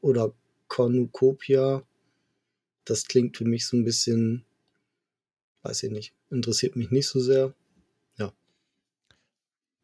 oder 0.00 0.32
Cornucopia 0.66 1.84
das 2.88 3.04
klingt 3.04 3.36
für 3.36 3.44
mich 3.44 3.66
so 3.66 3.76
ein 3.76 3.84
bisschen, 3.84 4.44
weiß 5.62 5.82
ich 5.84 5.90
nicht, 5.90 6.14
interessiert 6.30 6.76
mich 6.76 6.90
nicht 6.90 7.06
so 7.08 7.20
sehr. 7.20 7.54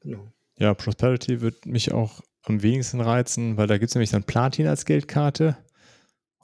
Ja. 0.05 0.17
Genau. 0.17 0.33
Ja, 0.57 0.73
Prosperity 0.75 1.41
wird 1.41 1.67
mich 1.67 1.93
auch 1.93 2.21
am 2.45 2.63
wenigsten 2.63 3.01
reizen, 3.01 3.57
weil 3.57 3.67
da 3.67 3.79
gibt 3.79 3.91
es 3.91 3.95
nämlich 3.95 4.11
dann 4.11 4.23
Platin 4.23 4.67
als 4.67 4.85
Geldkarte. 4.85 5.57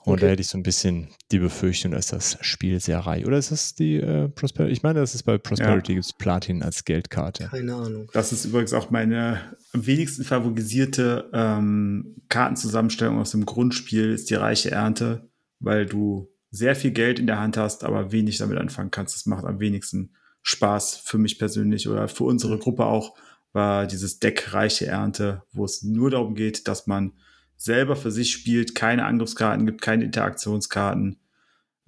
Und 0.03 0.13
okay. 0.13 0.21
da 0.21 0.27
hätte 0.29 0.41
ich 0.41 0.47
so 0.47 0.57
ein 0.57 0.63
bisschen 0.63 1.09
die 1.31 1.37
Befürchtung, 1.37 1.91
dass 1.91 2.07
das 2.07 2.37
Spiel 2.41 2.79
sehr 2.79 2.99
reich. 2.99 3.25
Oder 3.25 3.37
ist 3.37 3.51
das 3.51 3.75
die 3.75 3.97
äh, 3.97 4.29
Prosperity? 4.29 4.73
Ich 4.73 4.81
meine, 4.81 4.99
das 4.99 5.13
ist 5.13 5.23
bei 5.23 5.37
Prosperity 5.37 5.91
ja. 5.91 5.97
gibt 5.97 6.05
es 6.05 6.13
Platin 6.13 6.63
als 6.63 6.83
Geldkarte. 6.85 7.49
Keine 7.51 7.75
Ahnung. 7.75 8.09
Das 8.11 8.31
ist 8.31 8.45
übrigens 8.45 8.73
auch 8.73 8.89
meine 8.89 9.55
am 9.73 9.85
wenigsten 9.85 10.23
favorisierte 10.23 11.29
ähm, 11.33 12.15
Kartenzusammenstellung 12.29 13.19
aus 13.19 13.31
dem 13.31 13.45
Grundspiel, 13.45 14.11
ist 14.11 14.31
die 14.31 14.35
reiche 14.35 14.71
Ernte, 14.71 15.29
weil 15.59 15.85
du 15.85 16.29
sehr 16.49 16.75
viel 16.75 16.91
Geld 16.91 17.19
in 17.19 17.27
der 17.27 17.39
Hand 17.39 17.55
hast, 17.55 17.83
aber 17.83 18.11
wenig 18.11 18.39
damit 18.39 18.57
anfangen 18.57 18.91
kannst. 18.91 19.15
Das 19.15 19.27
macht 19.27 19.45
am 19.45 19.59
wenigsten 19.59 20.15
Spaß 20.41 20.97
für 21.05 21.19
mich 21.19 21.37
persönlich 21.37 21.87
oder 21.87 22.07
für 22.07 22.23
unsere 22.23 22.57
Gruppe 22.57 22.85
auch, 22.85 23.15
war 23.53 23.87
dieses 23.87 24.19
Deck 24.19 24.53
reiche 24.53 24.87
Ernte, 24.87 25.43
wo 25.51 25.65
es 25.65 25.83
nur 25.83 26.09
darum 26.09 26.35
geht, 26.35 26.67
dass 26.67 26.87
man 26.87 27.13
selber 27.57 27.95
für 27.95 28.11
sich 28.11 28.31
spielt, 28.31 28.75
keine 28.75 29.05
Angriffskarten 29.05 29.65
gibt, 29.65 29.81
keine 29.81 30.05
Interaktionskarten. 30.05 31.19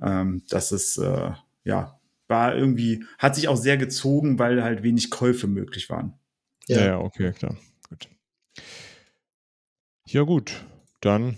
Ähm, 0.01 0.43
das 0.49 0.71
ist, 0.71 0.97
äh, 0.97 1.31
ja, 1.63 1.99
war 2.27 2.55
irgendwie, 2.55 3.05
hat 3.17 3.35
sich 3.35 3.47
auch 3.47 3.57
sehr 3.57 3.77
gezogen, 3.77 4.39
weil 4.39 4.63
halt 4.63 4.83
wenig 4.83 5.09
Käufe 5.09 5.47
möglich 5.47 5.89
waren. 5.89 6.13
Ja, 6.67 6.85
ja, 6.85 6.99
okay, 6.99 7.31
klar. 7.31 7.57
Gut. 7.89 8.09
Ja, 10.05 10.23
gut. 10.23 10.63
Dann 11.01 11.37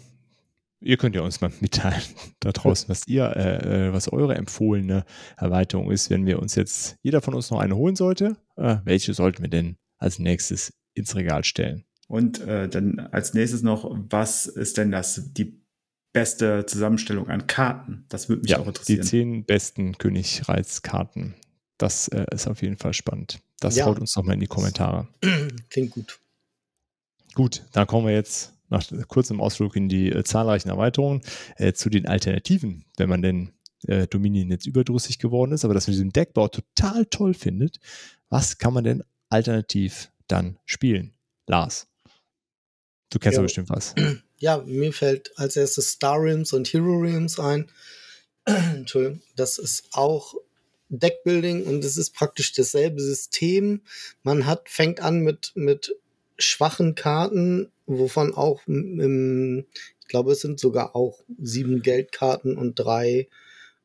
Ihr 0.86 0.98
könnt 0.98 1.16
ja 1.16 1.22
uns 1.22 1.42
mal 1.42 1.52
mitteilen 1.62 2.02
da 2.40 2.52
draußen, 2.52 2.88
was 2.90 3.08
ihr, 3.08 3.36
äh, 3.36 3.88
äh, 3.88 3.94
was 3.94 4.08
eure 4.08 4.36
empfohlene 4.36 5.04
Erweiterung 5.36 5.92
ist, 5.92 6.12
wenn 6.12 6.28
wir 6.28 6.40
uns 6.40 6.54
jetzt 6.54 6.98
jeder 7.02 7.22
von 7.22 7.34
uns 7.34 7.50
noch 7.50 7.60
eine 7.60 7.76
holen 7.76 7.96
sollte. 7.96 8.38
Äh, 8.56 8.78
welche 8.84 9.16
sollten 9.16 9.42
wir 9.42 9.50
denn 9.50 9.78
als 10.06 10.20
nächstes 10.20 10.74
ins 10.94 11.16
Regal 11.16 11.44
stellen? 11.44 11.84
Und 12.08 12.40
äh, 12.42 12.70
dann 12.70 13.00
als 13.00 13.34
nächstes 13.34 13.64
noch, 13.64 13.90
was 14.10 14.46
ist 14.46 14.78
denn 14.78 14.92
das 14.92 15.34
die 15.34 15.60
beste 16.14 16.66
Zusammenstellung 16.66 17.28
an 17.28 17.48
Karten? 17.48 18.06
Das 18.10 18.30
würde 18.30 18.44
mich 18.44 18.52
ja, 18.52 18.60
auch 18.60 18.68
interessieren. 18.68 19.02
Die 19.02 19.08
zehn 19.08 19.46
besten 19.46 19.98
Königreichskarten. 19.98 21.36
Das 21.78 22.08
äh, 22.08 22.26
ist 22.32 22.48
auf 22.48 22.62
jeden 22.62 22.78
Fall 22.78 22.94
spannend. 22.94 23.42
Das 23.60 23.76
ja. 23.76 23.86
haut 23.86 24.00
uns 24.00 24.16
noch 24.16 24.24
mal 24.24 24.34
in 24.34 24.40
die 24.40 24.48
Kommentare. 24.48 25.08
Klingt 25.70 25.92
gut. 25.92 26.20
Gut, 27.34 27.64
dann 27.74 27.86
kommen 27.88 28.08
wir 28.08 28.14
jetzt 28.14 28.54
nach 28.70 28.84
kurzem 29.08 29.42
Ausflug 29.42 29.76
in 29.76 29.90
die 29.90 30.12
äh, 30.12 30.24
zahlreichen 30.24 30.70
Erweiterungen 30.70 31.22
äh, 31.58 31.74
zu 31.74 31.90
den 31.90 32.08
Alternativen, 32.08 32.86
wenn 32.98 33.10
man 33.10 33.22
denn 33.22 33.52
äh, 33.88 34.08
Dominion 34.08 34.50
jetzt 34.50 34.68
überdrüssig 34.68 35.20
geworden 35.20 35.52
ist, 35.52 35.66
aber 35.66 35.74
das 35.74 35.88
mit 35.88 35.96
diesem 35.96 36.14
Deckbau 36.14 36.48
total 36.48 37.06
toll 37.08 37.34
findet. 37.34 37.80
Was 38.30 38.58
kann 38.58 38.74
man 38.74 38.84
denn 38.84 39.04
alternativ 39.30 40.12
dann 40.28 40.58
spielen? 40.66 41.14
Lars, 41.48 41.88
du 43.10 43.20
kennst 43.20 43.38
ja 43.38 43.42
bestimmt 43.42 43.70
was. 43.70 43.94
ja, 44.38 44.58
mir 44.66 44.94
fällt 44.94 45.38
als 45.38 45.56
erstes 45.56 45.92
Star 45.92 46.22
Rims 46.22 46.54
und 46.54 46.68
Hero 46.68 46.98
Rims 46.98 47.40
ein. 47.40 47.70
Entschuldigung, 48.46 49.22
das 49.36 49.58
ist 49.58 49.90
auch 49.92 50.36
Deckbuilding 50.90 51.66
und 51.66 51.84
es 51.84 51.98
ist 51.98 52.12
praktisch 52.14 52.54
dasselbe 52.54 53.02
System. 53.02 53.82
Man 54.24 54.46
hat, 54.46 54.70
fängt 54.70 55.00
an 55.00 55.20
mit, 55.20 55.52
mit 55.56 55.96
schwachen 56.38 56.96
Karten, 56.96 57.72
wovon 57.86 58.34
auch 58.34 58.62
im, 58.68 59.66
ich 60.02 60.08
glaube, 60.08 60.34
es 60.34 60.42
sind 60.42 60.60
sogar 60.60 60.96
auch 60.96 61.20
sieben 61.42 61.82
Geldkarten 61.82 62.58
und 62.58 62.76
drei 62.76 63.28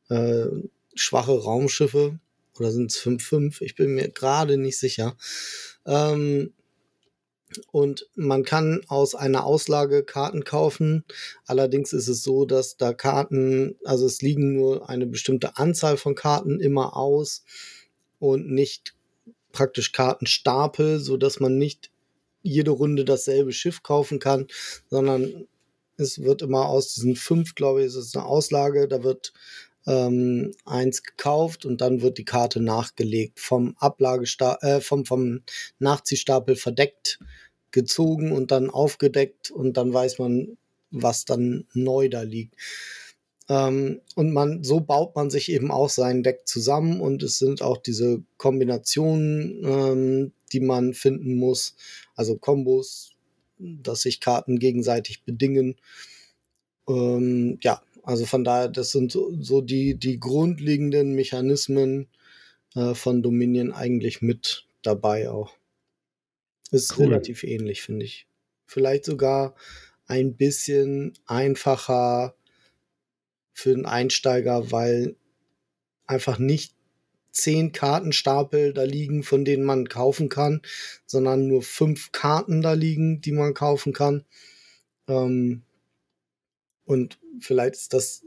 äh, 0.09 0.45
schwache 0.93 1.39
Raumschiffe. 1.39 2.19
Oder 2.59 2.71
sind 2.71 2.91
es 2.91 2.97
fünf, 2.97 3.23
fünf? 3.23 3.61
Ich 3.61 3.75
bin 3.75 3.95
mir 3.95 4.09
gerade 4.09 4.57
nicht 4.57 4.77
sicher. 4.77 5.15
Ähm, 5.85 6.53
und 7.71 8.07
man 8.15 8.43
kann 8.43 8.81
aus 8.87 9.15
einer 9.15 9.45
Auslage 9.45 10.03
Karten 10.03 10.43
kaufen. 10.43 11.03
Allerdings 11.45 11.93
ist 11.93 12.07
es 12.07 12.23
so, 12.23 12.45
dass 12.45 12.77
da 12.77 12.93
Karten, 12.93 13.75
also 13.83 14.05
es 14.05 14.21
liegen 14.21 14.53
nur 14.53 14.89
eine 14.89 15.05
bestimmte 15.05 15.57
Anzahl 15.57 15.97
von 15.97 16.15
Karten 16.15 16.59
immer 16.59 16.95
aus 16.95 17.43
und 18.19 18.49
nicht 18.49 18.95
praktisch 19.51 19.91
Kartenstapel, 19.91 20.99
so 20.99 21.17
dass 21.17 21.39
man 21.39 21.57
nicht 21.57 21.91
jede 22.41 22.71
Runde 22.71 23.05
dasselbe 23.05 23.51
Schiff 23.51 23.83
kaufen 23.83 24.19
kann, 24.19 24.47
sondern 24.89 25.47
es 25.97 26.21
wird 26.23 26.41
immer 26.41 26.67
aus 26.67 26.93
diesen 26.93 27.15
fünf, 27.15 27.53
glaube 27.55 27.81
ich, 27.81 27.87
ist 27.87 27.95
es 27.95 28.15
eine 28.15 28.25
Auslage, 28.25 28.87
da 28.87 29.03
wird 29.03 29.33
ähm, 29.87 30.53
eins 30.65 31.03
gekauft 31.03 31.65
und 31.65 31.81
dann 31.81 32.01
wird 32.01 32.17
die 32.17 32.25
Karte 32.25 32.61
nachgelegt, 32.61 33.39
vom 33.39 33.75
Ablagestapel, 33.77 34.69
äh, 34.69 34.81
vom, 34.81 35.05
vom 35.05 35.41
Nachziehstapel 35.79 36.55
verdeckt, 36.55 37.19
gezogen 37.71 38.31
und 38.31 38.51
dann 38.51 38.69
aufgedeckt 38.69 39.49
und 39.49 39.77
dann 39.77 39.93
weiß 39.93 40.19
man, 40.19 40.57
was 40.91 41.25
dann 41.25 41.65
neu 41.73 42.09
da 42.09 42.21
liegt. 42.21 42.55
Ähm, 43.49 44.01
und 44.15 44.31
man, 44.31 44.63
so 44.63 44.79
baut 44.79 45.15
man 45.15 45.29
sich 45.29 45.51
eben 45.51 45.71
auch 45.71 45.89
sein 45.89 46.23
Deck 46.23 46.41
zusammen 46.45 47.01
und 47.01 47.23
es 47.23 47.39
sind 47.39 47.61
auch 47.61 47.77
diese 47.77 48.23
Kombinationen, 48.37 49.61
ähm, 49.63 50.31
die 50.51 50.59
man 50.59 50.93
finden 50.93 51.35
muss, 51.35 51.75
also 52.15 52.37
Kombos, 52.37 53.11
dass 53.57 54.01
sich 54.01 54.19
Karten 54.19 54.59
gegenseitig 54.59 55.23
bedingen. 55.23 55.75
Ähm, 56.87 57.57
ja, 57.61 57.81
also 58.03 58.25
von 58.25 58.43
daher, 58.43 58.67
das 58.67 58.91
sind 58.91 59.11
so, 59.11 59.31
so 59.39 59.61
die, 59.61 59.95
die 59.95 60.19
grundlegenden 60.19 61.13
Mechanismen 61.13 62.07
äh, 62.75 62.93
von 62.93 63.21
Dominion 63.21 63.71
eigentlich 63.71 64.21
mit 64.21 64.67
dabei 64.81 65.29
auch. 65.29 65.55
Ist 66.71 66.97
cool. 66.97 67.07
relativ 67.07 67.43
ähnlich, 67.43 67.81
finde 67.81 68.05
ich. 68.05 68.27
Vielleicht 68.65 69.05
sogar 69.05 69.55
ein 70.07 70.35
bisschen 70.35 71.13
einfacher 71.25 72.35
für 73.53 73.75
den 73.75 73.85
Einsteiger, 73.85 74.71
weil 74.71 75.15
einfach 76.05 76.39
nicht 76.39 76.73
zehn 77.31 77.71
Kartenstapel 77.71 78.73
da 78.73 78.83
liegen, 78.83 79.23
von 79.23 79.45
denen 79.45 79.63
man 79.63 79.87
kaufen 79.87 80.29
kann, 80.29 80.61
sondern 81.05 81.47
nur 81.47 81.61
fünf 81.61 82.11
Karten 82.11 82.61
da 82.61 82.73
liegen, 82.73 83.21
die 83.21 83.31
man 83.31 83.53
kaufen 83.53 83.93
kann. 83.93 84.25
Ähm, 85.07 85.63
und 86.91 87.19
vielleicht 87.39 87.75
ist 87.75 87.93
das, 87.93 88.25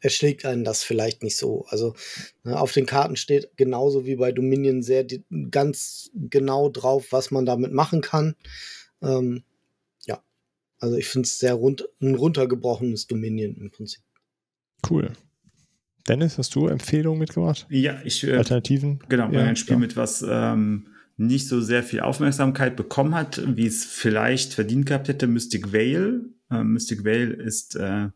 erschlägt 0.00 0.44
einen 0.44 0.64
das 0.64 0.82
vielleicht 0.82 1.22
nicht 1.22 1.36
so. 1.36 1.66
Also 1.68 1.94
ne, 2.42 2.58
auf 2.58 2.72
den 2.72 2.86
Karten 2.86 3.16
steht 3.16 3.56
genauso 3.56 4.06
wie 4.06 4.16
bei 4.16 4.32
Dominion 4.32 4.82
sehr 4.82 5.04
die, 5.04 5.24
ganz 5.50 6.10
genau 6.14 6.70
drauf, 6.70 7.08
was 7.10 7.30
man 7.30 7.44
damit 7.44 7.72
machen 7.72 8.00
kann. 8.00 8.34
Ähm, 9.02 9.42
ja, 10.06 10.22
also 10.78 10.96
ich 10.96 11.06
finde 11.06 11.26
es 11.26 11.38
sehr 11.38 11.54
rund, 11.54 11.88
ein 12.00 12.14
runtergebrochenes 12.14 13.06
Dominion 13.06 13.56
im 13.56 13.70
Prinzip. 13.70 14.02
Cool. 14.88 15.12
Dennis, 16.08 16.38
hast 16.38 16.54
du 16.54 16.68
Empfehlungen 16.68 17.18
mitgebracht? 17.18 17.66
Ja, 17.68 18.00
ich. 18.04 18.24
Äh, 18.24 18.36
Alternativen? 18.36 19.00
Genau, 19.08 19.30
ja, 19.32 19.42
ein 19.42 19.56
Spiel 19.56 19.74
ja. 19.74 19.80
mit 19.80 19.96
was 19.96 20.24
ähm, 20.26 20.86
nicht 21.16 21.48
so 21.48 21.60
sehr 21.60 21.82
viel 21.82 22.00
Aufmerksamkeit 22.00 22.76
bekommen 22.76 23.14
hat, 23.14 23.42
wie 23.56 23.66
es 23.66 23.84
vielleicht 23.84 24.54
verdient 24.54 24.86
gehabt 24.86 25.08
hätte, 25.08 25.26
Mystic 25.26 25.72
Vale. 25.72 26.20
Äh, 26.50 26.62
Mystic 26.62 27.04
Vale 27.04 27.32
ist 27.32 27.76
äh, 27.76 28.08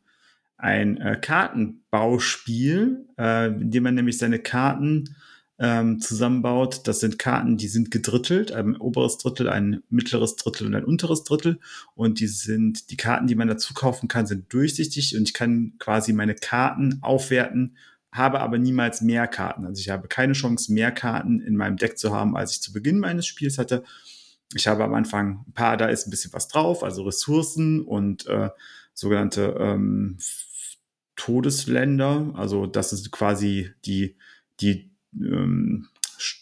ein 0.57 0.99
äh, 0.99 1.19
Kartenbauspiel, 1.21 3.07
äh, 3.19 3.47
in 3.49 3.71
dem 3.71 3.83
man 3.83 3.95
nämlich 3.95 4.19
seine 4.19 4.39
Karten 4.39 5.17
ähm, 5.59 6.01
zusammenbaut. 6.01 6.87
Das 6.87 7.01
sind 7.01 7.19
Karten, 7.19 7.57
die 7.57 7.69
sind 7.69 7.91
gedrittelt, 7.91 8.51
ein 8.53 8.77
oberes 8.77 9.19
Drittel, 9.19 9.49
ein 9.49 9.83
mittleres 9.91 10.37
Drittel 10.37 10.67
und 10.67 10.75
ein 10.75 10.85
unteres 10.85 11.23
Drittel. 11.25 11.61
Und 11.95 12.19
die 12.21 12.27
sind, 12.27 12.91
die 12.91 12.97
Karten, 12.97 13.27
die 13.27 13.35
man 13.35 13.49
dazu 13.49 13.75
kaufen 13.75 14.09
kann, 14.09 14.27
sind 14.27 14.53
durchsichtig 14.53 15.17
und 15.17 15.29
ich 15.29 15.35
kann 15.35 15.75
quasi 15.79 16.13
meine 16.13 16.35
Karten 16.35 16.99
aufwerten, 17.03 17.77
habe 18.11 18.41
aber 18.41 18.59
niemals 18.59 19.03
mehr 19.03 19.29
Karten. 19.29 19.67
Also 19.67 19.81
ich 19.81 19.91
habe 19.91 20.09
keine 20.09 20.33
Chance, 20.33 20.73
mehr 20.73 20.93
Karten 20.93 21.41
in 21.41 21.57
meinem 21.57 21.77
Deck 21.77 21.99
zu 21.99 22.13
haben, 22.13 22.37
als 22.37 22.53
ich 22.53 22.63
zu 22.63 22.73
Beginn 22.73 22.99
meines 22.99 23.27
Spiels 23.27 23.59
hatte. 23.59 23.85
Ich 24.55 24.67
habe 24.67 24.85
am 24.85 24.95
Anfang 24.95 25.45
ein 25.47 25.53
paar, 25.53 25.77
da 25.77 25.87
ist 25.87 26.07
ein 26.07 26.11
bisschen 26.11 26.33
was 26.33 26.49
drauf, 26.49 26.83
also 26.83 27.05
Ressourcen 27.05 27.83
und 27.83 28.27
äh, 28.27 28.51
sogenannte 28.95 29.57
ähm, 29.59 30.19
Todesländer. 31.17 32.33
Also 32.35 32.67
das 32.67 32.93
ist 32.93 33.11
quasi 33.13 33.71
die, 33.85 34.17
die 34.61 34.91
ähm, 35.15 35.89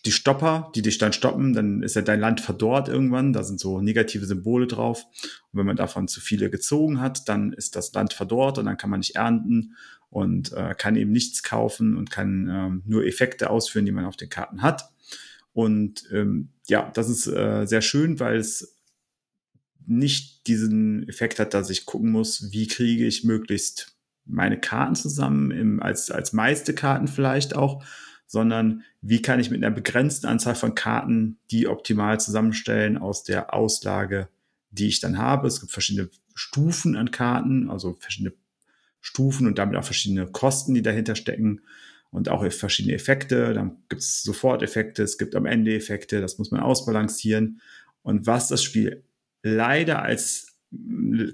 die 0.05 0.13
Stopper, 0.13 0.73
die 0.75 0.83
dich 0.83 0.99
dann 0.99 1.13
stoppen, 1.13 1.53
dann 1.53 1.83
ist 1.83 1.95
ja 1.95 2.03
dein 2.03 2.21
Land 2.21 2.41
verdorrt 2.41 2.89
irgendwann. 2.89 3.33
Da 3.33 3.45
sind 3.45 3.61
so 3.61 3.81
negative 3.81 4.27
Symbole 4.27 4.67
drauf. 4.67 5.05
Und 5.53 5.59
wenn 5.59 5.67
man 5.67 5.77
davon 5.77 6.09
zu 6.09 6.21
viele 6.21 6.51
gezogen 6.51 7.01
hat, 7.01 7.29
dann 7.29 7.53
ist 7.53 7.77
das 7.77 7.93
Land 7.93 8.13
verdorrt 8.13 8.59
und 8.59 8.67
dann 8.67 8.77
kann 8.77 8.91
man 8.91 9.01
nicht 9.01 9.17
ernten 9.17 9.77
und 10.11 10.53
äh, 10.53 10.75
kann 10.77 10.97
eben 10.97 11.13
nichts 11.13 11.43
kaufen 11.43 11.97
und 11.97 12.11
kann 12.11 12.49
ähm, 12.51 12.83
nur 12.87 13.05
Effekte 13.05 13.51
ausführen, 13.51 13.87
die 13.87 13.93
man 13.93 14.05
auf 14.05 14.17
den 14.17 14.29
Karten 14.31 14.63
hat. 14.63 14.91
Und 15.59 16.05
ähm, 16.13 16.51
ja, 16.69 16.89
das 16.95 17.09
ist 17.09 17.27
äh, 17.27 17.67
sehr 17.67 17.83
schön, 17.83 18.21
weil 18.21 18.37
es 18.37 18.79
nicht 19.89 20.47
diesen 20.47 21.09
Effekt 21.09 21.41
hat, 21.41 21.53
dass 21.53 21.69
ich 21.69 21.85
gucken 21.85 22.13
muss, 22.13 22.53
wie 22.53 22.69
kriege 22.69 23.05
ich 23.05 23.25
möglichst 23.25 23.97
meine 24.25 24.61
Karten 24.61 24.95
zusammen, 24.95 25.51
im, 25.51 25.83
als, 25.83 26.13
als 26.13 26.33
meiste 26.33 26.75
Karten 26.75 27.09
vielleicht 27.09 27.57
auch, 27.57 27.85
sondern 28.25 28.85
wie 29.01 29.21
kann 29.21 29.41
ich 29.41 29.51
mit 29.51 29.65
einer 29.65 29.75
begrenzten 29.75 30.29
Anzahl 30.29 30.55
von 30.55 30.77
Karten 30.77 31.41
die 31.51 31.67
optimal 31.67 32.21
zusammenstellen 32.21 32.97
aus 32.97 33.25
der 33.25 33.53
Auslage, 33.53 34.29
die 34.71 34.87
ich 34.87 35.01
dann 35.01 35.19
habe. 35.19 35.49
Es 35.49 35.59
gibt 35.59 35.73
verschiedene 35.73 36.09
Stufen 36.37 36.95
an 36.95 37.11
Karten, 37.11 37.69
also 37.69 37.97
verschiedene 37.99 38.33
Stufen 39.01 39.49
und 39.49 39.59
damit 39.59 39.75
auch 39.75 39.83
verschiedene 39.83 40.29
Kosten, 40.29 40.75
die 40.75 40.83
dahinter 40.83 41.17
stecken 41.17 41.63
und 42.11 42.29
auch 42.29 42.51
verschiedene 42.53 42.95
Effekte. 42.95 43.53
Dann 43.53 43.77
gibt 43.89 44.03
es 44.03 44.23
Soforteffekte, 44.23 45.03
es 45.03 45.19
gibt 45.19 45.35
am 45.35 45.47
Ende 45.47 45.75
Effekte, 45.75 46.21
das 46.21 46.39
muss 46.39 46.51
man 46.51 46.61
ausbalancieren. 46.61 47.61
Und 48.03 48.27
was 48.27 48.49
das 48.49 48.63
Spiel 48.63 49.05
leider 49.43 50.03
als 50.03 50.59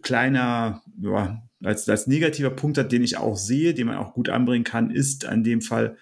kleiner, 0.02 0.82
ja, 1.00 1.42
als, 1.62 1.88
als 1.88 2.06
negativer 2.06 2.50
Punkt 2.50 2.78
hat, 2.78 2.92
den 2.92 3.02
ich 3.02 3.16
auch 3.16 3.36
sehe, 3.36 3.74
den 3.74 3.86
man 3.86 3.96
auch 3.96 4.14
gut 4.14 4.28
anbringen 4.28 4.64
kann, 4.64 4.90
ist 4.90 5.24
an 5.24 5.42
dem 5.44 5.60
Fall, 5.60 5.96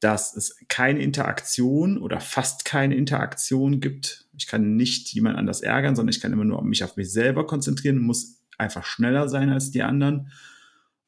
dass 0.00 0.36
es 0.36 0.58
keine 0.68 1.00
Interaktion 1.00 1.98
oder 1.98 2.20
fast 2.20 2.64
keine 2.64 2.94
Interaktion 2.94 3.80
gibt. 3.80 4.26
Ich 4.36 4.46
kann 4.46 4.76
nicht 4.76 5.12
jemand 5.12 5.36
anders 5.36 5.62
ärgern, 5.62 5.96
sondern 5.96 6.14
ich 6.14 6.20
kann 6.20 6.32
immer 6.32 6.44
nur 6.44 6.62
mich 6.62 6.84
auf 6.84 6.96
mich 6.96 7.10
selber 7.10 7.46
konzentrieren, 7.46 7.98
muss 7.98 8.42
einfach 8.58 8.84
schneller 8.84 9.28
sein 9.28 9.50
als 9.50 9.70
die 9.70 9.82
anderen 9.82 10.30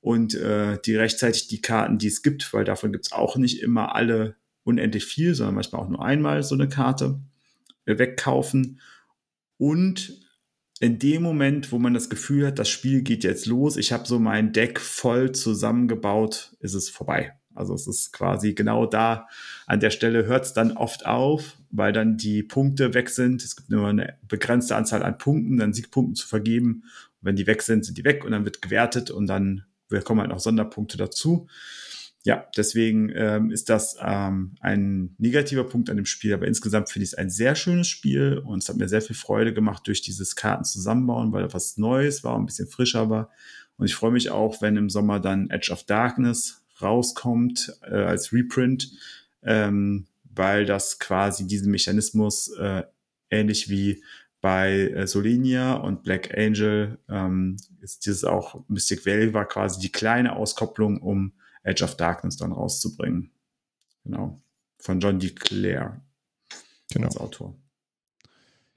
und 0.01 0.34
äh, 0.34 0.78
die 0.84 0.96
rechtzeitig 0.96 1.49
die 1.49 1.61
Karten, 1.61 1.99
die 1.99 2.07
es 2.07 2.22
gibt, 2.22 2.53
weil 2.53 2.64
davon 2.64 2.92
gibt 2.92 3.07
es 3.07 3.12
auch 3.12 3.37
nicht 3.37 3.62
immer 3.62 3.95
alle 3.95 4.37
unendlich 4.64 5.04
viel, 5.04 5.34
sondern 5.34 5.57
manchmal 5.57 5.83
auch 5.83 5.88
nur 5.88 6.04
einmal 6.04 6.42
so 6.42 6.54
eine 6.54 6.68
Karte 6.68 7.20
äh, 7.87 7.99
wegkaufen 7.99 8.80
und 9.57 10.12
in 10.80 10.99
dem 10.99 11.22
Moment, 11.22 11.72
wo 11.72 11.79
man 11.79 11.95
das 11.95 12.08
Gefühl 12.08 12.46
hat, 12.46 12.58
das 12.58 12.68
Spiel 12.68 13.03
geht 13.03 13.25
jetzt 13.25 13.46
los, 13.46 13.76
ich 13.76 13.92
habe 13.92 14.07
so 14.07 14.18
mein 14.18 14.53
Deck 14.53 14.79
voll 14.79 15.33
zusammengebaut, 15.33 16.57
ist 16.61 16.75
es 16.75 16.88
vorbei. 16.88 17.34
Also 17.54 17.75
es 17.75 17.88
ist 17.88 18.12
quasi 18.12 18.54
genau 18.54 18.87
da, 18.87 19.26
an 19.66 19.80
der 19.80 19.91
Stelle 19.91 20.26
hört 20.26 20.45
es 20.45 20.53
dann 20.53 20.76
oft 20.76 21.04
auf, 21.07 21.57
weil 21.70 21.92
dann 21.92 22.16
die 22.16 22.45
Punkte 22.45 22.95
weg 22.95 23.08
sind. 23.08 23.42
Es 23.42 23.57
gibt 23.57 23.70
nur 23.70 23.88
eine 23.88 24.16
begrenzte 24.29 24.76
Anzahl 24.76 25.03
an 25.03 25.18
Punkten, 25.18 25.57
dann 25.57 25.72
Siegpunkten 25.72 26.14
zu 26.14 26.29
vergeben. 26.29 26.84
Und 27.20 27.26
wenn 27.26 27.37
die 27.37 27.49
weg 27.49 27.62
sind, 27.62 27.84
sind 27.84 27.99
die 27.99 28.04
weg 28.04 28.25
und 28.25 28.30
dann 28.30 28.45
wird 28.45 28.62
gewertet 28.62 29.11
und 29.11 29.26
dann 29.26 29.64
kommen 30.04 30.20
halt 30.20 30.30
noch 30.30 30.40
Sonderpunkte 30.40 30.96
dazu. 30.96 31.48
Ja, 32.24 32.46
deswegen 32.56 33.10
ähm, 33.14 33.50
ist 33.50 33.70
das 33.70 33.96
ähm, 34.02 34.56
ein 34.60 35.14
negativer 35.18 35.64
Punkt 35.64 35.88
an 35.88 35.96
dem 35.96 36.04
Spiel, 36.04 36.34
aber 36.34 36.46
insgesamt 36.46 36.90
finde 36.90 37.04
ich 37.04 37.12
es 37.12 37.18
ein 37.18 37.30
sehr 37.30 37.54
schönes 37.54 37.86
Spiel 37.86 38.38
und 38.44 38.62
es 38.62 38.68
hat 38.68 38.76
mir 38.76 38.88
sehr 38.88 39.00
viel 39.00 39.16
Freude 39.16 39.54
gemacht 39.54 39.86
durch 39.86 40.02
dieses 40.02 40.36
Karten 40.36 40.64
zusammenbauen, 40.64 41.32
weil 41.32 41.44
da 41.44 41.54
was 41.54 41.78
Neues 41.78 42.24
war, 42.24 42.36
ein 42.36 42.46
bisschen 42.46 42.68
frischer 42.68 43.08
war. 43.08 43.30
Und 43.76 43.86
ich 43.86 43.94
freue 43.94 44.10
mich 44.10 44.30
auch, 44.30 44.60
wenn 44.60 44.76
im 44.76 44.90
Sommer 44.90 45.20
dann 45.20 45.48
Edge 45.50 45.72
of 45.72 45.84
Darkness 45.84 46.64
rauskommt 46.82 47.72
äh, 47.82 47.94
als 47.94 48.32
Reprint, 48.32 48.90
ähm, 49.42 50.06
weil 50.34 50.66
das 50.66 50.98
quasi 50.98 51.46
diesen 51.46 51.70
Mechanismus 51.70 52.48
äh, 52.58 52.82
ähnlich 53.30 53.70
wie 53.70 54.02
bei 54.40 54.88
äh, 54.88 55.06
Solinia 55.06 55.74
und 55.74 56.02
Black 56.02 56.36
Angel 56.36 56.98
ähm, 57.08 57.56
ist 57.80 58.06
dieses 58.06 58.24
auch 58.24 58.64
Mystic 58.68 59.04
Valley 59.04 59.34
war 59.34 59.46
quasi 59.46 59.80
die 59.80 59.92
kleine 59.92 60.36
Auskopplung, 60.36 61.00
um 61.00 61.32
Edge 61.62 61.84
of 61.84 61.96
Darkness 61.96 62.36
dann 62.36 62.52
rauszubringen. 62.52 63.30
Genau. 64.04 64.40
Von 64.78 65.00
John 65.00 65.18
DeClaire 65.18 66.00
genau. 66.90 67.06
als 67.06 67.16
Autor. 67.16 67.56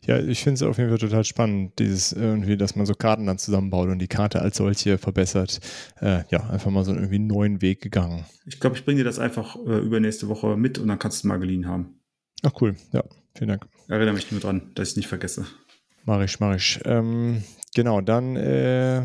Ja, 0.03 0.17
ich 0.17 0.43
finde 0.43 0.55
es 0.55 0.63
auf 0.63 0.79
jeden 0.79 0.89
Fall 0.89 0.97
total 0.97 1.23
spannend, 1.23 1.77
dieses 1.77 2.11
irgendwie, 2.11 2.57
dass 2.57 2.75
man 2.75 2.87
so 2.87 2.95
Karten 2.95 3.27
dann 3.27 3.37
zusammenbaut 3.37 3.87
und 3.87 3.99
die 3.99 4.07
Karte 4.07 4.41
als 4.41 4.57
solche 4.57 4.97
verbessert. 4.97 5.59
Äh, 5.99 6.23
ja, 6.29 6.49
einfach 6.49 6.71
mal 6.71 6.83
so 6.83 6.89
einen 6.89 7.01
irgendwie 7.01 7.19
neuen 7.19 7.61
Weg 7.61 7.81
gegangen. 7.81 8.25
Ich 8.47 8.59
glaube, 8.59 8.75
ich 8.75 8.83
bringe 8.83 8.97
dir 8.97 9.03
das 9.03 9.19
einfach 9.19 9.55
äh, 9.57 9.77
übernächste 9.77 10.27
Woche 10.27 10.57
mit 10.57 10.79
und 10.79 10.87
dann 10.87 10.97
kannst 10.97 11.17
du 11.17 11.27
es 11.27 11.29
mal 11.29 11.37
geliehen 11.37 11.67
haben. 11.67 11.99
Ach 12.41 12.53
cool, 12.61 12.75
ja, 12.93 13.03
vielen 13.35 13.49
Dank. 13.49 13.67
Erinnere 13.91 14.13
mich 14.13 14.31
nur 14.31 14.39
dran, 14.39 14.71
dass 14.73 14.87
ich 14.87 14.91
es 14.93 14.95
nicht 14.95 15.09
vergesse. 15.09 15.45
Mach 16.05 16.21
ich, 16.21 16.39
mach 16.39 16.55
ich. 16.55 16.79
Ähm, 16.85 17.43
genau, 17.75 17.99
dann 17.99 18.37
äh, 18.37 19.03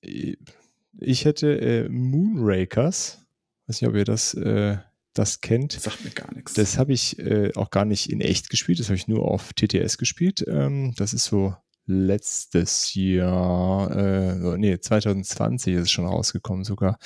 ich 0.00 1.24
hätte 1.26 1.60
äh, 1.60 1.88
Moonrakers. 1.90 3.26
Weiß 3.66 3.82
nicht, 3.82 3.88
ob 3.90 3.94
ihr 3.94 4.06
das 4.06 4.32
äh, 4.32 4.78
das 5.12 5.42
kennt. 5.42 5.76
Das 5.76 5.82
sagt 5.82 6.04
mir 6.04 6.10
gar 6.10 6.32
nichts. 6.34 6.54
Das 6.54 6.78
habe 6.78 6.94
ich 6.94 7.18
äh, 7.18 7.52
auch 7.54 7.68
gar 7.68 7.84
nicht 7.84 8.10
in 8.10 8.22
echt 8.22 8.48
gespielt, 8.48 8.80
das 8.80 8.86
habe 8.86 8.96
ich 8.96 9.08
nur 9.08 9.28
auf 9.30 9.52
TTS 9.52 9.98
gespielt. 9.98 10.42
Ähm, 10.48 10.94
das 10.96 11.12
ist 11.12 11.24
so 11.24 11.54
letztes 11.88 12.94
Jahr, 12.94 13.90
äh, 13.96 14.58
nee, 14.58 14.78
2020 14.78 15.74
ist 15.74 15.82
es 15.82 15.90
schon 15.90 16.06
rausgekommen 16.06 16.62
sogar. 16.62 16.98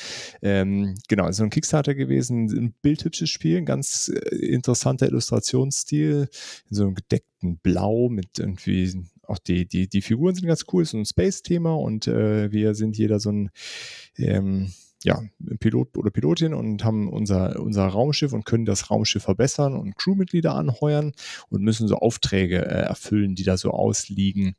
Ähm, 0.42 0.96
genau, 1.08 1.30
so 1.30 1.44
ein 1.44 1.50
Kickstarter 1.50 1.94
gewesen, 1.94 2.50
ein 2.50 2.74
bildhübsches 2.82 3.30
Spiel, 3.30 3.58
ein 3.58 3.64
ganz 3.64 4.12
äh, 4.12 4.34
interessanter 4.34 5.06
Illustrationsstil, 5.06 6.28
in 6.68 6.76
so 6.76 6.82
einem 6.82 6.96
gedeckten 6.96 7.58
Blau 7.58 8.08
mit 8.08 8.40
irgendwie, 8.40 9.06
auch 9.22 9.38
die, 9.38 9.68
die, 9.68 9.88
die 9.88 10.02
Figuren 10.02 10.34
sind 10.34 10.48
ganz 10.48 10.64
cool, 10.72 10.84
so 10.84 10.98
ein 10.98 11.06
Space-Thema 11.06 11.74
und 11.76 12.08
äh, 12.08 12.50
wir 12.50 12.74
sind 12.74 12.98
jeder 12.98 13.20
so 13.20 13.30
ein, 13.30 13.50
ähm, 14.16 14.72
ja, 15.04 15.22
Pilot 15.60 15.96
oder 15.96 16.10
Pilotin 16.10 16.54
und 16.54 16.84
haben 16.84 17.08
unser, 17.08 17.60
unser 17.60 17.86
Raumschiff 17.86 18.32
und 18.32 18.44
können 18.44 18.64
das 18.64 18.90
Raumschiff 18.90 19.22
verbessern 19.22 19.74
und 19.74 19.96
Crewmitglieder 19.96 20.54
anheuern 20.54 21.12
und 21.48 21.62
müssen 21.62 21.88
so 21.88 21.96
Aufträge 21.96 22.64
äh, 22.64 22.82
erfüllen, 22.82 23.34
die 23.34 23.44
da 23.44 23.56
so 23.56 23.70
ausliegen. 23.70 24.56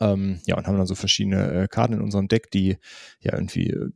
Ähm, 0.00 0.40
ja, 0.46 0.56
und 0.56 0.66
haben 0.66 0.78
dann 0.78 0.86
so 0.86 0.94
verschiedene 0.94 1.52
äh, 1.52 1.68
Karten 1.68 1.94
in 1.94 2.00
unserem 2.00 2.28
Deck, 2.28 2.50
die 2.50 2.78
ja 3.20 3.34
irgendwie 3.34 3.70
äh, 3.70 3.90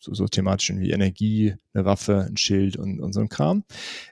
so, 0.00 0.14
so 0.14 0.26
thematisch 0.26 0.70
irgendwie 0.70 0.90
Energie, 0.90 1.54
eine 1.72 1.84
Waffe, 1.84 2.26
ein 2.28 2.36
Schild 2.36 2.76
und, 2.76 3.00
und 3.00 3.12
so 3.12 3.20
ein 3.20 3.28
Kram. 3.28 3.64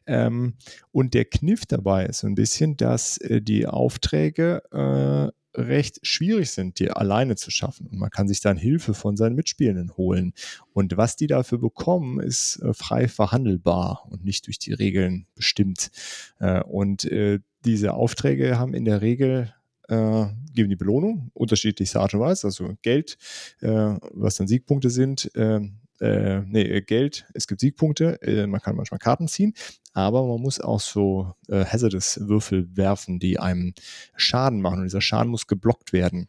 Ähm, 0.06 0.54
und 0.92 1.14
der 1.14 1.24
Kniff 1.24 1.66
dabei 1.66 2.06
ist 2.06 2.18
so 2.18 2.26
ein 2.26 2.34
bisschen, 2.34 2.76
dass 2.76 3.18
äh, 3.18 3.42
die 3.42 3.66
Aufträge 3.66 4.62
äh, 4.70 5.32
recht 5.56 5.98
schwierig 6.02 6.50
sind, 6.50 6.78
die 6.78 6.90
alleine 6.90 7.36
zu 7.36 7.50
schaffen. 7.50 7.86
Und 7.86 7.98
man 7.98 8.10
kann 8.10 8.28
sich 8.28 8.40
dann 8.40 8.56
Hilfe 8.56 8.94
von 8.94 9.16
seinen 9.16 9.36
Mitspielenden 9.36 9.96
holen. 9.96 10.32
Und 10.72 10.96
was 10.96 11.16
die 11.16 11.26
dafür 11.26 11.58
bekommen, 11.58 12.20
ist 12.20 12.60
äh, 12.62 12.72
frei 12.74 13.08
verhandelbar 13.08 14.06
und 14.10 14.24
nicht 14.24 14.46
durch 14.46 14.58
die 14.58 14.72
Regeln 14.72 15.26
bestimmt. 15.34 15.90
Äh, 16.38 16.62
und 16.62 17.04
äh, 17.04 17.40
diese 17.64 17.94
Aufträge 17.94 18.58
haben 18.58 18.74
in 18.74 18.84
der 18.84 19.00
Regel 19.00 19.52
äh, 19.88 20.26
geben 20.54 20.70
die 20.70 20.76
Belohnung, 20.76 21.30
unterschiedlichster 21.34 22.00
Art 22.00 22.14
und 22.14 22.20
Weise, 22.20 22.46
also 22.46 22.74
Geld, 22.82 23.16
äh, 23.60 23.96
was 24.12 24.36
dann 24.36 24.48
Siegpunkte 24.48 24.90
sind, 24.90 25.30
äh, 25.34 25.60
äh, 26.00 26.40
nee, 26.40 26.62
äh, 26.62 26.82
Geld, 26.82 27.26
es 27.34 27.46
gibt 27.46 27.60
Siegpunkte, 27.60 28.20
äh, 28.22 28.46
man 28.46 28.60
kann 28.60 28.76
manchmal 28.76 28.98
Karten 28.98 29.28
ziehen, 29.28 29.54
aber 29.92 30.26
man 30.26 30.40
muss 30.40 30.60
auch 30.60 30.80
so 30.80 31.34
äh, 31.48 31.64
Hazardous-Würfel 31.64 32.76
werfen, 32.76 33.18
die 33.18 33.38
einem 33.38 33.74
Schaden 34.16 34.60
machen 34.60 34.78
und 34.78 34.84
dieser 34.84 35.00
Schaden 35.00 35.30
muss 35.30 35.46
geblockt 35.46 35.92
werden. 35.92 36.28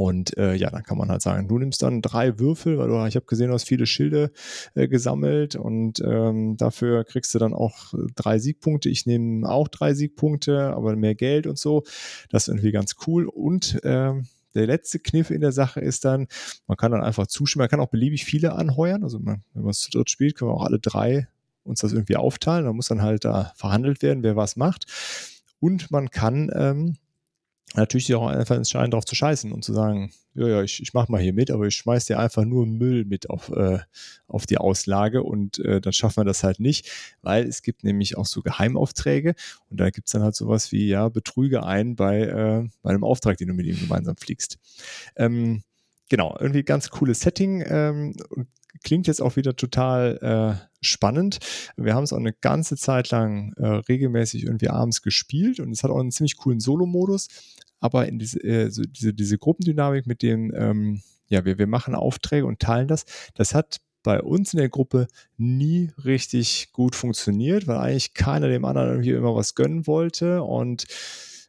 Und 0.00 0.36
äh, 0.36 0.54
ja, 0.54 0.70
dann 0.70 0.84
kann 0.84 0.96
man 0.96 1.10
halt 1.10 1.22
sagen, 1.22 1.48
du 1.48 1.58
nimmst 1.58 1.82
dann 1.82 2.02
drei 2.02 2.38
Würfel, 2.38 2.78
weil 2.78 2.86
du, 2.86 3.04
ich 3.06 3.16
habe 3.16 3.26
gesehen, 3.26 3.48
du 3.48 3.54
hast 3.54 3.66
viele 3.66 3.84
Schilde 3.84 4.30
äh, 4.76 4.86
gesammelt 4.86 5.56
und 5.56 6.00
ähm, 6.06 6.56
dafür 6.56 7.02
kriegst 7.02 7.34
du 7.34 7.40
dann 7.40 7.52
auch 7.52 7.92
drei 8.14 8.38
Siegpunkte. 8.38 8.88
Ich 8.90 9.06
nehme 9.06 9.48
auch 9.48 9.66
drei 9.66 9.94
Siegpunkte, 9.94 10.72
aber 10.72 10.94
mehr 10.94 11.16
Geld 11.16 11.48
und 11.48 11.58
so. 11.58 11.82
Das 12.30 12.44
ist 12.44 12.48
irgendwie 12.48 12.70
ganz 12.70 12.94
cool. 13.08 13.26
Und 13.26 13.80
ähm, 13.82 14.28
der 14.54 14.68
letzte 14.68 15.00
Kniff 15.00 15.32
in 15.32 15.40
der 15.40 15.50
Sache 15.50 15.80
ist 15.80 16.04
dann, 16.04 16.28
man 16.68 16.76
kann 16.76 16.92
dann 16.92 17.02
einfach 17.02 17.26
zustimmen, 17.26 17.62
man 17.62 17.68
kann 17.68 17.80
auch 17.80 17.90
beliebig 17.90 18.24
viele 18.24 18.52
anheuern. 18.52 19.02
Also 19.02 19.18
man, 19.18 19.42
wenn 19.52 19.62
man 19.62 19.70
es 19.72 19.80
zu 19.80 19.90
dritt 19.90 20.10
spielt, 20.10 20.36
können 20.36 20.52
wir 20.52 20.54
auch 20.54 20.64
alle 20.64 20.78
drei 20.78 21.26
uns 21.64 21.80
das 21.80 21.92
irgendwie 21.92 22.14
aufteilen. 22.14 22.66
Da 22.66 22.72
muss 22.72 22.86
dann 22.86 23.02
halt 23.02 23.24
da 23.24 23.52
verhandelt 23.56 24.00
werden, 24.02 24.22
wer 24.22 24.36
was 24.36 24.54
macht. 24.54 24.86
Und 25.58 25.90
man 25.90 26.10
kann 26.10 26.52
ähm, 26.54 26.98
natürlich 27.74 28.14
auch 28.14 28.26
einfach 28.26 28.56
entscheiden, 28.56 28.90
darauf 28.90 29.04
zu 29.04 29.14
scheißen 29.14 29.52
und 29.52 29.64
zu 29.64 29.72
sagen, 29.72 30.10
ja, 30.34 30.48
ja, 30.48 30.62
ich, 30.62 30.80
ich 30.80 30.94
mache 30.94 31.10
mal 31.10 31.20
hier 31.20 31.32
mit, 31.32 31.50
aber 31.50 31.66
ich 31.66 31.74
schmeiß 31.74 32.06
dir 32.06 32.18
einfach 32.18 32.44
nur 32.44 32.66
Müll 32.66 33.04
mit 33.04 33.28
auf, 33.28 33.50
äh, 33.50 33.78
auf 34.26 34.46
die 34.46 34.58
Auslage 34.58 35.22
und 35.22 35.58
äh, 35.58 35.80
dann 35.80 35.92
schaffen 35.92 36.18
wir 36.18 36.24
das 36.24 36.44
halt 36.44 36.60
nicht, 36.60 36.90
weil 37.22 37.46
es 37.46 37.62
gibt 37.62 37.84
nämlich 37.84 38.16
auch 38.16 38.26
so 38.26 38.42
Geheimaufträge 38.42 39.34
und 39.70 39.80
da 39.80 39.90
gibt's 39.90 40.12
dann 40.12 40.22
halt 40.22 40.36
sowas 40.36 40.72
wie, 40.72 40.88
ja, 40.88 41.08
betrüge 41.08 41.64
ein 41.64 41.96
bei, 41.96 42.20
äh, 42.20 42.68
bei 42.82 42.90
einem 42.90 43.04
Auftrag, 43.04 43.36
den 43.38 43.48
du 43.48 43.54
mit 43.54 43.66
ihm 43.66 43.78
gemeinsam 43.78 44.16
fliegst. 44.16 44.58
Ähm, 45.16 45.62
genau, 46.08 46.36
irgendwie 46.38 46.62
ganz 46.62 46.90
cooles 46.90 47.20
Setting 47.20 47.64
ähm, 47.66 48.16
und 48.30 48.48
klingt 48.82 49.06
jetzt 49.06 49.20
auch 49.22 49.36
wieder 49.36 49.56
total 49.56 50.18
äh, 50.60 50.68
spannend. 50.80 51.38
Wir 51.76 51.94
haben 51.94 52.04
es 52.04 52.12
auch 52.12 52.18
eine 52.18 52.32
ganze 52.32 52.76
Zeit 52.76 53.10
lang 53.10 53.52
äh, 53.54 53.66
regelmäßig 53.66 54.44
irgendwie 54.44 54.68
abends 54.68 55.02
gespielt 55.02 55.60
und 55.60 55.72
es 55.72 55.82
hat 55.82 55.90
auch 55.90 56.00
einen 56.00 56.12
ziemlich 56.12 56.36
coolen 56.36 56.60
Solo-Modus 56.60 57.28
aber 57.80 58.08
in 58.08 58.18
diese, 58.18 58.42
äh, 58.42 58.70
so 58.70 58.82
diese, 58.82 59.14
diese 59.14 59.38
Gruppendynamik 59.38 60.06
mit 60.06 60.22
dem, 60.22 60.52
ähm, 60.54 61.02
ja, 61.28 61.44
wir, 61.44 61.58
wir 61.58 61.66
machen 61.66 61.94
Aufträge 61.94 62.46
und 62.46 62.60
teilen 62.60 62.88
das, 62.88 63.04
das 63.34 63.54
hat 63.54 63.78
bei 64.02 64.22
uns 64.22 64.54
in 64.54 64.58
der 64.58 64.68
Gruppe 64.68 65.08
nie 65.36 65.90
richtig 66.04 66.70
gut 66.72 66.94
funktioniert, 66.94 67.66
weil 67.66 67.78
eigentlich 67.78 68.14
keiner 68.14 68.48
dem 68.48 68.64
anderen 68.64 68.90
irgendwie 68.90 69.10
immer 69.10 69.34
was 69.34 69.54
gönnen 69.54 69.86
wollte 69.86 70.42
und 70.42 70.86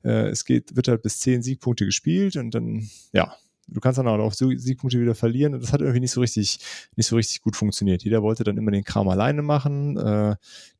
äh, 0.04 0.28
es 0.30 0.46
geht, 0.46 0.76
wird 0.76 0.88
halt 0.88 1.02
bis 1.02 1.20
zehn 1.20 1.42
Siegpunkte 1.42 1.86
gespielt 1.86 2.36
und 2.36 2.52
dann, 2.52 2.90
ja, 3.14 3.36
du 3.72 3.80
kannst 3.80 3.98
dann 4.00 4.08
auch 4.08 4.20
auf 4.20 4.36
Siegpunkte 4.36 5.00
wieder 5.00 5.16
verlieren 5.16 5.54
und 5.54 5.64
das 5.64 5.74
hat 5.74 5.82
irgendwie 5.82 6.02
nicht 6.02 6.12
so 6.12 6.22
richtig, 6.22 6.60
nicht 6.96 7.08
so 7.08 7.16
richtig 7.16 7.42
gut 7.42 7.56
funktioniert. 7.56 8.04
Jeder 8.04 8.22
wollte 8.22 8.44
dann 8.44 8.58
immer 8.58 8.72
den 8.72 8.84
Kram 8.84 9.08
alleine 9.08 9.42
machen, 9.42 9.98
äh, 9.98 10.36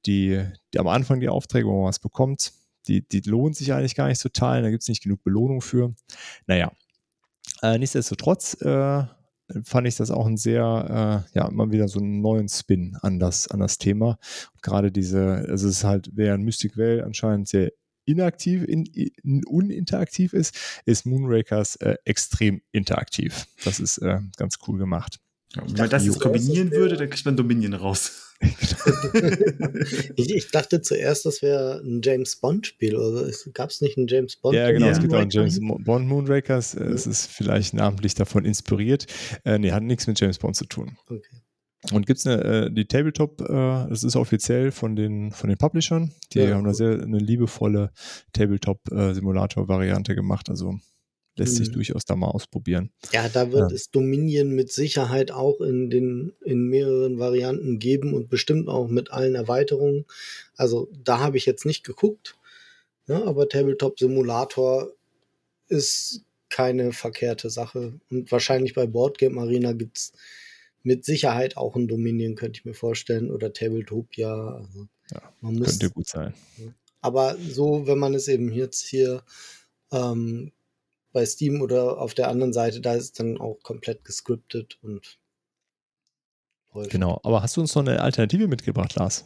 die, 0.06 0.44
die 0.74 0.80
am 0.80 0.88
Anfang 0.88 1.20
die 1.20 1.30
Aufträge, 1.30 1.68
wo 1.68 1.82
man 1.82 1.90
was 1.90 2.00
bekommt, 2.00 2.54
die, 2.88 3.08
die 3.08 3.22
lohnt 3.22 3.56
sich 3.56 3.74
eigentlich 3.74 3.96
gar 3.96 4.08
nicht 4.08 4.20
zu 4.20 4.32
teilen, 4.32 4.64
da 4.64 4.72
gibt 4.72 4.84
es 4.84 4.90
nicht 4.90 5.04
genug 5.04 5.24
Belohnung 5.24 5.62
für. 5.62 5.94
Naja, 6.48 6.72
äh, 7.62 7.78
nichtsdestotrotz 7.78 8.60
äh, 8.62 9.04
fand 9.64 9.88
ich 9.88 9.96
das 9.96 10.12
auch 10.12 10.26
ein 10.26 10.38
sehr, 10.38 11.26
äh, 11.34 11.38
ja, 11.38 11.50
mal 11.50 11.72
wieder 11.72 11.88
so 11.88 12.00
einen 12.00 12.22
neuen 12.22 12.50
Spin 12.50 12.98
an 13.02 13.20
das, 13.20 13.48
an 13.48 13.60
das 13.60 13.78
Thema. 13.78 14.20
Und 14.54 14.62
gerade 14.62 14.92
diese, 14.92 15.46
also 15.48 15.68
es 15.68 15.78
ist 15.78 15.84
halt, 15.84 16.12
während 16.14 16.44
Mystic 16.44 16.78
Vale 16.78 17.04
anscheinend 17.04 17.48
sehr 17.48 17.72
inaktiv, 18.10 18.64
in, 18.64 18.86
in, 18.86 19.44
uninteraktiv 19.46 20.34
ist, 20.34 20.56
ist 20.86 21.06
Moonrakers 21.06 21.76
äh, 21.78 21.96
extrem 22.06 22.62
interaktiv. 22.72 23.46
Das 23.64 23.80
ist 23.80 24.00
äh, 24.00 24.20
ganz 24.38 24.58
cool 24.68 24.78
gemacht. 24.78 25.20
Ja, 25.56 25.64
wenn 25.66 25.74
man 25.74 25.90
das 25.90 26.06
jetzt 26.06 26.20
kombinieren 26.20 26.72
würde, 26.72 26.96
dann 26.98 27.10
kriegt 27.10 27.26
man 27.26 27.36
Dominion 27.36 27.74
raus. 27.74 28.26
ich, 30.16 30.34
ich, 30.34 30.52
dachte 30.52 30.82
zuerst, 30.82 31.26
das 31.26 31.42
wäre 31.42 31.82
ein 31.84 32.02
James 32.02 32.38
Bond-Spiel. 32.38 32.96
Oder 32.96 33.30
gab 33.54 33.70
es 33.70 33.82
nicht 33.82 33.98
ein 33.98 34.08
James 34.08 34.38
Bond? 34.38 34.56
Ja, 34.56 34.72
genau, 34.72 34.86
ja. 34.86 34.92
es 34.94 35.00
gibt 35.00 35.14
auch 35.14 35.20
ein 35.20 35.30
James 35.30 35.60
Bond 35.60 36.08
Moonrakers. 36.08 36.74
Ja. 36.74 36.86
Es 36.86 37.06
ist 37.06 37.28
vielleicht 37.28 37.74
namentlich 37.74 38.14
davon 38.14 38.46
inspiriert. 38.46 39.08
Äh, 39.44 39.60
nee, 39.60 39.72
hat 39.72 39.84
nichts 39.84 40.08
mit 40.08 40.20
James 40.20 40.38
Bond 40.38 40.56
zu 40.56 40.66
tun. 40.66 40.98
Okay. 41.08 41.42
Und 41.92 42.06
gibt 42.06 42.20
es 42.20 42.26
äh, 42.26 42.70
die 42.70 42.86
Tabletop, 42.86 43.42
äh, 43.42 43.88
das 43.90 44.04
ist 44.04 44.16
offiziell 44.16 44.72
von 44.72 44.96
den, 44.96 45.32
von 45.32 45.50
den 45.50 45.58
Publishern. 45.58 46.12
Die 46.34 46.40
ja, 46.40 46.56
haben 46.56 46.66
eine 46.66 46.74
sehr 46.74 47.02
eine 47.02 47.20
liebevolle 47.20 47.92
Tabletop-Simulator-Variante 48.34 50.14
gemacht. 50.14 50.50
Also 50.50 50.78
lässt 51.40 51.56
sich 51.56 51.70
mhm. 51.70 51.74
durchaus 51.74 52.06
da 52.06 52.16
mal 52.16 52.28
ausprobieren. 52.28 52.92
Ja, 53.14 53.28
da 53.30 53.52
wird 53.52 53.72
ja. 53.72 53.76
es 53.76 53.90
Dominion 53.90 54.50
mit 54.50 54.72
Sicherheit 54.72 55.32
auch 55.32 55.62
in 55.62 55.90
den 55.90 56.34
in 56.44 56.68
mehreren 56.68 57.18
Varianten 57.18 57.80
geben 57.80 58.14
und 58.14 58.30
bestimmt 58.30 58.68
auch 58.68 58.88
mit 58.88 59.12
allen 59.12 59.36
Erweiterungen. 59.36 60.06
Also 60.56 60.90
da 61.04 61.20
habe 61.20 61.38
ich 61.38 61.46
jetzt 61.46 61.66
nicht 61.66 61.86
geguckt, 61.86 62.36
ja, 63.08 63.20
ne, 63.20 63.26
aber 63.26 63.50
Tabletop 63.50 63.98
Simulator 63.98 64.92
ist 65.68 66.24
keine 66.50 66.92
verkehrte 66.92 67.50
Sache 67.50 67.94
und 68.10 68.32
wahrscheinlich 68.32 68.74
bei 68.74 68.86
Boardgame 68.86 69.40
Arena 69.40 69.74
gibt 69.74 69.98
es 69.98 70.14
mit 70.84 71.06
Sicherheit 71.06 71.58
auch 71.58 71.76
ein 71.76 71.88
Dominion, 71.88 72.36
könnte 72.36 72.60
ich 72.60 72.66
mir 72.66 72.74
vorstellen, 72.74 73.32
oder 73.32 73.54
Tabletopia. 73.54 74.56
Also 74.56 74.88
ja, 75.12 75.22
man 75.42 75.56
muss, 75.56 75.80
könnte 75.80 75.92
gut 75.92 76.08
sein. 76.08 76.34
Aber 77.02 77.38
so, 77.38 77.88
wenn 77.88 77.98
man 77.98 78.14
es 78.14 78.28
eben 78.28 78.52
jetzt 78.52 78.86
hier 78.86 79.24
ähm, 79.92 80.52
bei 81.12 81.26
Steam 81.26 81.62
oder 81.62 82.00
auf 82.00 82.14
der 82.14 82.30
anderen 82.30 82.54
Seite, 82.54 82.82
da 82.82 82.94
ist 82.94 83.04
es 83.04 83.12
dann 83.14 83.40
auch 83.40 83.62
komplett 83.64 84.06
gescriptet 84.06 84.78
und 84.82 85.20
läuft. 86.74 86.92
Genau, 86.92 87.20
aber 87.24 87.42
hast 87.42 87.58
du 87.58 87.62
uns 87.62 87.76
noch 87.76 87.86
eine 87.86 88.02
Alternative 88.02 88.48
mitgebracht, 88.48 88.96
Lars? 88.96 89.26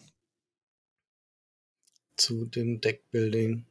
Zu 2.15 2.45
dem 2.45 2.79
Deckbuilding. 2.79 3.65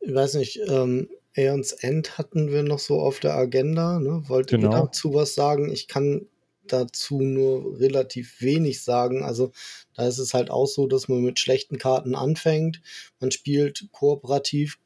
ich 0.00 0.14
weiß 0.14 0.34
nicht, 0.34 0.60
ähm, 0.68 1.08
Aeons 1.36 1.72
End 1.72 2.18
hatten 2.18 2.50
wir 2.50 2.62
noch 2.62 2.78
so 2.78 3.00
auf 3.00 3.20
der 3.20 3.34
Agenda. 3.34 3.98
Ne? 3.98 4.22
Wollt 4.28 4.48
genau. 4.48 4.68
ihr 4.68 4.82
dazu 4.82 5.14
was 5.14 5.34
sagen? 5.34 5.70
Ich 5.72 5.86
kann 5.88 6.26
dazu 6.72 7.20
nur 7.20 7.78
relativ 7.78 8.40
wenig 8.40 8.82
sagen. 8.82 9.22
Also 9.22 9.52
da 9.94 10.06
ist 10.06 10.18
es 10.18 10.34
halt 10.34 10.50
auch 10.50 10.66
so, 10.66 10.86
dass 10.86 11.08
man 11.08 11.22
mit 11.22 11.38
schlechten 11.38 11.78
Karten 11.78 12.14
anfängt. 12.14 12.80
Man 13.20 13.30
spielt 13.30 13.88
kooperativ 13.92 14.78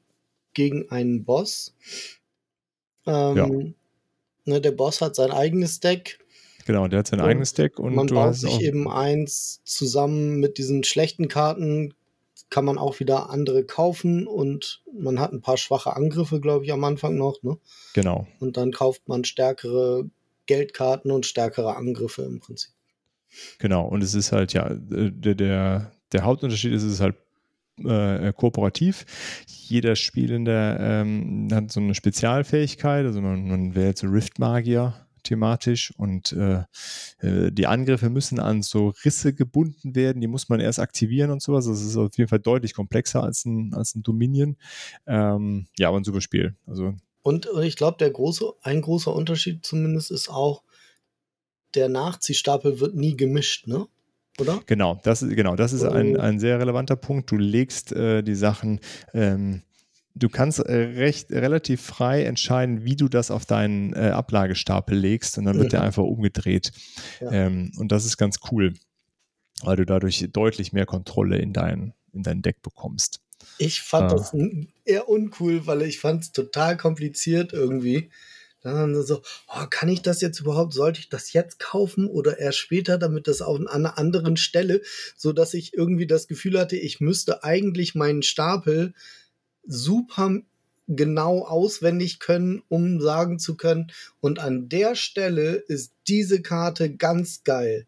gegen 0.53 0.91
einen 0.91 1.25
Boss. 1.25 1.75
Ähm, 3.07 3.37
ja. 3.37 3.49
ne, 4.45 4.61
der 4.61 4.73
Boss 4.73 5.01
hat 5.01 5.17
sein 5.17 5.31
eigenes 5.31 5.81
Deck. 5.81 6.19
Genau, 6.67 6.89
der 6.89 7.01
hat 7.01 7.09
sein 7.09 7.21
und 7.21 7.27
eigenes 7.27 7.53
Deck 7.53 7.79
und 7.79 7.95
man 7.95 8.07
baut 8.07 8.37
sich 8.37 8.61
eben 8.61 8.91
eins 8.91 9.61
zusammen 9.65 10.41
mit 10.41 10.57
diesen 10.57 10.83
schlechten 10.83 11.29
Karten 11.29 11.95
kann 12.51 12.65
man 12.65 12.79
auch 12.79 13.01
wieder 13.01 13.31
andere 13.31 13.65
kaufen 13.65 14.29
und 14.29 14.83
man 14.93 15.19
hat 15.19 15.33
ein 15.33 15.41
paar 15.41 15.57
schwache 15.57 15.97
Angriffe, 15.97 16.41
glaube 16.41 16.65
ich, 16.65 16.73
am 16.73 16.85
Anfang 16.85 17.17
noch. 17.17 17.43
Ne? 17.43 17.59
Genau. 17.95 18.29
Und 18.39 18.57
dann 18.57 18.71
kauft 18.71 19.09
man 19.09 19.25
stärkere 19.25 20.05
Geldkarten 20.47 21.11
und 21.11 21.27
stärkere 21.27 21.77
Angriffe 21.77 22.23
im 22.23 22.41
Prinzip. 22.41 22.73
Genau, 23.59 23.87
und 23.87 24.03
es 24.03 24.15
ist 24.15 24.33
halt, 24.33 24.53
ja, 24.53 24.69
der, 24.73 25.35
der, 25.35 25.93
der 26.13 26.23
Hauptunterschied 26.25 26.73
ist, 26.73 26.85
es 26.85 26.95
ist 26.95 27.01
halt 27.01 27.17
äh, 27.83 28.33
kooperativ. 28.33 29.05
Jeder 29.47 29.97
Spielende 29.97 30.77
ähm, 30.81 31.49
hat 31.53 31.73
so 31.73 31.81
eine 31.81 31.95
Spezialfähigkeit, 31.95 33.05
also 33.05 33.21
man, 33.21 33.49
man 33.49 33.75
wählt 33.75 33.99
so 33.99 34.07
Rift-Magier 34.07 34.95
thematisch 35.25 35.93
und 35.97 36.33
äh, 36.33 36.65
äh, 37.21 37.51
die 37.51 37.67
Angriffe 37.67 38.11
müssen 38.11 38.39
an 38.39 38.63
so 38.63 38.93
Risse 39.05 39.35
gebunden 39.35 39.95
werden, 39.95 40.21
die 40.21 40.27
muss 40.29 40.49
man 40.49 40.61
erst 40.61 40.79
aktivieren 40.79 41.31
und 41.31 41.43
sowas. 41.43 41.67
Das 41.67 41.83
ist 41.83 41.97
auf 41.97 42.17
jeden 42.17 42.29
Fall 42.29 42.41
deutlich 42.41 42.75
komplexer 42.75 43.23
als 43.23 43.45
ein, 43.45 43.73
als 43.75 43.95
ein 43.95 44.03
Dominion. 44.03 44.57
Ähm, 45.07 45.67
ja, 45.79 45.89
aber 45.89 45.99
ein 45.99 46.05
super 46.05 46.21
Spiel. 46.21 46.55
Also 46.67 46.95
und 47.25 47.49
äh, 47.57 47.67
ich 47.67 47.75
glaube, 47.75 47.97
der 47.99 48.11
große, 48.11 48.53
ein 48.63 48.83
großer 48.83 49.13
Unterschied 49.13 49.67
zumindest 49.67 50.13
ist 50.13 50.29
auch, 50.29 50.63
der 51.75 51.89
Nachziehstapel 51.89 52.79
wird 52.79 52.95
nie 52.95 53.17
gemischt, 53.17 53.67
ne? 53.67 53.89
Oder? 54.39 54.61
Genau, 54.67 55.01
das 55.03 55.23
ist, 55.23 55.35
genau, 55.35 55.57
das 55.57 55.73
ist 55.73 55.83
oh. 55.83 55.91
ein, 55.91 56.17
ein 56.17 56.39
sehr 56.39 56.61
relevanter 56.61 56.97
Punkt. 56.97 57.31
Du 57.31 57.37
legst 57.37 57.93
äh, 57.93 58.23
die 58.23 58.35
Sachen 58.35 58.81
ähm, 59.13 59.63
du 60.15 60.29
kannst 60.29 60.61
äh, 60.61 60.75
recht 60.75 61.31
relativ 61.31 61.83
frei 61.83 62.25
entscheiden, 62.25 62.85
wie 62.85 62.97
du 62.97 63.09
das 63.09 63.31
auf 63.31 63.47
deinen 63.47 63.93
äh, 63.95 64.11
Ablagestapel 64.11 64.97
legst 64.97 65.39
und 65.39 65.45
dann 65.45 65.57
wird 65.57 65.67
mhm. 65.67 65.71
der 65.71 65.83
einfach 65.83 66.05
umgedreht. 66.05 66.73
Ja. 67.21 67.33
Ähm, 67.33 67.73
und 67.79 67.91
das 67.91 68.07
ist 68.07 68.17
ganz 68.17 68.39
cool, 68.51 68.75
weil 69.63 69.77
du 69.77 69.85
dadurch 69.85 70.27
deutlich 70.33 70.73
mehr 70.73 70.87
Kontrolle 70.87 71.39
in 71.39 71.53
dein, 71.53 71.95
in 72.13 72.23
dein 72.23 72.43
Deck 72.43 72.63
bekommst. 72.63 73.21
Ich 73.59 73.83
fand 73.83 74.13
ah. 74.13 74.17
das 74.17 74.35
eher 74.85 75.09
uncool, 75.09 75.67
weil 75.67 75.83
ich 75.83 76.01
fand 76.01 76.25
es 76.25 76.33
total 76.33 76.77
kompliziert 76.77 77.53
irgendwie. 77.53 78.11
Dann 78.63 79.03
so, 79.03 79.21
oh, 79.49 79.67
kann 79.69 79.91
ich 79.91 80.01
das 80.01 80.23
jetzt 80.23 80.41
überhaupt? 80.41 80.73
Sollte 80.73 80.99
ich 80.99 81.11
das 81.11 81.35
jetzt 81.35 81.59
kaufen 81.59 82.07
oder 82.07 82.39
erst 82.39 82.59
später, 82.59 82.97
damit 82.97 83.29
das 83.29 83.43
auf 83.43 83.61
einer 83.67 83.99
anderen 83.99 84.39
Stelle, 84.39 84.81
so 85.17 85.35
dass 85.35 85.53
ich 85.53 85.75
irgendwie 85.75 86.07
das 86.07 86.29
Gefühl 86.29 86.59
hatte, 86.59 86.77
ich 86.77 86.99
müsste 86.99 87.45
eigentlich 87.45 87.95
meinen 87.95 88.23
Stapel 88.23 88.95
super 89.67 90.41
genau 90.87 91.45
auswendig 91.45 92.21
können, 92.21 92.63
um 92.69 93.01
sagen 93.01 93.39
zu 93.39 93.57
können, 93.57 93.93
und 94.21 94.39
an 94.39 94.69
der 94.69 94.95
Stelle 94.95 95.55
ist 95.55 95.93
diese 96.09 96.41
Karte 96.43 96.95
ganz 96.95 97.45
geil. 97.45 97.87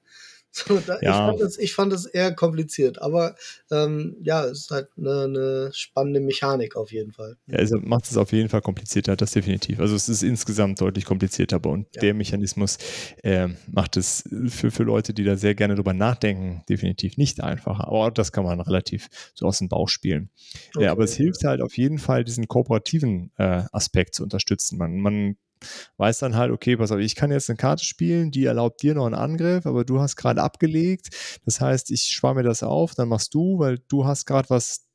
So, 0.66 0.80
da, 0.80 0.98
ja. 1.02 1.10
ich, 1.10 1.16
fand 1.16 1.40
das, 1.40 1.58
ich 1.58 1.74
fand 1.74 1.92
das 1.92 2.06
eher 2.06 2.34
kompliziert, 2.34 3.00
aber 3.02 3.34
ähm, 3.70 4.16
ja, 4.22 4.44
es 4.46 4.60
ist 4.60 4.70
halt 4.70 4.88
eine, 4.96 5.24
eine, 5.24 5.70
spannende 5.72 6.20
Mechanik 6.20 6.76
auf 6.76 6.92
jeden 6.92 7.12
Fall. 7.12 7.36
Ja, 7.46 7.58
also 7.58 7.78
macht 7.78 8.10
es 8.10 8.16
auf 8.16 8.32
jeden 8.32 8.48
Fall 8.48 8.62
komplizierter, 8.62 9.16
das 9.16 9.32
definitiv. 9.32 9.80
Also 9.80 9.94
es 9.94 10.08
ist 10.08 10.22
insgesamt 10.22 10.80
deutlich 10.80 11.04
komplizierter, 11.04 11.56
aber 11.56 11.70
und 11.70 11.86
ja. 11.94 12.00
der 12.00 12.14
Mechanismus 12.14 12.78
äh, 13.22 13.48
macht 13.70 13.98
es 13.98 14.24
für, 14.48 14.70
für 14.70 14.82
Leute, 14.82 15.12
die 15.12 15.24
da 15.24 15.36
sehr 15.36 15.54
gerne 15.54 15.74
drüber 15.74 15.92
nachdenken, 15.92 16.62
definitiv 16.68 17.18
nicht 17.18 17.42
einfacher. 17.42 17.88
Aber 17.88 18.10
das 18.10 18.32
kann 18.32 18.44
man 18.44 18.60
relativ 18.60 19.08
so 19.34 19.46
aus 19.46 19.58
dem 19.58 19.68
Bauch 19.68 19.88
spielen. 19.88 20.30
Okay. 20.74 20.86
Ja, 20.86 20.92
aber 20.92 21.04
es 21.04 21.14
hilft 21.14 21.44
halt 21.44 21.60
auf 21.60 21.76
jeden 21.76 21.98
Fall, 21.98 22.24
diesen 22.24 22.48
kooperativen 22.48 23.30
äh, 23.36 23.64
Aspekt 23.72 24.14
zu 24.14 24.22
unterstützen. 24.22 24.78
Man, 24.78 24.96
man 24.96 25.36
weiß 25.96 26.18
dann 26.18 26.36
halt, 26.36 26.50
okay, 26.50 26.76
pass 26.76 26.92
auf, 26.92 26.98
ich 26.98 27.14
kann 27.14 27.30
jetzt 27.30 27.48
eine 27.48 27.56
Karte 27.56 27.84
spielen, 27.84 28.30
die 28.30 28.44
erlaubt 28.44 28.82
dir 28.82 28.94
noch 28.94 29.06
einen 29.06 29.14
Angriff, 29.14 29.66
aber 29.66 29.84
du 29.84 30.00
hast 30.00 30.16
gerade 30.16 30.42
abgelegt. 30.42 31.08
Das 31.44 31.60
heißt, 31.60 31.90
ich 31.90 32.10
spare 32.10 32.34
mir 32.34 32.42
das 32.42 32.62
auf, 32.62 32.94
dann 32.94 33.08
machst 33.08 33.34
du, 33.34 33.58
weil 33.58 33.78
du 33.88 34.06
hast 34.06 34.26
gerade 34.26 34.50
was, 34.50 34.86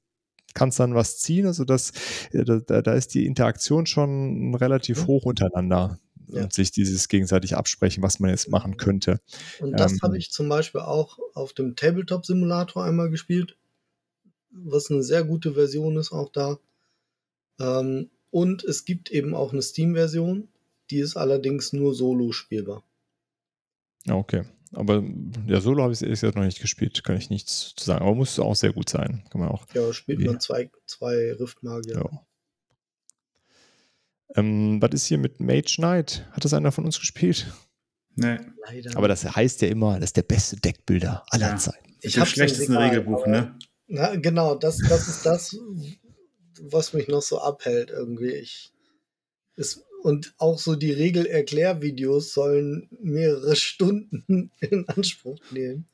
kannst 0.53 0.79
dann 0.79 0.95
was 0.95 1.19
ziehen. 1.19 1.45
Also 1.45 1.65
das, 1.65 1.91
äh, 2.31 2.43
da, 2.43 2.81
da 2.81 2.93
ist 2.93 3.13
die 3.13 3.25
Interaktion 3.25 3.85
schon 3.85 4.55
relativ 4.55 5.07
hoch 5.07 5.25
untereinander. 5.25 5.99
Ja. 6.27 6.43
und 6.43 6.53
sich 6.53 6.71
dieses 6.71 7.09
gegenseitig 7.09 7.57
absprechen, 7.57 8.01
was 8.03 8.21
man 8.21 8.29
jetzt 8.29 8.47
machen 8.47 8.77
könnte. 8.77 9.19
Und 9.59 9.77
das 9.77 9.91
ähm, 9.91 9.99
habe 10.01 10.17
ich 10.17 10.31
zum 10.31 10.47
Beispiel 10.47 10.79
auch 10.79 11.19
auf 11.33 11.51
dem 11.51 11.75
Tabletop-Simulator 11.75 12.85
einmal 12.85 13.09
gespielt, 13.09 13.57
was 14.49 14.89
eine 14.89 15.03
sehr 15.03 15.25
gute 15.25 15.55
Version 15.55 15.97
ist 15.97 16.13
auch 16.13 16.29
da. 16.29 16.57
Ähm, 17.59 18.09
und 18.31 18.63
es 18.63 18.85
gibt 18.85 19.11
eben 19.11 19.35
auch 19.35 19.53
eine 19.53 19.61
Steam-Version, 19.61 20.47
die 20.89 20.99
ist 20.99 21.15
allerdings 21.15 21.73
nur 21.73 21.93
solo 21.93 22.31
spielbar. 22.31 22.83
Okay. 24.09 24.43
Aber 24.73 25.03
ja, 25.47 25.59
Solo 25.59 25.83
habe 25.83 25.93
ich 25.93 26.01
ehrlich 26.01 26.21
gesagt 26.21 26.37
noch 26.37 26.45
nicht 26.45 26.61
gespielt, 26.61 27.03
kann 27.03 27.17
ich 27.17 27.29
nichts 27.29 27.73
zu 27.75 27.83
sagen. 27.83 28.03
Aber 28.03 28.15
muss 28.15 28.39
auch 28.39 28.55
sehr 28.55 28.71
gut 28.71 28.89
sein. 28.89 29.23
Kann 29.29 29.41
man 29.41 29.49
auch. 29.49 29.65
Ja, 29.73 29.91
spielt 29.91 30.19
wie, 30.19 30.25
man 30.25 30.39
zwei, 30.39 30.71
zwei 30.85 31.33
Riftmagier. 31.33 31.95
Ja. 31.95 32.25
Ähm, 34.35 34.81
was 34.81 34.91
ist 34.91 35.05
hier 35.07 35.17
mit 35.17 35.41
Mage 35.41 35.75
Knight? 35.75 36.25
Hat 36.31 36.45
das 36.45 36.53
einer 36.53 36.71
von 36.71 36.85
uns 36.85 36.99
gespielt? 36.99 37.51
Nee. 38.15 38.37
Leider. 38.65 38.95
Aber 38.95 39.09
das 39.09 39.25
heißt 39.35 39.61
ja 39.61 39.67
immer, 39.67 39.95
das 39.95 40.09
ist 40.09 40.17
der 40.17 40.23
beste 40.23 40.55
Deckbilder 40.55 41.25
aller 41.29 41.49
ja. 41.49 41.57
Zeiten. 41.57 41.95
Ich 41.99 42.17
habe 42.17 42.29
schlechtesten 42.29 42.75
Regelbuch, 42.75 43.27
ne? 43.27 43.57
Na, 43.87 44.15
genau, 44.15 44.55
das, 44.55 44.77
das 44.77 45.09
ist 45.09 45.25
das, 45.25 45.57
was 46.59 46.93
mich 46.93 47.07
noch 47.07 47.21
so 47.21 47.39
abhält 47.39 47.89
irgendwie. 47.89 48.31
Ich, 48.31 48.71
ist, 49.55 49.83
und 50.03 50.33
auch 50.37 50.57
so 50.57 50.75
die 50.75 50.91
Regelerklärvideos 50.91 52.33
sollen 52.33 52.89
mehrere 53.01 53.55
Stunden 53.57 54.51
in 54.59 54.87
Anspruch 54.89 55.39
nehmen. 55.51 55.87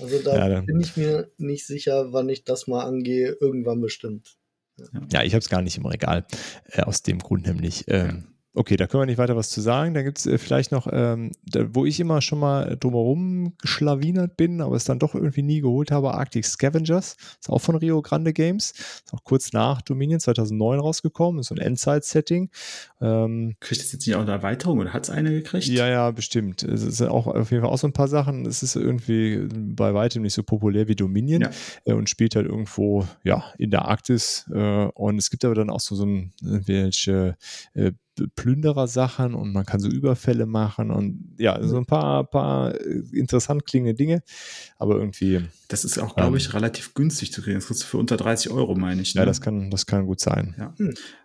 Also 0.00 0.18
da 0.20 0.48
ja, 0.48 0.60
bin 0.60 0.80
ich 0.80 0.96
mir 0.96 1.30
nicht 1.38 1.66
sicher, 1.66 2.12
wann 2.12 2.28
ich 2.28 2.44
das 2.44 2.66
mal 2.66 2.84
angehe, 2.84 3.36
irgendwann 3.40 3.80
bestimmt. 3.80 4.36
Ja, 4.78 4.86
ja 5.12 5.22
ich 5.22 5.34
habe 5.34 5.40
es 5.40 5.48
gar 5.48 5.62
nicht 5.62 5.76
im 5.76 5.86
Regal, 5.86 6.26
äh, 6.64 6.82
aus 6.82 7.02
dem 7.02 7.18
Grund 7.18 7.46
nämlich. 7.46 7.84
Ähm, 7.88 8.31
Okay, 8.54 8.76
da 8.76 8.86
können 8.86 9.02
wir 9.02 9.06
nicht 9.06 9.18
weiter 9.18 9.34
was 9.34 9.48
zu 9.48 9.62
sagen. 9.62 9.94
Da 9.94 10.02
gibt 10.02 10.18
es 10.18 10.26
äh, 10.26 10.36
vielleicht 10.36 10.72
noch, 10.72 10.86
ähm, 10.92 11.32
da, 11.46 11.74
wo 11.74 11.86
ich 11.86 11.98
immer 12.00 12.20
schon 12.20 12.38
mal 12.38 12.76
drumherum 12.78 13.54
geschlawinert 13.58 14.36
bin, 14.36 14.60
aber 14.60 14.76
es 14.76 14.84
dann 14.84 14.98
doch 14.98 15.14
irgendwie 15.14 15.42
nie 15.42 15.62
geholt 15.62 15.90
habe, 15.90 16.12
Arctic 16.12 16.44
Scavengers. 16.44 17.16
Ist 17.40 17.48
auch 17.48 17.60
von 17.60 17.76
Rio 17.76 18.02
Grande 18.02 18.34
Games. 18.34 18.72
Ist 18.72 19.14
auch 19.14 19.24
kurz 19.24 19.54
nach 19.54 19.80
Dominion 19.80 20.20
2009 20.20 20.80
rausgekommen. 20.80 21.40
Ist 21.40 21.46
so 21.46 21.54
ein 21.54 21.62
Endzeit-Setting. 21.62 22.50
Ähm, 23.00 23.56
Kriegt 23.60 23.80
es 23.80 23.92
jetzt 23.92 24.06
nicht 24.06 24.16
auch 24.16 24.20
eine 24.20 24.32
Erweiterung 24.32 24.80
oder 24.80 24.92
hat 24.92 25.04
es 25.04 25.10
eine 25.10 25.30
gekriegt? 25.30 25.66
Ja, 25.68 25.88
ja, 25.88 26.10
bestimmt. 26.10 26.62
Es 26.62 26.82
sind 26.82 27.08
auch 27.08 27.26
auf 27.26 27.50
jeden 27.50 27.62
Fall 27.62 27.72
auch 27.72 27.78
so 27.78 27.86
ein 27.86 27.94
paar 27.94 28.08
Sachen. 28.08 28.44
Es 28.44 28.62
ist 28.62 28.76
irgendwie 28.76 29.48
bei 29.50 29.94
weitem 29.94 30.20
nicht 30.20 30.34
so 30.34 30.42
populär 30.42 30.88
wie 30.88 30.94
Dominion 30.94 31.40
ja. 31.40 31.50
äh, 31.86 31.94
und 31.94 32.10
spielt 32.10 32.36
halt 32.36 32.46
irgendwo, 32.46 33.08
ja, 33.24 33.44
in 33.56 33.70
der 33.70 33.86
Arktis. 33.86 34.44
Äh, 34.52 34.88
und 34.94 35.16
es 35.16 35.30
gibt 35.30 35.42
aber 35.46 35.54
dann 35.54 35.70
auch 35.70 35.80
so, 35.80 35.94
so 35.94 36.04
ein, 36.04 36.32
welche 36.42 37.38
Plünderer-Sachen 38.36 39.34
und 39.34 39.52
man 39.52 39.64
kann 39.64 39.80
so 39.80 39.88
Überfälle 39.88 40.46
machen 40.46 40.90
und 40.90 41.34
ja, 41.38 41.58
so 41.62 41.76
ein 41.76 41.86
paar, 41.86 42.24
paar 42.24 42.74
äh, 42.74 43.02
interessant 43.12 43.64
klingende 43.64 43.94
Dinge, 43.94 44.22
aber 44.78 44.96
irgendwie. 44.96 45.40
Das 45.68 45.84
ist 45.84 45.98
auch, 45.98 46.14
glaube 46.14 46.30
ähm, 46.30 46.36
ich, 46.36 46.52
relativ 46.52 46.94
günstig 46.94 47.32
zu 47.32 47.42
kriegen. 47.42 47.56
Das 47.56 47.66
kriegst 47.66 47.82
du 47.82 47.86
für 47.86 47.98
unter 47.98 48.16
30 48.16 48.52
Euro, 48.52 48.74
meine 48.74 49.00
ich. 49.02 49.14
Ne? 49.14 49.20
Ja, 49.20 49.26
das 49.26 49.40
kann, 49.40 49.70
das 49.70 49.86
kann 49.86 50.06
gut 50.06 50.20
sein. 50.20 50.54
Ja. 50.58 50.74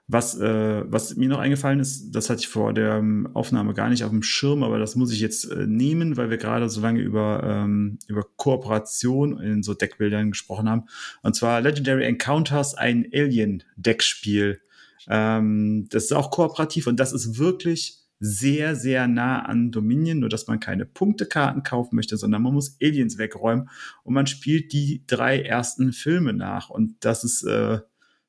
Was, 0.08 0.40
äh, 0.40 0.84
was 0.90 1.18
mir 1.18 1.28
noch 1.28 1.40
eingefallen 1.40 1.82
ist, 1.82 2.12
das 2.12 2.30
hatte 2.30 2.40
ich 2.40 2.48
vor 2.48 2.74
der 2.74 2.96
ähm, 2.96 3.30
Aufnahme 3.34 3.74
gar 3.74 3.90
nicht 3.90 4.06
auf 4.06 4.10
dem 4.10 4.24
Schirm, 4.24 4.64
aber 4.64 4.80
das 4.80 4.96
muss 4.96 5.12
ich 5.12 5.20
jetzt 5.20 5.52
äh, 5.52 5.68
nehmen, 5.68 6.16
weil 6.16 6.30
wir 6.30 6.38
gerade 6.38 6.70
so 6.70 6.80
lange 6.80 7.02
über, 7.02 7.44
ähm, 7.44 8.00
über 8.08 8.24
Kooperation 8.38 9.38
in 9.42 9.64
so 9.64 9.74
Deckbildern 9.74 10.32
gesprochen 10.32 10.70
haben. 10.70 10.84
Und 11.24 11.36
zwar 11.36 11.60
Legendary 11.60 12.06
Encounters, 12.06 12.74
ein 12.74 13.06
Alien-Deckspiel 13.14 14.62
ähm, 15.08 15.88
das 15.90 16.06
ist 16.06 16.14
auch 16.14 16.32
kooperativ 16.32 16.88
und 16.88 17.00
das 17.00 17.14
ist 17.14 17.38
wirklich 17.38 18.00
sehr, 18.20 18.76
sehr 18.76 19.08
nah 19.08 19.44
an 19.44 19.72
Dominion, 19.72 20.20
nur 20.20 20.30
dass 20.30 20.48
man 20.48 20.60
keine 20.60 20.86
Punktekarten 20.86 21.64
kaufen 21.64 21.96
möchte, 21.96 22.18
sondern 22.18 22.42
man 22.42 22.54
muss 22.54 22.78
Aliens 22.82 23.18
wegräumen 23.18 23.70
und 24.04 24.14
man 24.14 24.28
spielt 24.28 24.74
die 24.74 25.04
drei 25.06 25.42
ersten 25.42 25.94
Filme 25.94 26.34
nach. 26.34 26.70
Und 26.70 26.96
das 27.02 27.24
ist 27.24 27.44
äh, 27.44 27.80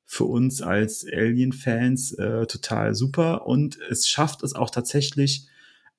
für 0.05 0.25
uns 0.25 0.61
als 0.61 1.07
Alien-Fans 1.07 2.13
äh, 2.15 2.47
total 2.47 2.95
super. 2.95 3.47
Und 3.47 3.79
es 3.91 4.09
schafft 4.09 4.43
es 4.43 4.55
auch 4.55 4.71
tatsächlich, 4.71 5.49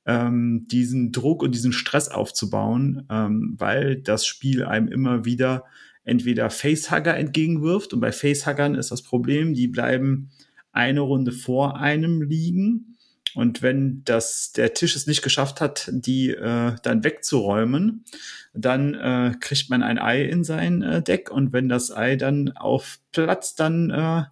ähm, 0.05 0.65
diesen 0.71 1.11
Druck 1.11 1.43
und 1.43 1.53
diesen 1.53 1.73
Stress 1.73 2.09
aufzubauen, 2.09 3.05
ähm, 3.09 3.55
weil 3.57 4.01
das 4.01 4.25
Spiel 4.25 4.63
einem 4.63 4.87
immer 4.87 5.25
wieder 5.25 5.65
entweder 6.03 6.49
Facehugger 6.49 7.15
entgegenwirft. 7.15 7.93
Und 7.93 7.99
bei 7.99 8.11
Facehuggern 8.11 8.75
ist 8.75 8.91
das 8.91 9.03
Problem, 9.03 9.53
die 9.53 9.67
bleiben 9.67 10.31
eine 10.79 11.01
Runde 11.01 11.31
vor 11.31 11.77
einem 11.77 12.21
liegen. 12.21 12.97
Und 13.35 13.61
wenn 13.61 14.01
das, 14.05 14.53
der 14.53 14.73
Tisch 14.73 14.95
es 14.95 15.05
nicht 15.05 15.21
geschafft 15.21 15.61
hat, 15.61 15.89
die 15.91 16.31
äh, 16.31 16.75
dann 16.81 17.03
wegzuräumen, 17.03 18.05
dann 18.53 18.95
äh, 18.95 19.33
kriegt 19.39 19.69
man 19.69 19.83
ein 19.83 19.99
Ei 19.99 20.23
in 20.23 20.43
sein 20.43 20.81
äh, 20.81 21.03
Deck. 21.03 21.29
Und 21.29 21.53
wenn 21.53 21.69
das 21.69 21.91
Ei 21.91 22.15
dann 22.15 22.53
auf 22.53 22.99
Platz, 23.11 23.53
dann 23.53 23.91
äh, 23.91 24.23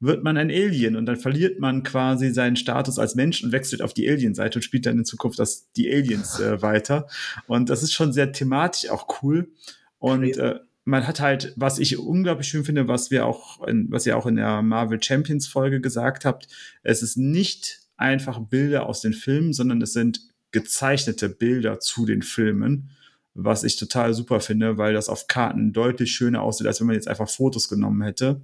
wird 0.00 0.24
man 0.24 0.36
ein 0.36 0.50
Alien 0.50 0.96
und 0.96 1.06
dann 1.06 1.16
verliert 1.16 1.60
man 1.60 1.82
quasi 1.82 2.30
seinen 2.30 2.56
Status 2.56 2.98
als 2.98 3.14
Mensch 3.14 3.44
und 3.44 3.52
wechselt 3.52 3.82
auf 3.82 3.92
die 3.92 4.08
Alien-Seite 4.08 4.58
und 4.58 4.62
spielt 4.62 4.86
dann 4.86 4.98
in 4.98 5.04
Zukunft 5.04 5.38
das, 5.38 5.70
die 5.72 5.92
Aliens 5.92 6.40
äh, 6.40 6.62
weiter. 6.62 7.06
Und 7.46 7.68
das 7.68 7.82
ist 7.82 7.92
schon 7.92 8.12
sehr 8.12 8.32
thematisch 8.32 8.90
auch 8.90 9.22
cool. 9.22 9.52
Und 9.98 10.38
äh, 10.38 10.58
man 10.84 11.06
hat 11.06 11.20
halt, 11.20 11.52
was 11.56 11.78
ich 11.78 11.98
unglaublich 11.98 12.48
schön 12.48 12.64
finde, 12.64 12.88
was 12.88 13.10
wir 13.10 13.26
auch, 13.26 13.66
in, 13.66 13.90
was 13.90 14.06
ihr 14.06 14.16
auch 14.16 14.26
in 14.26 14.36
der 14.36 14.62
Marvel 14.62 15.02
Champions 15.02 15.46
Folge 15.46 15.80
gesagt 15.80 16.24
habt, 16.24 16.48
es 16.82 17.02
ist 17.02 17.16
nicht 17.16 17.80
einfach 17.96 18.40
Bilder 18.40 18.86
aus 18.86 19.00
den 19.00 19.12
Filmen, 19.12 19.52
sondern 19.52 19.82
es 19.82 19.92
sind 19.92 20.20
gezeichnete 20.52 21.28
Bilder 21.28 21.80
zu 21.80 22.06
den 22.06 22.22
Filmen, 22.22 22.90
was 23.34 23.62
ich 23.62 23.76
total 23.76 24.14
super 24.14 24.40
finde, 24.40 24.78
weil 24.78 24.94
das 24.94 25.08
auf 25.08 25.28
Karten 25.28 25.72
deutlich 25.72 26.12
schöner 26.12 26.42
aussieht, 26.42 26.66
als 26.66 26.80
wenn 26.80 26.86
man 26.86 26.96
jetzt 26.96 27.08
einfach 27.08 27.28
Fotos 27.28 27.68
genommen 27.68 28.02
hätte. 28.02 28.40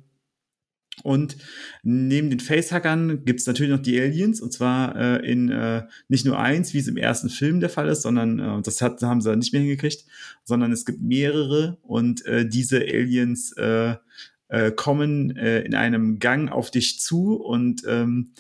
Und 1.03 1.37
neben 1.83 2.31
den 2.31 2.41
Facehackern 2.41 3.25
gibt 3.25 3.41
es 3.41 3.47
natürlich 3.47 3.71
noch 3.71 3.83
die 3.83 4.01
Aliens, 4.01 4.41
und 4.41 4.53
zwar 4.53 4.97
äh, 4.97 5.31
in 5.31 5.51
äh, 5.51 5.85
nicht 6.09 6.25
nur 6.25 6.39
eins, 6.39 6.73
wie 6.73 6.79
es 6.79 6.89
im 6.89 6.97
ersten 6.97 7.29
Film 7.29 7.61
der 7.61 7.69
Fall 7.69 7.89
ist, 7.89 8.03
sondern 8.03 8.39
äh, 8.39 8.63
das 8.63 8.81
hat, 8.81 9.03
haben 9.03 9.21
sie 9.21 9.37
nicht 9.37 9.53
mehr 9.53 9.63
hingekriegt, 9.63 10.07
sondern 10.45 10.73
es 10.73 10.87
gibt 10.87 11.03
mehrere 11.03 11.79
und 11.83 12.25
äh, 12.25 12.49
diese 12.49 12.79
Aliens 12.81 13.53
äh, 13.53 13.97
äh, 14.49 14.71
kommen 14.73 15.37
äh, 15.37 15.61
in 15.61 15.75
einem 15.75 16.19
Gang 16.19 16.51
auf 16.51 16.71
dich 16.71 17.01
zu 17.01 17.35
und 17.35 17.83
ähm, 17.87 18.33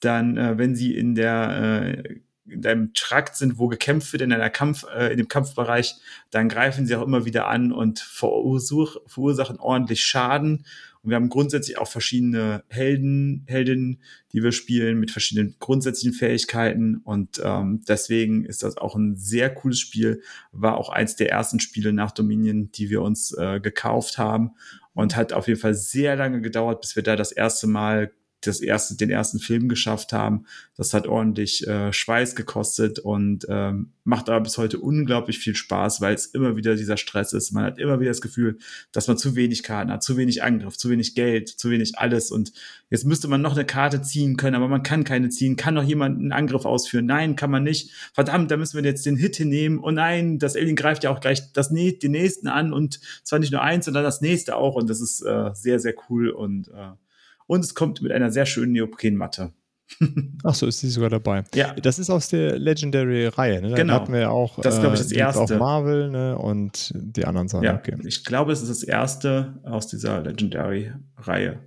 dann, 0.00 0.36
äh, 0.36 0.58
wenn 0.58 0.74
sie 0.74 0.96
in 0.96 1.14
der 1.14 1.94
äh, 2.04 2.20
in 2.46 2.62
deinem 2.62 2.94
Trakt 2.94 3.36
sind, 3.36 3.58
wo 3.58 3.68
gekämpft 3.68 4.12
wird 4.12 4.22
in 4.22 4.32
einer 4.32 4.50
Kampf, 4.50 4.84
äh, 4.92 5.12
in 5.12 5.18
dem 5.18 5.28
Kampfbereich, 5.28 5.96
dann 6.30 6.48
greifen 6.48 6.84
sie 6.84 6.96
auch 6.96 7.06
immer 7.06 7.24
wieder 7.24 7.46
an 7.46 7.70
und 7.70 8.00
verursachen 8.00 9.60
ordentlich 9.60 10.04
Schaden 10.04 10.64
und 11.02 11.10
wir 11.10 11.16
haben 11.16 11.30
grundsätzlich 11.30 11.78
auch 11.78 11.88
verschiedene 11.88 12.62
Helden, 12.68 13.44
Heldinnen, 13.46 14.02
die 14.32 14.42
wir 14.42 14.52
spielen 14.52 15.00
mit 15.00 15.10
verschiedenen 15.10 15.56
grundsätzlichen 15.58 16.12
Fähigkeiten. 16.12 16.98
Und 16.98 17.40
ähm, 17.42 17.82
deswegen 17.88 18.44
ist 18.44 18.62
das 18.62 18.76
auch 18.76 18.96
ein 18.96 19.16
sehr 19.16 19.48
cooles 19.48 19.80
Spiel. 19.80 20.22
War 20.52 20.76
auch 20.76 20.90
eins 20.90 21.16
der 21.16 21.30
ersten 21.30 21.58
Spiele 21.58 21.94
nach 21.94 22.10
Dominion, 22.10 22.70
die 22.72 22.90
wir 22.90 23.00
uns 23.00 23.32
äh, 23.32 23.60
gekauft 23.60 24.18
haben. 24.18 24.50
Und 24.92 25.16
hat 25.16 25.32
auf 25.32 25.48
jeden 25.48 25.60
Fall 25.60 25.74
sehr 25.74 26.16
lange 26.16 26.42
gedauert, 26.42 26.82
bis 26.82 26.96
wir 26.96 27.02
da 27.02 27.16
das 27.16 27.32
erste 27.32 27.66
Mal 27.66 28.12
das 28.42 28.60
erste, 28.60 28.96
den 28.96 29.10
ersten 29.10 29.38
Film 29.38 29.68
geschafft 29.68 30.12
haben. 30.12 30.46
Das 30.76 30.94
hat 30.94 31.06
ordentlich 31.06 31.66
äh, 31.66 31.92
Schweiß 31.92 32.34
gekostet 32.34 32.98
und 32.98 33.46
ähm, 33.48 33.92
macht 34.04 34.28
aber 34.28 34.40
bis 34.40 34.56
heute 34.56 34.78
unglaublich 34.78 35.38
viel 35.38 35.54
Spaß, 35.54 36.00
weil 36.00 36.14
es 36.14 36.26
immer 36.26 36.56
wieder 36.56 36.74
dieser 36.74 36.96
Stress 36.96 37.32
ist. 37.32 37.52
Man 37.52 37.64
hat 37.64 37.78
immer 37.78 38.00
wieder 38.00 38.10
das 38.10 38.20
Gefühl, 38.20 38.58
dass 38.92 39.08
man 39.08 39.18
zu 39.18 39.36
wenig 39.36 39.62
Karten 39.62 39.90
hat, 39.90 40.02
zu 40.02 40.16
wenig 40.16 40.42
Angriff, 40.42 40.76
zu 40.76 40.88
wenig 40.88 41.14
Geld, 41.14 41.48
zu 41.48 41.70
wenig 41.70 41.98
alles. 41.98 42.30
Und 42.30 42.52
jetzt 42.88 43.04
müsste 43.04 43.28
man 43.28 43.42
noch 43.42 43.54
eine 43.54 43.66
Karte 43.66 44.00
ziehen 44.00 44.36
können, 44.36 44.56
aber 44.56 44.68
man 44.68 44.82
kann 44.82 45.04
keine 45.04 45.28
ziehen. 45.28 45.56
Kann 45.56 45.74
noch 45.74 45.84
jemand 45.84 46.18
einen 46.18 46.32
Angriff 46.32 46.64
ausführen? 46.64 47.06
Nein, 47.06 47.36
kann 47.36 47.50
man 47.50 47.62
nicht. 47.62 47.90
Verdammt, 48.14 48.50
da 48.50 48.56
müssen 48.56 48.76
wir 48.76 48.88
jetzt 48.88 49.04
den 49.04 49.16
Hit 49.16 49.36
hinnehmen. 49.36 49.80
Oh 49.82 49.90
nein, 49.90 50.38
das 50.38 50.56
Alien 50.56 50.76
greift 50.76 51.04
ja 51.04 51.10
auch 51.10 51.20
gleich 51.20 51.52
das, 51.52 51.70
den 51.70 52.10
nächsten 52.10 52.48
an 52.48 52.72
und 52.72 53.00
zwar 53.22 53.38
nicht 53.38 53.52
nur 53.52 53.62
eins, 53.62 53.84
sondern 53.84 54.02
das 54.02 54.20
nächste 54.20 54.56
auch. 54.56 54.76
Und 54.76 54.88
das 54.88 55.00
ist 55.00 55.20
äh, 55.22 55.50
sehr, 55.54 55.78
sehr 55.78 55.94
cool 56.08 56.30
und 56.30 56.68
äh, 56.68 56.92
und 57.50 57.64
es 57.64 57.74
kommt 57.74 58.00
mit 58.00 58.12
einer 58.12 58.30
sehr 58.30 58.46
schönen 58.46 58.70
Neoprenmatte. 58.70 59.52
Ach 60.44 60.54
so, 60.54 60.68
ist 60.68 60.80
die 60.84 60.86
sogar 60.86 61.10
dabei. 61.10 61.42
Ja. 61.52 61.74
Das 61.74 61.98
ist 61.98 62.08
aus 62.08 62.28
der 62.28 62.56
Legendary-Reihe, 62.56 63.60
ne? 63.60 63.74
Genau. 63.74 63.94
hatten 63.94 64.12
wir 64.12 64.20
ja 64.20 64.30
auch. 64.30 64.60
Das 64.60 64.74
ist, 64.74 64.80
glaube 64.80 64.94
ich, 64.94 65.02
das 65.02 65.10
äh, 65.10 65.18
erste. 65.18 65.40
Auf 65.40 65.50
Marvel, 65.50 66.10
ne? 66.10 66.38
Und 66.38 66.92
die 66.94 67.24
anderen 67.24 67.48
Sachen. 67.48 67.64
Ja, 67.64 67.74
okay. 67.74 67.96
ich 68.04 68.24
glaube, 68.24 68.52
es 68.52 68.62
ist 68.62 68.70
das 68.70 68.84
erste 68.84 69.58
aus 69.64 69.88
dieser 69.88 70.22
Legendary-Reihe. 70.22 71.58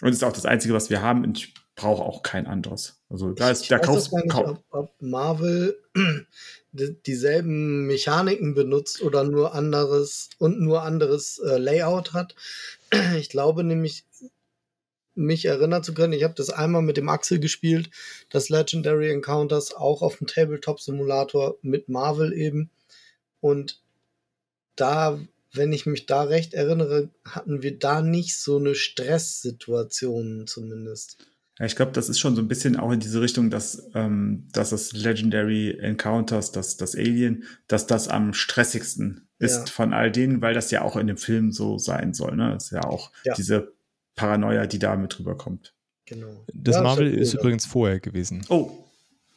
Und 0.00 0.08
es 0.08 0.16
ist 0.16 0.24
auch 0.24 0.32
das 0.32 0.46
einzige, 0.46 0.74
was 0.74 0.90
wir 0.90 1.00
haben. 1.00 1.22
Und 1.22 1.38
ich 1.38 1.54
brauche 1.76 2.02
auch 2.02 2.24
kein 2.24 2.48
anderes. 2.48 3.00
Also 3.08 3.30
da 3.30 3.50
ist, 3.50 3.62
ich 3.62 3.68
da 3.68 3.78
weiß 3.78 3.86
kaufst 3.86 4.12
nicht, 4.12 4.30
kauf, 4.30 4.48
ob, 4.48 4.64
ob 4.70 5.02
Marvel 5.02 5.76
dieselben 6.72 7.86
Mechaniken 7.86 8.54
benutzt 8.54 9.00
oder 9.02 9.22
nur 9.22 9.54
anderes 9.54 10.30
und 10.38 10.60
nur 10.60 10.82
anderes 10.82 11.38
äh, 11.38 11.56
Layout 11.58 12.14
hat. 12.14 12.34
Ich 13.16 13.30
glaube 13.30 13.64
nämlich, 13.64 14.04
mich 15.14 15.44
erinnern 15.44 15.82
zu 15.84 15.94
können. 15.94 16.12
Ich 16.14 16.24
habe 16.24 16.34
das 16.34 16.50
einmal 16.50 16.82
mit 16.82 16.96
dem 16.96 17.08
Axel 17.08 17.38
gespielt, 17.38 17.90
das 18.30 18.48
Legendary 18.48 19.10
Encounters, 19.10 19.74
auch 19.74 20.02
auf 20.02 20.16
dem 20.16 20.26
Tabletop-Simulator 20.26 21.56
mit 21.62 21.88
Marvel 21.88 22.32
eben. 22.32 22.70
Und 23.40 23.80
da, 24.76 25.20
wenn 25.52 25.72
ich 25.72 25.84
mich 25.86 26.06
da 26.06 26.22
recht 26.22 26.54
erinnere, 26.54 27.10
hatten 27.24 27.62
wir 27.62 27.78
da 27.78 28.00
nicht 28.02 28.38
so 28.38 28.56
eine 28.58 28.74
Stresssituation 28.74 30.46
zumindest. 30.46 31.18
Ja, 31.58 31.66
ich 31.66 31.76
glaube, 31.76 31.92
das 31.92 32.08
ist 32.08 32.18
schon 32.18 32.34
so 32.34 32.40
ein 32.40 32.48
bisschen 32.48 32.76
auch 32.76 32.90
in 32.92 33.00
diese 33.00 33.20
Richtung, 33.20 33.50
dass, 33.50 33.86
ähm, 33.94 34.48
dass 34.52 34.70
das 34.70 34.92
Legendary 34.92 35.76
Encounters, 35.78 36.50
das, 36.52 36.78
das 36.78 36.94
Alien, 36.96 37.44
dass 37.68 37.86
das 37.86 38.08
am 38.08 38.32
stressigsten 38.32 39.28
ist 39.38 39.56
Ja. 39.58 39.66
von 39.66 39.92
all 39.92 40.10
denen, 40.10 40.40
weil 40.40 40.54
das 40.54 40.70
ja 40.70 40.82
auch 40.82 40.96
in 40.96 41.06
dem 41.08 41.18
Film 41.18 41.52
so 41.52 41.76
sein 41.76 42.14
soll. 42.14 42.36
Ne? 42.36 42.50
Das 42.54 42.64
ist 42.66 42.70
ja 42.70 42.84
auch 42.84 43.10
Ja. 43.24 43.34
diese 43.34 43.72
Paranoia, 44.14 44.66
die 44.66 44.78
da 44.78 44.96
mit 44.96 45.18
rüberkommt. 45.18 45.74
Genau. 46.06 46.44
Das 46.52 46.76
Ja, 46.76 46.82
Marvel 46.82 47.12
ist 47.12 47.34
cool, 47.34 47.40
übrigens 47.40 47.66
vorher 47.66 48.00
gewesen. 48.00 48.44
Oh, 48.48 48.70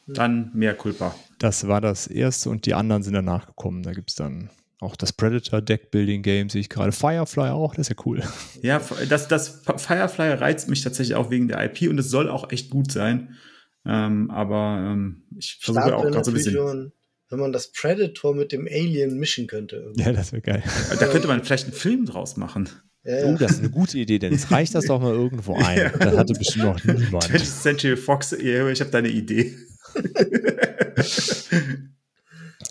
dann 0.06 0.50
mehr 0.54 0.74
Culpa. 0.74 1.14
Das 1.38 1.66
war 1.66 1.80
das 1.80 2.06
erste 2.06 2.50
und 2.50 2.66
die 2.66 2.74
anderen 2.74 3.02
sind 3.02 3.14
danach 3.14 3.46
gekommen. 3.46 3.82
Da 3.82 3.92
gibt 3.92 4.10
es 4.10 4.16
dann 4.16 4.50
auch 4.80 4.94
das 4.94 5.12
Predator 5.12 5.62
Deckbuilding 5.62 6.22
Game, 6.22 6.48
sehe 6.48 6.60
ich 6.60 6.68
gerade. 6.68 6.92
Firefly 6.92 7.50
auch, 7.50 7.74
das 7.74 7.88
ist 7.88 7.96
ja 7.96 8.02
cool. 8.04 8.22
Ja, 8.62 8.80
das, 9.08 9.28
das 9.28 9.62
Firefly 9.64 10.34
reizt 10.34 10.68
mich 10.68 10.82
tatsächlich 10.82 11.16
auch 11.16 11.30
wegen 11.30 11.48
der 11.48 11.64
IP 11.64 11.88
und 11.90 11.98
es 11.98 12.10
soll 12.10 12.28
auch 12.28 12.50
echt 12.52 12.70
gut 12.70 12.92
sein. 12.92 13.36
Ähm, 13.84 14.30
aber 14.30 14.92
ähm, 14.92 15.22
ich 15.36 15.58
versuche 15.60 15.96
auch 15.96 16.02
gerade 16.02 16.24
so 16.24 16.30
ein 16.30 16.34
bisschen. 16.34 16.54
wenn 16.56 16.64
man, 16.64 16.92
wenn 17.30 17.38
man 17.38 17.52
das 17.52 17.72
Predator 17.72 18.34
mit 18.34 18.52
dem 18.52 18.66
Alien 18.66 19.18
mischen 19.18 19.46
könnte. 19.46 19.76
irgendwie. 19.76 20.02
Ja, 20.02 20.12
das 20.12 20.32
wäre 20.32 20.42
geil. 20.42 20.62
Da 20.98 21.06
könnte 21.06 21.28
man 21.28 21.42
vielleicht 21.44 21.64
einen 21.64 21.74
Film 21.74 22.04
draus 22.04 22.36
machen. 22.36 22.68
Ja, 23.06 23.24
Oh, 23.26 23.36
das 23.38 23.52
ist 23.52 23.58
eine 23.60 23.70
gute 23.70 23.98
Idee, 23.98 24.18
denn 24.18 24.34
es 24.34 24.50
reicht 24.50 24.74
das 24.74 24.86
doch 24.86 25.00
mal 25.00 25.14
irgendwo 25.14 25.54
ein. 25.56 25.78
Ja. 25.78 25.88
Das 25.90 26.16
hatte 26.16 26.32
bestimmt 26.34 26.64
noch 26.64 26.80
20th 26.80 26.98
niemand. 26.98 27.46
Century 27.62 27.96
Fox, 27.96 28.32
ich 28.32 28.80
habe 28.80 28.90
da 28.90 28.98
eine 28.98 29.08
Idee. 29.08 29.54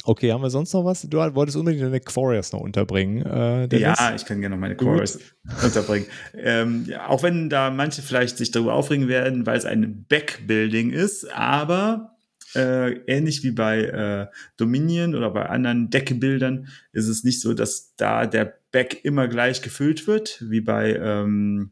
Okay, 0.08 0.32
haben 0.32 0.44
wir 0.44 0.52
sonst 0.52 0.72
noch 0.74 0.86
was? 0.86 1.02
Du 1.02 1.18
wolltest 1.18 1.58
unbedingt 1.58 1.84
deine 1.84 2.00
Quarriors 2.00 2.52
noch 2.52 2.60
unterbringen. 2.60 3.26
Äh? 3.26 3.76
Ja, 3.78 4.14
ich 4.16 4.24
kann 4.26 4.40
gerne 4.40 4.56
noch 4.56 4.62
meine. 4.62 4.76
Chorus 4.76 5.18
unterbringen. 5.64 6.06
Ähm, 6.36 6.86
ja, 6.88 7.08
auch 7.08 7.24
wenn 7.24 7.50
da 7.50 7.72
manche 7.72 8.04
vielleicht 8.04 8.38
sich 8.38 8.52
darüber 8.52 8.74
aufregen 8.74 9.08
werden, 9.08 9.48
weil 9.48 9.58
es 9.58 9.66
ein 9.66 10.06
Backbuilding 10.08 10.92
ist, 10.92 11.32
aber 11.34 12.16
äh, 12.56 12.92
ähnlich 13.08 13.44
wie 13.44 13.52
bei 13.52 13.82
äh, 13.82 14.28
Dominion 14.58 15.16
oder 15.16 15.32
bei 15.32 15.48
anderen 15.48 15.90
Deckbildern 15.90 16.68
ist 16.94 17.08
es 17.08 17.24
nicht 17.24 17.42
so, 17.42 17.56
dass 17.56 17.96
da 17.98 18.28
der 18.28 18.60
Back 18.76 19.06
immer 19.06 19.30
gleich 19.30 19.62
gefüllt 19.62 20.06
wird, 20.06 20.44
wie 20.50 20.60
bei 20.60 20.98
ähm, 20.98 21.72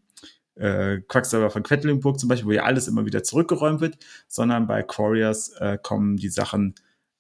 äh, 0.56 1.02
Quacksalber 1.02 1.50
von 1.50 1.62
Quedlinburg 1.62 2.18
zum 2.18 2.30
Beispiel, 2.30 2.48
wo 2.48 2.54
ja 2.54 2.64
alles 2.64 2.88
immer 2.88 3.06
wieder 3.06 3.24
zurückgeräumt 3.24 3.82
wird, 3.82 3.98
sondern 4.30 4.68
bei 4.68 4.84
Quarriors 4.84 5.50
äh, 5.60 5.78
kommen 5.84 6.16
die 6.16 6.30
Sachen 6.30 6.76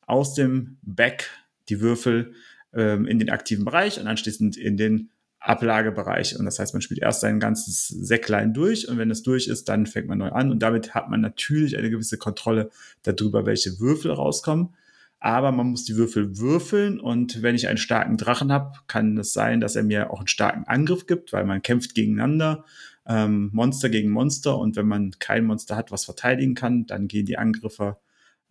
aus 0.07 0.35
dem 0.35 0.77
Back, 0.83 1.31
die 1.67 1.81
Würfel, 1.81 2.31
ähm, 2.71 3.05
in 3.05 3.19
den 3.19 3.29
aktiven 3.29 3.65
Bereich 3.65 3.99
und 3.99 4.07
anschließend 4.07 4.55
in 4.55 4.77
den 4.77 5.09
Ablagebereich. 5.41 6.39
Und 6.39 6.45
das 6.45 6.59
heißt, 6.59 6.73
man 6.73 6.81
spielt 6.81 7.01
erst 7.01 7.19
sein 7.19 7.41
ganzes 7.41 7.89
Säcklein 7.89 8.53
durch 8.53 8.87
und 8.87 8.97
wenn 8.97 9.11
es 9.11 9.21
durch 9.21 9.49
ist, 9.49 9.67
dann 9.67 9.85
fängt 9.85 10.07
man 10.07 10.19
neu 10.19 10.29
an. 10.29 10.49
Und 10.49 10.59
damit 10.59 10.95
hat 10.95 11.09
man 11.09 11.19
natürlich 11.19 11.77
eine 11.77 11.89
gewisse 11.89 12.17
Kontrolle 12.17 12.69
darüber, 13.01 13.45
welche 13.45 13.81
Würfel 13.81 14.11
rauskommen. 14.11 14.75
Aber 15.23 15.53
man 15.53 15.67
muss 15.67 15.85
die 15.85 15.95
Würfel 15.95 16.37
würfeln 16.37 16.99
und 16.99 17.41
wenn 17.41 17.55
ich 17.55 17.69
einen 17.69 17.77
starken 17.77 18.17
Drachen 18.17 18.51
habe, 18.51 18.73
kann 18.87 19.17
es 19.17 19.31
sein, 19.31 19.61
dass 19.61 19.77
er 19.77 19.83
mir 19.83 20.11
auch 20.11 20.17
einen 20.17 20.27
starken 20.27 20.65
Angriff 20.65 21.07
gibt, 21.07 21.31
weil 21.31 21.45
man 21.45 21.61
kämpft 21.61 21.95
gegeneinander, 21.95 22.65
ähm, 23.07 23.49
Monster 23.53 23.87
gegen 23.87 24.09
Monster 24.09 24.57
und 24.57 24.75
wenn 24.75 24.85
man 24.85 25.11
kein 25.19 25.45
Monster 25.45 25.77
hat, 25.77 25.93
was 25.93 26.03
verteidigen 26.03 26.55
kann, 26.55 26.87
dann 26.87 27.07
gehen 27.07 27.25
die 27.25 27.37
Angriffe 27.37 27.99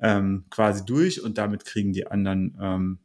ähm, 0.01 0.47
quasi 0.49 0.87
durch 0.87 1.23
und 1.23 1.37
damit 1.37 1.67
kriegen 1.67 1.93
die 1.93 2.07
anderen, 2.07 2.57
ähm, 2.59 2.99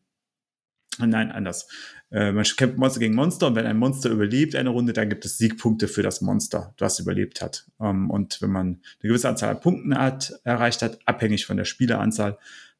nein, 0.97 1.29
anders. 1.29 1.67
Äh, 2.09 2.31
man 2.31 2.45
kämpft 2.45 2.77
Monster 2.77 3.01
gegen 3.01 3.15
Monster 3.15 3.47
und 3.47 3.55
wenn 3.55 3.65
ein 3.65 3.77
Monster 3.77 4.09
überlebt 4.09 4.55
eine 4.55 4.69
Runde, 4.69 4.93
dann 4.93 5.09
gibt 5.09 5.25
es 5.25 5.37
Siegpunkte 5.39 5.89
für 5.89 6.03
das 6.03 6.21
Monster, 6.21 6.73
das 6.77 7.01
überlebt 7.01 7.41
hat. 7.41 7.67
Ähm, 7.81 8.09
und 8.11 8.41
wenn 8.41 8.51
man 8.51 8.67
eine 8.67 9.09
gewisse 9.09 9.27
Anzahl 9.27 9.49
an 9.49 9.59
Punkten 9.59 9.97
hat, 9.97 10.39
erreicht 10.45 10.81
hat, 10.81 10.99
abhängig 11.05 11.45
von 11.45 11.57
der 11.57 11.65
Spieleranzahl, 11.65 12.37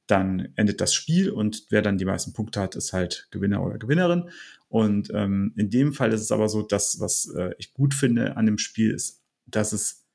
dann 0.07 0.49
endet 0.55 0.81
das 0.81 0.93
Spiel 0.93 1.29
und 1.29 1.67
wer 1.69 1.81
dann 1.81 1.97
die 1.97 2.05
meisten 2.05 2.33
Punkte 2.33 2.61
hat, 2.61 2.75
ist 2.75 2.93
halt 2.93 3.27
Gewinner 3.31 3.63
oder 3.63 3.77
Gewinnerin. 3.77 4.29
Und 4.69 5.09
ähm, 5.13 5.53
in 5.55 5.69
dem 5.69 5.93
Fall 5.93 6.11
ist 6.11 6.21
es 6.21 6.31
aber 6.31 6.49
so, 6.49 6.61
dass 6.61 6.99
was 6.99 7.33
äh, 7.35 7.53
ich 7.57 7.73
gut 7.73 7.93
finde 7.93 8.35
an 8.35 8.45
dem 8.45 8.57
Spiel 8.57 8.91
ist, 8.91 9.23
dass 9.45 9.73
es 9.73 10.05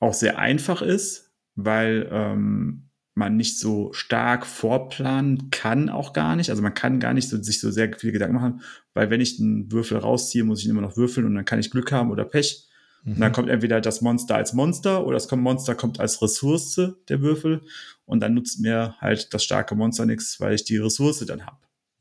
auch 0.00 0.14
sehr 0.14 0.38
einfach 0.38 0.82
ist, 0.82 1.32
weil 1.54 2.08
ähm, 2.10 2.90
man 3.14 3.36
nicht 3.36 3.58
so 3.58 3.92
stark 3.94 4.46
vorplanen 4.46 5.50
kann, 5.50 5.88
auch 5.88 6.12
gar 6.12 6.36
nicht. 6.36 6.50
Also 6.50 6.62
man 6.62 6.74
kann 6.74 7.00
gar 7.00 7.14
nicht 7.14 7.28
so, 7.28 7.42
sich 7.42 7.60
so 7.60 7.70
sehr 7.70 7.90
viele 7.96 8.12
Gedanken 8.12 8.36
machen, 8.36 8.60
weil 8.92 9.08
wenn 9.08 9.22
ich 9.22 9.40
einen 9.40 9.72
Würfel 9.72 9.96
rausziehe, 9.98 10.44
muss 10.44 10.60
ich 10.60 10.66
ihn 10.66 10.72
immer 10.72 10.82
noch 10.82 10.98
würfeln 10.98 11.26
und 11.26 11.34
dann 11.34 11.46
kann 11.46 11.58
ich 11.58 11.70
Glück 11.70 11.92
haben 11.92 12.10
oder 12.10 12.26
Pech. 12.26 12.65
Und 13.14 13.20
dann 13.20 13.32
kommt 13.32 13.48
entweder 13.48 13.80
das 13.80 14.00
Monster 14.00 14.34
als 14.34 14.52
Monster 14.52 15.06
oder 15.06 15.14
das 15.14 15.30
Monster 15.30 15.76
kommt 15.76 16.00
als 16.00 16.20
Ressource 16.20 16.80
der 17.08 17.20
Würfel 17.20 17.62
und 18.04 18.20
dann 18.20 18.34
nutzt 18.34 18.60
mir 18.60 18.96
halt 19.00 19.32
das 19.32 19.44
starke 19.44 19.76
Monster 19.76 20.06
nichts, 20.06 20.40
weil 20.40 20.54
ich 20.54 20.64
die 20.64 20.78
Ressource 20.78 21.24
dann 21.24 21.46
habe, 21.46 21.58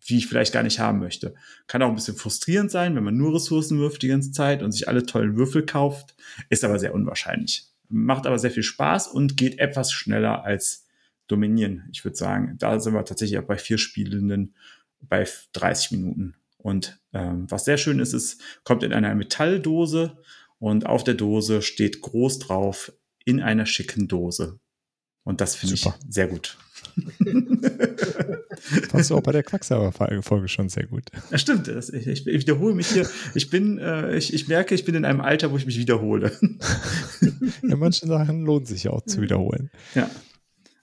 wie 0.08 0.18
ich 0.18 0.26
vielleicht 0.26 0.52
gar 0.52 0.64
nicht 0.64 0.80
haben 0.80 0.98
möchte. 0.98 1.36
Kann 1.68 1.84
auch 1.84 1.90
ein 1.90 1.96
bisschen 1.96 2.16
frustrierend 2.16 2.72
sein, 2.72 2.96
wenn 2.96 3.04
man 3.04 3.18
nur 3.18 3.36
Ressourcen 3.36 3.80
wirft 3.80 4.02
die 4.02 4.08
ganze 4.08 4.32
Zeit 4.32 4.64
und 4.64 4.72
sich 4.72 4.88
alle 4.88 5.06
tollen 5.06 5.38
Würfel 5.38 5.64
kauft, 5.64 6.16
ist 6.50 6.64
aber 6.64 6.80
sehr 6.80 6.96
unwahrscheinlich. 6.96 7.68
Macht 7.88 8.26
aber 8.26 8.40
sehr 8.40 8.52
viel 8.52 8.64
Spaß 8.64 9.08
und 9.08 9.38
geht 9.38 9.60
etwas 9.60 9.92
schneller 9.92 10.44
als 10.44 10.88
dominieren. 11.28 11.88
Ich 11.92 12.04
würde 12.04 12.18
sagen, 12.18 12.56
da 12.58 12.80
sind 12.80 12.96
wir 12.96 13.06
tatsächlich 13.06 13.38
auch 13.38 13.46
bei 13.46 13.58
vier 13.58 13.78
Spielenden 13.78 14.56
bei 15.02 15.28
30 15.54 15.92
Minuten. 15.92 16.36
Und 16.58 17.00
ähm, 17.14 17.46
was 17.50 17.66
sehr 17.66 17.78
schön 17.78 18.00
ist, 18.00 18.14
es 18.14 18.40
kommt 18.64 18.82
in 18.82 18.92
einer 18.92 19.14
Metalldose 19.14 20.18
und 20.60 20.86
auf 20.86 21.04
der 21.04 21.16
Dose 21.16 21.62
steht 21.62 22.02
groß 22.02 22.40
drauf, 22.40 22.92
in 23.26 23.42
einer 23.42 23.66
schicken 23.66 24.08
Dose. 24.08 24.60
Und 25.24 25.42
das 25.42 25.56
finde 25.56 25.76
ich 25.76 25.90
sehr 26.08 26.28
gut. 26.28 26.58
Fandst 28.90 29.10
du 29.10 29.16
auch 29.16 29.24
bei 29.24 29.32
der 29.32 29.44
Quacksalber-Folge 29.44 30.48
schon 30.48 30.70
sehr 30.70 30.86
gut. 30.86 31.06
Ja, 31.32 31.38
stimmt. 31.38 31.68
Das, 31.68 31.90
ich, 31.90 32.08
ich, 32.08 32.26
wiederhole 32.26 32.76
mich 32.76 32.88
hier. 32.88 33.08
Ich 33.34 33.50
bin, 33.50 33.78
äh, 33.80 34.16
ich, 34.16 34.34
ich 34.34 34.48
merke, 34.48 34.76
ich 34.76 34.86
bin 34.86 34.96
in 34.96 35.04
einem 35.04 35.22
Alter, 35.22 35.52
wo 35.52 35.58
ich 35.58 35.66
mich 35.66 35.78
wiederhole. 35.78 36.32
ja, 37.64 37.76
manche 37.76 38.08
Sachen 38.08 38.46
lohnt 38.46 38.68
sich 38.68 38.88
auch 38.88 39.02
zu 39.02 39.22
wiederholen. 39.22 39.72
Ja. 39.94 40.10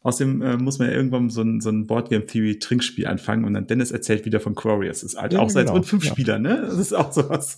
Außerdem 0.02 0.42
äh, 0.42 0.56
muss 0.56 0.78
man 0.80 0.88
ja 0.88 0.94
irgendwann 0.94 1.30
so 1.30 1.42
ein, 1.42 1.60
so 1.60 1.70
ein 1.70 1.86
Boardgame 1.86 2.26
Theory 2.26 2.58
Trinkspiel 2.58 3.06
anfangen 3.06 3.44
und 3.44 3.54
dann 3.54 3.68
Dennis 3.68 3.92
erzählt 3.92 4.24
wieder 4.24 4.40
von 4.40 4.54
Quarriors. 4.54 5.00
Das 5.00 5.12
ist 5.12 5.20
halt 5.20 5.32
ja, 5.32 5.38
auch 5.38 5.48
genau. 5.52 5.74
seit 5.74 5.86
fünf 5.86 6.04
ja. 6.04 6.10
Spieler, 6.10 6.38
ne? 6.38 6.62
Das 6.62 6.76
ist 6.76 6.92
auch 6.92 7.12
sowas. 7.12 7.56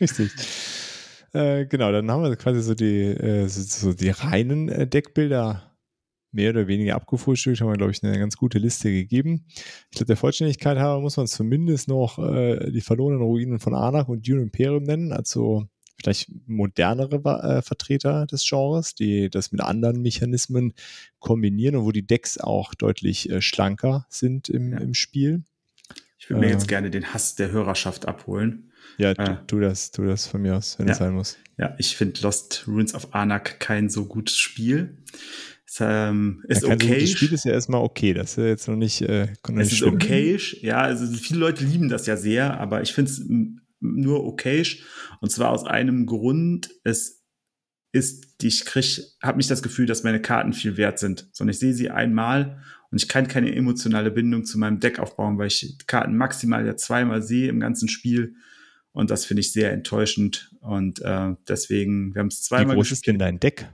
Richtig. 0.00 0.30
Äh, 1.32 1.66
genau, 1.66 1.90
dann 1.92 2.10
haben 2.10 2.22
wir 2.22 2.36
quasi 2.36 2.60
so 2.62 2.74
die, 2.74 3.04
äh, 3.04 3.48
so, 3.48 3.62
so, 3.62 3.92
die 3.94 4.10
reinen 4.10 4.68
äh, 4.68 4.86
Deckbilder 4.86 5.76
mehr 6.30 6.50
oder 6.50 6.66
weniger 6.66 6.94
abgefrühstückt, 6.94 7.60
haben 7.60 7.68
wir, 7.68 7.76
glaube 7.76 7.92
ich, 7.92 8.02
eine 8.02 8.18
ganz 8.18 8.36
gute 8.36 8.58
Liste 8.58 8.90
gegeben. 8.90 9.46
Ich 9.90 9.96
glaube, 9.96 10.06
der 10.06 10.16
Vollständigkeit 10.16 10.78
halber 10.78 11.00
muss 11.00 11.16
man 11.16 11.26
zumindest 11.26 11.88
noch 11.88 12.18
äh, 12.18 12.70
die 12.70 12.80
verlorenen 12.80 13.22
Ruinen 13.22 13.60
von 13.60 13.74
Arnak 13.74 14.08
und 14.08 14.26
Dune 14.26 14.42
Imperium 14.42 14.82
nennen, 14.82 15.12
also 15.12 15.66
vielleicht 16.00 16.30
modernere 16.46 17.16
äh, 17.42 17.62
Vertreter 17.62 18.26
des 18.26 18.46
Genres, 18.48 18.94
die 18.94 19.30
das 19.30 19.52
mit 19.52 19.60
anderen 19.60 20.00
Mechanismen 20.00 20.72
kombinieren 21.18 21.76
und 21.76 21.84
wo 21.84 21.92
die 21.92 22.06
Decks 22.06 22.38
auch 22.38 22.74
deutlich 22.74 23.30
schlanker 23.40 24.06
sind 24.08 24.48
im, 24.48 24.72
ja. 24.72 24.78
im 24.78 24.94
Spiel. 24.94 25.44
Ich 26.18 26.30
würde 26.30 26.40
mir 26.40 26.50
jetzt 26.50 26.68
gerne 26.68 26.90
den 26.90 27.12
Hass 27.12 27.34
der 27.34 27.50
Hörerschaft 27.50 28.06
abholen. 28.06 28.71
Ja, 28.98 29.14
tu, 29.14 29.36
tu, 29.46 29.60
das, 29.60 29.90
tu 29.90 30.04
das 30.04 30.26
von 30.26 30.42
mir 30.42 30.56
aus, 30.56 30.78
wenn 30.78 30.86
ja. 30.86 30.92
es 30.92 30.98
sein 30.98 31.14
muss. 31.14 31.36
Ja, 31.58 31.74
ich 31.78 31.96
finde 31.96 32.20
Lost 32.22 32.64
Ruins 32.66 32.94
of 32.94 33.14
Anak 33.14 33.60
kein 33.60 33.88
so 33.88 34.06
gutes 34.06 34.36
Spiel. 34.36 34.98
Es 35.66 35.78
ähm, 35.80 36.42
ist 36.48 36.64
ja, 36.64 36.74
okay. 36.74 37.00
Das 37.00 37.10
Spiel 37.10 37.32
ist 37.32 37.44
ja 37.44 37.52
erstmal 37.52 37.82
okay, 37.82 38.12
das 38.12 38.32
ist 38.32 38.36
ja 38.36 38.44
jetzt 38.44 38.68
noch 38.68 38.76
nicht. 38.76 39.00
Äh, 39.02 39.28
noch 39.48 39.58
es 39.58 39.72
ist 39.72 39.82
okay, 39.82 40.38
ja, 40.60 40.82
also 40.82 41.06
viele 41.06 41.40
Leute 41.40 41.64
lieben 41.64 41.88
das 41.88 42.06
ja 42.06 42.16
sehr, 42.16 42.60
aber 42.60 42.82
ich 42.82 42.92
finde 42.92 43.10
es 43.10 43.24
nur 43.80 44.24
okayisch. 44.24 44.84
Und 45.20 45.30
zwar 45.30 45.50
aus 45.50 45.64
einem 45.64 46.06
Grund, 46.06 46.70
es 46.84 47.22
ist, 47.92 48.36
ich 48.42 48.64
krieg, 48.64 49.00
habe 49.22 49.36
nicht 49.38 49.50
das 49.50 49.62
Gefühl, 49.62 49.86
dass 49.86 50.02
meine 50.02 50.20
Karten 50.20 50.52
viel 50.52 50.76
wert 50.76 50.98
sind, 50.98 51.28
sondern 51.32 51.52
ich 51.52 51.58
sehe 51.58 51.74
sie 51.74 51.90
einmal 51.90 52.62
und 52.90 53.00
ich 53.02 53.08
kann 53.08 53.28
keine 53.28 53.54
emotionale 53.54 54.10
Bindung 54.10 54.44
zu 54.44 54.58
meinem 54.58 54.80
Deck 54.80 54.98
aufbauen, 54.98 55.38
weil 55.38 55.48
ich 55.48 55.78
Karten 55.86 56.16
maximal 56.16 56.66
ja 56.66 56.76
zweimal 56.76 57.22
sehe 57.22 57.48
im 57.48 57.60
ganzen 57.60 57.88
Spiel. 57.88 58.34
Und 58.92 59.10
das 59.10 59.24
finde 59.24 59.40
ich 59.40 59.52
sehr 59.52 59.72
enttäuschend. 59.72 60.54
Und 60.60 61.00
äh, 61.00 61.34
deswegen, 61.48 62.14
wir 62.14 62.20
haben 62.20 62.28
es 62.28 62.42
zweimal 62.42 62.74
Wie 62.74 62.78
groß 62.78 62.90
gespielt. 62.90 62.98
ist 62.98 63.06
denn 63.06 63.18
dein 63.18 63.40
Deck? 63.40 63.68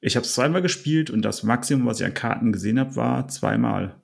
Ich 0.00 0.16
habe 0.16 0.26
es 0.26 0.34
zweimal 0.34 0.62
gespielt 0.62 1.10
und 1.10 1.22
das 1.22 1.42
Maximum, 1.42 1.86
was 1.86 2.00
ich 2.00 2.06
an 2.06 2.14
Karten 2.14 2.52
gesehen 2.52 2.78
habe, 2.78 2.96
war 2.96 3.28
zweimal. 3.28 4.00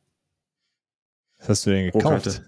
Was 1.38 1.48
hast 1.48 1.66
du 1.66 1.70
denn 1.70 1.90
gekauft? 1.90 2.42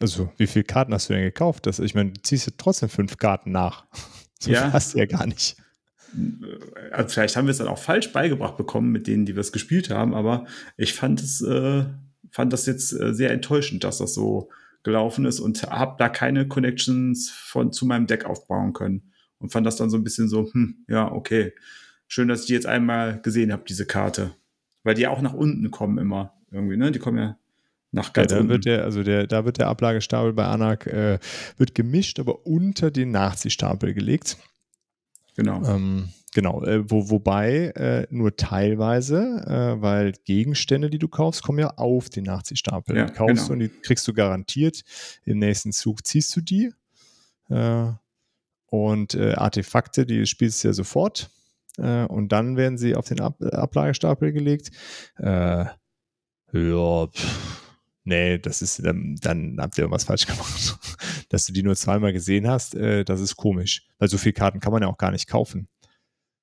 Also, 0.00 0.32
wie 0.36 0.46
viele 0.46 0.64
Karten 0.64 0.94
hast 0.94 1.08
du 1.08 1.14
denn 1.14 1.22
gekauft? 1.22 1.66
Das, 1.66 1.78
ich 1.78 1.94
meine, 1.94 2.12
du 2.12 2.22
ziehst 2.22 2.46
ja 2.46 2.52
trotzdem 2.56 2.88
fünf 2.88 3.16
Karten 3.16 3.50
nach. 3.50 3.86
So 4.42 4.50
ja. 4.50 4.72
hast 4.72 4.94
du 4.94 4.98
ja 4.98 5.06
gar 5.06 5.24
nicht. 5.24 5.56
Also 6.90 7.08
vielleicht 7.10 7.36
haben 7.36 7.46
wir 7.46 7.52
es 7.52 7.58
dann 7.58 7.68
auch 7.68 7.78
falsch 7.78 8.10
beigebracht 8.12 8.56
bekommen 8.56 8.90
mit 8.90 9.06
denen, 9.06 9.24
die 9.24 9.36
wir 9.36 9.40
es 9.40 9.52
gespielt 9.52 9.88
haben, 9.88 10.14
aber 10.14 10.46
ich 10.76 10.94
fand 10.94 11.22
es, 11.22 11.40
äh, 11.42 11.84
fand 12.28 12.52
das 12.52 12.66
jetzt 12.66 12.92
äh, 12.92 13.14
sehr 13.14 13.30
enttäuschend, 13.30 13.84
dass 13.84 13.98
das 13.98 14.14
so 14.14 14.50
gelaufen 14.82 15.24
ist 15.24 15.40
und 15.40 15.62
habe 15.64 15.96
da 15.98 16.08
keine 16.08 16.48
Connections 16.48 17.30
von 17.30 17.72
zu 17.72 17.86
meinem 17.86 18.06
Deck 18.06 18.24
aufbauen 18.24 18.72
können 18.72 19.12
und 19.38 19.50
fand 19.50 19.66
das 19.66 19.76
dann 19.76 19.90
so 19.90 19.96
ein 19.96 20.04
bisschen 20.04 20.28
so, 20.28 20.50
hm, 20.52 20.84
ja, 20.88 21.10
okay, 21.10 21.52
schön, 22.08 22.28
dass 22.28 22.42
ich 22.42 22.46
die 22.46 22.54
jetzt 22.54 22.66
einmal 22.66 23.20
gesehen 23.20 23.52
habe, 23.52 23.64
diese 23.68 23.86
Karte, 23.86 24.34
weil 24.82 24.94
die 24.94 25.06
auch 25.06 25.22
nach 25.22 25.34
unten 25.34 25.70
kommen 25.70 25.98
immer 25.98 26.34
irgendwie, 26.50 26.76
ne? 26.76 26.92
Die 26.92 26.98
kommen 26.98 27.18
ja 27.18 27.38
nach 27.92 28.12
ganz 28.12 28.32
ja, 28.32 28.38
da 28.38 28.48
wird 28.48 28.64
der, 28.64 28.84
also 28.84 29.02
der, 29.02 29.26
da 29.26 29.44
wird 29.44 29.58
der 29.58 29.68
Ablagestapel 29.68 30.32
bei 30.32 30.46
Anak 30.46 30.86
äh, 30.86 31.18
wird 31.58 31.74
gemischt, 31.74 32.18
aber 32.18 32.46
unter 32.46 32.90
den 32.90 33.10
Nachziehstapel 33.10 33.94
gelegt. 33.94 34.38
Genau. 35.34 35.64
Ähm, 35.64 36.10
genau, 36.34 36.62
äh, 36.64 36.88
wo, 36.90 37.10
wobei 37.10 37.72
äh, 37.74 38.06
nur 38.10 38.36
teilweise, 38.36 39.44
äh, 39.46 39.80
weil 39.80 40.12
Gegenstände, 40.24 40.90
die 40.90 40.98
du 40.98 41.08
kaufst, 41.08 41.42
kommen 41.42 41.58
ja 41.58 41.70
auf 41.76 42.10
den 42.10 42.24
Nachziehstapel. 42.24 42.96
Ja, 42.96 43.06
kaufst 43.06 43.36
genau. 43.36 43.46
du 43.46 43.52
und 43.52 43.58
die 43.60 43.68
kriegst 43.68 44.06
du 44.06 44.12
garantiert. 44.12 44.82
Im 45.24 45.38
nächsten 45.38 45.72
Zug 45.72 46.06
ziehst 46.06 46.34
du 46.36 46.40
die. 46.40 46.72
Äh, 47.48 47.92
und 48.66 49.14
äh, 49.14 49.34
Artefakte, 49.34 50.06
die 50.06 50.26
spielst 50.26 50.64
du 50.64 50.68
ja 50.68 50.74
sofort. 50.74 51.30
und 51.76 52.28
dann 52.32 52.56
werden 52.56 52.76
sie 52.76 52.94
auf 52.94 53.08
den 53.08 53.20
Ab 53.20 53.42
Ablagestapel 53.42 54.32
gelegt. 54.32 54.70
ja, 55.18 55.76
pff 56.52 57.62
nee, 58.04 58.38
das 58.38 58.62
ist, 58.62 58.84
dann, 58.84 59.16
dann 59.20 59.56
habt 59.58 59.78
ihr 59.78 59.82
irgendwas 59.82 60.04
falsch 60.04 60.26
gemacht. 60.26 60.78
Dass 61.32 61.46
du 61.46 61.52
die 61.52 61.62
nur 61.62 61.76
zweimal 61.76 62.12
gesehen 62.12 62.46
hast, 62.46 62.74
äh, 62.74 63.04
das 63.04 63.20
ist 63.20 63.36
komisch. 63.36 63.86
Weil 63.98 64.08
so 64.08 64.18
viele 64.18 64.34
Karten 64.34 64.60
kann 64.60 64.72
man 64.72 64.82
ja 64.82 64.88
auch 64.88 64.98
gar 64.98 65.10
nicht 65.10 65.28
kaufen. 65.28 65.68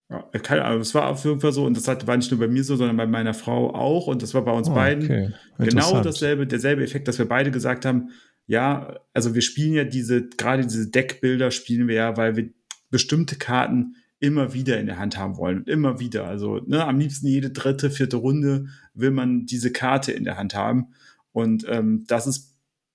Ja, 0.10 0.24
keine 0.40 0.66
Ahnung, 0.66 0.82
es 0.82 0.95
war 0.95 1.07
auf 1.07 1.24
jeden 1.24 1.40
Fall 1.40 1.53
so, 1.53 1.66
und 1.66 1.78
das 1.78 1.88
war 2.07 2.18
nicht 2.18 2.32
nur 2.32 2.40
bei 2.40 2.48
mir 2.48 2.64
so, 2.64 2.76
sondern 2.76 2.98
bei 2.98 3.06
meiner 3.06 3.36
Frau 3.36 3.76
auch, 3.76 4.07
und 4.07 4.24
das 4.24 4.34
war 4.34 4.44
bei 4.44 4.52
uns 4.52 4.68
oh, 4.68 4.74
beiden 4.74 5.03
okay. 5.03 5.32
genau 5.60 6.02
dasselbe, 6.02 6.48
derselbe 6.48 6.84
Effekt, 6.84 7.07
dass 7.07 7.20
wir 7.20 7.28
beide 7.28 7.52
gesagt 7.52 7.86
haben, 7.86 8.10
ja, 8.48 8.95
also 9.14 9.36
wir 9.36 9.44
spielen 9.44 9.74
ja 9.74 9.84
diese, 9.84 10.28
gerade 10.28 10.64
diese 10.64 10.90
Deckbilder 10.90 11.52
spielen 11.52 11.88
wir 11.88 11.95
ja, 11.95 12.18
weil 12.18 12.36
wir 12.36 12.49
bestimmte 12.90 13.36
Karten 13.36 13.95
immer 14.20 14.53
wieder 14.53 14.80
in 14.80 14.88
der 14.88 14.98
Hand 14.98 15.18
haben 15.20 15.38
wollen 15.38 15.60
und 15.60 15.70
immer 15.70 15.99
wieder. 15.99 16.26
Also 16.26 16.60
ne, 16.66 16.84
am 16.84 16.98
liebsten 16.98 17.28
jede 17.28 17.52
dritte, 17.52 17.91
vierte 17.91 18.18
Runde 18.18 18.66
will 18.95 19.11
man 19.11 19.45
diese 19.45 19.72
Karte 19.72 20.11
in 20.11 20.24
der 20.24 20.38
Hand 20.38 20.56
haben. 20.56 20.88
Und 21.32 21.66
ähm, 21.70 22.06
das 22.07 22.26
ist 22.26 22.48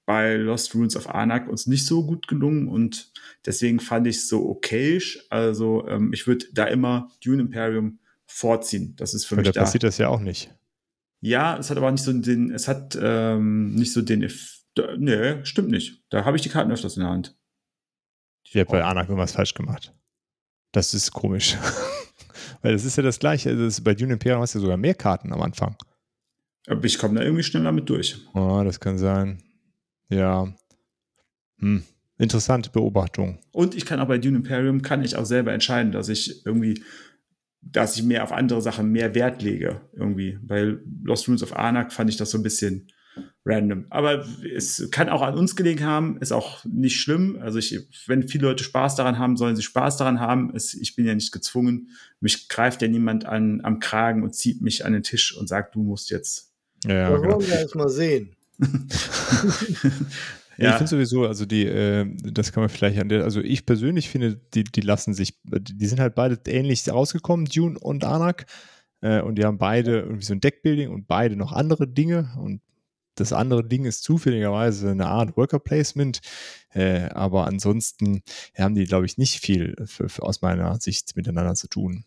bei 0.07 0.37
Lost 0.37 0.75
Ruins 0.75 0.97
of 0.97 1.09
Anak 1.09 1.49
uns 1.49 1.67
nicht 1.67 1.87
so 1.87 2.05
gut 2.07 2.29
gelungen 2.29 2.69
und 2.69 3.11
deswegen 3.47 3.81
fand 3.81 4.07
ich 4.07 4.17
es 4.17 4.29
so 4.29 4.49
okayisch. 4.49 5.27
Also 5.31 5.87
ähm, 5.89 6.13
ich 6.13 6.27
würde 6.27 6.47
da 6.53 6.67
immer 6.67 7.11
Dune 7.25 7.43
Imperium 7.43 7.99
vorziehen. 8.27 8.95
Das 8.97 9.15
ist 9.15 9.25
für 9.25 9.35
aber 9.35 9.43
mich 9.43 9.53
da. 9.53 9.61
passiert 9.61 9.83
das 9.83 9.99
ja 9.99 10.09
auch 10.09 10.21
nicht. 10.21 10.55
Ja, 11.21 11.57
es 11.57 11.71
hat 11.71 11.79
aber 11.79 11.91
nicht 11.91 12.05
so 12.05 12.13
den, 12.13 12.51
es 12.51 12.69
hat 12.69 12.99
ähm, 13.01 13.75
nicht 13.75 13.93
so 13.93 14.03
den, 14.03 14.23
Eff 14.23 14.61
nee, 14.99 15.45
stimmt 15.45 15.71
nicht. 15.71 16.03
Da 16.11 16.25
habe 16.25 16.37
ich 16.37 16.43
die 16.43 16.49
Karten 16.49 16.71
öfters 16.71 16.97
in 16.97 17.03
der 17.03 17.11
Hand. 17.11 17.37
Ich 18.45 18.55
habe 18.57 18.67
bei 18.67 18.85
Anak 18.85 19.09
irgendwas 19.09 19.33
falsch 19.33 19.55
gemacht. 19.55 19.95
Das 20.73 20.93
ist 20.93 21.13
komisch. 21.13 21.57
Weil 22.63 22.73
das 22.73 22.85
ist 22.85 22.97
ja 22.97 23.03
das 23.03 23.19
Gleiche. 23.19 23.51
Also 23.51 23.83
bei 23.83 23.95
Dune 23.95 24.15
Imperium 24.15 24.43
hast 24.43 24.55
du 24.55 24.59
ja 24.59 24.63
sogar 24.63 24.77
mehr 24.77 24.95
Karten 24.95 25.33
am 25.33 25.41
Anfang. 25.41 25.77
Aber 26.67 26.85
ich 26.85 26.99
komme 26.99 27.19
da 27.19 27.23
irgendwie 27.23 27.43
schneller 27.43 27.73
mit 27.73 27.89
durch. 27.89 28.19
Oh, 28.35 28.63
das 28.65 28.81
kann 28.81 28.99
sein. 28.99 29.44
Ja. 30.15 30.53
Hm. 31.59 31.83
Interessante 32.19 32.71
Beobachtung. 32.71 33.39
Und 33.53 33.75
ich 33.75 33.87
kann 33.87 34.01
auch 34.01 34.07
bei 34.07 34.19
Dune 34.19 34.37
Imperium 34.37 34.83
kann 34.83 35.03
ich 35.03 35.17
auch 35.17 35.27
selber 35.27 35.53
entscheiden, 35.53 35.93
dass 35.93 36.09
ich 36.09 36.47
irgendwie, 36.47 36.83
dass 37.61 37.97
ich 37.97 38.05
mehr 38.05 38.23
auf 38.23 38.33
andere 38.33 38.63
Sachen 38.63 38.91
mehr 38.93 39.15
Wert 39.15 39.43
lege. 39.43 39.81
Irgendwie. 39.93 40.39
Bei 40.41 40.77
Lost 41.03 41.27
Runes 41.27 41.43
of 41.43 41.57
Anak 41.57 41.93
fand 41.93 42.11
ich 42.11 42.17
das 42.17 42.31
so 42.31 42.39
ein 42.39 42.43
bisschen, 42.45 42.89
random. 43.45 43.87
Aber 43.91 44.25
es 44.55 44.89
kann 44.91 45.09
auch 45.09 45.23
an 45.23 45.35
uns 45.35 45.57
gelegen 45.57 45.85
haben, 45.85 46.19
ist 46.19 46.33
auch 46.33 46.65
nicht 46.65 47.01
schlimm. 47.01 47.39
Also 47.41 47.59
ich, 47.59 47.79
wenn 48.07 48.29
viele 48.29 48.49
Leute 48.49 48.65
Spaß 48.65 48.97
daran 48.97 49.19
haben, 49.19 49.37
sollen 49.37 49.57
sie 49.57 49.63
Spaß 49.63 49.97
daran 49.97 50.21
haben. 50.21 50.55
Es, 50.55 50.75
ich 50.75 50.97
bin 50.97 51.07
ja 51.07 51.15
nicht 51.15 51.33
gezwungen. 51.33 51.91
Mich 52.21 52.49
greift 52.49 52.83
ja 52.83 52.89
niemand 52.89 53.27
an, 53.27 53.61
am 53.63 53.81
Kragen 53.81 54.23
und 54.23 54.35
zieht 54.35 54.63
mich 54.63 54.85
an 54.85 54.93
den 54.93 55.03
Tisch 55.03 55.37
und 55.37 55.49
sagt, 55.49 55.75
du 55.75 55.83
musst 55.83 56.11
jetzt. 56.11 56.53
Ja, 56.85 56.95
ja, 56.95 57.11
Das 57.11 57.21
genau. 57.23 57.35
wollen 57.35 57.47
wir 57.47 57.59
erst 57.59 57.75
mal 57.75 57.89
sehen. 57.89 58.34
Ja, 60.57 60.71
ich 60.71 60.77
finde 60.77 60.91
sowieso, 60.91 61.27
also 61.27 61.47
die, 61.47 61.65
äh, 61.65 62.07
das 62.23 62.53
kann 62.53 62.63
man 62.63 62.71
vielleicht 62.71 62.99
an 63.01 63.09
der, 63.09 63.25
also 63.25 63.41
ich 63.41 63.67
persönlich 63.67 64.09
finde, 64.09 64.37
die, 64.55 64.65
die 64.65 64.83
lassen 64.83 65.15
sich, 65.15 65.41
die 65.45 65.87
sind 65.87 66.01
halt 66.01 66.15
beide 66.15 66.39
ähnlich 66.47 66.89
rausgekommen, 66.89 67.47
Dune 67.47 67.79
und 67.79 68.05
Anak. 68.05 68.47
Äh, 69.01 69.21
und 69.21 69.37
die 69.37 69.45
haben 69.45 69.59
beide 69.59 70.01
irgendwie 70.01 70.25
so 70.25 70.33
ein 70.33 70.41
Deckbuilding 70.41 70.91
und 70.91 71.07
beide 71.07 71.37
noch 71.37 71.53
andere 71.53 71.89
Dinge. 71.89 72.31
Und 72.39 72.61
das 73.17 73.33
andere 73.33 73.67
Ding 73.67 73.85
ist 73.85 74.03
zufälligerweise 74.03 74.91
eine 74.91 75.07
Art 75.07 75.37
Worker 75.37 75.59
Placement. 75.59 76.21
Äh, 76.73 77.09
aber 77.11 77.47
ansonsten 77.47 78.23
haben 78.57 78.75
die, 78.75 78.85
glaube 78.85 79.07
ich, 79.07 79.19
nicht 79.19 79.41
viel 79.41 79.77
für, 79.87 80.09
für 80.09 80.23
aus 80.23 80.43
meiner 80.43 80.81
Sicht 80.81 81.17
miteinander 81.17 81.55
zu 81.55 81.69
tun. 81.69 82.05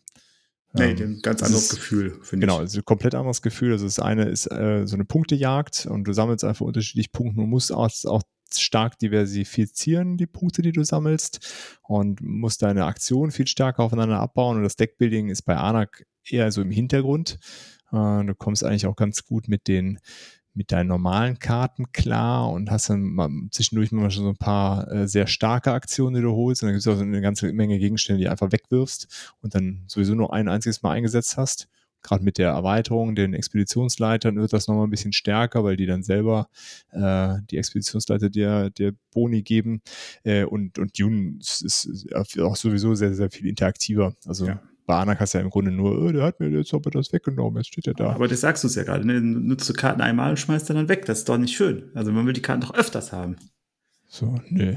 Nee, 0.74 0.90
Ähm, 0.92 0.98
ein 1.16 1.22
ganz 1.22 1.42
anderes 1.42 1.64
ist- 1.64 1.74
Gefühl, 1.76 2.18
finde 2.22 2.46
Genau, 2.46 2.56
ich. 2.56 2.60
also 2.60 2.78
ein 2.80 2.84
komplett 2.84 3.14
anderes 3.14 3.40
Gefühl. 3.42 3.72
Also 3.72 3.86
das 3.86 3.98
eine 3.98 4.24
ist 4.24 4.46
äh, 4.50 4.86
so 4.86 4.94
eine 4.96 5.04
Punktejagd 5.04 5.86
und 5.86 6.04
du 6.04 6.12
sammelst 6.12 6.44
einfach 6.44 6.66
unterschiedlich 6.66 7.10
Punkte. 7.12 7.36
Du 7.40 7.46
musst 7.46 7.72
auch, 7.72 7.90
auch 8.04 8.22
stark 8.54 8.98
diversifizieren, 8.98 10.16
die 10.16 10.26
Punkte, 10.26 10.62
die 10.62 10.72
du 10.72 10.82
sammelst 10.84 11.78
und 11.82 12.20
musst 12.22 12.62
deine 12.62 12.84
Aktion 12.86 13.30
viel 13.30 13.46
stärker 13.46 13.82
aufeinander 13.82 14.20
abbauen 14.20 14.56
und 14.58 14.62
das 14.62 14.76
Deckbuilding 14.76 15.28
ist 15.28 15.42
bei 15.42 15.56
Anak 15.56 16.04
eher 16.24 16.50
so 16.52 16.60
im 16.62 16.70
Hintergrund. 16.70 17.38
Äh, 17.92 18.24
du 18.24 18.34
kommst 18.36 18.64
eigentlich 18.64 18.86
auch 18.86 18.96
ganz 18.96 19.24
gut 19.24 19.48
mit 19.48 19.68
den 19.68 19.98
mit 20.58 20.72
deinen 20.72 20.88
normalen 20.88 21.38
Karten 21.38 21.92
klar 21.92 22.50
und 22.50 22.68
hast 22.70 22.90
dann 22.90 23.02
mal 23.02 23.30
zwischendurch 23.52 23.92
mal 23.92 24.10
schon 24.10 24.24
so 24.24 24.30
ein 24.30 24.36
paar 24.36 24.90
äh, 24.90 25.06
sehr 25.06 25.28
starke 25.28 25.72
Aktionen, 25.72 26.16
die 26.16 26.20
du 26.20 26.32
holst. 26.32 26.62
Und 26.62 26.66
dann 26.66 26.74
gibt 26.74 26.84
es 26.84 26.92
auch 26.92 26.96
so 26.96 27.02
eine 27.02 27.20
ganze 27.20 27.52
Menge 27.52 27.78
Gegenstände, 27.78 28.18
die 28.18 28.24
du 28.24 28.30
einfach 28.30 28.50
wegwirfst 28.50 29.34
und 29.40 29.54
dann 29.54 29.84
sowieso 29.86 30.16
nur 30.16 30.34
ein 30.34 30.48
einziges 30.48 30.82
Mal 30.82 30.90
eingesetzt 30.90 31.36
hast. 31.36 31.68
Gerade 32.02 32.24
mit 32.24 32.38
der 32.38 32.50
Erweiterung, 32.50 33.14
den 33.14 33.34
Expeditionsleitern 33.34 34.36
wird 34.36 34.52
das 34.52 34.66
nochmal 34.66 34.86
ein 34.86 34.90
bisschen 34.90 35.12
stärker, 35.12 35.62
weil 35.62 35.76
die 35.76 35.86
dann 35.86 36.02
selber 36.02 36.48
äh, 36.90 37.36
die 37.50 37.56
Expeditionsleiter 37.56 38.28
dir, 38.28 38.70
dir 38.70 38.94
Boni 39.12 39.42
geben. 39.42 39.80
Äh, 40.24 40.44
und, 40.44 40.78
und 40.78 40.98
Dune 40.98 41.38
ist, 41.38 41.62
ist 41.62 42.12
auch 42.12 42.56
sowieso 42.56 42.94
sehr, 42.94 43.14
sehr 43.14 43.30
viel 43.30 43.46
interaktiver. 43.46 44.14
Also 44.26 44.48
Ja. 44.48 44.60
Bei 44.88 44.96
Anak 44.96 45.20
hast 45.20 45.34
du 45.34 45.38
ja 45.38 45.44
im 45.44 45.50
Grunde 45.50 45.70
nur, 45.70 45.96
oh, 46.02 46.10
der 46.10 46.24
hat 46.24 46.40
mir 46.40 46.48
jetzt 46.48 46.72
aber 46.74 46.90
das 46.90 47.12
weggenommen, 47.12 47.58
jetzt 47.58 47.68
steht 47.68 47.86
er 47.86 47.94
da. 47.94 48.10
Aber 48.10 48.26
das 48.26 48.40
sagst 48.40 48.64
du 48.64 48.68
es 48.68 48.74
ja 48.74 48.82
gerade, 48.84 49.06
ne? 49.06 49.20
Nutzt 49.20 49.68
du 49.68 49.74
Karten 49.74 50.00
einmal 50.00 50.30
und 50.30 50.38
schmeißt 50.38 50.68
dann, 50.70 50.76
dann 50.76 50.88
weg. 50.88 51.04
Das 51.04 51.18
ist 51.18 51.28
doch 51.28 51.36
nicht 51.38 51.54
schön. 51.54 51.90
Also 51.94 52.10
man 52.10 52.26
will 52.26 52.32
die 52.32 52.42
Karten 52.42 52.62
doch 52.62 52.74
öfters 52.74 53.12
haben. 53.12 53.36
So, 54.08 54.40
nö. 54.48 54.76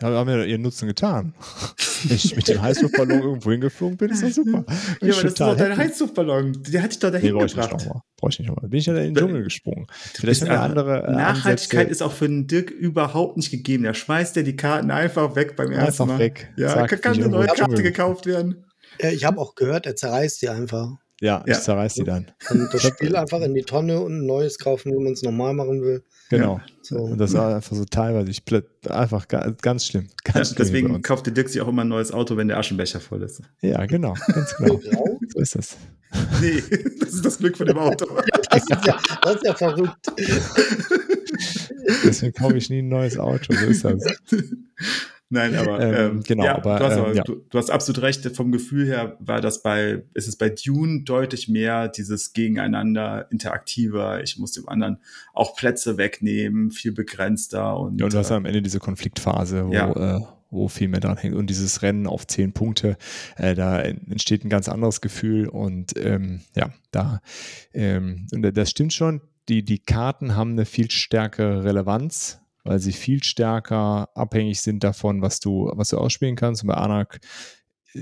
Ja, 0.00 0.08
haben 0.08 0.28
wir 0.30 0.46
ihren 0.46 0.62
Nutzen 0.62 0.88
getan. 0.88 1.34
Wenn 2.04 2.16
ich 2.16 2.34
mit 2.34 2.48
dem 2.48 2.62
Heißluftballon 2.62 3.20
irgendwo 3.20 3.50
hingeflogen 3.50 3.98
bin, 3.98 4.08
ist 4.10 4.22
das 4.22 4.36
super. 4.36 4.64
Ja, 4.66 5.08
ich 5.08 5.12
aber 5.12 5.22
das 5.22 5.24
ist 5.24 5.40
doch 5.40 5.54
dein 5.54 5.72
happy. 5.72 5.82
Heizluftballon. 5.82 6.62
Der 6.68 6.82
hat 6.82 6.90
dich 6.92 6.98
doch 6.98 7.08
Nee, 7.10 7.12
dahin 7.20 7.36
ich 7.36 7.42
nicht 7.42 7.54
gebracht. 7.56 7.72
nochmal. 7.72 8.00
Brauche 8.16 8.30
ich 8.30 8.38
nicht 8.38 8.48
nochmal. 8.48 8.70
Bin 8.70 8.78
ich 8.78 8.86
ja 8.86 8.96
in 8.96 9.12
den 9.12 9.14
Dschungel 9.16 9.42
gesprungen. 9.44 9.86
Vielleicht 9.90 10.42
einfach- 10.44 10.62
andere 10.62 11.02
äh, 11.06 11.12
Nachhaltigkeit 11.12 11.80
Ansätze. 11.80 11.90
ist 11.92 12.02
auch 12.02 12.12
für 12.12 12.26
den 12.26 12.46
Dirk 12.46 12.70
überhaupt 12.70 13.36
nicht 13.36 13.50
gegeben. 13.50 13.82
Der 13.82 13.92
schmeißt 13.92 14.34
dir 14.36 14.42
die 14.42 14.56
Karten 14.56 14.90
einfach 14.90 15.36
weg 15.36 15.54
beim 15.56 15.70
ersten 15.70 16.04
Einfach 16.04 16.06
Mal. 16.06 16.18
weg. 16.18 16.50
Ja, 16.56 16.68
Zack, 16.68 17.02
kann, 17.02 17.12
ich 17.12 17.20
eine 17.20 17.28
neue 17.28 17.46
Karte 17.48 17.82
gekauft 17.82 18.24
werden. 18.24 18.64
Äh, 19.02 19.14
Ich 19.14 19.24
habe 19.24 19.38
auch 19.40 19.54
gehört, 19.54 19.86
er 19.86 19.96
zerreißt 19.96 20.42
die 20.42 20.48
einfach. 20.48 20.88
Ja, 21.22 21.42
ich 21.46 21.52
Ja. 21.52 21.60
zerreiß 21.60 21.94
die 21.94 22.04
dann. 22.04 22.30
Und 22.48 22.72
das 22.72 22.82
Spiel 22.82 23.14
einfach 23.14 23.42
in 23.42 23.52
die 23.54 23.60
Tonne 23.62 24.00
und 24.00 24.20
ein 24.20 24.26
neues 24.26 24.58
kaufen, 24.58 24.90
wenn 24.94 25.02
man 25.02 25.12
es 25.12 25.22
normal 25.22 25.52
machen 25.52 25.82
will. 25.82 26.02
Genau. 26.30 26.60
So. 26.80 26.96
Und 26.96 27.18
das 27.18 27.34
war 27.34 27.56
einfach 27.56 27.76
so 27.76 27.84
teilweise. 27.84 28.30
Ich 28.30 28.42
einfach 28.88 29.28
ga- 29.28 29.54
ganz 29.60 29.84
schlimm. 29.84 30.08
Ja, 30.26 30.32
Ganz 30.32 30.48
schlimm 30.48 30.56
bei 30.56 30.64
deswegen 30.64 31.02
kauft 31.02 31.26
der 31.26 31.34
Dirk 31.34 31.50
sich 31.50 31.60
auch 31.60 31.68
immer 31.68 31.82
ein 31.84 31.88
neues 31.88 32.10
Auto, 32.12 32.38
wenn 32.38 32.48
der 32.48 32.56
Aschenbecher 32.56 33.00
voll 33.00 33.22
ist. 33.22 33.42
Ja, 33.60 33.84
genau. 33.84 34.14
Ganz 34.28 34.56
genau. 34.56 34.76
Grau? 34.78 35.18
so 35.28 35.40
ist 35.40 35.54
das. 35.56 35.76
Nee, 36.40 36.62
das 37.00 37.10
ist 37.10 37.24
das 37.24 37.36
Glück 37.38 37.56
von 37.58 37.66
dem 37.66 37.78
Auto. 37.78 38.06
Das 38.50 38.62
ist 38.68 38.84
ja, 38.86 38.98
das 39.22 39.34
ist 39.36 39.44
ja 39.44 39.54
verrückt. 39.54 40.06
Deswegen 42.04 42.32
kaufe 42.32 42.56
ich 42.56 42.68
nie 42.70 42.80
ein 42.82 42.88
neues 42.88 43.16
Auto. 43.18 43.52
So 43.52 43.66
ist 43.66 43.84
das. 43.84 44.02
Nein, 45.32 45.54
aber 45.54 45.80
Ähm, 45.80 45.94
ähm, 45.94 46.22
genau, 46.24 46.44
ja, 46.44 46.56
aber, 46.56 46.78
du, 46.78 46.84
hast 46.84 46.96
ähm, 46.96 47.04
aber 47.04 47.14
ja. 47.14 47.22
du, 47.22 47.36
du 47.48 47.58
hast 47.58 47.70
absolut 47.70 48.02
recht. 48.02 48.36
Vom 48.36 48.50
Gefühl 48.50 48.86
her 48.86 49.16
war 49.20 49.40
das 49.40 49.62
bei, 49.62 50.02
ist 50.12 50.26
es 50.26 50.36
bei 50.36 50.50
Dune 50.50 51.02
deutlich 51.04 51.48
mehr 51.48 51.88
dieses 51.88 52.32
Gegeneinander, 52.32 53.30
interaktiver. 53.30 54.22
Ich 54.22 54.38
muss 54.38 54.52
dem 54.52 54.68
anderen 54.68 54.98
auch 55.32 55.54
Plätze 55.54 55.96
wegnehmen, 55.96 56.72
viel 56.72 56.90
begrenzter 56.92 57.78
und, 57.78 57.98
Ja, 58.00 58.06
und 58.06 58.12
du 58.12 58.18
hast 58.18 58.30
äh, 58.30 58.34
am 58.34 58.44
Ende 58.44 58.60
diese 58.60 58.80
Konfliktphase, 58.80 59.68
wo, 59.68 59.72
Ja. 59.72 60.16
äh, 60.16 60.20
wo 60.50 60.66
viel 60.66 60.88
mehr 60.88 60.98
dran 60.98 61.16
hängt. 61.16 61.36
Und 61.36 61.48
dieses 61.48 61.82
Rennen 61.82 62.08
auf 62.08 62.26
zehn 62.26 62.52
Punkte, 62.52 62.96
äh, 63.36 63.54
da 63.54 63.80
entsteht 63.80 64.44
ein 64.44 64.50
ganz 64.50 64.68
anderes 64.68 65.00
Gefühl. 65.00 65.46
Und 65.48 65.92
ähm, 65.96 66.40
ja, 66.56 66.70
da, 66.90 67.20
ähm, 67.72 68.26
und 68.32 68.42
das 68.42 68.68
stimmt 68.68 68.92
schon, 68.92 69.20
die, 69.48 69.64
die 69.64 69.78
Karten 69.78 70.34
haben 70.34 70.52
eine 70.52 70.64
viel 70.64 70.90
stärkere 70.90 71.62
Relevanz, 71.64 72.40
weil 72.64 72.78
sie 72.78 72.92
viel 72.92 73.22
stärker 73.22 74.08
abhängig 74.14 74.60
sind 74.60 74.84
davon, 74.84 75.22
was 75.22 75.40
du, 75.40 75.70
was 75.74 75.90
du 75.90 75.98
ausspielen 75.98 76.36
kannst. 76.36 76.62
Und 76.62 76.68
bei 76.68 76.74
Anak 76.74 77.20
äh, 77.94 78.00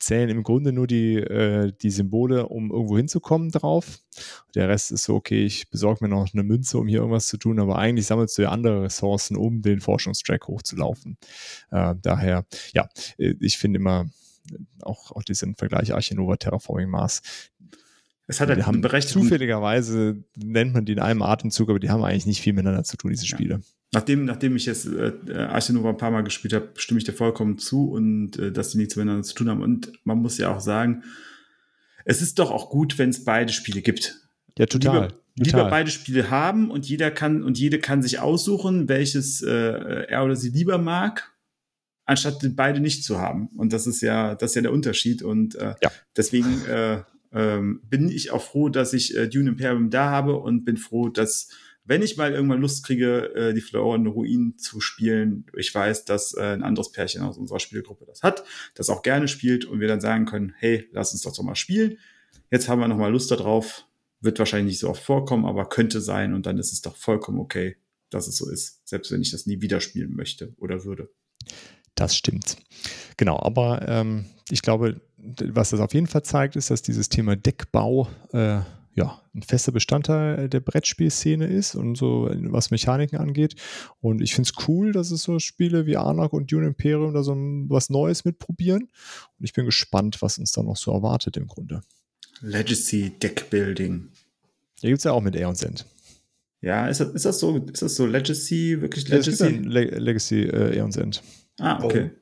zählen 0.00 0.28
im 0.28 0.42
Grunde 0.42 0.72
nur 0.72 0.86
die, 0.86 1.16
äh, 1.16 1.72
die 1.80 1.90
Symbole, 1.90 2.48
um 2.48 2.70
irgendwo 2.70 2.96
hinzukommen 2.96 3.50
drauf. 3.50 3.98
Der 4.54 4.68
Rest 4.68 4.92
ist 4.92 5.04
so, 5.04 5.14
okay, 5.14 5.44
ich 5.44 5.70
besorge 5.70 6.04
mir 6.04 6.08
noch 6.08 6.32
eine 6.32 6.42
Münze, 6.42 6.78
um 6.78 6.88
hier 6.88 7.00
irgendwas 7.00 7.26
zu 7.26 7.36
tun, 7.36 7.58
aber 7.60 7.78
eigentlich 7.78 8.06
sammelst 8.06 8.36
du 8.38 8.42
ja 8.42 8.50
andere 8.50 8.82
Ressourcen, 8.82 9.36
um 9.36 9.62
den 9.62 9.80
Forschungstrack 9.80 10.46
hochzulaufen. 10.48 11.18
Äh, 11.70 11.94
daher, 12.00 12.46
ja, 12.72 12.88
äh, 13.18 13.34
ich 13.40 13.58
finde 13.58 13.78
immer 13.78 14.06
äh, 14.50 14.56
auch, 14.82 15.12
auch 15.12 15.22
diesen 15.22 15.54
Vergleich 15.56 15.92
Archinova 15.94 16.36
Terraforming 16.36 16.88
Mars. 16.88 17.22
Es 18.26 18.40
hat 18.40 18.48
Die 18.48 18.54
halt 18.54 18.66
haben 18.66 18.74
einen 18.76 18.82
berechtigten 18.82 19.22
zufälligerweise 19.22 20.24
nennt 20.36 20.74
man 20.74 20.84
die 20.84 20.92
in 20.92 20.98
einem 20.98 21.22
Atemzug, 21.22 21.70
aber 21.70 21.78
die 21.78 21.90
haben 21.90 22.02
eigentlich 22.02 22.26
nicht 22.26 22.40
viel 22.40 22.52
miteinander 22.52 22.84
zu 22.84 22.96
tun, 22.96 23.10
diese 23.10 23.24
Ja. 23.26 23.36
Spiele. 23.36 23.60
Nachdem, 23.92 24.24
nachdem 24.24 24.56
ich 24.56 24.66
jetzt 24.66 24.86
äh, 24.86 25.12
Arche 25.34 25.72
Nova 25.72 25.90
ein 25.90 25.96
paar 25.96 26.10
Mal 26.10 26.22
gespielt 26.24 26.52
habe, 26.52 26.70
stimme 26.76 26.98
ich 26.98 27.04
dir 27.04 27.12
vollkommen 27.12 27.56
zu 27.58 27.88
und 27.90 28.36
äh, 28.38 28.50
dass 28.50 28.70
die 28.70 28.78
nichts 28.78 28.96
miteinander 28.96 29.22
zu 29.22 29.34
tun 29.34 29.48
haben. 29.48 29.62
Und 29.62 29.92
man 30.04 30.18
muss 30.18 30.38
ja 30.38 30.54
auch 30.54 30.60
sagen, 30.60 31.04
es 32.04 32.20
ist 32.20 32.38
doch 32.38 32.50
auch 32.50 32.68
gut, 32.68 32.98
wenn 32.98 33.10
es 33.10 33.24
beide 33.24 33.52
Spiele 33.52 33.82
gibt. 33.82 34.20
Ja, 34.58 34.66
total. 34.66 34.94
Lieber, 35.04 35.14
lieber 35.36 35.50
total. 35.58 35.70
beide 35.70 35.90
Spiele 35.90 36.30
haben 36.30 36.70
und 36.70 36.88
jeder 36.88 37.10
kann 37.12 37.44
und 37.44 37.58
jede 37.58 37.78
kann 37.78 38.02
sich 38.02 38.18
aussuchen, 38.18 38.88
welches 38.88 39.40
äh, 39.42 40.06
er 40.08 40.24
oder 40.24 40.34
sie 40.34 40.50
lieber 40.50 40.78
mag, 40.78 41.32
anstatt 42.06 42.38
beide 42.56 42.80
nicht 42.80 43.04
zu 43.04 43.20
haben. 43.20 43.48
Und 43.56 43.72
das 43.72 43.86
ist 43.86 44.00
ja, 44.00 44.34
das 44.34 44.50
ist 44.50 44.54
ja 44.56 44.62
der 44.62 44.72
Unterschied. 44.72 45.22
Und 45.22 45.54
äh, 45.54 45.74
Ja. 45.80 45.90
deswegen 46.16 46.64
äh, 46.66 47.02
ähm, 47.36 47.82
bin 47.84 48.08
ich 48.08 48.30
auch 48.30 48.42
froh, 48.42 48.70
dass 48.70 48.94
ich 48.94 49.14
äh, 49.14 49.28
Dune 49.28 49.50
Imperium 49.50 49.90
da 49.90 50.10
habe 50.10 50.36
und 50.36 50.64
bin 50.64 50.78
froh, 50.78 51.10
dass 51.10 51.50
wenn 51.84 52.02
ich 52.02 52.16
mal 52.16 52.32
irgendwann 52.32 52.62
Lust 52.62 52.84
kriege, 52.84 53.34
äh, 53.34 53.54
die 53.54 53.60
verlorene 53.60 54.08
Ruin 54.08 54.54
zu 54.56 54.80
spielen, 54.80 55.44
ich 55.54 55.72
weiß, 55.72 56.06
dass 56.06 56.34
äh, 56.34 56.40
ein 56.40 56.62
anderes 56.62 56.90
Pärchen 56.90 57.22
aus 57.22 57.36
unserer 57.36 57.60
Spielgruppe 57.60 58.06
das 58.06 58.22
hat, 58.22 58.42
das 58.74 58.88
auch 58.88 59.02
gerne 59.02 59.28
spielt 59.28 59.66
und 59.66 59.80
wir 59.80 59.86
dann 59.86 60.00
sagen 60.00 60.24
können, 60.24 60.54
hey, 60.56 60.88
lass 60.92 61.12
uns 61.12 61.22
doch 61.22 61.36
doch 61.36 61.44
mal 61.44 61.54
spielen. 61.54 61.98
Jetzt 62.50 62.68
haben 62.68 62.80
wir 62.80 62.88
noch 62.88 62.96
mal 62.96 63.12
Lust 63.12 63.30
darauf. 63.30 63.86
Wird 64.20 64.38
wahrscheinlich 64.38 64.72
nicht 64.72 64.80
so 64.80 64.88
oft 64.88 65.02
vorkommen, 65.02 65.44
aber 65.44 65.68
könnte 65.68 66.00
sein 66.00 66.32
und 66.32 66.46
dann 66.46 66.58
ist 66.58 66.72
es 66.72 66.80
doch 66.80 66.96
vollkommen 66.96 67.38
okay, 67.38 67.76
dass 68.08 68.28
es 68.28 68.36
so 68.36 68.50
ist, 68.50 68.80
selbst 68.88 69.12
wenn 69.12 69.20
ich 69.20 69.30
das 69.30 69.44
nie 69.44 69.60
wieder 69.60 69.82
spielen 69.82 70.16
möchte 70.16 70.54
oder 70.56 70.84
würde. 70.84 71.10
Das 71.94 72.16
stimmt. 72.16 72.56
Genau, 73.18 73.38
aber 73.38 73.86
ähm, 73.86 74.24
ich 74.50 74.62
glaube, 74.62 75.02
was 75.16 75.70
das 75.70 75.80
auf 75.80 75.94
jeden 75.94 76.06
Fall 76.06 76.22
zeigt, 76.22 76.56
ist, 76.56 76.70
dass 76.70 76.82
dieses 76.82 77.08
Thema 77.08 77.36
Deckbau 77.36 78.08
äh, 78.32 78.60
ja, 78.96 79.20
ein 79.34 79.42
fester 79.42 79.72
Bestandteil 79.72 80.48
der 80.48 80.60
Brettspielszene 80.60 81.46
ist 81.46 81.74
und 81.74 81.96
so, 81.96 82.30
was 82.32 82.70
Mechaniken 82.70 83.18
angeht. 83.18 83.54
Und 84.00 84.22
ich 84.22 84.34
finde 84.34 84.50
es 84.50 84.68
cool, 84.68 84.92
dass 84.92 85.10
es 85.10 85.22
so 85.22 85.38
Spiele 85.38 85.84
wie 85.84 85.98
Anak 85.98 86.32
und 86.32 86.50
Dune 86.50 86.66
Imperium 86.66 87.12
da 87.12 87.22
so 87.22 87.34
ein, 87.34 87.68
was 87.68 87.90
Neues 87.90 88.24
mitprobieren. 88.24 88.84
Und 89.38 89.44
ich 89.44 89.52
bin 89.52 89.66
gespannt, 89.66 90.22
was 90.22 90.38
uns 90.38 90.52
da 90.52 90.62
noch 90.62 90.78
so 90.78 90.92
erwartet 90.92 91.36
im 91.36 91.46
Grunde. 91.46 91.82
Legacy 92.40 93.10
Deckbuilding. 93.22 94.08
Hier 94.80 94.90
gibt 94.90 94.98
es 94.98 95.04
ja 95.04 95.12
auch 95.12 95.22
mit 95.22 95.36
Air 95.36 95.50
und 95.50 95.58
Send. 95.58 95.84
Ja, 96.62 96.88
ist 96.88 97.00
das, 97.00 97.10
ist 97.10 97.26
das 97.26 97.38
so, 97.38 97.54
ist 97.58 97.82
das 97.82 97.94
so 97.96 98.06
Legacy, 98.06 98.80
wirklich 98.80 99.08
Legacy? 99.08 99.58
Le 99.58 99.84
Legacy 99.98 100.44
äh, 100.44 100.74
Air 100.74 100.86
und 100.86 100.92
Send. 100.92 101.22
ah, 101.60 101.84
okay. 101.84 102.12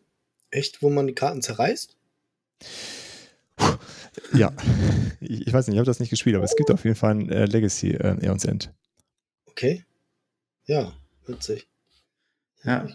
Echt, 0.51 0.83
wo 0.83 0.91
man 0.91 1.07
die 1.07 1.15
Karten 1.15 1.41
zerreißt? 1.41 1.97
Ja, 4.33 4.53
ich, 5.21 5.53
weiß 5.53 5.67
nicht, 5.67 5.75
ich 5.75 5.79
habe 5.79 5.87
das 5.87 6.01
nicht 6.01 6.11
gespielt, 6.11 6.37
aber 6.37 6.45
es 6.45 6.57
gibt 6.57 6.71
auf 6.71 6.85
jeden 6.85 6.97
Fall 6.97 7.13
ein 7.15 7.29
äh, 7.31 7.45
Legacy 7.47 7.91
äh, 7.93 8.17
Air 8.21 8.33
und 8.33 8.41
Send. 8.41 8.73
Okay. 9.47 9.85
Ja, 10.67 10.93
witzig. 11.27 11.69
Ja. 12.65 12.87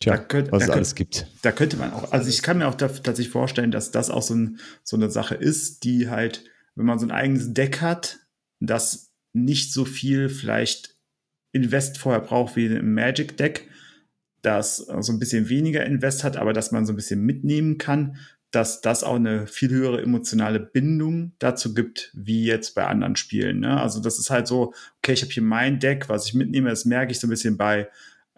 Tja, 0.00 0.12
Da 0.16 0.18
könnt- 0.18 0.52
was 0.52 0.60
da 0.60 0.64
es 0.64 0.66
könnt- 0.66 0.76
alles 0.76 0.94
gibt. 0.94 1.26
Da 1.42 1.52
könnte 1.52 1.76
man 1.76 1.92
auch, 1.92 2.12
also 2.12 2.28
ich 2.28 2.42
kann 2.42 2.58
mir 2.58 2.68
auch 2.68 2.74
da, 2.74 2.88
tatsächlich 2.88 3.30
vorstellen, 3.30 3.70
dass 3.70 3.90
das 3.90 4.10
auch 4.10 4.22
so, 4.22 4.34
ein, 4.34 4.60
so 4.82 4.96
eine 4.96 5.10
Sache 5.10 5.34
ist, 5.34 5.84
die 5.84 6.08
halt, 6.08 6.44
wenn 6.74 6.86
man 6.86 6.98
so 6.98 7.06
ein 7.06 7.10
eigenes 7.10 7.52
Deck 7.52 7.80
hat, 7.80 8.18
das 8.60 9.10
nicht 9.32 9.72
so 9.72 9.84
viel 9.84 10.28
vielleicht 10.28 10.96
Invest 11.52 11.98
vorher 11.98 12.20
braucht 12.20 12.56
wie 12.56 12.66
im 12.66 12.94
Magic 12.94 13.36
Deck, 13.36 13.68
das 14.42 14.76
so 14.76 15.12
ein 15.12 15.18
bisschen 15.18 15.48
weniger 15.48 15.84
Invest 15.84 16.24
hat, 16.24 16.36
aber 16.36 16.52
dass 16.52 16.72
man 16.72 16.86
so 16.86 16.92
ein 16.92 16.96
bisschen 16.96 17.22
mitnehmen 17.22 17.78
kann, 17.78 18.16
dass 18.50 18.80
das 18.80 19.04
auch 19.04 19.16
eine 19.16 19.46
viel 19.46 19.70
höhere 19.70 20.00
emotionale 20.00 20.58
Bindung 20.58 21.32
dazu 21.38 21.74
gibt, 21.74 22.10
wie 22.14 22.44
jetzt 22.44 22.74
bei 22.74 22.86
anderen 22.86 23.16
Spielen. 23.16 23.60
Ne? 23.60 23.78
Also 23.78 24.00
das 24.00 24.18
ist 24.18 24.30
halt 24.30 24.46
so, 24.46 24.72
okay, 24.98 25.12
ich 25.12 25.22
habe 25.22 25.32
hier 25.32 25.42
mein 25.42 25.80
Deck, 25.80 26.08
was 26.08 26.26
ich 26.26 26.34
mitnehme, 26.34 26.70
das 26.70 26.86
merke 26.86 27.12
ich 27.12 27.20
so 27.20 27.26
ein 27.26 27.30
bisschen 27.30 27.58
bei 27.58 27.88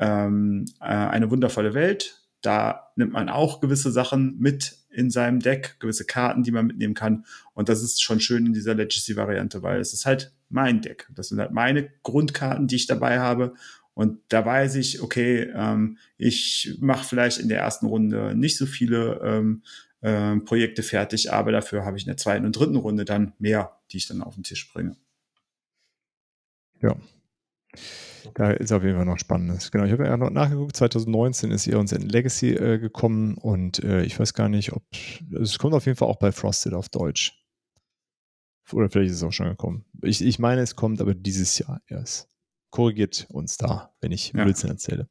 ähm, 0.00 0.64
äh, 0.80 0.84
Eine 0.84 1.30
wundervolle 1.30 1.74
Welt. 1.74 2.22
Da 2.40 2.90
nimmt 2.96 3.12
man 3.12 3.28
auch 3.28 3.60
gewisse 3.60 3.92
Sachen 3.92 4.38
mit 4.38 4.78
in 4.88 5.10
seinem 5.10 5.40
Deck, 5.40 5.76
gewisse 5.78 6.06
Karten, 6.06 6.42
die 6.42 6.50
man 6.50 6.66
mitnehmen 6.66 6.94
kann. 6.94 7.26
Und 7.52 7.68
das 7.68 7.82
ist 7.82 8.02
schon 8.02 8.18
schön 8.18 8.46
in 8.46 8.54
dieser 8.54 8.74
Legacy-Variante, 8.74 9.62
weil 9.62 9.78
es 9.78 9.92
ist 9.92 10.06
halt 10.06 10.32
mein 10.48 10.80
Deck. 10.80 11.06
Das 11.14 11.28
sind 11.28 11.38
halt 11.38 11.52
meine 11.52 11.90
Grundkarten, 12.02 12.66
die 12.66 12.76
ich 12.76 12.86
dabei 12.86 13.20
habe. 13.20 13.54
Und 14.00 14.22
da 14.28 14.46
weiß 14.46 14.76
ich, 14.76 15.02
okay, 15.02 15.50
ähm, 15.54 15.98
ich 16.16 16.78
mache 16.80 17.06
vielleicht 17.06 17.36
in 17.36 17.50
der 17.50 17.58
ersten 17.58 17.84
Runde 17.84 18.34
nicht 18.34 18.56
so 18.56 18.64
viele 18.64 19.20
ähm, 19.22 19.62
äh, 20.00 20.36
Projekte 20.36 20.82
fertig, 20.82 21.30
aber 21.34 21.52
dafür 21.52 21.84
habe 21.84 21.98
ich 21.98 22.04
in 22.04 22.08
der 22.08 22.16
zweiten 22.16 22.46
und 22.46 22.58
dritten 22.58 22.76
Runde 22.76 23.04
dann 23.04 23.34
mehr, 23.38 23.78
die 23.90 23.98
ich 23.98 24.06
dann 24.06 24.22
auf 24.22 24.36
den 24.36 24.42
Tisch 24.42 24.72
bringe. 24.72 24.96
Ja. 26.80 26.96
Da 28.32 28.52
ist 28.52 28.72
auf 28.72 28.84
jeden 28.84 28.96
Fall 28.96 29.04
noch 29.04 29.18
Spannendes. 29.18 29.70
Genau, 29.70 29.84
ich 29.84 29.92
habe 29.92 30.06
ja 30.06 30.16
noch 30.16 30.30
nachgeguckt, 30.30 30.76
2019 30.76 31.50
ist 31.50 31.68
uns 31.68 31.92
in 31.92 32.08
Legacy 32.08 32.54
äh, 32.54 32.78
gekommen 32.78 33.34
und 33.34 33.84
äh, 33.84 34.02
ich 34.04 34.18
weiß 34.18 34.32
gar 34.32 34.48
nicht, 34.48 34.72
ob 34.72 34.82
es 35.38 35.58
kommt 35.58 35.74
auf 35.74 35.84
jeden 35.84 35.98
Fall 35.98 36.08
auch 36.08 36.18
bei 36.18 36.32
Frosted 36.32 36.72
auf 36.72 36.88
Deutsch. 36.88 37.38
Oder 38.72 38.88
vielleicht 38.88 39.10
ist 39.10 39.18
es 39.18 39.22
auch 39.24 39.32
schon 39.32 39.50
gekommen. 39.50 39.84
Ich, 40.00 40.24
ich 40.24 40.38
meine, 40.38 40.62
es 40.62 40.74
kommt 40.74 41.02
aber 41.02 41.12
dieses 41.12 41.58
Jahr 41.58 41.82
erst. 41.86 42.29
Korrigiert 42.70 43.26
uns 43.30 43.56
da, 43.56 43.92
wenn 44.00 44.12
ich 44.12 44.32
ja. 44.32 44.44
Blödsinn 44.44 44.70
erzähle. 44.70 45.08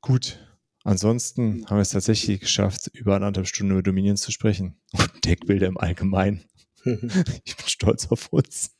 Gut, 0.00 0.38
Ansonsten 0.84 1.66
haben 1.66 1.76
wir 1.76 1.82
es 1.82 1.90
tatsächlich 1.90 2.40
geschafft, 2.40 2.88
über 2.94 3.16
anderthalb 3.16 3.46
Stunden 3.46 3.72
über 3.72 3.82
Dominion 3.82 4.16
zu 4.16 4.32
sprechen. 4.32 4.80
Und 4.92 5.22
Deckbilder 5.22 5.66
im 5.66 5.76
Allgemeinen. 5.76 6.44
ich 6.84 7.56
bin 7.56 7.66
stolz 7.66 8.06
auf 8.10 8.32
uns. 8.32 8.74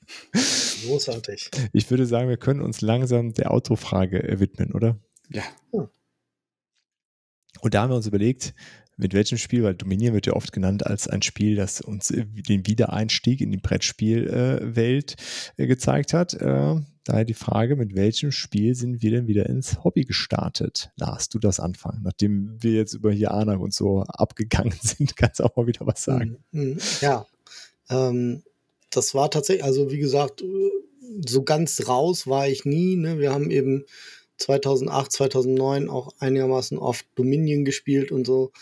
Großartig. 0.86 1.50
Ich 1.74 1.90
würde 1.90 2.06
sagen, 2.06 2.30
wir 2.30 2.38
können 2.38 2.62
uns 2.62 2.80
langsam 2.80 3.34
der 3.34 3.50
Autofrage 3.50 4.22
widmen, 4.40 4.72
oder? 4.72 4.98
Ja. 5.28 5.42
Und 7.60 7.74
da 7.74 7.82
haben 7.82 7.90
wir 7.90 7.96
uns 7.96 8.06
überlegt, 8.06 8.54
mit 8.98 9.14
welchem 9.14 9.38
Spiel, 9.38 9.62
weil 9.62 9.74
Dominion 9.74 10.12
wird 10.12 10.26
ja 10.26 10.34
oft 10.34 10.52
genannt 10.52 10.84
als 10.86 11.08
ein 11.08 11.22
Spiel, 11.22 11.56
das 11.56 11.80
uns 11.80 12.10
äh, 12.10 12.26
den 12.26 12.66
Wiedereinstieg 12.66 13.40
in 13.40 13.50
die 13.50 13.56
Brettspielwelt 13.56 15.16
äh, 15.56 15.66
gezeigt 15.66 16.12
hat. 16.12 16.34
Äh, 16.34 16.80
daher 17.04 17.24
die 17.24 17.34
Frage, 17.34 17.76
mit 17.76 17.94
welchem 17.94 18.32
Spiel 18.32 18.74
sind 18.74 19.00
wir 19.00 19.12
denn 19.12 19.28
wieder 19.28 19.46
ins 19.46 19.84
Hobby 19.84 20.04
gestartet? 20.04 20.90
Lars, 20.96 21.28
du 21.28 21.38
das 21.38 21.60
anfangen. 21.60 22.02
Nachdem 22.02 22.56
wir 22.60 22.72
jetzt 22.72 22.94
über 22.94 23.12
hier 23.12 23.30
Anak 23.30 23.60
und 23.60 23.72
so 23.72 24.02
abgegangen 24.02 24.74
sind, 24.82 25.16
kannst 25.16 25.38
du 25.38 25.44
auch 25.44 25.56
mal 25.56 25.68
wieder 25.68 25.86
was 25.86 26.02
sagen. 26.02 26.38
Mhm, 26.50 26.62
mhm. 26.62 26.78
Ja, 27.00 27.26
ähm, 27.88 28.42
das 28.90 29.14
war 29.14 29.30
tatsächlich, 29.30 29.64
also 29.64 29.92
wie 29.92 29.98
gesagt, 29.98 30.42
so 31.26 31.42
ganz 31.42 31.86
raus 31.86 32.26
war 32.26 32.48
ich 32.48 32.64
nie. 32.64 32.96
Ne? 32.96 33.18
Wir 33.18 33.32
haben 33.32 33.50
eben 33.50 33.84
2008, 34.38 35.12
2009 35.12 35.88
auch 35.90 36.14
einigermaßen 36.18 36.78
oft 36.78 37.06
Dominion 37.14 37.64
gespielt 37.64 38.12
und 38.12 38.26
so. 38.26 38.52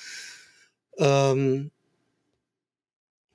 Ähm, 0.99 1.71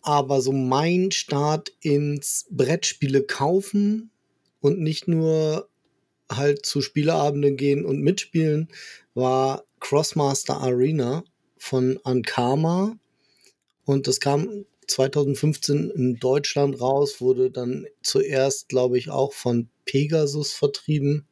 aber 0.01 0.41
so 0.41 0.51
mein 0.51 1.11
Start 1.11 1.71
ins 1.81 2.47
Brettspiele 2.49 3.23
kaufen 3.23 4.09
und 4.59 4.79
nicht 4.79 5.07
nur 5.07 5.69
halt 6.29 6.65
zu 6.65 6.81
Spieleabenden 6.81 7.57
gehen 7.57 7.85
und 7.85 8.01
mitspielen, 8.01 8.69
war 9.13 9.63
Crossmaster 9.79 10.57
Arena 10.57 11.23
von 11.57 11.99
Ankama. 12.03 12.97
Und 13.85 14.07
das 14.07 14.19
kam 14.19 14.65
2015 14.87 15.91
in 15.91 16.15
Deutschland 16.19 16.79
raus, 16.81 17.21
wurde 17.21 17.51
dann 17.51 17.85
zuerst, 18.01 18.69
glaube 18.69 18.97
ich, 18.97 19.09
auch 19.09 19.33
von 19.33 19.69
Pegasus 19.85 20.53
vertrieben. 20.53 21.27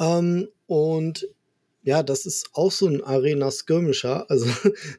Ähm, 0.00 0.48
und 0.66 1.28
ja, 1.82 2.02
das 2.02 2.26
ist 2.26 2.50
auch 2.52 2.72
so 2.72 2.86
ein 2.86 3.02
Arena-Skirmisher. 3.02 4.28
Also 4.30 4.46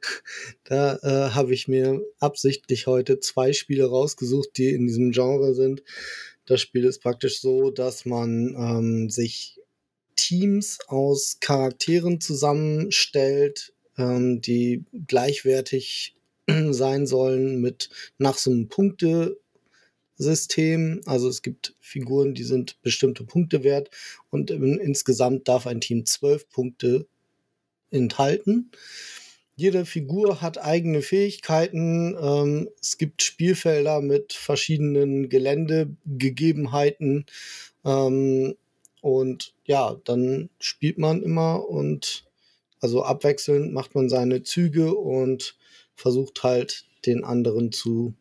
da 0.63 0.95
äh, 0.97 1.31
habe 1.31 1.53
ich 1.53 1.67
mir 1.67 2.01
absichtlich 2.19 2.87
heute 2.87 3.19
zwei 3.19 3.53
Spiele 3.53 3.85
rausgesucht, 3.85 4.57
die 4.57 4.69
in 4.69 4.87
diesem 4.87 5.11
Genre 5.11 5.53
sind. 5.53 5.83
Das 6.45 6.61
Spiel 6.61 6.85
ist 6.85 7.01
praktisch 7.01 7.39
so, 7.39 7.71
dass 7.71 8.05
man 8.05 8.55
ähm, 8.57 9.09
sich 9.09 9.59
Teams 10.15 10.79
aus 10.87 11.37
Charakteren 11.39 12.19
zusammenstellt, 12.19 13.73
ähm, 13.97 14.41
die 14.41 14.85
gleichwertig 15.07 16.15
sein 16.71 17.05
sollen 17.05 17.61
mit 17.61 17.89
nach 18.17 18.37
so 18.37 18.51
einem 18.51 18.69
Punkte 18.69 19.37
System. 20.21 21.01
Also 21.05 21.27
es 21.27 21.41
gibt 21.41 21.75
Figuren, 21.79 22.33
die 22.33 22.43
sind 22.43 22.81
bestimmte 22.81 23.23
Punkte 23.23 23.63
wert 23.63 23.89
und 24.29 24.51
insgesamt 24.51 25.47
darf 25.47 25.67
ein 25.67 25.81
Team 25.81 26.05
zwölf 26.05 26.49
Punkte 26.49 27.07
enthalten. 27.89 28.71
Jede 29.55 29.85
Figur 29.85 30.41
hat 30.41 30.57
eigene 30.57 31.01
Fähigkeiten. 31.01 32.15
Ähm, 32.19 32.69
es 32.81 32.97
gibt 32.97 33.21
Spielfelder 33.21 34.01
mit 34.01 34.33
verschiedenen 34.33 35.29
Geländegegebenheiten. 35.29 37.25
Ähm, 37.85 38.55
und 39.01 39.53
ja, 39.65 39.99
dann 40.05 40.49
spielt 40.59 40.97
man 40.97 41.21
immer 41.21 41.67
und 41.67 42.25
also 42.79 43.03
abwechselnd 43.03 43.73
macht 43.73 43.93
man 43.93 44.09
seine 44.09 44.43
Züge 44.43 44.95
und 44.95 45.55
versucht 45.95 46.43
halt 46.43 46.85
den 47.05 47.23
anderen 47.23 47.71
zu 47.71 48.13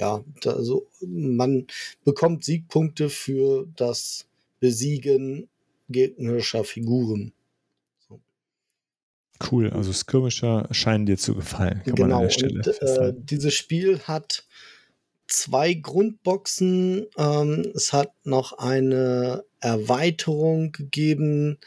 ja, 0.00 0.24
also 0.46 0.86
man 1.06 1.66
bekommt 2.04 2.44
Siegpunkte 2.44 3.10
für 3.10 3.68
das 3.76 4.26
Besiegen 4.58 5.48
gegnerischer 5.90 6.64
Figuren. 6.64 7.32
Cool, 9.50 9.70
also 9.70 9.92
Skirmisher 9.92 10.68
scheinen 10.70 11.06
dir 11.06 11.16
zu 11.16 11.34
gefallen. 11.34 11.82
Genau, 11.84 12.22
und, 12.22 12.66
äh, 12.66 13.14
dieses 13.14 13.54
Spiel 13.54 14.00
hat 14.00 14.44
zwei 15.26 15.74
Grundboxen. 15.74 17.06
Ähm, 17.16 17.72
es 17.74 17.92
hat 17.92 18.12
noch 18.24 18.52
eine 18.54 19.44
Erweiterung 19.60 20.72
gegeben. 20.72 21.58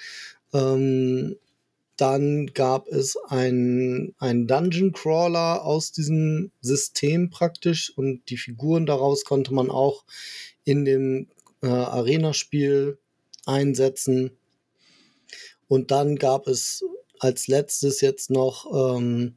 Ähm, 0.54 1.36
dann 2.04 2.48
gab 2.48 2.90
es 2.90 3.16
ein, 3.30 4.14
ein 4.20 4.46
Dungeon 4.46 4.92
Crawler 4.92 5.64
aus 5.64 5.94
diesem 5.94 6.52
System 6.60 7.30
praktisch 7.30 7.98
und 7.98 8.30
die 8.30 8.36
Figuren 8.36 8.86
daraus 8.86 9.24
konnte 9.24 9.54
man 9.54 9.72
auch 9.72 10.04
in 10.66 10.84
dem 10.84 11.30
äh, 11.62 11.68
Arena-Spiel 11.68 12.98
einsetzen. 13.46 14.32
Und 15.70 15.92
dann 15.92 16.18
gab 16.18 16.48
es 16.48 16.84
als 17.20 17.48
letztes 17.48 18.02
jetzt 18.02 18.30
noch 18.30 18.98
ähm, 18.98 19.36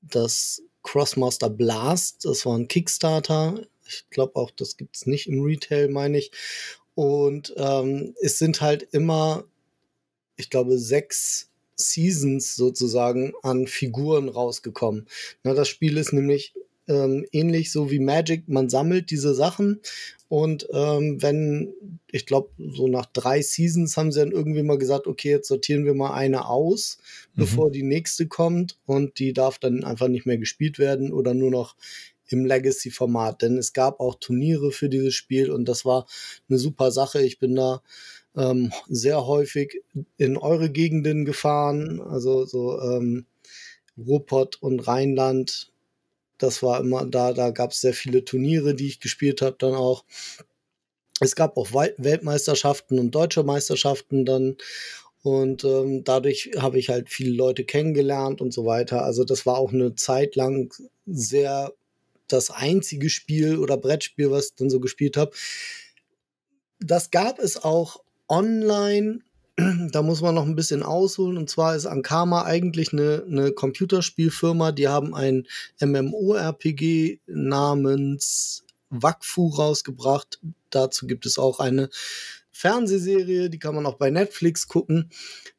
das 0.00 0.62
Crossmaster 0.82 1.50
Blast. 1.50 2.24
Das 2.24 2.46
war 2.46 2.56
ein 2.56 2.68
Kickstarter. 2.68 3.66
Ich 3.86 4.08
glaube 4.08 4.36
auch, 4.36 4.50
das 4.50 4.78
gibt 4.78 4.96
es 4.96 5.04
nicht 5.04 5.26
im 5.26 5.42
Retail, 5.42 5.88
meine 5.88 6.16
ich. 6.16 6.32
Und 6.94 7.52
ähm, 7.58 8.14
es 8.22 8.38
sind 8.38 8.62
halt 8.62 8.82
immer, 8.92 9.44
ich 10.36 10.48
glaube, 10.48 10.78
sechs 10.78 11.50
Seasons 11.76 12.56
sozusagen 12.56 13.32
an 13.42 13.66
Figuren 13.66 14.28
rausgekommen. 14.28 15.06
Na, 15.44 15.54
das 15.54 15.68
Spiel 15.68 15.96
ist 15.96 16.12
nämlich 16.12 16.54
ähm, 16.88 17.26
ähnlich 17.32 17.72
so 17.72 17.90
wie 17.90 17.98
Magic, 17.98 18.48
man 18.48 18.68
sammelt 18.68 19.10
diese 19.10 19.34
Sachen 19.34 19.80
und 20.28 20.66
ähm, 20.72 21.22
wenn, 21.22 21.72
ich 22.10 22.26
glaube, 22.26 22.50
so 22.58 22.88
nach 22.88 23.06
drei 23.06 23.42
Seasons 23.42 23.96
haben 23.96 24.10
sie 24.10 24.20
dann 24.20 24.32
irgendwie 24.32 24.62
mal 24.62 24.78
gesagt, 24.78 25.06
okay, 25.06 25.30
jetzt 25.30 25.48
sortieren 25.48 25.84
wir 25.84 25.94
mal 25.94 26.14
eine 26.14 26.48
aus, 26.48 26.98
mhm. 27.34 27.40
bevor 27.40 27.70
die 27.70 27.84
nächste 27.84 28.26
kommt 28.26 28.78
und 28.86 29.18
die 29.18 29.32
darf 29.32 29.58
dann 29.58 29.84
einfach 29.84 30.08
nicht 30.08 30.26
mehr 30.26 30.38
gespielt 30.38 30.78
werden 30.78 31.12
oder 31.12 31.34
nur 31.34 31.50
noch 31.50 31.76
im 32.28 32.44
Legacy-Format. 32.44 33.42
Denn 33.42 33.56
es 33.56 33.72
gab 33.72 34.00
auch 34.00 34.16
Turniere 34.16 34.72
für 34.72 34.88
dieses 34.88 35.14
Spiel 35.14 35.50
und 35.50 35.66
das 35.66 35.84
war 35.84 36.06
eine 36.48 36.58
super 36.58 36.90
Sache. 36.90 37.22
Ich 37.22 37.38
bin 37.38 37.54
da 37.54 37.82
ähm, 38.36 38.72
sehr 38.88 39.26
häufig 39.26 39.82
in 40.16 40.36
eure 40.36 40.70
Gegenden 40.70 41.24
gefahren, 41.24 42.00
also 42.00 42.44
so 42.44 42.80
ähm, 42.80 43.26
Ruhrpott 43.98 44.56
und 44.62 44.80
Rheinland. 44.86 45.72
Das 46.38 46.62
war 46.62 46.80
immer 46.80 47.06
da, 47.06 47.32
da 47.32 47.50
gab 47.50 47.70
es 47.70 47.80
sehr 47.80 47.94
viele 47.94 48.24
Turniere, 48.24 48.74
die 48.74 48.88
ich 48.88 49.00
gespielt 49.00 49.42
habe, 49.42 49.56
dann 49.58 49.74
auch. 49.74 50.04
Es 51.20 51.34
gab 51.34 51.56
auch 51.56 51.72
Weltmeisterschaften 51.72 52.98
und 52.98 53.14
deutsche 53.14 53.42
Meisterschaften 53.42 54.26
dann. 54.26 54.56
Und 55.22 55.64
ähm, 55.64 56.04
dadurch 56.04 56.50
habe 56.58 56.78
ich 56.78 56.90
halt 56.90 57.08
viele 57.08 57.34
Leute 57.34 57.64
kennengelernt 57.64 58.40
und 58.42 58.52
so 58.52 58.66
weiter. 58.66 59.02
Also 59.02 59.24
das 59.24 59.46
war 59.46 59.56
auch 59.56 59.72
eine 59.72 59.94
Zeit 59.94 60.36
lang 60.36 60.72
sehr 61.06 61.72
das 62.28 62.50
einzige 62.50 63.08
Spiel 63.08 63.58
oder 63.58 63.76
Brettspiel, 63.76 64.30
was 64.30 64.50
ich 64.50 64.54
dann 64.56 64.70
so 64.70 64.78
gespielt 64.78 65.16
habe. 65.16 65.32
Das 66.80 67.10
gab 67.10 67.38
es 67.38 67.64
auch 67.64 68.04
online. 68.28 69.20
Da 69.90 70.02
muss 70.02 70.20
man 70.20 70.34
noch 70.34 70.44
ein 70.44 70.54
bisschen 70.54 70.82
ausholen. 70.82 71.38
Und 71.38 71.48
zwar 71.48 71.74
ist 71.76 71.86
Ankama 71.86 72.44
eigentlich 72.44 72.92
eine, 72.92 73.24
eine 73.26 73.52
Computerspielfirma. 73.52 74.72
Die 74.72 74.88
haben 74.88 75.14
ein 75.14 75.46
MMORPG 75.80 77.20
namens 77.26 78.64
Wakfu 78.90 79.48
rausgebracht. 79.48 80.40
Dazu 80.70 81.06
gibt 81.06 81.24
es 81.24 81.38
auch 81.38 81.58
eine 81.58 81.88
Fernsehserie, 82.50 83.50
die 83.50 83.58
kann 83.58 83.74
man 83.74 83.86
auch 83.86 83.96
bei 83.96 84.10
Netflix 84.10 84.68
gucken. 84.68 85.10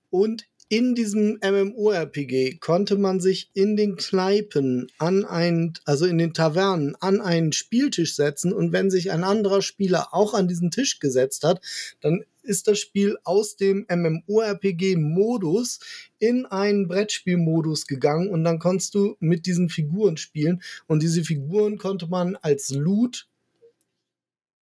Und 0.10 0.46
in 0.70 0.96
diesem 0.96 1.40
MMORPG 1.42 2.58
konnte 2.60 2.98
man 2.98 3.22
sich 3.22 3.50
in 3.54 3.78
den 3.78 3.96
Kneipen 3.96 4.92
an 4.98 5.24
ein, 5.24 5.74
also 5.86 6.06
in 6.06 6.18
den 6.18 6.34
Tavernen 6.34 6.96
an 7.00 7.22
einen 7.22 7.54
Spieltisch 7.54 8.16
setzen 8.16 8.52
und 8.52 8.74
wenn 8.74 8.90
sich 8.90 9.12
ein 9.12 9.24
anderer 9.24 9.62
Spieler 9.62 10.14
auch 10.14 10.34
an 10.34 10.50
diesen 10.50 10.72
Tisch 10.72 11.00
gesetzt 11.00 11.46
hat, 11.46 11.62
dann 12.02 12.26
ist 12.48 12.68
das 12.68 12.80
Spiel 12.80 13.18
aus 13.24 13.56
dem 13.56 13.86
MMORPG-Modus 13.90 15.80
in 16.20 16.46
einen 16.46 16.88
Brettspielmodus 16.88 17.86
gegangen 17.88 18.30
und 18.30 18.44
dann 18.44 18.60
konntest 18.60 18.96
du 18.96 19.16
mit 19.20 19.46
diesen 19.46 19.70
Figuren 19.70 20.18
spielen 20.18 20.62
und 20.88 21.04
diese 21.04 21.24
Figuren 21.24 21.78
konnte 21.78 22.08
man 22.08 22.36
als 22.38 22.70
Loot 22.72 23.28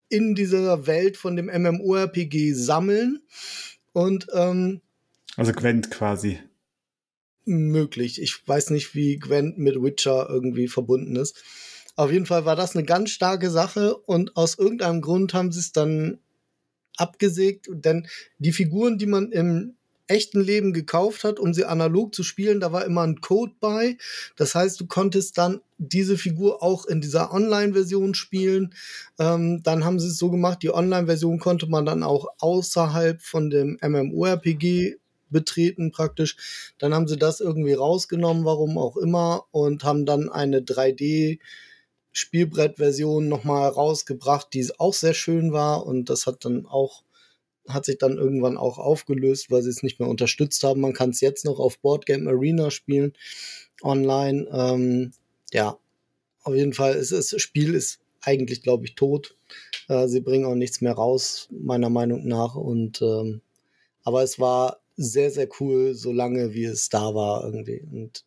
in 0.09 0.35
dieser 0.35 0.87
Welt 0.87 1.17
von 1.17 1.35
dem 1.35 1.45
MMORPG 1.45 2.53
sammeln 2.53 3.21
und 3.93 4.27
ähm, 4.33 4.81
also 5.37 5.51
Gwent 5.51 5.91
quasi. 5.91 6.39
Möglich. 7.45 8.21
Ich 8.21 8.47
weiß 8.47 8.71
nicht, 8.71 8.95
wie 8.95 9.17
Gwent 9.17 9.57
mit 9.57 9.81
Witcher 9.81 10.27
irgendwie 10.29 10.67
verbunden 10.67 11.15
ist. 11.15 11.43
Auf 11.95 12.11
jeden 12.11 12.25
Fall 12.25 12.45
war 12.45 12.55
das 12.55 12.75
eine 12.75 12.85
ganz 12.85 13.11
starke 13.11 13.49
Sache 13.49 13.95
und 13.95 14.35
aus 14.35 14.57
irgendeinem 14.57 15.01
Grund 15.01 15.33
haben 15.33 15.51
sie 15.51 15.59
es 15.59 15.71
dann 15.71 16.19
abgesägt, 16.97 17.67
denn 17.69 18.07
die 18.37 18.51
Figuren, 18.51 18.97
die 18.97 19.05
man 19.05 19.31
im 19.31 19.75
echten 20.07 20.41
Leben 20.41 20.73
gekauft 20.73 21.23
hat, 21.23 21.39
um 21.39 21.53
sie 21.53 21.65
analog 21.65 22.13
zu 22.13 22.23
spielen, 22.23 22.59
da 22.59 22.71
war 22.71 22.85
immer 22.85 23.01
ein 23.01 23.21
Code 23.21 23.53
bei. 23.59 23.97
Das 24.35 24.53
heißt, 24.55 24.79
du 24.79 24.85
konntest 24.85 25.37
dann 25.37 25.61
diese 25.77 26.17
Figur 26.17 26.61
auch 26.61 26.85
in 26.85 27.01
dieser 27.01 27.33
Online-Version 27.33 28.13
spielen. 28.13 28.73
Ähm, 29.19 29.63
dann 29.63 29.83
haben 29.83 29.99
sie 29.99 30.07
es 30.07 30.17
so 30.17 30.29
gemacht, 30.29 30.61
die 30.61 30.73
Online-Version 30.73 31.39
konnte 31.39 31.67
man 31.67 31.85
dann 31.85 32.03
auch 32.03 32.27
außerhalb 32.39 33.21
von 33.21 33.49
dem 33.49 33.77
MMORPG 33.81 34.97
betreten 35.29 35.91
praktisch. 35.91 36.73
Dann 36.77 36.93
haben 36.93 37.07
sie 37.07 37.17
das 37.17 37.39
irgendwie 37.39 37.73
rausgenommen, 37.73 38.45
warum 38.45 38.77
auch 38.77 38.97
immer, 38.97 39.45
und 39.51 39.83
haben 39.83 40.05
dann 40.05 40.29
eine 40.29 40.61
3D 40.61 41.39
Spielbrettversion 42.17 43.27
nochmal 43.27 43.69
rausgebracht, 43.69 44.47
die 44.53 44.67
auch 44.77 44.93
sehr 44.93 45.13
schön 45.13 45.51
war 45.51 45.85
und 45.85 46.09
das 46.09 46.25
hat 46.25 46.45
dann 46.45 46.65
auch 46.65 47.03
hat 47.67 47.85
sich 47.85 47.97
dann 47.97 48.17
irgendwann 48.17 48.57
auch 48.57 48.77
aufgelöst, 48.77 49.49
weil 49.49 49.63
sie 49.63 49.71
es 49.71 49.81
nicht 49.81 49.99
mehr 49.99 50.07
unterstützt 50.07 50.63
haben. 50.63 50.81
Man 50.81 50.93
kann 50.93 51.09
es 51.09 51.19
jetzt 51.19 51.45
noch 51.45 51.59
auf 51.59 51.79
Boardgame 51.79 52.29
Arena 52.29 52.69
spielen 52.69 53.13
online. 53.81 54.47
Ähm, 54.51 55.13
ja, 55.51 55.77
auf 56.43 56.53
jeden 56.53 56.73
Fall 56.73 56.93
ist 56.93 57.11
das 57.11 57.33
Spiel 57.41 57.73
ist 57.73 57.99
eigentlich, 58.21 58.61
glaube 58.61 58.85
ich, 58.85 58.95
tot. 58.95 59.35
Äh, 59.87 60.07
sie 60.07 60.21
bringen 60.21 60.45
auch 60.45 60.55
nichts 60.55 60.81
mehr 60.81 60.93
raus, 60.93 61.49
meiner 61.51 61.89
Meinung 61.89 62.27
nach. 62.27 62.55
Und 62.55 63.01
ähm, 63.01 63.41
aber 64.03 64.23
es 64.23 64.39
war 64.39 64.79
sehr, 64.95 65.31
sehr 65.31 65.49
cool, 65.59 65.95
solange 65.95 66.53
wie 66.53 66.65
es 66.65 66.89
da 66.89 67.13
war 67.15 67.43
irgendwie. 67.43 67.81
Und 67.81 68.25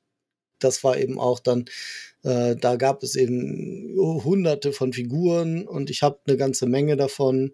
das 0.59 0.85
war 0.85 0.99
eben 0.99 1.19
auch 1.19 1.41
dann, 1.41 1.67
äh, 2.23 2.57
da 2.57 2.77
gab 2.77 3.03
es 3.03 3.17
eben 3.17 3.95
hunderte 3.97 4.73
von 4.73 4.93
Figuren 4.93 5.67
und 5.67 5.91
ich 5.91 6.03
habe 6.03 6.19
eine 6.27 6.37
ganze 6.37 6.67
Menge 6.67 6.97
davon. 6.97 7.53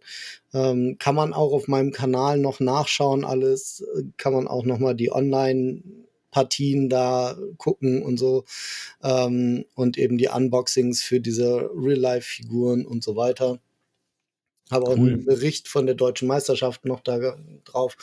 Ähm, 0.53 0.97
kann 0.99 1.15
man 1.15 1.33
auch 1.33 1.53
auf 1.53 1.69
meinem 1.69 1.93
Kanal 1.93 2.39
noch 2.39 2.61
nachschauen, 2.61 3.25
alles. 3.25 3.85
Kann 4.17 4.33
man 4.33 4.49
auch 4.49 4.65
noch 4.65 4.79
mal 4.79 4.95
die 4.95 5.13
Online- 5.13 5.83
Partien 6.35 6.89
da 6.89 7.39
gucken 7.59 8.03
und 8.03 8.19
so 8.19 8.45
ähm, 9.05 9.67
und 9.77 9.97
eben 9.97 10.19
die 10.19 10.27
Unboxings 10.27 11.01
für 11.01 11.21
diese 11.21 11.71
Real-Life-Figuren 11.73 12.85
und 12.85 13.05
so 13.05 13.15
weiter. 13.15 13.61
Habe 14.69 14.87
auch 14.87 14.99
cool. 14.99 15.13
einen 15.13 15.25
Bericht 15.25 15.69
von 15.69 15.87
der 15.87 15.95
deutschen 15.95 16.27
Meisterschaft 16.27 16.87
noch 16.87 17.03
da 17.03 17.37
drauf. 17.65 17.97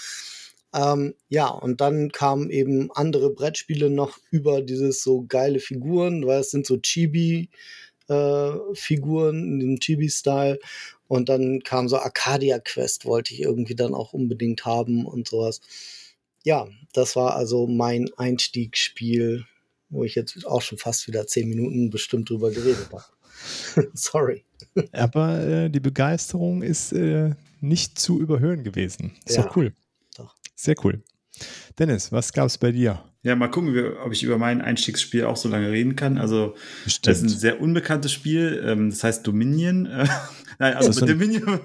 Ähm, 0.73 1.13
ja, 1.29 1.47
und 1.47 1.81
dann 1.81 2.11
kamen 2.11 2.49
eben 2.49 2.91
andere 2.91 3.31
Brettspiele 3.31 3.89
noch 3.89 4.17
über 4.31 4.61
dieses 4.61 5.03
so 5.03 5.25
geile 5.27 5.59
Figuren, 5.59 6.25
weil 6.25 6.39
es 6.41 6.51
sind 6.51 6.65
so 6.65 6.77
Chibi-Figuren 6.77 9.35
äh, 9.35 9.39
in 9.39 9.59
dem 9.59 9.79
Chibi-Style. 9.79 10.59
Und 11.07 11.27
dann 11.27 11.61
kam 11.63 11.89
so 11.89 11.97
Arcadia 11.97 12.59
Quest, 12.59 13.05
wollte 13.05 13.33
ich 13.33 13.41
irgendwie 13.41 13.75
dann 13.75 13.93
auch 13.93 14.13
unbedingt 14.13 14.63
haben 14.65 15.05
und 15.05 15.27
sowas. 15.27 15.59
Ja, 16.43 16.67
das 16.93 17.17
war 17.17 17.35
also 17.35 17.67
mein 17.67 18.09
Einstiegsspiel, 18.15 19.45
wo 19.89 20.05
ich 20.05 20.15
jetzt 20.15 20.47
auch 20.47 20.61
schon 20.61 20.77
fast 20.77 21.07
wieder 21.07 21.27
zehn 21.27 21.49
Minuten 21.49 21.89
bestimmt 21.89 22.29
drüber 22.29 22.49
geredet 22.49 22.87
habe. 22.93 23.03
Sorry. 23.93 24.45
Aber 24.93 25.41
äh, 25.41 25.69
die 25.69 25.81
Begeisterung 25.81 26.61
ist 26.61 26.93
äh, 26.93 27.31
nicht 27.59 27.99
zu 27.99 28.17
überhören 28.19 28.63
gewesen. 28.63 29.11
Ist 29.25 29.35
ja. 29.35 29.43
doch 29.43 29.57
cool. 29.57 29.73
Sehr 30.61 30.75
cool. 30.83 31.01
Dennis, 31.79 32.11
was 32.11 32.33
gab 32.33 32.45
es 32.45 32.59
bei 32.59 32.71
dir? 32.71 33.03
Ja, 33.23 33.35
mal 33.35 33.47
gucken, 33.47 33.75
ob 34.03 34.11
ich 34.11 34.21
über 34.21 34.37
mein 34.37 34.61
Einstiegsspiel 34.61 35.25
auch 35.25 35.35
so 35.35 35.49
lange 35.49 35.71
reden 35.71 35.95
kann. 35.95 36.19
Also, 36.19 36.53
Bestimmt. 36.83 37.07
das 37.07 37.17
ist 37.17 37.23
ein 37.23 37.39
sehr 37.39 37.61
unbekanntes 37.61 38.11
Spiel. 38.11 38.63
Ähm, 38.63 38.91
das 38.91 39.03
heißt 39.03 39.25
Dominion. 39.25 39.85
Nein, 40.59 40.73
also 40.75 41.03
Dominion. 41.03 41.61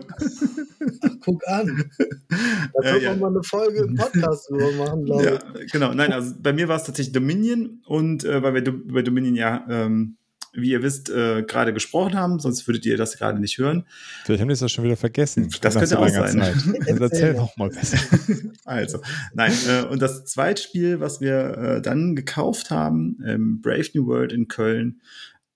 Ach, 1.02 1.10
guck 1.20 1.46
an. 1.46 1.90
Da 2.28 2.80
können 2.80 3.02
ja, 3.02 3.10
wir 3.10 3.16
mal 3.16 3.28
eine 3.28 3.42
Folge 3.42 3.80
im 3.80 3.96
Podcast 3.96 4.48
drüber 4.48 4.72
machen, 4.72 5.04
glaube 5.04 5.22
ich. 5.22 5.28
Ja, 5.28 5.66
genau. 5.72 5.92
Nein, 5.92 6.14
also 6.14 6.34
bei 6.40 6.54
mir 6.54 6.66
war 6.68 6.76
es 6.76 6.84
tatsächlich 6.84 7.12
Dominion 7.12 7.82
und 7.84 8.24
äh, 8.24 8.42
weil 8.42 8.54
wir 8.54 8.64
bei 8.64 9.02
Dominion 9.02 9.34
ja 9.34 9.66
ähm, 9.68 10.16
wie 10.56 10.70
ihr 10.70 10.82
wisst, 10.82 11.10
äh, 11.10 11.42
gerade 11.42 11.72
gesprochen 11.72 12.14
haben, 12.14 12.38
sonst 12.38 12.66
würdet 12.66 12.84
ihr 12.86 12.96
das 12.96 13.16
gerade 13.16 13.38
nicht 13.38 13.58
hören. 13.58 13.84
Vielleicht 14.24 14.40
haben 14.40 14.48
wir 14.48 14.56
das 14.56 14.72
schon 14.72 14.84
wieder 14.84 14.96
vergessen. 14.96 15.50
Das 15.60 15.74
könnte 15.74 15.98
auch 15.98 16.08
sein. 16.08 16.36
Also 16.86 17.04
erzähl 17.04 17.34
doch 17.34 17.56
mal 17.56 17.68
besser. 17.68 17.98
Also, 18.64 19.00
nein, 19.34 19.52
äh, 19.68 19.82
und 19.82 20.02
das 20.02 20.24
zweite 20.24 20.60
Spiel, 20.60 21.00
was 21.00 21.20
wir 21.20 21.56
äh, 21.56 21.82
dann 21.82 22.16
gekauft 22.16 22.70
haben, 22.70 23.18
ähm, 23.24 23.60
Brave 23.60 23.86
New 23.94 24.06
World 24.06 24.32
in 24.32 24.48
Köln, 24.48 25.00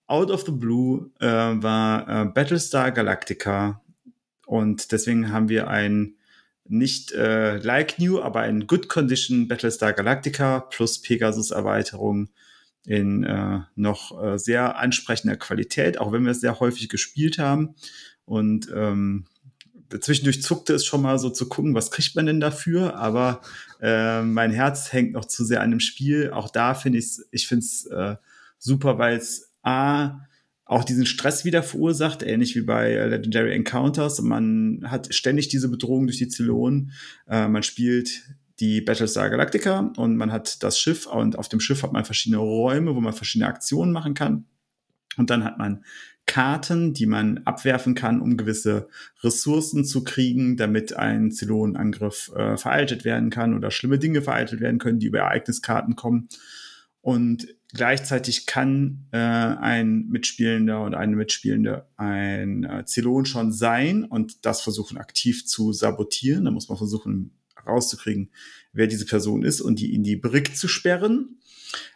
Out 0.06 0.30
of 0.30 0.44
the 0.44 0.52
Blue, 0.52 1.10
äh, 1.20 1.26
war 1.26 2.08
äh, 2.08 2.24
Battlestar 2.26 2.92
Galactica. 2.92 3.80
Und 4.46 4.92
deswegen 4.92 5.32
haben 5.32 5.48
wir 5.48 5.68
ein 5.68 6.14
nicht 6.70 7.12
äh, 7.12 7.56
like 7.56 7.98
new, 7.98 8.20
aber 8.20 8.40
ein 8.40 8.66
Good 8.66 8.88
Condition 8.88 9.48
Battlestar 9.48 9.92
Galactica 9.92 10.60
plus 10.60 11.02
Pegasus 11.02 11.50
Erweiterung 11.50 12.28
in 12.86 13.24
äh, 13.24 13.60
noch 13.74 14.22
äh, 14.22 14.38
sehr 14.38 14.78
ansprechender 14.78 15.36
Qualität, 15.36 15.98
auch 16.00 16.12
wenn 16.12 16.24
wir 16.24 16.32
es 16.32 16.40
sehr 16.40 16.60
häufig 16.60 16.88
gespielt 16.88 17.38
haben. 17.38 17.74
Und 18.24 18.70
ähm, 18.74 19.26
zwischendurch 20.00 20.42
zuckte 20.42 20.74
es 20.74 20.84
schon 20.84 21.02
mal 21.02 21.18
so 21.18 21.30
zu 21.30 21.48
gucken, 21.48 21.74
was 21.74 21.90
kriegt 21.90 22.14
man 22.14 22.26
denn 22.26 22.40
dafür, 22.40 22.96
aber 22.96 23.40
äh, 23.80 24.22
mein 24.22 24.52
Herz 24.52 24.92
hängt 24.92 25.12
noch 25.12 25.24
zu 25.24 25.44
sehr 25.44 25.62
an 25.62 25.70
dem 25.70 25.80
Spiel. 25.80 26.30
Auch 26.30 26.50
da 26.50 26.74
finde 26.74 26.98
ich 26.98 27.06
es, 27.06 27.28
ich 27.32 27.50
äh, 27.90 28.16
super, 28.58 28.98
weil 28.98 29.16
es 29.16 29.52
A, 29.62 30.20
auch 30.64 30.84
diesen 30.84 31.04
Stress 31.04 31.44
wieder 31.44 31.64
verursacht, 31.64 32.22
ähnlich 32.22 32.54
wie 32.54 32.60
bei 32.60 32.94
Legendary 33.06 33.52
Encounters. 33.54 34.20
Man 34.20 34.84
hat 34.86 35.12
ständig 35.12 35.48
diese 35.48 35.68
Bedrohung 35.68 36.06
durch 36.06 36.18
die 36.18 36.28
Zylonen. 36.28 36.92
Äh, 37.28 37.48
man 37.48 37.64
spielt 37.64 38.22
die 38.60 38.80
Battlestar 38.80 39.30
Galactica 39.30 39.92
und 39.96 40.16
man 40.16 40.30
hat 40.30 40.62
das 40.62 40.78
Schiff 40.78 41.06
und 41.06 41.38
auf 41.38 41.48
dem 41.48 41.60
Schiff 41.60 41.82
hat 41.82 41.92
man 41.92 42.04
verschiedene 42.04 42.40
Räume, 42.40 42.94
wo 42.94 43.00
man 43.00 43.14
verschiedene 43.14 43.48
Aktionen 43.48 43.92
machen 43.92 44.14
kann. 44.14 44.44
Und 45.16 45.30
dann 45.30 45.44
hat 45.44 45.58
man 45.58 45.84
Karten, 46.26 46.94
die 46.94 47.06
man 47.06 47.38
abwerfen 47.38 47.94
kann, 47.96 48.20
um 48.20 48.36
gewisse 48.36 48.88
Ressourcen 49.24 49.84
zu 49.84 50.04
kriegen, 50.04 50.56
damit 50.56 50.96
ein 50.96 51.32
Zylonenangriff 51.32 52.30
äh, 52.36 52.56
vereitelt 52.56 53.04
werden 53.04 53.30
kann 53.30 53.54
oder 53.54 53.72
schlimme 53.72 53.98
Dinge 53.98 54.22
vereitelt 54.22 54.60
werden 54.60 54.78
können, 54.78 55.00
die 55.00 55.06
über 55.06 55.20
Ereigniskarten 55.20 55.96
kommen. 55.96 56.28
Und 57.00 57.48
gleichzeitig 57.72 58.46
kann 58.46 59.06
äh, 59.10 59.18
ein 59.18 60.06
Mitspielender 60.08 60.84
und 60.84 60.94
eine 60.94 61.16
Mitspielende 61.16 61.86
ein 61.96 62.64
äh, 62.64 62.84
Zylon 62.84 63.24
schon 63.24 63.52
sein 63.52 64.04
und 64.04 64.44
das 64.46 64.60
versuchen 64.60 64.98
aktiv 64.98 65.46
zu 65.46 65.72
sabotieren. 65.72 66.44
Da 66.44 66.50
muss 66.52 66.68
man 66.68 66.78
versuchen, 66.78 67.32
rauszukriegen, 67.66 68.30
wer 68.72 68.86
diese 68.86 69.06
Person 69.06 69.42
ist 69.42 69.60
und 69.60 69.78
die 69.78 69.94
in 69.94 70.02
die 70.02 70.16
Brick 70.16 70.56
zu 70.56 70.68
sperren. 70.68 71.36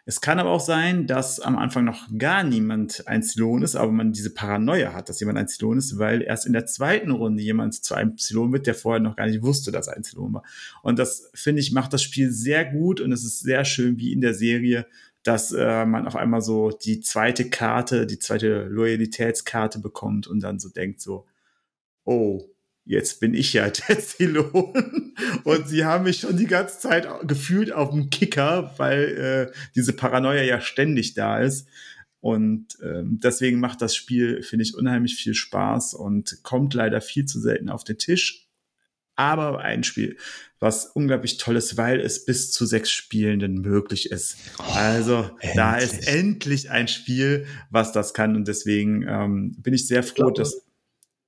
Es 0.07 0.21
kann 0.21 0.39
aber 0.39 0.51
auch 0.51 0.61
sein, 0.61 1.07
dass 1.07 1.41
am 1.41 1.57
Anfang 1.57 1.85
noch 1.85 2.07
gar 2.17 2.45
niemand 2.45 3.09
ein 3.09 3.23
Zylon 3.23 3.63
ist, 3.63 3.75
aber 3.75 3.91
man 3.91 4.13
diese 4.13 4.33
Paranoia 4.33 4.93
hat, 4.93 5.09
dass 5.09 5.19
jemand 5.19 5.39
ein 5.39 5.49
Zylon 5.49 5.79
ist, 5.79 5.99
weil 5.99 6.23
erst 6.23 6.47
in 6.47 6.53
der 6.53 6.67
zweiten 6.67 7.11
Runde 7.11 7.43
jemand 7.43 7.75
zu 7.75 7.95
einem 7.95 8.17
Zylon 8.17 8.53
wird, 8.53 8.67
der 8.67 8.75
vorher 8.75 9.01
noch 9.01 9.17
gar 9.17 9.27
nicht 9.27 9.43
wusste, 9.43 9.73
dass 9.73 9.89
er 9.89 9.97
ein 9.97 10.05
Zylon 10.05 10.35
war. 10.35 10.45
Und 10.83 10.99
das, 10.99 11.31
finde 11.35 11.61
ich, 11.61 11.73
macht 11.73 11.93
das 11.93 12.03
Spiel 12.03 12.31
sehr 12.31 12.65
gut 12.65 13.01
und 13.01 13.11
es 13.13 13.25
ist 13.25 13.41
sehr 13.41 13.65
schön, 13.65 13.99
wie 13.99 14.13
in 14.13 14.21
der 14.21 14.35
Serie 14.35 14.87
dass 15.25 15.53
äh, 15.53 15.87
man 15.87 16.07
auf 16.07 16.17
einmal 16.17 16.43
so 16.43 16.71
die 16.71 17.01
zweite 17.01 17.49
Karte, 17.49 18.07
die 18.07 18.19
zweite 18.19 18.65
Loyalitätskarte 18.65 19.79
bekommt 19.79 20.27
und 20.27 20.41
dann 20.41 20.61
so 20.61 20.69
denkt 20.69 21.01
so, 21.01 21.27
oh, 22.05 22.45
jetzt 22.85 23.21
bin 23.21 23.35
ich 23.35 23.53
ja 23.53 23.71
der 23.89 23.99
Zylon. 23.99 25.15
Und 25.45 25.69
sie 25.69 25.85
haben 25.85 26.05
mich 26.05 26.21
schon 26.21 26.37
die 26.37 26.47
ganze 26.47 26.79
Zeit 26.79 27.09
gefühlt 27.27 27.73
auf 27.73 27.91
dem 27.91 28.11
Kicker, 28.11 28.75
weil 28.77 29.51
äh, 29.53 29.53
diese 29.75 29.93
Paranoia 29.93 30.43
ja 30.43 30.61
ständig 30.61 31.15
da 31.15 31.39
ist. 31.39 31.69
Und 32.21 32.79
ähm, 32.83 33.19
deswegen 33.23 33.61
macht 33.61 33.83
das 33.83 33.95
Spiel, 33.95 34.43
finde 34.43 34.63
ich, 34.63 34.75
unheimlich 34.75 35.17
viel 35.17 35.35
Spaß 35.35 35.93
und 35.93 36.43
kommt 36.43 36.73
leider 36.73 37.03
viel 37.03 37.27
zu 37.27 37.39
selten 37.39 37.69
auf 37.69 37.85
den 37.85 37.99
Tisch. 37.99 38.49
Aber 39.17 39.61
ein 39.61 39.85
Spiel, 39.85 40.17
was 40.59 40.87
unglaublich 40.87 41.37
toll 41.37 41.57
ist, 41.57 41.77
weil 41.77 42.01
es 42.01 42.25
bis 42.25 42.51
zu 42.51 42.65
sechs 42.65 42.91
Spielenden 42.91 43.61
möglich 43.61 44.11
ist. 44.11 44.39
Oh, 44.59 44.63
also 44.75 45.31
endlich. 45.41 45.53
da 45.55 45.77
ist 45.77 46.09
endlich 46.09 46.71
ein 46.71 46.89
Spiel, 46.89 47.47
was 47.71 47.93
das 47.93 48.15
kann. 48.15 48.35
Und 48.35 48.49
deswegen 48.49 49.07
ähm, 49.07 49.57
bin 49.59 49.75
ich 49.75 49.87
sehr 49.87 50.03
froh, 50.03 50.29
ich 50.29 50.35
dass. 50.35 50.64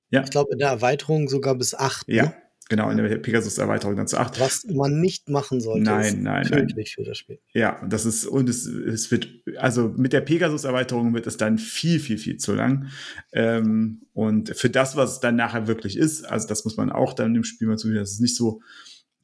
Ja. 0.09 0.23
Ich 0.23 0.29
glaube, 0.29 0.53
in 0.53 0.59
der 0.59 0.69
Erweiterung 0.69 1.27
sogar 1.29 1.55
bis 1.55 1.73
acht. 1.73 2.07
Ja, 2.07 2.23
ne? 2.23 2.33
Genau, 2.69 2.89
in 2.89 2.97
der 2.97 3.17
Pegasus-Erweiterung 3.17 3.95
dann 3.95 4.07
zu 4.07 4.17
8. 4.17 4.39
Was 4.41 4.65
man 4.65 4.99
nicht 4.99 5.29
machen 5.29 5.61
sollte. 5.61 5.83
Nein, 5.83 6.23
nein, 6.23 6.45
tödlich 6.45 6.95
für 6.95 7.03
das 7.03 7.17
Spiel. 7.17 7.39
Ja, 7.53 7.81
das 7.87 8.05
ist, 8.05 8.25
und 8.25 8.49
es, 8.49 8.65
es 8.65 9.09
wird, 9.09 9.29
also 9.57 9.93
mit 9.95 10.11
der 10.11 10.19
Pegasus-Erweiterung 10.21 11.13
wird 11.13 11.27
es 11.27 11.37
dann 11.37 11.59
viel, 11.59 11.99
viel, 11.99 12.17
viel 12.17 12.37
zu 12.37 12.53
lang. 12.53 12.89
Ähm, 13.31 14.01
und 14.13 14.49
für 14.49 14.69
das, 14.69 14.97
was 14.97 15.13
es 15.13 15.19
dann 15.21 15.37
nachher 15.37 15.67
wirklich 15.67 15.95
ist, 15.95 16.25
also 16.25 16.47
das 16.47 16.65
muss 16.65 16.75
man 16.75 16.91
auch 16.91 17.13
dann 17.13 17.35
im 17.35 17.45
Spiel 17.45 17.69
mal 17.69 17.77
zugeben, 17.77 17.99
das 17.99 18.11
ist 18.11 18.21
nicht 18.21 18.35
so 18.35 18.61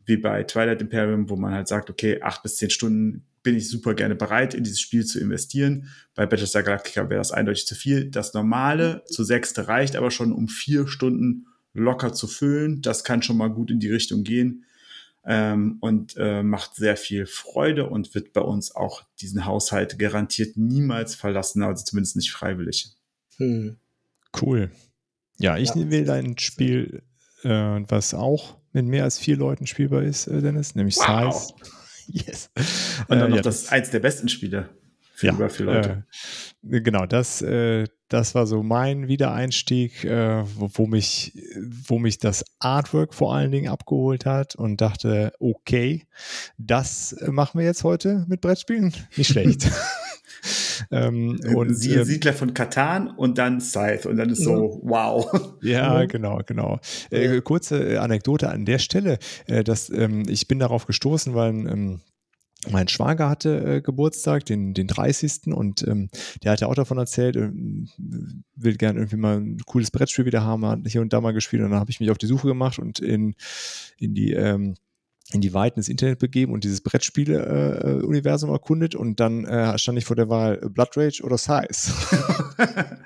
wie 0.05 0.17
bei 0.17 0.43
Twilight 0.43 0.81
Imperium, 0.81 1.29
wo 1.29 1.35
man 1.35 1.53
halt 1.53 1.67
sagt, 1.67 1.89
okay, 1.89 2.21
acht 2.21 2.43
bis 2.43 2.55
zehn 2.55 2.69
Stunden 2.69 3.25
bin 3.43 3.55
ich 3.55 3.69
super 3.69 3.93
gerne 3.93 4.15
bereit, 4.15 4.53
in 4.53 4.63
dieses 4.63 4.79
Spiel 4.79 5.05
zu 5.05 5.19
investieren. 5.19 5.89
Bei 6.15 6.25
Battlestar 6.25 6.63
Galactica 6.63 7.09
wäre 7.09 7.19
das 7.19 7.31
eindeutig 7.31 7.67
zu 7.67 7.75
viel. 7.75 8.09
Das 8.09 8.33
normale 8.33 9.03
zu 9.05 9.23
sechste 9.23 9.67
reicht 9.67 9.95
aber 9.95 10.11
schon, 10.11 10.31
um 10.31 10.47
vier 10.47 10.87
Stunden 10.87 11.47
locker 11.73 12.13
zu 12.13 12.27
füllen. 12.27 12.81
Das 12.81 13.03
kann 13.03 13.21
schon 13.21 13.37
mal 13.37 13.49
gut 13.49 13.69
in 13.69 13.79
die 13.79 13.91
Richtung 13.91 14.23
gehen 14.23 14.65
ähm, 15.25 15.77
und 15.81 16.15
äh, 16.17 16.43
macht 16.43 16.75
sehr 16.75 16.97
viel 16.97 17.25
Freude 17.25 17.89
und 17.89 18.13
wird 18.15 18.33
bei 18.33 18.41
uns 18.41 18.75
auch 18.75 19.03
diesen 19.19 19.45
Haushalt 19.45 19.99
garantiert 19.99 20.57
niemals 20.57 21.15
verlassen, 21.15 21.63
also 21.63 21.83
zumindest 21.83 22.15
nicht 22.15 22.31
freiwillig. 22.31 22.89
Hm. 23.37 23.77
Cool. 24.39 24.71
Ja, 25.39 25.57
ich 25.57 25.69
ja. 25.69 25.89
will 25.89 26.09
ein 26.09 26.37
Spiel, 26.37 27.03
äh, 27.43 27.49
was 27.49 28.13
auch 28.13 28.57
mit 28.71 28.85
mehr 28.85 29.03
als 29.03 29.19
vier 29.19 29.37
Leuten 29.37 29.67
spielbar 29.67 30.03
ist, 30.03 30.27
äh, 30.27 30.41
Dennis, 30.41 30.75
nämlich 30.75 30.97
wow. 30.97 31.33
Size. 31.33 31.82
Yes. 32.07 32.49
Und 33.07 33.19
dann 33.19 33.27
äh, 33.27 33.29
noch 33.29 33.35
ja, 33.37 33.41
das 33.41 33.69
eins 33.69 33.89
der 33.89 33.99
besten 33.99 34.29
Spiele 34.29 34.69
für 35.13 35.27
ja, 35.27 35.33
über 35.33 35.49
vier 35.49 35.65
Leute. 35.65 36.05
Äh, 36.69 36.81
genau, 36.81 37.05
das, 37.05 37.41
äh, 37.41 37.85
das 38.09 38.35
war 38.35 38.47
so 38.47 38.63
mein 38.63 39.07
Wiedereinstieg, 39.07 40.03
äh, 40.03 40.43
wo, 40.55 40.69
wo, 40.73 40.87
mich, 40.87 41.33
wo 41.87 41.99
mich 41.99 42.17
das 42.17 42.43
Artwork 42.59 43.13
vor 43.13 43.35
allen 43.35 43.51
Dingen 43.51 43.69
abgeholt 43.69 44.25
hat 44.25 44.55
und 44.55 44.81
dachte, 44.81 45.33
okay, 45.39 46.07
das 46.57 47.15
machen 47.27 47.59
wir 47.59 47.65
jetzt 47.65 47.83
heute 47.83 48.25
mit 48.27 48.41
Brettspielen. 48.41 48.93
Nicht 49.15 49.31
schlecht. 49.31 49.69
ähm, 50.91 51.39
und 51.55 51.75
Sie, 51.75 52.03
Siedler 52.03 52.33
von 52.33 52.53
Katan 52.53 53.09
und 53.09 53.37
dann 53.37 53.61
Scythe 53.61 54.07
und 54.07 54.17
dann 54.17 54.29
ist 54.29 54.43
so, 54.43 54.79
wow. 54.83 55.57
Ja, 55.61 56.05
genau, 56.07 56.41
genau. 56.45 56.79
Äh, 57.09 57.41
kurze 57.41 58.01
Anekdote 58.01 58.49
an 58.49 58.65
der 58.65 58.79
Stelle, 58.79 59.19
äh, 59.47 59.63
dass 59.63 59.89
ähm, 59.89 60.23
ich 60.27 60.47
bin 60.47 60.59
darauf 60.59 60.85
gestoßen, 60.85 61.33
weil 61.33 61.49
ähm, 61.49 62.01
mein 62.69 62.87
Schwager 62.87 63.29
hatte 63.29 63.75
äh, 63.77 63.81
Geburtstag, 63.81 64.45
den, 64.45 64.73
den 64.73 64.87
30. 64.87 65.47
und 65.47 65.85
ähm, 65.87 66.09
der 66.43 66.53
hat 66.53 66.61
ja 66.61 66.67
auch 66.67 66.75
davon 66.75 66.97
erzählt, 66.97 67.35
äh, 67.35 67.49
will 68.55 68.77
gerne 68.77 68.99
irgendwie 68.99 69.17
mal 69.17 69.37
ein 69.37 69.57
cooles 69.65 69.91
Brettspiel 69.91 70.25
wieder 70.25 70.43
haben, 70.43 70.65
hat 70.65 70.79
hier 70.87 71.01
und 71.01 71.11
da 71.11 71.21
mal 71.21 71.33
gespielt 71.33 71.61
und 71.63 71.71
dann 71.71 71.79
habe 71.79 71.91
ich 71.91 71.99
mich 71.99 72.11
auf 72.11 72.17
die 72.17 72.27
Suche 72.27 72.47
gemacht 72.47 72.79
und 72.79 72.99
in, 72.99 73.35
in 73.97 74.13
die 74.13 74.33
ähm, 74.33 74.75
in 75.33 75.41
die 75.41 75.53
Weiten 75.53 75.79
des 75.79 75.89
Internet 75.89 76.19
begeben 76.19 76.53
und 76.53 76.63
dieses 76.63 76.81
Brettspiele-Universum 76.81 78.49
äh, 78.49 78.53
erkundet 78.53 78.95
und 78.95 79.19
dann 79.19 79.45
äh, 79.45 79.77
stand 79.77 79.97
ich 79.97 80.05
vor 80.05 80.15
der 80.15 80.29
Wahl 80.29 80.57
Blood 80.57 80.95
Rage 80.95 81.23
oder 81.23 81.37
Size. 81.37 81.91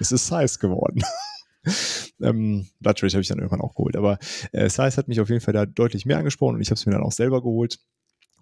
es 0.00 0.12
ist 0.12 0.26
Size 0.26 0.58
geworden. 0.58 1.02
ähm, 2.20 2.66
Blood 2.80 3.02
Rage 3.02 3.12
habe 3.12 3.22
ich 3.22 3.28
dann 3.28 3.38
irgendwann 3.38 3.60
auch 3.60 3.74
geholt, 3.74 3.96
aber 3.96 4.18
äh, 4.52 4.68
Size 4.68 4.96
hat 4.96 5.08
mich 5.08 5.20
auf 5.20 5.28
jeden 5.28 5.40
Fall 5.40 5.54
da 5.54 5.66
deutlich 5.66 6.06
mehr 6.06 6.18
angesprochen 6.18 6.56
und 6.56 6.62
ich 6.62 6.68
habe 6.68 6.78
es 6.78 6.86
mir 6.86 6.92
dann 6.92 7.02
auch 7.02 7.12
selber 7.12 7.42
geholt. 7.42 7.78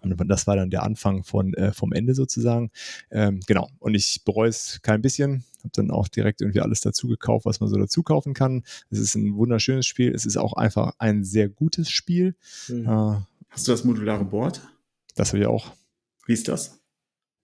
Und 0.01 0.27
das 0.27 0.47
war 0.47 0.55
dann 0.55 0.69
der 0.69 0.83
Anfang 0.83 1.23
von, 1.23 1.53
äh, 1.53 1.73
vom 1.73 1.93
Ende 1.93 2.15
sozusagen. 2.15 2.71
Ähm, 3.11 3.39
genau. 3.45 3.69
Und 3.79 3.93
ich 3.93 4.23
bereue 4.25 4.49
es 4.49 4.79
kein 4.81 5.01
bisschen. 5.01 5.43
Habe 5.59 5.71
dann 5.73 5.91
auch 5.91 6.07
direkt 6.07 6.41
irgendwie 6.41 6.61
alles 6.61 6.81
dazu 6.81 7.07
gekauft, 7.07 7.45
was 7.45 7.59
man 7.59 7.69
so 7.69 7.77
dazu 7.77 8.01
kaufen 8.01 8.33
kann. 8.33 8.63
Es 8.89 8.99
ist 8.99 9.15
ein 9.15 9.35
wunderschönes 9.35 9.85
Spiel. 9.85 10.13
Es 10.13 10.25
ist 10.25 10.37
auch 10.37 10.53
einfach 10.53 10.93
ein 10.97 11.23
sehr 11.23 11.49
gutes 11.49 11.89
Spiel. 11.89 12.35
Mhm. 12.67 12.87
Äh, 12.87 13.15
Hast 13.49 13.67
du 13.67 13.71
das 13.71 13.83
modulare 13.83 14.25
Board? 14.25 14.61
Das 15.15 15.29
habe 15.29 15.39
ich 15.39 15.45
auch. 15.45 15.71
Wie 16.25 16.33
ist 16.33 16.47
das? 16.47 16.79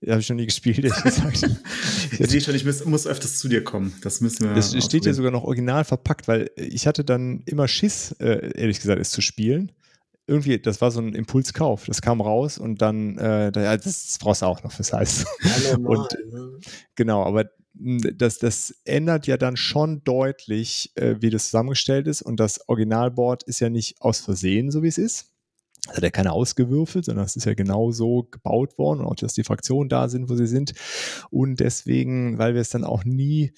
Ja, 0.02 0.12
habe 0.12 0.22
ich 0.22 0.30
noch 0.30 0.36
nie 0.36 0.46
gespielt, 0.46 0.78
ehrlich 0.78 1.04
gesagt. 1.04 1.44
ich 2.20 2.30
sehe 2.30 2.42
schon, 2.42 2.56
ich 2.56 2.66
muss, 2.66 2.86
muss, 2.86 3.08
öfters 3.08 3.40
zu 3.40 3.48
dir 3.50 3.64
kommen. 3.64 3.94
Das 4.04 4.22
müssen 4.22 4.48
wir. 4.48 4.56
Es 4.56 4.72
steht 4.84 5.04
hier 5.04 5.14
sogar 5.14 5.32
noch 5.32 5.44
original 5.44 5.84
verpackt, 5.84 6.28
weil 6.28 6.52
ich 6.56 6.86
hatte 6.86 7.04
dann 7.04 7.42
immer 7.46 7.68
Schiss, 7.68 8.12
äh, 8.20 8.52
ehrlich 8.56 8.80
gesagt, 8.80 9.02
es 9.02 9.10
zu 9.10 9.22
spielen 9.22 9.72
irgendwie, 10.28 10.60
das 10.60 10.82
war 10.82 10.92
so 10.92 11.00
ein 11.00 11.14
Impulskauf. 11.14 11.86
Das 11.86 12.02
kam 12.02 12.22
raus 12.22 12.58
und 12.58 12.82
dann, 12.82 13.18
äh, 13.18 13.52
das 13.52 14.18
brauchst 14.20 14.42
du 14.42 14.46
auch 14.46 14.62
noch 14.64 14.72
fürs 14.72 14.94
Heiß. 14.94 15.26
Ja, 15.42 15.78
normal, 15.78 15.98
und, 15.98 16.34
ne? 16.34 16.60
Genau, 16.96 17.24
aber 17.24 17.50
das, 17.74 18.40
das 18.40 18.76
ändert 18.86 19.28
ja 19.28 19.38
dann 19.38 19.56
schon 19.56 20.04
deutlich, 20.04 20.92
äh, 20.96 21.16
wie 21.20 21.30
das 21.30 21.46
zusammengestellt 21.46 22.08
ist. 22.08 22.22
Und 22.22 22.40
das 22.40 22.68
Originalboard 22.68 23.44
ist 23.44 23.60
ja 23.60 23.70
nicht 23.70 24.02
aus 24.02 24.20
Versehen, 24.20 24.72
so 24.72 24.84
wie 24.84 24.88
es 24.88 24.98
ist. 24.98 25.32
Das 25.86 25.98
hat 25.98 26.04
ja 26.04 26.10
keiner 26.10 26.34
ausgewürfelt, 26.34 27.06
sondern 27.06 27.26
es 27.26 27.36
ist 27.36 27.46
ja 27.46 27.54
genau 27.54 27.92
so 27.92 28.28
gebaut 28.30 28.78
worden 28.78 29.00
und 29.00 29.06
auch, 29.06 29.16
dass 29.16 29.36
die 29.36 29.44
Fraktionen 29.44 29.88
da 29.88 30.10
sind, 30.10 30.30
wo 30.30 30.36
sie 30.36 30.48
sind. 30.48 30.74
Und 31.30 31.60
deswegen, 31.62 32.38
weil 32.38 32.56
wir 32.56 32.62
es 32.62 32.70
dann 32.70 32.84
auch 32.84 33.06
nie, 33.06 33.54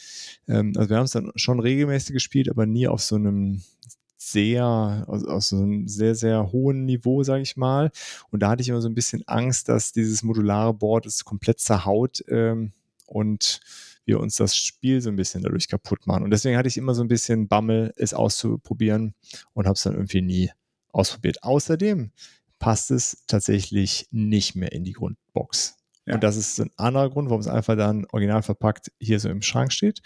ähm, 0.47 0.73
also 0.75 0.89
wir 0.89 0.97
haben 0.97 1.05
es 1.05 1.11
dann 1.11 1.31
schon 1.35 1.59
regelmäßig 1.59 2.13
gespielt, 2.13 2.49
aber 2.49 2.67
nie 2.67 2.87
auf 2.87 3.01
so 3.01 3.15
einem 3.15 3.63
sehr, 4.31 5.05
aus, 5.07 5.25
aus 5.25 5.53
einem 5.53 5.87
sehr, 5.87 6.15
sehr 6.15 6.51
hohen 6.51 6.85
Niveau, 6.85 7.23
sage 7.23 7.41
ich 7.41 7.57
mal. 7.57 7.91
Und 8.29 8.41
da 8.41 8.49
hatte 8.49 8.61
ich 8.61 8.69
immer 8.69 8.81
so 8.81 8.89
ein 8.89 8.95
bisschen 8.95 9.27
Angst, 9.27 9.69
dass 9.69 9.91
dieses 9.91 10.23
modulare 10.23 10.73
Board 10.73 11.05
es 11.05 11.25
komplett 11.25 11.59
zerhaut 11.59 12.23
ähm, 12.29 12.73
und 13.05 13.61
wir 14.05 14.19
uns 14.19 14.35
das 14.35 14.57
Spiel 14.57 15.01
so 15.01 15.09
ein 15.09 15.15
bisschen 15.15 15.43
dadurch 15.43 15.67
kaputt 15.67 16.07
machen. 16.07 16.23
Und 16.23 16.31
deswegen 16.31 16.57
hatte 16.57 16.67
ich 16.67 16.77
immer 16.77 16.95
so 16.95 17.03
ein 17.03 17.07
bisschen 17.07 17.47
Bammel, 17.47 17.93
es 17.95 18.13
auszuprobieren 18.13 19.13
und 19.53 19.65
habe 19.65 19.75
es 19.75 19.83
dann 19.83 19.93
irgendwie 19.93 20.21
nie 20.21 20.51
ausprobiert. 20.91 21.43
Außerdem 21.43 22.11
passt 22.57 22.91
es 22.91 23.23
tatsächlich 23.27 24.07
nicht 24.11 24.55
mehr 24.55 24.71
in 24.71 24.83
die 24.83 24.93
Grundbox. 24.93 25.77
Ja. 26.05 26.15
Und 26.15 26.23
das 26.23 26.35
ist 26.37 26.59
ein 26.59 26.71
anderer 26.75 27.09
Grund, 27.09 27.29
warum 27.29 27.39
es 27.39 27.47
einfach 27.47 27.77
dann 27.77 28.05
original 28.11 28.41
verpackt 28.41 28.91
hier 28.99 29.19
so 29.19 29.29
im 29.29 29.41
Schrank 29.41 29.71
steht. 29.71 30.01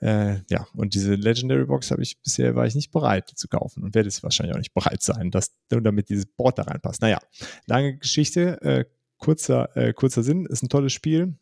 Äh, 0.00 0.38
ja, 0.48 0.66
und 0.74 0.94
diese 0.94 1.14
Legendary 1.14 1.66
Box 1.66 1.90
habe 1.90 2.02
ich 2.02 2.20
bisher 2.22 2.54
war 2.54 2.66
ich 2.66 2.74
nicht 2.74 2.90
bereit 2.90 3.28
zu 3.34 3.48
kaufen 3.48 3.84
und 3.84 3.94
werde 3.94 4.08
es 4.08 4.22
wahrscheinlich 4.22 4.54
auch 4.54 4.60
nicht 4.60 4.72
bereit 4.72 5.02
sein, 5.02 5.30
dass, 5.30 5.54
damit 5.68 6.08
dieses 6.08 6.26
Board 6.26 6.58
da 6.58 6.62
reinpasst. 6.62 7.02
Naja, 7.02 7.18
lange 7.66 7.98
Geschichte, 7.98 8.60
äh, 8.62 8.84
kurzer, 9.18 9.76
äh, 9.76 9.92
kurzer 9.92 10.22
Sinn, 10.22 10.46
ist 10.46 10.62
ein 10.62 10.70
tolles 10.70 10.92
Spiel. 10.92 11.36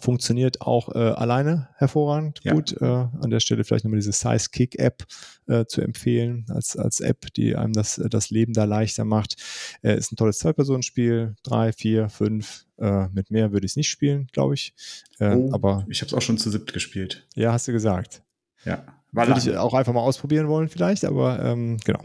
Funktioniert 0.00 0.62
auch 0.62 0.94
äh, 0.94 0.98
alleine 0.98 1.68
hervorragend 1.76 2.40
ja. 2.44 2.54
gut. 2.54 2.72
Äh, 2.80 2.84
an 2.84 3.28
der 3.28 3.40
Stelle 3.40 3.62
vielleicht 3.62 3.84
nochmal 3.84 4.00
diese 4.00 4.12
Size 4.12 4.48
Kick 4.50 4.78
App 4.78 5.04
äh, 5.46 5.66
zu 5.66 5.82
empfehlen 5.82 6.46
als, 6.48 6.76
als 6.76 7.00
App, 7.00 7.32
die 7.34 7.56
einem 7.56 7.74
das, 7.74 8.00
das 8.08 8.30
Leben 8.30 8.54
da 8.54 8.64
leichter 8.64 9.04
macht. 9.04 9.36
Äh, 9.82 9.98
ist 9.98 10.10
ein 10.10 10.16
tolles 10.16 10.38
Zwei-Personen-Spiel. 10.38 11.34
Drei, 11.42 11.72
vier, 11.72 12.08
fünf. 12.08 12.64
Äh, 12.78 13.08
mit 13.08 13.30
mehr 13.30 13.52
würde 13.52 13.66
ich 13.66 13.72
es 13.72 13.76
nicht 13.76 13.90
spielen, 13.90 14.28
glaube 14.32 14.54
ich. 14.54 14.72
Äh, 15.18 15.34
oh, 15.34 15.50
aber 15.52 15.84
ich 15.90 16.00
habe 16.00 16.06
es 16.06 16.14
auch 16.14 16.22
schon 16.22 16.38
zu 16.38 16.50
siebt 16.50 16.72
gespielt. 16.72 17.26
Ja, 17.34 17.52
hast 17.52 17.68
du 17.68 17.72
gesagt. 17.72 18.22
Ja. 18.64 18.84
War 19.12 19.28
würde 19.28 19.40
ich 19.40 19.56
auch 19.58 19.74
einfach 19.74 19.92
mal 19.92 20.00
ausprobieren 20.00 20.48
wollen, 20.48 20.70
vielleicht, 20.70 21.04
aber 21.04 21.38
ähm, 21.44 21.76
genau. 21.84 22.02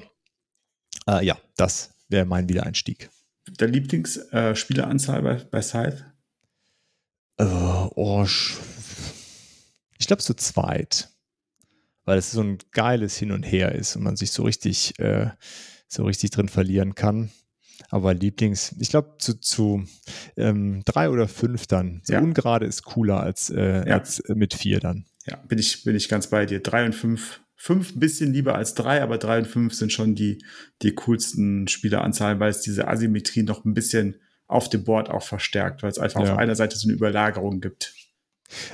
Ja, 1.21 1.37
das 1.55 1.91
wäre 2.09 2.25
mein 2.25 2.49
Wiedereinstieg. 2.49 3.09
Der 3.61 3.69
Lieblingsspieleranzahl 3.69 5.21
bei, 5.21 5.35
bei 5.35 5.61
Scythe? 5.61 6.05
Uh, 7.39 7.89
oh, 7.95 8.25
ich 9.99 10.07
glaube 10.07 10.23
zu 10.23 10.33
zweit, 10.33 11.09
weil 12.05 12.17
es 12.17 12.31
so 12.31 12.41
ein 12.41 12.57
geiles 12.71 13.17
Hin 13.17 13.31
und 13.31 13.43
Her 13.43 13.73
ist 13.73 13.95
und 13.95 14.03
man 14.03 14.15
sich 14.15 14.31
so 14.31 14.43
richtig, 14.43 14.97
äh, 14.99 15.29
so 15.87 16.03
richtig 16.05 16.31
drin 16.31 16.49
verlieren 16.49 16.95
kann. 16.95 17.29
Aber 17.89 18.15
Lieblings, 18.15 18.75
ich 18.79 18.89
glaube 18.89 19.17
zu, 19.19 19.39
zu 19.39 19.85
ähm, 20.35 20.81
drei 20.85 21.09
oder 21.09 21.27
fünf 21.27 21.67
dann. 21.67 22.01
So 22.03 22.13
ja. 22.13 22.21
ungerade 22.21 22.65
ist 22.65 22.83
cooler 22.83 23.21
als, 23.21 23.51
äh, 23.51 23.87
ja. 23.87 23.97
als 23.97 24.23
mit 24.29 24.55
vier 24.55 24.79
dann. 24.79 25.05
Ja, 25.27 25.35
bin 25.35 25.59
ich, 25.59 25.83
bin 25.83 25.95
ich 25.95 26.09
ganz 26.09 26.27
bei 26.27 26.47
dir. 26.47 26.59
Drei 26.59 26.85
und 26.85 26.95
fünf 26.95 27.41
fünf 27.57 27.95
ein 27.95 27.99
bisschen 27.99 28.31
lieber 28.31 28.55
als 28.55 28.75
drei, 28.75 29.01
aber 29.01 29.17
drei 29.17 29.39
und 29.39 29.47
fünf 29.47 29.73
sind 29.73 29.91
schon 29.91 30.15
die, 30.15 30.43
die 30.83 30.93
coolsten 30.93 31.67
Spieleranzahlen, 31.67 32.39
weil 32.39 32.51
es 32.51 32.61
diese 32.61 32.87
Asymmetrie 32.87 33.43
noch 33.43 33.65
ein 33.65 33.73
bisschen 33.73 34.15
auf 34.47 34.69
dem 34.69 34.83
Board 34.83 35.09
auch 35.09 35.23
verstärkt, 35.23 35.83
weil 35.83 35.89
es 35.91 35.99
einfach 35.99 36.23
Ja. 36.23 36.33
auf 36.33 36.37
einer 36.39 36.55
Seite 36.55 36.77
so 36.77 36.87
eine 36.87 36.95
Überlagerung 36.95 37.59
gibt. 37.61 37.93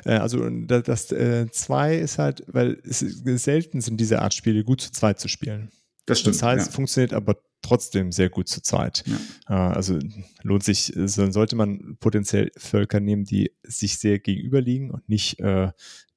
Äh, 0.06 0.12
also 0.18 0.48
da- 0.50 0.82
das 0.82 1.08
2 1.08 1.96
ist 1.96 2.20
halt, 2.20 2.44
weil 2.48 2.80
es 2.84 3.00
selten 3.44 3.82
sind 3.82 4.00
diese 4.00 4.22
Art 4.22 4.34
Spiele 4.36 4.64
gut 4.64 4.82
zu 4.82 4.92
zweit 4.92 5.20
zu 5.20 5.28
spielen. 5.28 5.72
Das 6.06 6.20
stimmt. 6.20 6.36
das 6.36 6.44
heißt, 6.44 6.66
ja. 6.68 6.72
funktioniert 6.74 7.14
aber 7.14 7.38
trotzdem 7.64 8.12
sehr 8.12 8.30
gut 8.30 8.50
zu 8.50 8.62
zweit. 8.62 9.04
Ja. 9.48 9.70
Äh, 9.72 9.74
also 9.76 9.98
lohnt 10.44 10.64
sich, 10.64 10.96
äh, 10.96 11.08
so- 11.08 11.32
sollte 11.32 11.56
man 11.56 11.96
potenziell 12.00 12.52
Völker 12.58 13.00
nehmen, 13.00 13.24
die 13.24 13.52
sich 13.64 13.98
sehr 13.98 14.20
gegenüberliegen 14.20 14.92
und 14.92 15.08
nicht 15.08 15.40
äh, 15.40 15.72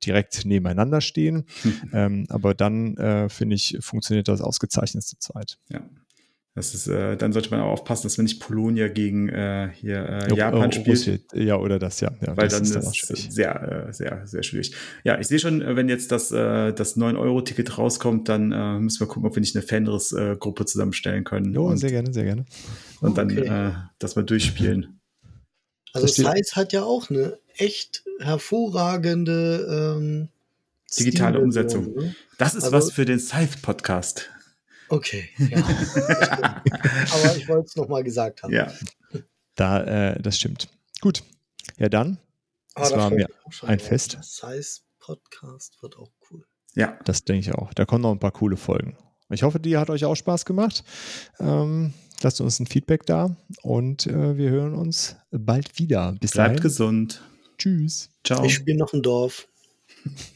direkt 0.04 0.44
nebeneinander 0.44 1.00
stehen. 1.00 1.46
ähm, 1.94 2.26
aber 2.28 2.52
dann, 2.54 2.96
äh, 2.96 3.28
finde 3.28 3.54
ich, 3.54 3.78
funktioniert 3.80 4.26
das 4.28 4.40
ausgezeichnet 4.40 5.04
zu 5.04 5.16
zweit. 5.18 5.58
Ja. 5.70 5.80
Das 6.56 6.72
ist, 6.74 6.88
äh, 6.88 7.16
dann 7.18 7.34
sollte 7.34 7.50
man 7.50 7.60
auch 7.60 7.70
aufpassen, 7.72 8.04
dass 8.04 8.16
man 8.16 8.24
nicht 8.24 8.40
Polonia 8.40 8.88
gegen 8.88 9.28
äh, 9.28 9.68
hier 9.74 9.98
äh, 10.08 10.28
Oh, 10.32 10.34
Japan 10.36 10.68
oh, 10.70 10.72
spielt. 10.72 10.88
Russland. 10.88 11.20
Ja, 11.34 11.56
oder 11.58 11.78
das, 11.78 12.00
ja. 12.00 12.10
ja 12.22 12.28
weil 12.36 12.48
das 12.48 12.54
dann 12.54 12.62
ist 12.62 12.70
ist 12.70 12.76
auch 12.86 12.90
es 12.90 12.96
schwierig. 12.96 13.28
sehr, 13.30 13.86
äh, 13.88 13.92
sehr, 13.92 14.26
sehr 14.26 14.42
schwierig. 14.42 14.74
Ja, 15.04 15.20
ich 15.20 15.26
sehe 15.28 15.38
schon, 15.38 15.60
äh, 15.60 15.76
wenn 15.76 15.90
jetzt 15.90 16.10
das, 16.12 16.32
äh, 16.32 16.72
das 16.72 16.96
9-Euro-Ticket 16.96 17.76
rauskommt, 17.76 18.30
dann 18.30 18.52
äh, 18.52 18.78
müssen 18.78 19.00
wir 19.00 19.06
gucken, 19.06 19.28
ob 19.28 19.36
wir 19.36 19.40
nicht 19.40 19.54
eine 19.54 19.62
Fenris-Gruppe 19.66 20.64
zusammenstellen 20.64 21.24
können. 21.24 21.52
Jo, 21.52 21.66
und, 21.66 21.76
sehr 21.76 21.90
gerne, 21.90 22.10
sehr 22.14 22.24
gerne. 22.24 22.46
und 23.02 23.18
dann 23.18 23.30
Okay. 23.30 23.46
äh, 23.68 23.72
das 23.98 24.16
mal 24.16 24.22
durchspielen. 24.24 24.98
Also 25.92 26.08
Size 26.08 26.52
hat 26.56 26.74
ja 26.74 26.82
auch 26.82 27.08
eine 27.08 27.38
echt 27.56 28.04
hervorragende 28.18 29.96
ähm, 29.98 30.28
Digitale 30.98 31.40
Umsetzung. 31.40 31.94
Ne? 31.94 32.14
Das 32.38 32.54
ist 32.54 32.64
Also- 32.64 32.76
was 32.76 32.92
für 32.92 33.04
den 33.06 33.18
Scythe-Podcast. 33.18 34.30
Okay, 34.88 35.28
ja. 35.38 35.60
das 35.60 35.90
stimmt. 35.90 37.12
Aber 37.12 37.36
ich 37.36 37.48
wollte 37.48 37.66
es 37.66 37.76
nochmal 37.76 38.04
gesagt 38.04 38.42
haben. 38.42 38.52
Ja. 38.52 38.72
Da, 39.54 40.12
äh, 40.12 40.20
das 40.22 40.36
stimmt. 40.36 40.68
Gut. 41.00 41.22
Ja, 41.78 41.88
dann, 41.88 42.18
Aber 42.74 42.82
Das 42.84 42.90
da 42.92 42.98
war 42.98 43.10
mir 43.10 43.28
ein. 43.62 43.78
Fest. 43.80 44.18
Size 44.22 44.80
Podcast 44.98 45.82
wird 45.82 45.96
auch 45.96 46.10
cool. 46.30 46.44
Ja. 46.74 46.98
das 47.04 47.24
denke 47.24 47.40
ich 47.48 47.54
auch. 47.54 47.72
Da 47.74 47.84
kommen 47.86 48.02
noch 48.02 48.12
ein 48.12 48.18
paar 48.18 48.32
coole 48.32 48.56
Folgen. 48.56 48.96
Ich 49.30 49.42
hoffe, 49.42 49.58
die 49.58 49.76
hat 49.76 49.90
euch 49.90 50.04
auch 50.04 50.14
Spaß 50.14 50.44
gemacht. 50.44 50.84
Ähm, 51.40 51.92
lasst 52.22 52.40
uns 52.40 52.60
ein 52.60 52.66
Feedback 52.66 53.06
da 53.06 53.34
und 53.62 54.06
äh, 54.06 54.36
wir 54.36 54.50
hören 54.50 54.74
uns 54.74 55.16
bald 55.30 55.78
wieder. 55.78 56.12
Bis 56.20 56.32
Bleibt 56.32 56.50
dahin. 56.50 56.62
gesund. 56.62 57.22
Tschüss. 57.58 58.10
Ciao. 58.24 58.44
Ich 58.44 58.54
spiele 58.54 58.78
noch 58.78 58.92
ein 58.92 59.02
Dorf. 59.02 59.48